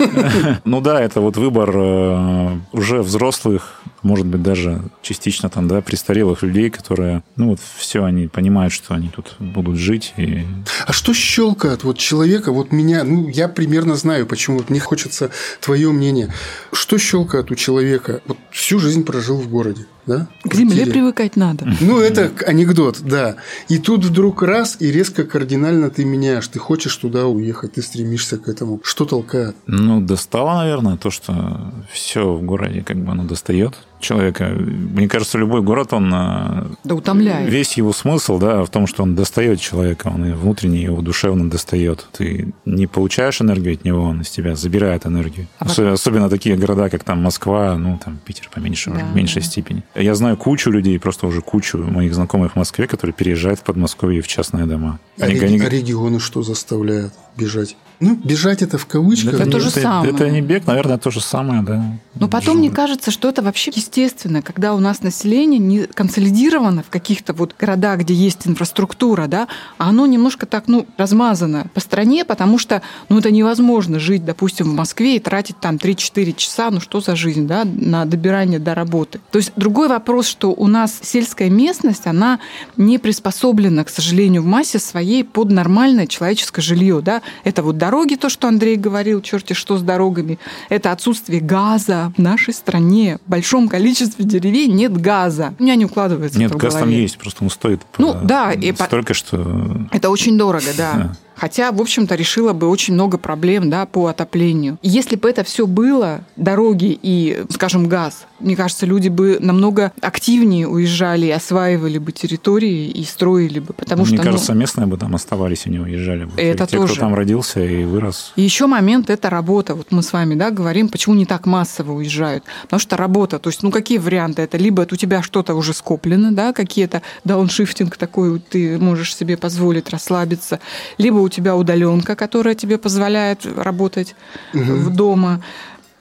Ну 0.64 0.80
да, 0.80 1.00
это 1.00 1.20
вот 1.20 1.36
выбор 1.36 1.70
э, 1.74 2.58
уже 2.72 3.02
взрослых, 3.02 3.82
может 4.02 4.26
быть, 4.26 4.42
даже 4.42 4.82
частично 5.02 5.48
там, 5.48 5.68
да, 5.68 5.80
престарелых 5.80 6.42
людей, 6.42 6.70
которые, 6.70 7.22
ну 7.36 7.50
вот 7.50 7.60
все, 7.76 8.04
они 8.04 8.28
понимают, 8.28 8.72
что 8.72 8.94
они 8.94 9.08
тут 9.08 9.36
будут 9.38 9.76
жить 9.76 10.14
и 10.16 10.44
А 10.86 10.92
что 10.92 11.14
щелкает 11.14 11.84
вот 11.84 11.98
человека, 11.98 12.52
вот 12.52 12.72
меня, 12.72 13.04
ну, 13.04 13.28
я 13.28 13.48
примерно 13.48 13.96
знаю, 13.96 14.26
почему 14.26 14.58
вот 14.58 14.70
мне 14.70 14.80
хочется 14.80 15.30
твое 15.60 15.90
мнение. 15.90 16.32
Что 16.72 16.98
щелкает 16.98 17.50
у 17.50 17.54
человека? 17.54 18.20
Вот 18.26 18.38
всю 18.50 18.78
жизнь 18.78 19.04
прожил 19.04 19.38
в 19.38 19.48
городе, 19.48 19.86
да? 20.06 20.28
К 20.42 20.54
земле 20.54 20.86
привыкать 20.86 21.36
надо. 21.36 21.66
Ну, 21.80 22.00
это 22.00 22.30
анекдот, 22.46 23.00
да. 23.00 23.36
И 23.68 23.78
тут 23.78 24.04
вдруг 24.04 24.42
раз, 24.42 24.76
и 24.80 24.90
резко 24.90 25.24
кардинально 25.24 25.90
ты 25.90 26.04
меняешь. 26.04 26.46
Ты 26.48 26.58
хочешь 26.58 26.96
туда 26.96 27.26
уехать, 27.26 27.74
ты 27.74 27.82
стремишься 27.82 28.38
к 28.38 28.48
этому. 28.48 28.80
Что 28.82 29.04
толкает? 29.04 29.56
Ну, 29.66 30.00
достало, 30.00 30.54
наверное, 30.58 30.96
то, 30.96 31.10
что 31.10 31.72
все 31.92 32.32
в 32.32 32.42
городе 32.42 32.82
как 32.82 32.96
бы 32.98 33.10
оно 33.12 33.24
достает 33.24 33.78
человека. 34.02 34.48
Мне 34.56 35.08
кажется, 35.08 35.38
любой 35.38 35.62
город, 35.62 35.92
он 35.92 36.12
э, 36.12 36.66
Да 36.84 36.94
утомляет. 36.94 37.48
весь 37.50 37.74
его 37.78 37.92
смысл, 37.92 38.38
да, 38.38 38.64
в 38.64 38.68
том, 38.70 38.86
что 38.86 39.02
он 39.02 39.14
достает 39.14 39.60
человека, 39.60 40.08
он 40.14 40.24
и 40.26 40.32
внутренне 40.32 40.82
его 40.82 41.00
душевно 41.00 41.48
достает. 41.48 42.06
Ты 42.12 42.52
не 42.64 42.86
получаешь 42.86 43.40
энергию 43.40 43.74
от 43.74 43.84
него, 43.84 44.02
он 44.02 44.20
из 44.20 44.30
тебя 44.30 44.54
забирает 44.56 45.06
энергию. 45.06 45.46
А 45.58 45.66
Ос- 45.66 45.78
Особенно 45.78 46.28
такие 46.28 46.56
города, 46.56 46.90
как 46.90 47.04
там 47.04 47.22
Москва, 47.22 47.76
ну 47.78 47.98
там 48.04 48.18
Питер 48.24 48.50
поменьше, 48.54 48.90
Да, 48.90 48.96
уже, 48.96 49.04
в 49.06 49.14
меньшей 49.16 49.42
да. 49.42 49.48
степени. 49.48 49.82
Я 49.94 50.14
знаю 50.14 50.36
кучу 50.36 50.70
людей, 50.70 50.98
просто 50.98 51.26
уже 51.26 51.40
кучу 51.40 51.78
моих 51.78 52.14
знакомых 52.14 52.52
в 52.52 52.56
Москве, 52.56 52.86
которые 52.86 53.14
переезжают 53.14 53.60
в 53.60 53.62
Подмосковье 53.62 54.20
в 54.22 54.26
частные 54.26 54.66
дома. 54.66 54.98
А, 55.20 55.24
Они- 55.24 55.34
реги- 55.34 55.44
они- 55.44 55.60
а 55.60 55.68
регионы 55.68 56.18
что 56.20 56.42
заставляет 56.42 57.12
бежать? 57.36 57.76
Ну, 58.02 58.16
бежать 58.16 58.62
это 58.62 58.78
в 58.78 58.86
кавычках. 58.86 59.34
Это 59.34 59.44
но- 59.44 59.52
то 59.52 59.60
же 59.60 59.68
это, 59.68 59.80
самое. 59.80 60.12
это 60.12 60.28
не 60.28 60.40
бег, 60.40 60.66
наверное, 60.66 60.98
то 60.98 61.12
же 61.12 61.20
самое, 61.20 61.62
да. 61.62 61.84
Но 62.16 62.28
потом 62.28 62.58
мне 62.58 62.68
кажется, 62.68 63.12
что 63.12 63.28
это 63.28 63.42
вообще 63.42 63.70
естественно, 63.74 64.42
когда 64.42 64.74
у 64.74 64.80
нас 64.80 65.02
население 65.02 65.60
не 65.60 65.86
консолидировано 65.86 66.82
в 66.82 66.90
каких-то 66.90 67.32
вот 67.32 67.54
городах, 67.58 68.00
где 68.00 68.12
есть 68.12 68.46
инфраструктура, 68.46 69.28
да, 69.28 69.46
а 69.78 69.88
оно 69.90 70.06
немножко 70.06 70.46
так, 70.46 70.64
ну, 70.66 70.86
размазано 70.96 71.68
по 71.74 71.80
стране, 71.80 72.24
потому 72.24 72.58
что, 72.58 72.82
ну, 73.08 73.18
это 73.18 73.30
невозможно 73.30 74.00
жить, 74.00 74.24
допустим, 74.24 74.66
в 74.70 74.74
Москве 74.74 75.16
и 75.16 75.20
тратить 75.20 75.60
там 75.60 75.76
3-4 75.76 76.32
часа, 76.32 76.70
ну, 76.70 76.80
что 76.80 77.00
за 77.00 77.14
жизнь, 77.14 77.46
да, 77.46 77.62
на 77.64 78.04
добирание 78.04 78.58
до 78.58 78.74
работы. 78.74 79.20
То 79.30 79.38
есть 79.38 79.52
другой 79.54 79.88
вопрос, 79.88 80.26
что 80.26 80.52
у 80.52 80.66
нас 80.66 80.98
сельская 81.02 81.50
местность, 81.50 82.06
она 82.06 82.40
не 82.76 82.98
приспособлена, 82.98 83.84
к 83.84 83.90
сожалению, 83.90 84.42
в 84.42 84.46
массе 84.46 84.80
своей 84.80 85.22
под 85.22 85.52
нормальное 85.52 86.08
человеческое 86.08 86.62
жилье, 86.62 87.00
да. 87.00 87.22
Это 87.44 87.62
вот 87.62 87.78
дороги, 87.92 88.14
то, 88.14 88.30
что 88.30 88.48
Андрей 88.48 88.76
говорил, 88.76 89.20
черти 89.20 89.52
что 89.52 89.76
с 89.76 89.82
дорогами, 89.82 90.38
это 90.70 90.92
отсутствие 90.92 91.40
газа 91.42 92.12
в 92.16 92.20
нашей 92.22 92.54
стране. 92.54 93.18
В 93.26 93.30
большом 93.30 93.68
количестве 93.68 94.24
деревень 94.24 94.74
нет 94.74 94.98
газа. 94.98 95.54
У 95.58 95.62
меня 95.62 95.74
не 95.74 95.84
укладывается 95.84 96.38
Нет, 96.38 96.54
газ 96.56 96.74
там 96.74 96.88
есть, 96.88 97.18
просто 97.18 97.44
он 97.44 97.50
стоит 97.50 97.82
Ну, 97.98 98.14
э, 98.14 98.20
да, 98.24 98.52
и 98.52 98.72
по- 98.72 98.84
столько, 98.84 99.12
что 99.12 99.86
Это 99.92 100.08
очень 100.08 100.38
дорого, 100.38 100.64
да. 100.76 100.92
Да. 100.94 101.16
Хотя, 101.42 101.72
в 101.72 101.80
общем-то, 101.80 102.14
решила 102.14 102.52
бы 102.52 102.68
очень 102.68 102.94
много 102.94 103.18
проблем 103.18 103.68
да, 103.68 103.84
по 103.84 104.06
отоплению. 104.06 104.78
И 104.80 104.88
если 104.88 105.16
бы 105.16 105.28
это 105.28 105.42
все 105.42 105.66
было, 105.66 106.20
дороги 106.36 106.96
и, 107.02 107.42
скажем, 107.50 107.88
газ, 107.88 108.26
мне 108.38 108.54
кажется, 108.54 108.86
люди 108.86 109.08
бы 109.08 109.38
намного 109.40 109.90
активнее 110.00 110.68
уезжали 110.68 111.28
осваивали 111.30 111.98
бы 111.98 112.12
территории 112.12 112.86
и 112.86 113.02
строили 113.02 113.58
бы. 113.58 113.72
Потому 113.72 114.02
Мне 114.04 114.14
что, 114.14 114.16
ну, 114.18 114.22
кажется, 114.22 114.54
местные 114.54 114.86
бы 114.86 114.96
там 114.96 115.16
оставались 115.16 115.66
и 115.66 115.70
не 115.70 115.80
уезжали 115.80 116.26
бы. 116.26 116.40
Это 116.40 116.68
Те, 116.68 116.76
тоже. 116.76 116.92
кто 116.92 117.00
там 117.00 117.14
родился 117.16 117.58
и 117.58 117.84
вырос. 117.84 118.32
И 118.36 118.42
еще 118.42 118.68
момент– 118.68 119.10
это 119.10 119.28
работа. 119.28 119.74
Вот 119.74 119.90
мы 119.90 120.04
с 120.04 120.12
вами 120.12 120.36
да, 120.36 120.50
говорим, 120.50 120.88
почему 120.88 121.16
не 121.16 121.26
так 121.26 121.46
массово 121.46 121.94
уезжают. 121.94 122.44
Потому 122.62 122.78
что 122.78 122.96
работа. 122.96 123.40
То 123.40 123.50
есть, 123.50 123.64
ну, 123.64 123.72
какие 123.72 123.98
варианты? 123.98 124.42
Это 124.42 124.58
либо 124.58 124.82
у 124.82 124.96
тебя 124.96 125.22
что-то 125.22 125.54
уже 125.54 125.72
скоплено, 125.72 126.30
да, 126.30 126.52
какие-то 126.52 127.02
дауншифтинг 127.24 127.96
такой, 127.96 128.38
ты 128.38 128.78
можешь 128.78 129.16
себе 129.16 129.36
позволить 129.36 129.90
расслабиться, 129.90 130.60
либо 130.98 131.16
у 131.16 131.31
тебя 131.32 131.56
удаленка, 131.56 132.14
которая 132.14 132.54
тебе 132.54 132.78
позволяет 132.78 133.46
работать 133.46 134.14
в 134.52 134.94
дома. 134.94 135.42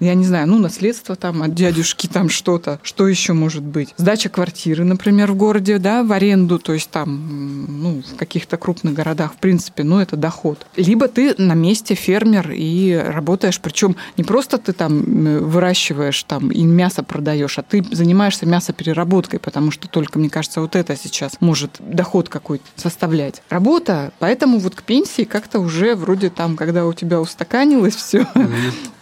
Я 0.02 0.16
не 0.16 0.26
знаю, 0.26 0.48
ну, 0.48 0.58
наследство 0.58 1.16
там 1.16 1.44
от 1.44 1.54
дядюшки, 1.54 2.08
там 2.08 2.28
что-то. 2.28 2.80
Что 2.82 3.08
еще 3.08 3.34
может 3.34 3.62
быть? 3.62 3.94
Сдача 3.98 4.30
квартиры, 4.30 4.84
например, 4.84 5.32
в 5.32 5.36
городе, 5.36 5.78
да, 5.78 6.04
в 6.04 6.12
аренду, 6.12 6.58
то 6.58 6.74
есть 6.74 6.90
там, 6.90 7.68
ну, 7.84 8.02
в 8.02 8.16
каких-то 8.16 8.58
крупных 8.58 8.96
городах, 8.96 9.34
в 9.34 9.38
принципе, 9.38 9.84
ну, 9.84 10.00
это 10.00 10.18
доход. 10.18 10.66
Либо 10.76 11.08
ты 11.08 11.36
на 11.38 11.54
месте 11.54 11.94
фермер 11.94 12.52
и 12.52 12.94
работаешь, 12.94 13.60
причем 13.62 13.96
не 14.18 14.24
просто 14.24 14.58
ты 14.58 14.74
там 14.74 15.04
выращиваешь 15.04 16.24
там 16.24 16.50
и 16.50 16.64
мясо 16.64 17.04
продаешь, 17.04 17.60
а 17.60 17.62
ты 17.62 17.86
занимаешься 17.92 18.48
мясопереработкой, 18.48 19.40
потому 19.40 19.70
что 19.70 19.88
только, 19.88 20.18
мне 20.18 20.32
кажется, 20.32 20.62
вот 20.62 20.76
это 20.76 20.96
сейчас 20.96 21.34
может 21.42 21.78
доход 21.80 22.28
какой-то 22.28 22.66
составлять. 22.76 23.44
Работа, 23.50 24.14
поэтому 24.18 24.58
вот 24.58 24.74
к 24.74 24.82
пенсии 24.82 25.26
как-то 25.26 25.60
уже 25.60 25.96
вроде 25.96 26.32
там, 26.32 26.58
когда 26.58 26.88
у 26.88 26.94
тебя 26.94 27.22
устаканилось 27.22 27.96
все, 27.96 28.26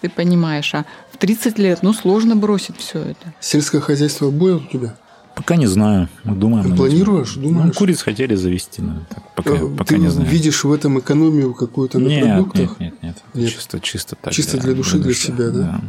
ты 0.02 0.10
понимаешь, 0.10 0.76
а 0.76 0.86
30 1.20 1.58
лет, 1.60 1.80
ну, 1.84 1.94
сложно 1.94 2.36
бросить 2.36 2.78
все 2.78 3.00
это. 3.00 3.34
Сельское 3.40 3.82
хозяйство 3.82 4.30
будет 4.32 4.64
у 4.64 4.68
тебя? 4.68 4.96
Пока 5.36 5.56
не 5.56 5.68
знаю. 5.68 6.10
Мы 6.26 6.36
думаем. 6.36 6.66
этим. 6.66 6.76
Планируешь? 6.76 7.36
Ну, 7.38 7.44
Думаешь? 7.50 7.76
куриц 7.76 8.02
хотели 8.02 8.36
завести, 8.36 8.82
но 8.82 9.06
так 9.10 9.24
пока, 9.36 9.52
Э, 9.52 9.68
пока 9.70 9.86
Ты 9.86 9.98
не 9.98 10.10
знаю. 10.10 10.30
видишь 10.30 10.66
в 10.66 10.72
этом 10.74 11.00
экономию 11.00 11.54
какую-то 11.54 11.98
на 12.00 12.08
нет, 12.10 12.26
продуктах? 12.26 12.80
нет, 12.80 12.80
нет, 12.80 12.94
нет, 13.02 13.18
Нет. 13.34 13.50
Чисто, 13.54 13.80
чисто 13.80 14.18
так. 14.22 14.34
Чисто 14.34 14.58
для 14.58 14.74
души, 14.74 14.98
для 14.98 15.08
души, 15.08 15.28
себя, 15.28 15.50
да? 15.52 15.82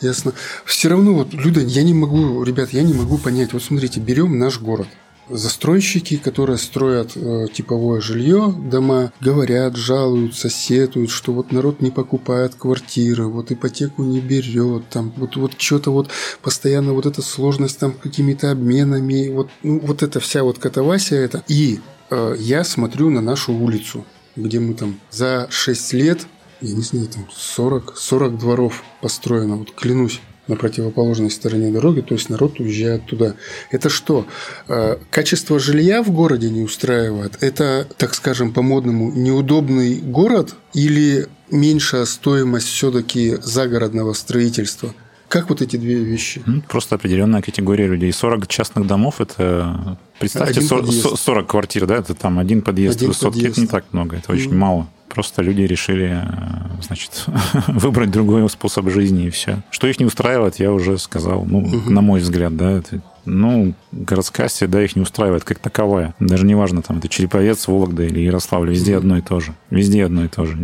Ясно. 0.00 0.32
Все 0.64 0.88
равно, 0.88 1.12
вот, 1.12 1.34
Люда, 1.34 1.60
я 1.60 1.82
не 1.82 1.92
могу, 1.92 2.42
ребят, 2.42 2.70
я 2.72 2.82
не 2.82 2.94
могу 2.94 3.18
понять. 3.18 3.52
Вот 3.52 3.62
смотрите, 3.62 4.00
берем 4.00 4.38
наш 4.38 4.58
город. 4.60 4.86
Застройщики, 5.30 6.16
которые 6.16 6.58
строят 6.58 7.12
э, 7.14 7.46
типовое 7.52 8.00
жилье, 8.00 8.52
дома, 8.58 9.12
говорят, 9.20 9.76
жалуются, 9.76 10.50
сетуют, 10.50 11.10
что 11.10 11.32
вот 11.32 11.52
народ 11.52 11.80
не 11.80 11.90
покупает 11.90 12.56
квартиры, 12.56 13.26
вот 13.26 13.52
ипотеку 13.52 14.02
не 14.02 14.20
берет, 14.20 14.88
там 14.88 15.12
вот, 15.16 15.36
вот 15.36 15.52
что-то 15.56 15.92
вот 15.92 16.10
постоянно 16.42 16.94
вот 16.94 17.06
эта 17.06 17.22
сложность 17.22 17.78
там 17.78 17.92
какими-то 17.92 18.50
обменами, 18.50 19.28
вот, 19.28 19.50
ну, 19.62 19.78
вот 19.78 20.02
эта 20.02 20.18
вся 20.18 20.42
вот 20.42 20.58
катавасия 20.58 21.20
это. 21.20 21.44
И 21.46 21.78
э, 22.10 22.34
я 22.38 22.64
смотрю 22.64 23.10
на 23.10 23.20
нашу 23.20 23.52
улицу, 23.52 24.04
где 24.34 24.58
мы 24.58 24.74
там 24.74 24.98
за 25.10 25.46
6 25.50 25.92
лет, 25.92 26.26
я 26.60 26.74
не 26.74 26.82
знаю, 26.82 27.06
там 27.06 27.28
40, 27.32 27.96
40 27.96 28.38
дворов 28.38 28.82
построено, 29.00 29.56
вот 29.56 29.70
клянусь 29.70 30.20
на 30.50 30.56
противоположной 30.56 31.30
стороне 31.30 31.70
дороги, 31.72 32.02
то 32.02 32.14
есть 32.14 32.28
народ 32.28 32.60
уезжает 32.60 33.06
туда. 33.06 33.34
Это 33.70 33.88
что? 33.88 34.26
Э, 34.68 34.96
Качество 35.10 35.58
жилья 35.58 36.02
в 36.02 36.10
городе 36.10 36.50
не 36.50 36.62
устраивает? 36.62 37.38
Это, 37.40 37.86
так 37.96 38.14
скажем, 38.14 38.52
по-модному, 38.52 39.10
неудобный 39.12 39.96
город 39.96 40.54
или 40.74 41.28
меньшая 41.50 42.04
стоимость 42.04 42.68
все-таки 42.68 43.36
загородного 43.42 44.12
строительства? 44.12 44.94
Как 45.30 45.48
вот 45.48 45.62
эти 45.62 45.76
две 45.76 45.94
вещи? 45.94 46.42
Просто 46.68 46.96
определенная 46.96 47.40
категория 47.40 47.86
людей. 47.86 48.10
40 48.12 48.48
частных 48.48 48.88
домов 48.88 49.20
это 49.20 49.96
представьте, 50.18 50.54
Один 50.58 50.68
40, 50.68 50.86
подъезд. 50.86 51.16
40 51.20 51.46
квартир, 51.46 51.86
да, 51.86 51.96
это 51.98 52.14
там 52.14 52.40
один 52.40 52.62
подъезд 52.62 52.96
Один 52.96 53.08
высотки. 53.10 53.36
подъезд. 53.38 53.52
Это 53.52 53.60
не 53.60 53.66
так 53.68 53.84
много, 53.92 54.16
это 54.16 54.32
очень 54.32 54.48
Мгм. 54.50 54.58
мало. 54.58 54.88
Просто 55.08 55.42
люди 55.42 55.62
решили, 55.62 56.20
э, 56.20 56.82
значит, 56.82 57.26
выбрать 57.68 58.10
другой 58.10 58.48
способ 58.50 58.90
жизни 58.90 59.26
и 59.26 59.30
все. 59.30 59.62
Что 59.70 59.86
их 59.86 60.00
не 60.00 60.04
устраивает, 60.04 60.56
я 60.58 60.72
уже 60.72 60.98
сказал. 60.98 61.44
Ну, 61.44 61.60
на 61.88 62.00
мой 62.00 62.18
взгляд, 62.20 62.56
да, 62.56 62.72
это, 62.72 63.00
ну, 63.24 63.74
городская 63.92 64.48
среда 64.48 64.82
их 64.82 64.96
не 64.96 65.02
устраивает 65.02 65.44
как 65.44 65.60
таковая. 65.60 66.12
Даже 66.18 66.44
неважно, 66.44 66.82
там, 66.82 66.98
это 66.98 67.08
Череповец, 67.08 67.68
Вологда 67.68 68.02
или 68.04 68.18
Ярославль, 68.18 68.70
везде 68.70 68.96
одно 68.96 69.16
и 69.16 69.20
то 69.20 69.38
же. 69.38 69.54
Везде 69.70 70.04
одно 70.06 70.24
и 70.24 70.28
то 70.28 70.44
же. 70.44 70.56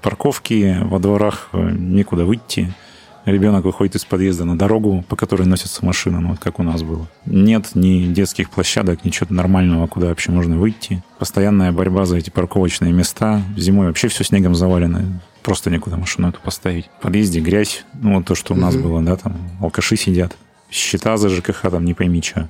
Парковки 0.00 0.78
во 0.82 0.98
дворах, 0.98 1.48
э, 1.52 1.70
некуда 1.70 2.24
выйти. 2.24 2.72
Ребенок 3.24 3.64
выходит 3.64 3.94
из 3.96 4.04
подъезда 4.04 4.44
на 4.44 4.58
дорогу, 4.58 5.04
по 5.08 5.16
которой 5.16 5.46
носится 5.46 5.84
машина, 5.84 6.20
ну 6.20 6.30
вот 6.30 6.38
как 6.38 6.58
у 6.58 6.62
нас 6.62 6.82
было. 6.82 7.08
Нет 7.26 7.70
ни 7.74 8.06
детских 8.06 8.50
площадок, 8.50 9.04
ничего 9.04 9.26
нормального, 9.30 9.86
куда 9.86 10.08
вообще 10.08 10.30
можно 10.30 10.58
выйти. 10.58 11.02
Постоянная 11.18 11.72
борьба 11.72 12.04
за 12.04 12.16
эти 12.16 12.30
парковочные 12.30 12.92
места. 12.92 13.42
Зимой 13.56 13.86
вообще 13.86 14.08
все 14.08 14.24
снегом 14.24 14.54
завалено. 14.54 15.20
Просто 15.42 15.70
некуда 15.70 15.96
машину 15.96 16.28
эту 16.28 16.40
поставить. 16.40 16.86
В 16.98 17.02
подъезде 17.02 17.40
грязь. 17.40 17.84
Ну, 17.94 18.16
вот 18.16 18.26
то, 18.26 18.34
что 18.34 18.54
у 18.54 18.56
нас 18.56 18.76
было, 18.76 19.02
да, 19.02 19.16
там 19.16 19.36
алкаши 19.60 19.96
сидят. 19.96 20.36
Счета 20.70 21.16
за 21.16 21.28
ЖКХ 21.28 21.70
там 21.70 21.84
не 21.84 21.94
пойми 21.94 22.22
что. 22.22 22.48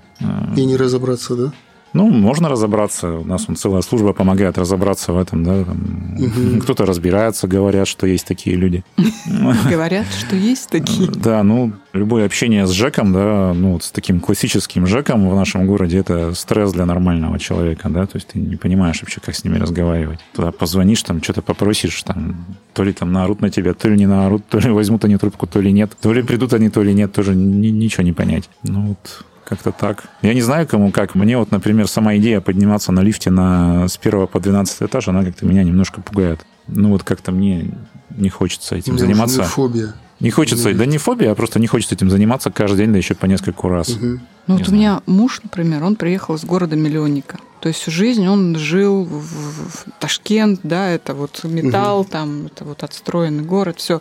И 0.57 0.65
не 0.65 0.77
разобраться, 0.77 1.35
да? 1.35 1.53
Ну, 1.95 2.09
можно 2.11 2.49
разобраться. 2.49 3.13
У 3.13 3.25
нас 3.25 3.47
вон 3.49 3.57
целая 3.57 3.81
служба 3.83 4.13
помогает 4.13 4.59
разобраться 4.59 5.13
в 5.13 5.19
этом, 5.19 5.45
да. 5.45 5.65
Там, 5.65 5.77
Мгм. 6.19 6.61
Кто-то 6.61 6.85
разбирается, 6.87 7.49
говорят, 7.49 7.89
что 7.89 8.07
есть 8.07 8.27
такие 8.27 8.57
люди. 8.57 8.85
Говорят, 9.71 10.07
что 10.07 10.37
есть 10.37 10.69
такие. 10.71 11.09
Да, 11.11 11.43
ну, 11.43 11.73
любое 11.93 12.27
общение 12.27 12.67
с 12.67 12.71
ЖЭКом, 12.71 13.13
да, 13.13 13.53
ну, 13.55 13.79
с 13.81 13.91
таким 13.91 14.21
классическим 14.21 14.87
ЖЭКом 14.87 15.29
в 15.29 15.35
нашем 15.35 15.67
городе, 15.67 15.99
это 15.99 16.35
стресс 16.35 16.73
для 16.73 16.85
нормального 16.87 17.39
человека, 17.39 17.89
да, 17.89 18.07
то 18.07 18.17
есть 18.17 18.29
ты 18.29 18.39
не 18.39 18.57
понимаешь 18.57 19.01
вообще, 19.01 19.21
как 19.21 19.35
с 19.35 19.45
ними 19.45 19.59
разговаривать. 19.59 20.19
Туда 20.35 20.51
позвонишь, 20.53 21.03
там, 21.03 21.23
что-то 21.23 21.43
попросишь, 21.43 22.03
там, 22.03 22.45
то 22.75 22.83
ли 22.85 22.93
там 22.93 23.13
наорут 23.13 23.41
на 23.41 23.51
тебя, 23.51 23.73
то 23.75 23.89
ли 23.89 23.97
не 23.97 24.07
наорут, 24.07 24.45
то 24.49 24.59
ли 24.59 24.71
возьмут 24.71 25.05
они 25.05 25.17
трубку, 25.17 25.47
то 25.47 25.61
ли 25.61 25.73
нет, 25.73 25.93
то 26.01 26.13
ли 26.13 26.23
придут 26.23 26.53
они, 26.55 26.71
то 26.71 26.83
ли 26.83 26.93
нет, 26.93 27.13
тоже 27.13 27.35
ни- 27.35 27.69
ничего 27.69 28.03
не 28.03 28.13
понять. 28.13 28.49
Ну, 28.63 28.89
вот 28.89 29.25
как-то 29.45 29.73
так. 29.73 30.05
Я 30.23 30.35
не 30.35 30.43
знаю, 30.43 30.67
кому 30.67 30.91
как. 30.91 31.15
Мне 31.15 31.39
вот, 31.39 31.51
например, 31.51 31.87
сама 31.89 32.17
идея 32.17 32.41
подниматься 32.41 32.93
на 32.93 33.01
лифте 33.01 33.31
на, 33.31 33.89
с 33.89 33.97
первого 33.97 34.27
по 34.27 34.41
12 34.41 34.83
этаж, 34.83 35.09
она 35.09 35.25
как-то 35.25 35.47
меня 35.47 35.63
немножко 35.63 36.01
пугает. 36.01 36.45
Ну, 36.67 36.91
вот 36.91 37.03
как-то 37.03 37.31
мне 37.33 37.71
не 38.11 38.29
хочется 38.31 38.75
У 38.75 38.79
этим 38.79 38.99
заниматься. 38.99 39.41
уже 39.43 39.49
фобия. 39.51 39.95
Не 40.21 40.31
хочется, 40.31 40.73
да 40.73 40.87
не 40.87 40.97
фобия, 40.99 41.33
а 41.33 41.35
просто 41.35 41.59
не 41.61 41.67
хочется 41.67 41.95
этим 41.97 42.09
заниматься 42.09 42.51
каждый 42.51 42.79
день, 42.79 42.93
да 42.93 42.99
еще 42.99 43.15
по 43.15 43.27
нескольку 43.27 43.69
раз. 43.69 43.91
Мгм. 43.91 44.21
Ну 44.47 44.55
Не 44.55 44.59
вот 44.59 44.63
у 44.63 44.65
знаю. 44.71 44.79
меня 44.81 45.03
муж, 45.07 45.41
например, 45.43 45.83
он 45.83 45.97
приехал 45.97 46.37
из 46.37 46.45
города-миллионника. 46.45 47.39
То 47.61 47.69
есть 47.69 47.81
всю 47.81 47.91
жизнь 47.91 48.27
он 48.27 48.57
жил 48.57 49.05
в, 49.05 49.21
в 49.23 49.85
Ташкент, 49.99 50.61
да, 50.63 50.89
это 50.91 51.15
вот 51.15 51.41
металл, 51.45 52.05
там, 52.05 52.47
это 52.47 52.65
вот 52.65 52.83
отстроенный 52.83 53.43
город, 53.43 53.77
все. 53.79 54.01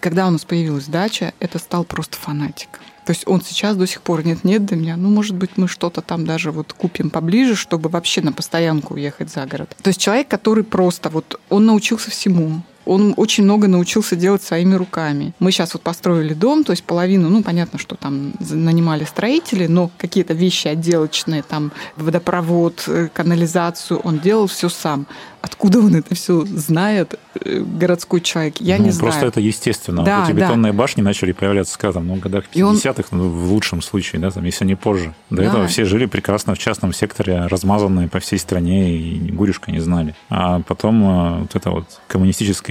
Когда 0.00 0.26
у 0.26 0.30
нас 0.30 0.44
появилась 0.44 0.86
дача, 0.86 1.32
это 1.40 1.58
стал 1.58 1.84
просто 1.84 2.16
фанатик. 2.18 2.68
То 3.04 3.10
есть 3.10 3.26
он 3.26 3.42
сейчас 3.42 3.76
до 3.76 3.86
сих 3.86 4.00
пор 4.02 4.24
нет-нет 4.24 4.64
до 4.64 4.76
меня. 4.76 4.96
Ну, 4.96 5.10
может 5.10 5.36
быть, 5.36 5.50
мы 5.56 5.66
что-то 5.68 6.02
там 6.02 6.24
даже 6.24 6.50
вот 6.52 6.72
купим 6.72 7.10
поближе, 7.10 7.56
чтобы 7.56 7.88
вообще 7.88 8.20
на 8.20 8.32
постоянку 8.32 8.94
уехать 8.94 9.30
за 9.30 9.44
город. 9.46 9.76
То 9.82 9.88
есть 9.88 10.00
человек, 10.00 10.28
который 10.28 10.64
просто 10.64 11.08
вот, 11.08 11.40
он 11.48 11.66
научился 11.66 12.10
всему. 12.10 12.62
Он 12.84 13.14
очень 13.16 13.44
много 13.44 13.68
научился 13.68 14.16
делать 14.16 14.42
своими 14.42 14.74
руками. 14.74 15.34
Мы 15.38 15.52
сейчас 15.52 15.74
вот 15.74 15.82
построили 15.82 16.34
дом, 16.34 16.64
то 16.64 16.72
есть 16.72 16.84
половину, 16.84 17.28
ну, 17.28 17.42
понятно, 17.42 17.78
что 17.78 17.94
там 17.96 18.32
нанимали 18.50 19.04
строители, 19.04 19.66
но 19.66 19.90
какие-то 19.98 20.34
вещи 20.34 20.68
отделочные, 20.68 21.42
там 21.42 21.72
водопровод, 21.96 22.84
э, 22.88 23.08
канализацию, 23.12 23.98
он 24.00 24.18
делал 24.18 24.46
все 24.46 24.68
сам. 24.68 25.06
Откуда 25.40 25.80
он 25.80 25.94
это 25.96 26.14
все 26.14 26.44
знает, 26.46 27.18
э, 27.44 27.60
городской 27.60 28.20
человек, 28.20 28.56
я 28.60 28.78
Ну, 28.78 28.84
не 28.84 28.90
знаю. 28.90 29.10
Просто 29.10 29.26
это 29.26 29.40
естественно. 29.40 30.04
Да, 30.04 30.20
вот 30.20 30.28
эти 30.30 30.36
да. 30.38 30.46
бетонные 30.46 30.72
башни 30.72 31.02
начали 31.02 31.32
появляться, 31.32 31.76
когда 31.78 31.94
там, 31.94 32.06
ну, 32.06 32.14
в 32.14 32.20
годах 32.20 32.44
И 32.52 32.62
он- 32.62 32.76
50-х, 32.76 33.08
ну, 33.10 33.28
в 33.28 33.50
лучшем 33.52 33.82
случае, 33.82 34.20
да, 34.22 34.30
там, 34.30 34.44
если 34.44 34.64
не 34.64 34.76
позже. 34.76 35.14
До 35.30 35.36
Да. 35.38 35.44
этого 35.44 35.66
все 35.66 35.84
жили 35.84 36.06
прекрасно 36.06 36.54
в 36.54 36.58
частном 36.58 36.92
секторе, 36.92 37.46
размазанные 37.46 38.08
по 38.08 38.20
всей 38.20 38.38
стране, 38.38 38.96
и 38.96 39.32
гурюшка 39.32 39.72
не 39.72 39.80
знали. 39.80 40.14
А 40.30 40.60
потом 40.60 41.02
э, 41.02 41.38
вот 41.40 41.56
эта 41.56 41.70
вот 41.70 41.86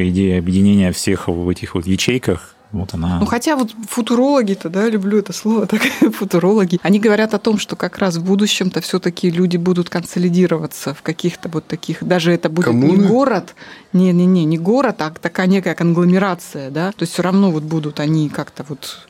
коммунистическая 0.01 0.09
идея 0.09 0.39
объединения 0.39 0.91
всех 0.91 1.27
в 1.27 1.49
этих 1.49 1.75
вот 1.75 1.85
ячейках, 1.85 2.55
вот 2.71 2.93
она... 2.93 3.19
Ну, 3.19 3.25
хотя 3.25 3.55
вот 3.55 3.71
футурологи-то, 3.89 4.69
да, 4.69 4.89
люблю 4.89 5.19
это 5.19 5.33
слово, 5.33 5.65
так, 5.67 5.81
футурологи, 6.13 6.79
они 6.83 6.99
говорят 6.99 7.33
о 7.33 7.39
том, 7.39 7.57
что 7.57 7.75
как 7.75 7.97
раз 7.97 8.17
в 8.17 8.23
будущем-то 8.23 8.81
все-таки 8.81 9.29
люди 9.29 9.57
будут 9.57 9.89
консолидироваться 9.89 10.93
в 10.93 11.01
каких-то 11.01 11.49
вот 11.49 11.67
таких, 11.67 12.03
даже 12.03 12.31
это 12.31 12.49
будет 12.49 12.67
не 12.67 12.81
Коммуны? 12.81 13.07
город, 13.07 13.55
не-не-не, 13.93 14.45
не 14.45 14.57
город, 14.57 15.01
а 15.01 15.11
такая 15.11 15.47
некая 15.47 15.75
конгломерация, 15.75 16.69
да, 16.69 16.91
то 16.91 17.03
есть 17.03 17.13
все 17.13 17.23
равно 17.23 17.51
вот 17.51 17.63
будут 17.63 17.99
они 17.99 18.29
как-то 18.29 18.63
вот 18.67 19.07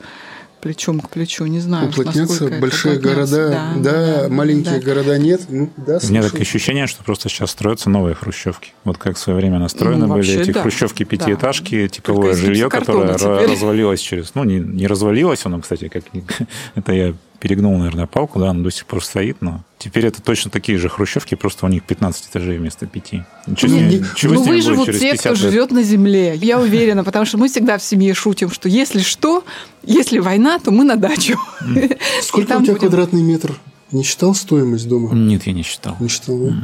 плечом 0.62 1.00
к 1.00 1.10
плечу, 1.10 1.44
не 1.46 1.58
знаю, 1.58 1.88
Уплотнятся 1.88 2.48
большие 2.48 2.98
города, 3.00 3.74
да, 3.76 4.28
маленькие 4.30 4.78
да. 4.78 4.86
города 4.86 5.18
нет. 5.18 5.42
Ну, 5.48 5.68
да, 5.76 5.98
У 6.00 6.06
меня 6.08 6.22
такое 6.22 6.42
ощущение, 6.42 6.86
что 6.86 7.02
просто 7.02 7.28
сейчас 7.28 7.50
строятся 7.50 7.90
новые 7.90 8.14
хрущевки. 8.14 8.72
Вот 8.84 8.96
как 8.96 9.16
в 9.16 9.18
свое 9.18 9.36
время 9.36 9.58
настроены 9.58 10.06
Ну, 10.06 10.14
были 10.14 10.40
эти 10.40 10.52
да. 10.52 10.62
хрущевки 10.62 11.02
пятиэтажки, 11.04 11.88
типовое 11.88 12.32
Только 12.32 12.36
из 12.36 12.46
жилье, 12.46 12.70
которое 12.70 13.14
теперь. 13.14 13.50
развалилось 13.50 14.00
через... 14.00 14.36
Ну, 14.36 14.44
не, 14.44 14.60
не 14.60 14.86
развалилось 14.86 15.44
оно, 15.44 15.60
кстати, 15.60 15.88
как 15.88 16.04
это 16.76 16.92
я 16.92 17.14
перегнул, 17.42 17.76
наверное, 17.76 18.06
палку, 18.06 18.38
да, 18.38 18.50
оно 18.50 18.62
до 18.62 18.70
сих 18.70 18.86
пор 18.86 19.04
стоит, 19.04 19.38
но 19.40 19.62
теперь 19.76 20.06
это 20.06 20.22
точно 20.22 20.48
такие 20.48 20.78
же 20.78 20.88
хрущевки, 20.88 21.34
просто 21.34 21.66
у 21.66 21.68
них 21.68 21.82
15 21.82 22.28
этажей 22.30 22.56
вместо 22.56 22.86
5. 22.86 23.12
Ничего 23.48 23.68
с 23.68 23.72
Не, 23.72 23.80
ними- 23.80 23.90
не, 23.98 24.04
чего 24.14 24.34
Ну, 24.34 24.42
выживут 24.44 24.86
через 24.86 25.00
те, 25.00 25.10
50 25.10 25.20
кто 25.20 25.30
лет? 25.44 25.52
живет 25.52 25.70
на 25.72 25.82
земле. 25.82 26.36
Я 26.36 26.60
уверена, 26.60 27.02
потому 27.02 27.24
что 27.26 27.38
мы 27.38 27.48
всегда 27.48 27.78
в 27.78 27.82
семье 27.82 28.14
шутим, 28.14 28.48
что 28.52 28.68
если 28.68 29.00
что, 29.00 29.42
если 29.82 30.20
война, 30.20 30.60
то 30.60 30.70
мы 30.70 30.84
на 30.84 30.94
дачу. 30.94 31.36
Сколько 32.22 32.48
там 32.48 32.62
у 32.62 32.64
тебя 32.64 32.74
будем- 32.74 32.88
квадратный 32.88 33.22
метр? 33.22 33.58
Не 33.90 34.04
считал 34.04 34.34
стоимость 34.36 34.88
дома? 34.88 35.12
Нет, 35.12 35.46
я 35.48 35.52
не 35.52 35.62
считал. 35.62 35.96
Не 35.98 36.08
считал, 36.08 36.38
да? 36.38 36.54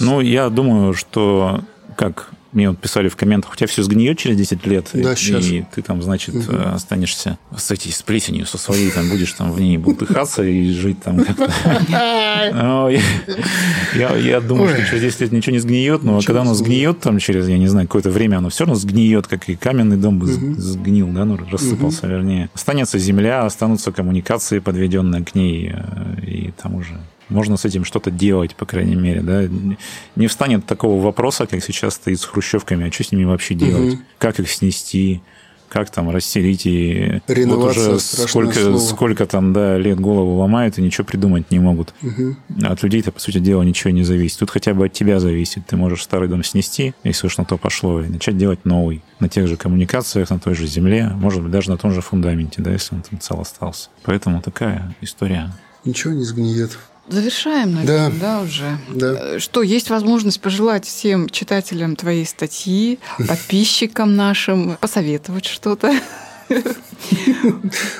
Ну, 0.00 0.20
я 0.22 0.48
думаю, 0.48 0.94
что 0.94 1.62
как 1.96 2.30
мне 2.52 2.70
вот 2.70 2.78
писали 2.78 3.08
в 3.08 3.16
комментах, 3.16 3.52
у 3.52 3.56
тебя 3.56 3.66
все 3.66 3.82
сгниет 3.82 4.18
через 4.18 4.36
10 4.36 4.66
лет, 4.66 4.88
Да, 4.94 5.12
и, 5.12 5.16
щас. 5.16 5.44
и 5.46 5.64
ты 5.74 5.82
там, 5.82 6.02
значит, 6.02 6.34
э, 6.48 6.62
останешься 6.74 7.38
с 7.56 7.70
этой 7.70 7.92
с 7.92 8.02
плесенью, 8.02 8.46
со 8.46 8.56
своей, 8.58 8.90
там 8.90 9.08
будешь 9.10 9.32
там 9.32 9.52
в 9.52 9.60
ней 9.60 9.76
бултыхаться 9.78 10.42
и 10.42 10.70
жить 10.72 11.02
там 11.02 11.24
как-то. 11.24 11.50
Ну, 12.52 12.88
Я 13.94 14.40
думаю, 14.40 14.68
что 14.74 14.86
через 14.86 15.02
10 15.02 15.20
лет 15.22 15.32
ничего 15.32 15.52
не 15.54 15.60
сгниет, 15.60 16.02
но 16.02 16.20
когда 16.20 16.42
оно 16.42 16.54
сгниет. 16.54 17.00
там 17.00 17.18
через, 17.18 17.48
я 17.48 17.58
не 17.58 17.66
знаю, 17.68 17.86
какое-то 17.86 18.10
время, 18.10 18.38
оно 18.38 18.48
все 18.48 18.64
равно 18.64 18.74
сгниет, 18.74 19.26
как 19.26 19.48
и 19.48 19.56
каменный 19.56 19.96
дом 19.96 20.18
бы 20.18 20.26
сгнил, 20.26 21.08
да, 21.08 21.24
ну, 21.24 21.38
рассыпался, 21.50 22.06
вернее. 22.06 22.50
Останется 22.54 22.98
земля, 22.98 23.44
останутся 23.44 23.92
коммуникации, 23.92 24.58
подведенные 24.60 25.24
к 25.24 25.34
ней, 25.34 25.72
э, 25.74 26.20
и 26.26 26.52
там 26.60 26.74
уже 26.76 26.98
можно 27.28 27.56
с 27.56 27.64
этим 27.64 27.84
что-то 27.84 28.10
делать, 28.10 28.54
по 28.54 28.66
крайней 28.66 28.96
мере, 28.96 29.20
да. 29.20 29.44
Не 30.16 30.26
встанет 30.26 30.66
такого 30.66 31.02
вопроса, 31.02 31.46
как 31.46 31.62
сейчас 31.62 31.94
стоит 31.94 32.20
с 32.20 32.24
хрущевками, 32.24 32.88
а 32.88 32.92
что 32.92 33.04
с 33.04 33.12
ними 33.12 33.24
вообще 33.24 33.54
делать? 33.54 33.94
Мгм. 33.94 34.04
Как 34.18 34.40
их 34.40 34.50
снести? 34.50 35.22
Как 35.68 35.90
там 35.90 36.10
расселить 36.10 36.64
и 36.64 37.20
вот 37.26 37.36
Реновация 37.36 37.90
уже 37.94 38.00
страшное 38.00 38.28
сколько, 38.28 38.60
слово. 38.60 38.78
сколько 38.78 39.26
там 39.26 39.52
да, 39.52 39.76
лет 39.76 39.98
голову 39.98 40.36
ломают 40.36 40.78
и 40.78 40.82
ничего 40.82 41.04
придумать 41.04 41.50
не 41.50 41.58
могут. 41.58 41.92
Мгм. 42.02 42.36
От 42.62 42.84
людей-то, 42.84 43.10
по 43.10 43.18
сути 43.18 43.38
дела, 43.38 43.62
ничего 43.64 43.90
не 43.90 44.04
зависит. 44.04 44.38
Тут 44.38 44.50
хотя 44.50 44.74
бы 44.74 44.86
от 44.86 44.92
тебя 44.92 45.18
зависит. 45.18 45.66
Ты 45.66 45.76
можешь 45.76 46.04
старый 46.04 46.28
дом 46.28 46.44
снести, 46.44 46.94
если 47.02 47.26
уж 47.26 47.36
на 47.36 47.44
то 47.44 47.56
пошло, 47.58 48.00
и 48.00 48.06
начать 48.06 48.38
делать 48.38 48.64
новый. 48.64 49.02
На 49.18 49.28
тех 49.28 49.48
же 49.48 49.56
коммуникациях, 49.56 50.30
на 50.30 50.38
той 50.38 50.54
же 50.54 50.68
земле, 50.68 51.10
может 51.16 51.42
быть, 51.42 51.50
даже 51.50 51.70
на 51.70 51.76
том 51.76 51.90
же 51.90 52.00
фундаменте, 52.00 52.62
да, 52.62 52.70
если 52.70 52.94
он 52.94 53.02
там 53.02 53.18
цел 53.18 53.40
остался. 53.40 53.88
Поэтому 54.04 54.40
такая 54.42 54.94
история. 55.00 55.50
Ничего 55.84 56.12
не 56.12 56.22
сгниет. 56.24 56.78
Завершаем, 57.08 57.74
наверное, 57.74 58.10
да, 58.20 58.40
уже. 58.40 58.78
Да. 58.88 59.34
Э, 59.36 59.38
Что, 59.38 59.62
есть 59.62 59.90
возможность 59.90 60.40
пожелать 60.40 60.84
всем 60.84 61.28
читателям 61.28 61.94
твоей 61.94 62.26
статьи, 62.26 62.98
подписчикам 63.28 64.16
нашим, 64.16 64.76
посоветовать 64.80 65.46
что-то? 65.46 65.94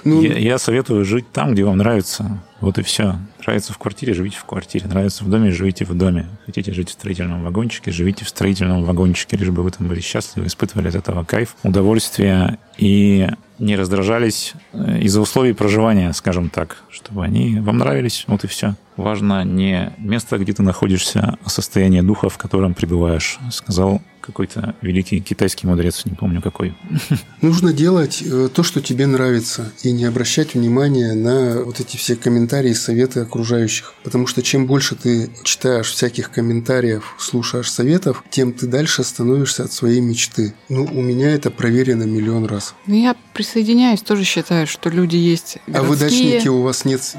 Ну, 0.05 0.23
я, 0.23 0.39
я 0.39 0.59
советую 0.59 1.05
жить 1.05 1.31
там, 1.33 1.53
где 1.53 1.65
вам 1.65 1.79
нравится. 1.79 2.43
Вот 2.61 2.79
и 2.79 2.83
все. 2.83 3.17
Нравится 3.47 3.73
в 3.73 3.79
квартире, 3.79 4.13
живите 4.13 4.39
в 4.39 4.45
квартире. 4.45 4.89
Нравится 4.89 5.23
в 5.23 5.31
доме, 5.31 5.53
живите 5.53 5.85
в 5.85 5.95
доме. 5.95 6.27
Хотите 6.47 6.73
жить 6.73 6.91
в 6.91 6.93
строительном 6.95 7.45
вагончике, 7.45 7.93
живите 7.93 8.25
в 8.25 8.29
строительном 8.29 8.83
вагончике, 8.83 9.37
лишь 9.37 9.51
бы 9.51 9.63
вы 9.63 9.71
там 9.71 9.87
были 9.87 10.01
счастливы, 10.01 10.49
испытывали 10.49 10.89
от 10.89 10.97
этого 10.97 11.23
кайф, 11.23 11.55
удовольствие 11.63 12.59
и 12.77 13.29
не 13.59 13.77
раздражались 13.77 14.55
э, 14.73 15.01
из-за 15.03 15.21
условий 15.21 15.53
проживания, 15.53 16.13
скажем 16.13 16.51
так, 16.51 16.77
чтобы 16.91 17.25
они 17.25 17.61
вам 17.61 17.79
нравились. 17.79 18.25
Вот 18.27 18.45
и 18.45 18.49
все. 18.49 18.75
Важно 18.97 19.45
не 19.45 19.93
место, 19.99 20.39
где 20.39 20.53
ты 20.53 20.63
находишься, 20.63 21.39
а 21.43 21.49
состояние 21.49 22.03
духа, 22.03 22.29
в 22.29 22.39
котором 22.39 22.75
пребываешь, 22.75 23.39
сказал 23.51 24.03
какой-то 24.21 24.75
великий 24.83 25.21
китайский 25.21 25.67
мудрец, 25.67 26.05
не 26.05 26.15
помню 26.15 26.43
какой. 26.43 26.75
Нужно 27.43 27.73
делать 27.73 28.23
э, 28.27 28.49
то, 28.53 28.63
что 28.63 28.81
тебе 28.81 29.07
нравится, 29.07 29.73
и 29.83 29.93
не 29.93 30.05
обращать 30.05 30.55
внимания 30.55 31.15
на 31.15 31.63
вот 31.63 31.81
эти 31.81 31.97
все 31.97 32.17
комментарии 32.17 32.73
советы 32.73 33.21
окружающих. 33.37 33.95
Потому 34.03 34.27
что 34.27 34.43
чем 34.43 34.67
больше 34.67 34.95
ты 34.95 35.31
читаешь 35.43 35.91
всяких 35.91 36.31
комментариев, 36.31 37.15
слушаешь 37.19 37.71
советов, 37.71 38.25
тем 38.31 38.53
ты 38.53 38.67
дальше 38.67 39.05
становишься 39.05 39.65
от 39.65 39.73
своей 39.73 40.01
мечты. 40.01 40.55
Ну, 40.69 40.85
у 40.85 41.03
меня 41.03 41.31
это 41.31 41.51
проверено 41.51 42.05
миллион 42.05 42.47
раз. 42.47 42.75
Ну, 42.87 42.95
я 42.95 43.15
присоединяюсь, 43.35 44.01
тоже 44.01 44.25
считаю, 44.25 44.67
что 44.67 44.89
люди 44.89 45.17
есть 45.17 45.59
А 45.73 45.83
вы 45.83 45.97
городские. 45.97 46.33
дачники, 46.35 46.49
у 46.49 46.63
вас 46.63 46.85
нет 46.85 47.15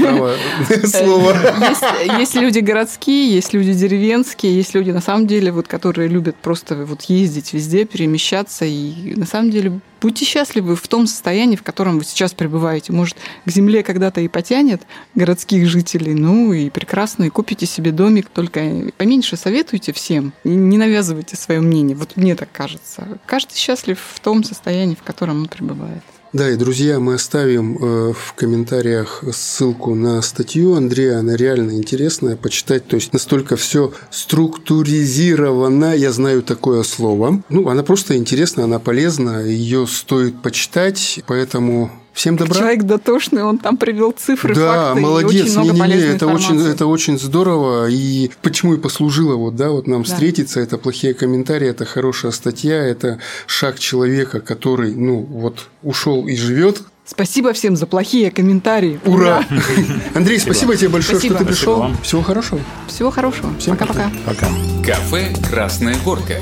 права 0.00 0.34
слова. 0.84 1.36
Есть 2.18 2.34
люди 2.34 2.58
городские, 2.58 3.32
есть 3.34 3.52
люди 3.52 3.72
деревенские, 3.72 4.56
есть 4.56 4.74
люди, 4.74 4.90
на 4.90 5.00
самом 5.00 5.26
деле, 5.26 5.52
вот, 5.52 5.68
которые 5.68 6.08
любят 6.08 6.36
просто 6.36 6.74
вот 6.84 7.02
ездить 7.02 7.52
везде, 7.52 7.84
перемещаться. 7.84 8.64
И 8.64 9.14
на 9.14 9.26
самом 9.26 9.50
деле 9.50 9.80
Будьте 10.00 10.24
счастливы 10.24 10.76
в 10.76 10.88
том 10.88 11.06
состоянии, 11.06 11.56
в 11.56 11.62
котором 11.62 11.98
вы 11.98 12.04
сейчас 12.04 12.32
пребываете. 12.32 12.92
Может, 12.92 13.16
к 13.44 13.50
земле 13.50 13.82
когда-то 13.82 14.20
и 14.20 14.28
потянет 14.28 14.82
городских 15.14 15.66
жителей, 15.68 16.14
ну 16.14 16.52
и 16.52 16.70
прекрасно, 16.70 17.24
и 17.24 17.28
купите 17.28 17.66
себе 17.66 17.92
домик, 17.92 18.28
только 18.28 18.92
поменьше 18.96 19.36
советуйте 19.36 19.92
всем, 19.92 20.32
не 20.44 20.78
навязывайте 20.78 21.36
свое 21.36 21.60
мнение. 21.60 21.96
Вот 21.96 22.16
мне 22.16 22.34
так 22.34 22.50
кажется. 22.52 23.18
Каждый 23.26 23.56
счастлив 23.56 23.98
в 24.14 24.20
том 24.20 24.42
состоянии, 24.44 24.94
в 24.94 25.02
котором 25.02 25.42
он 25.42 25.48
пребывает. 25.48 26.02
Да, 26.32 26.48
и, 26.48 26.54
друзья, 26.54 27.00
мы 27.00 27.14
оставим 27.14 27.76
э, 27.76 28.12
в 28.12 28.34
комментариях 28.34 29.24
ссылку 29.32 29.96
на 29.96 30.22
статью 30.22 30.76
Андрея. 30.76 31.18
Она 31.18 31.34
реально 31.34 31.72
интересная 31.72 32.36
почитать. 32.36 32.86
То 32.86 32.94
есть 32.94 33.12
настолько 33.12 33.56
все 33.56 33.92
структуризировано. 34.10 35.96
Я 35.96 36.12
знаю 36.12 36.42
такое 36.44 36.84
слово. 36.84 37.42
Ну, 37.48 37.68
она 37.68 37.82
просто 37.82 38.16
интересна, 38.16 38.62
она 38.62 38.78
полезна. 38.78 39.44
Ее 39.44 39.88
стоит 39.88 40.40
почитать. 40.40 41.20
Поэтому 41.26 41.90
Всем 42.12 42.36
добра. 42.36 42.56
Человек 42.58 42.82
дотошный, 42.82 43.42
он 43.44 43.58
там 43.58 43.76
привел 43.76 44.12
цифры, 44.12 44.54
да, 44.54 44.88
факты 44.88 45.00
молодец. 45.00 45.32
и 45.32 45.42
очень 45.42 45.52
много 45.52 45.72
не, 45.72 45.80
не, 45.80 45.94
не, 46.00 46.14
это 46.14 46.26
очень, 46.26 46.60
это 46.60 46.86
очень 46.86 47.18
здорово. 47.18 47.88
И 47.88 48.30
почему 48.42 48.74
и 48.74 48.78
послужило 48.78 49.36
вот, 49.36 49.56
да, 49.56 49.70
вот 49.70 49.86
нам 49.86 50.02
Да. 50.02 50.12
встретиться, 50.12 50.60
это 50.60 50.76
плохие 50.76 51.14
комментарии, 51.14 51.68
это 51.68 51.84
хорошая 51.84 52.32
статья, 52.32 52.76
это 52.76 53.18
шаг 53.46 53.78
человека, 53.78 54.40
который, 54.40 54.94
ну, 54.94 55.20
вот 55.20 55.68
ушел 55.82 56.26
и 56.26 56.36
живет. 56.36 56.82
Спасибо 57.06 57.52
всем 57.52 57.74
за 57.76 57.86
плохие 57.86 58.30
комментарии. 58.30 59.00
Ура! 59.04 59.44
Андрей, 60.14 60.38
спасибо 60.38 60.76
тебе 60.76 60.90
большое, 60.90 61.18
Спасибо. 61.18 61.36
что 61.36 61.44
ты 61.44 61.54
Спасибо 61.54 61.72
пришел. 61.72 61.80
вам. 61.80 61.96
Всего 62.02 62.22
хорошего. 62.22 62.60
Всего 62.86 63.10
хорошего. 63.10 63.50
Всем 63.58 63.76
Пока-пока. 63.76 64.10
Пока. 64.26 64.48
Кафе 64.84 65.32
«Красная 65.50 65.96
горка». 66.04 66.36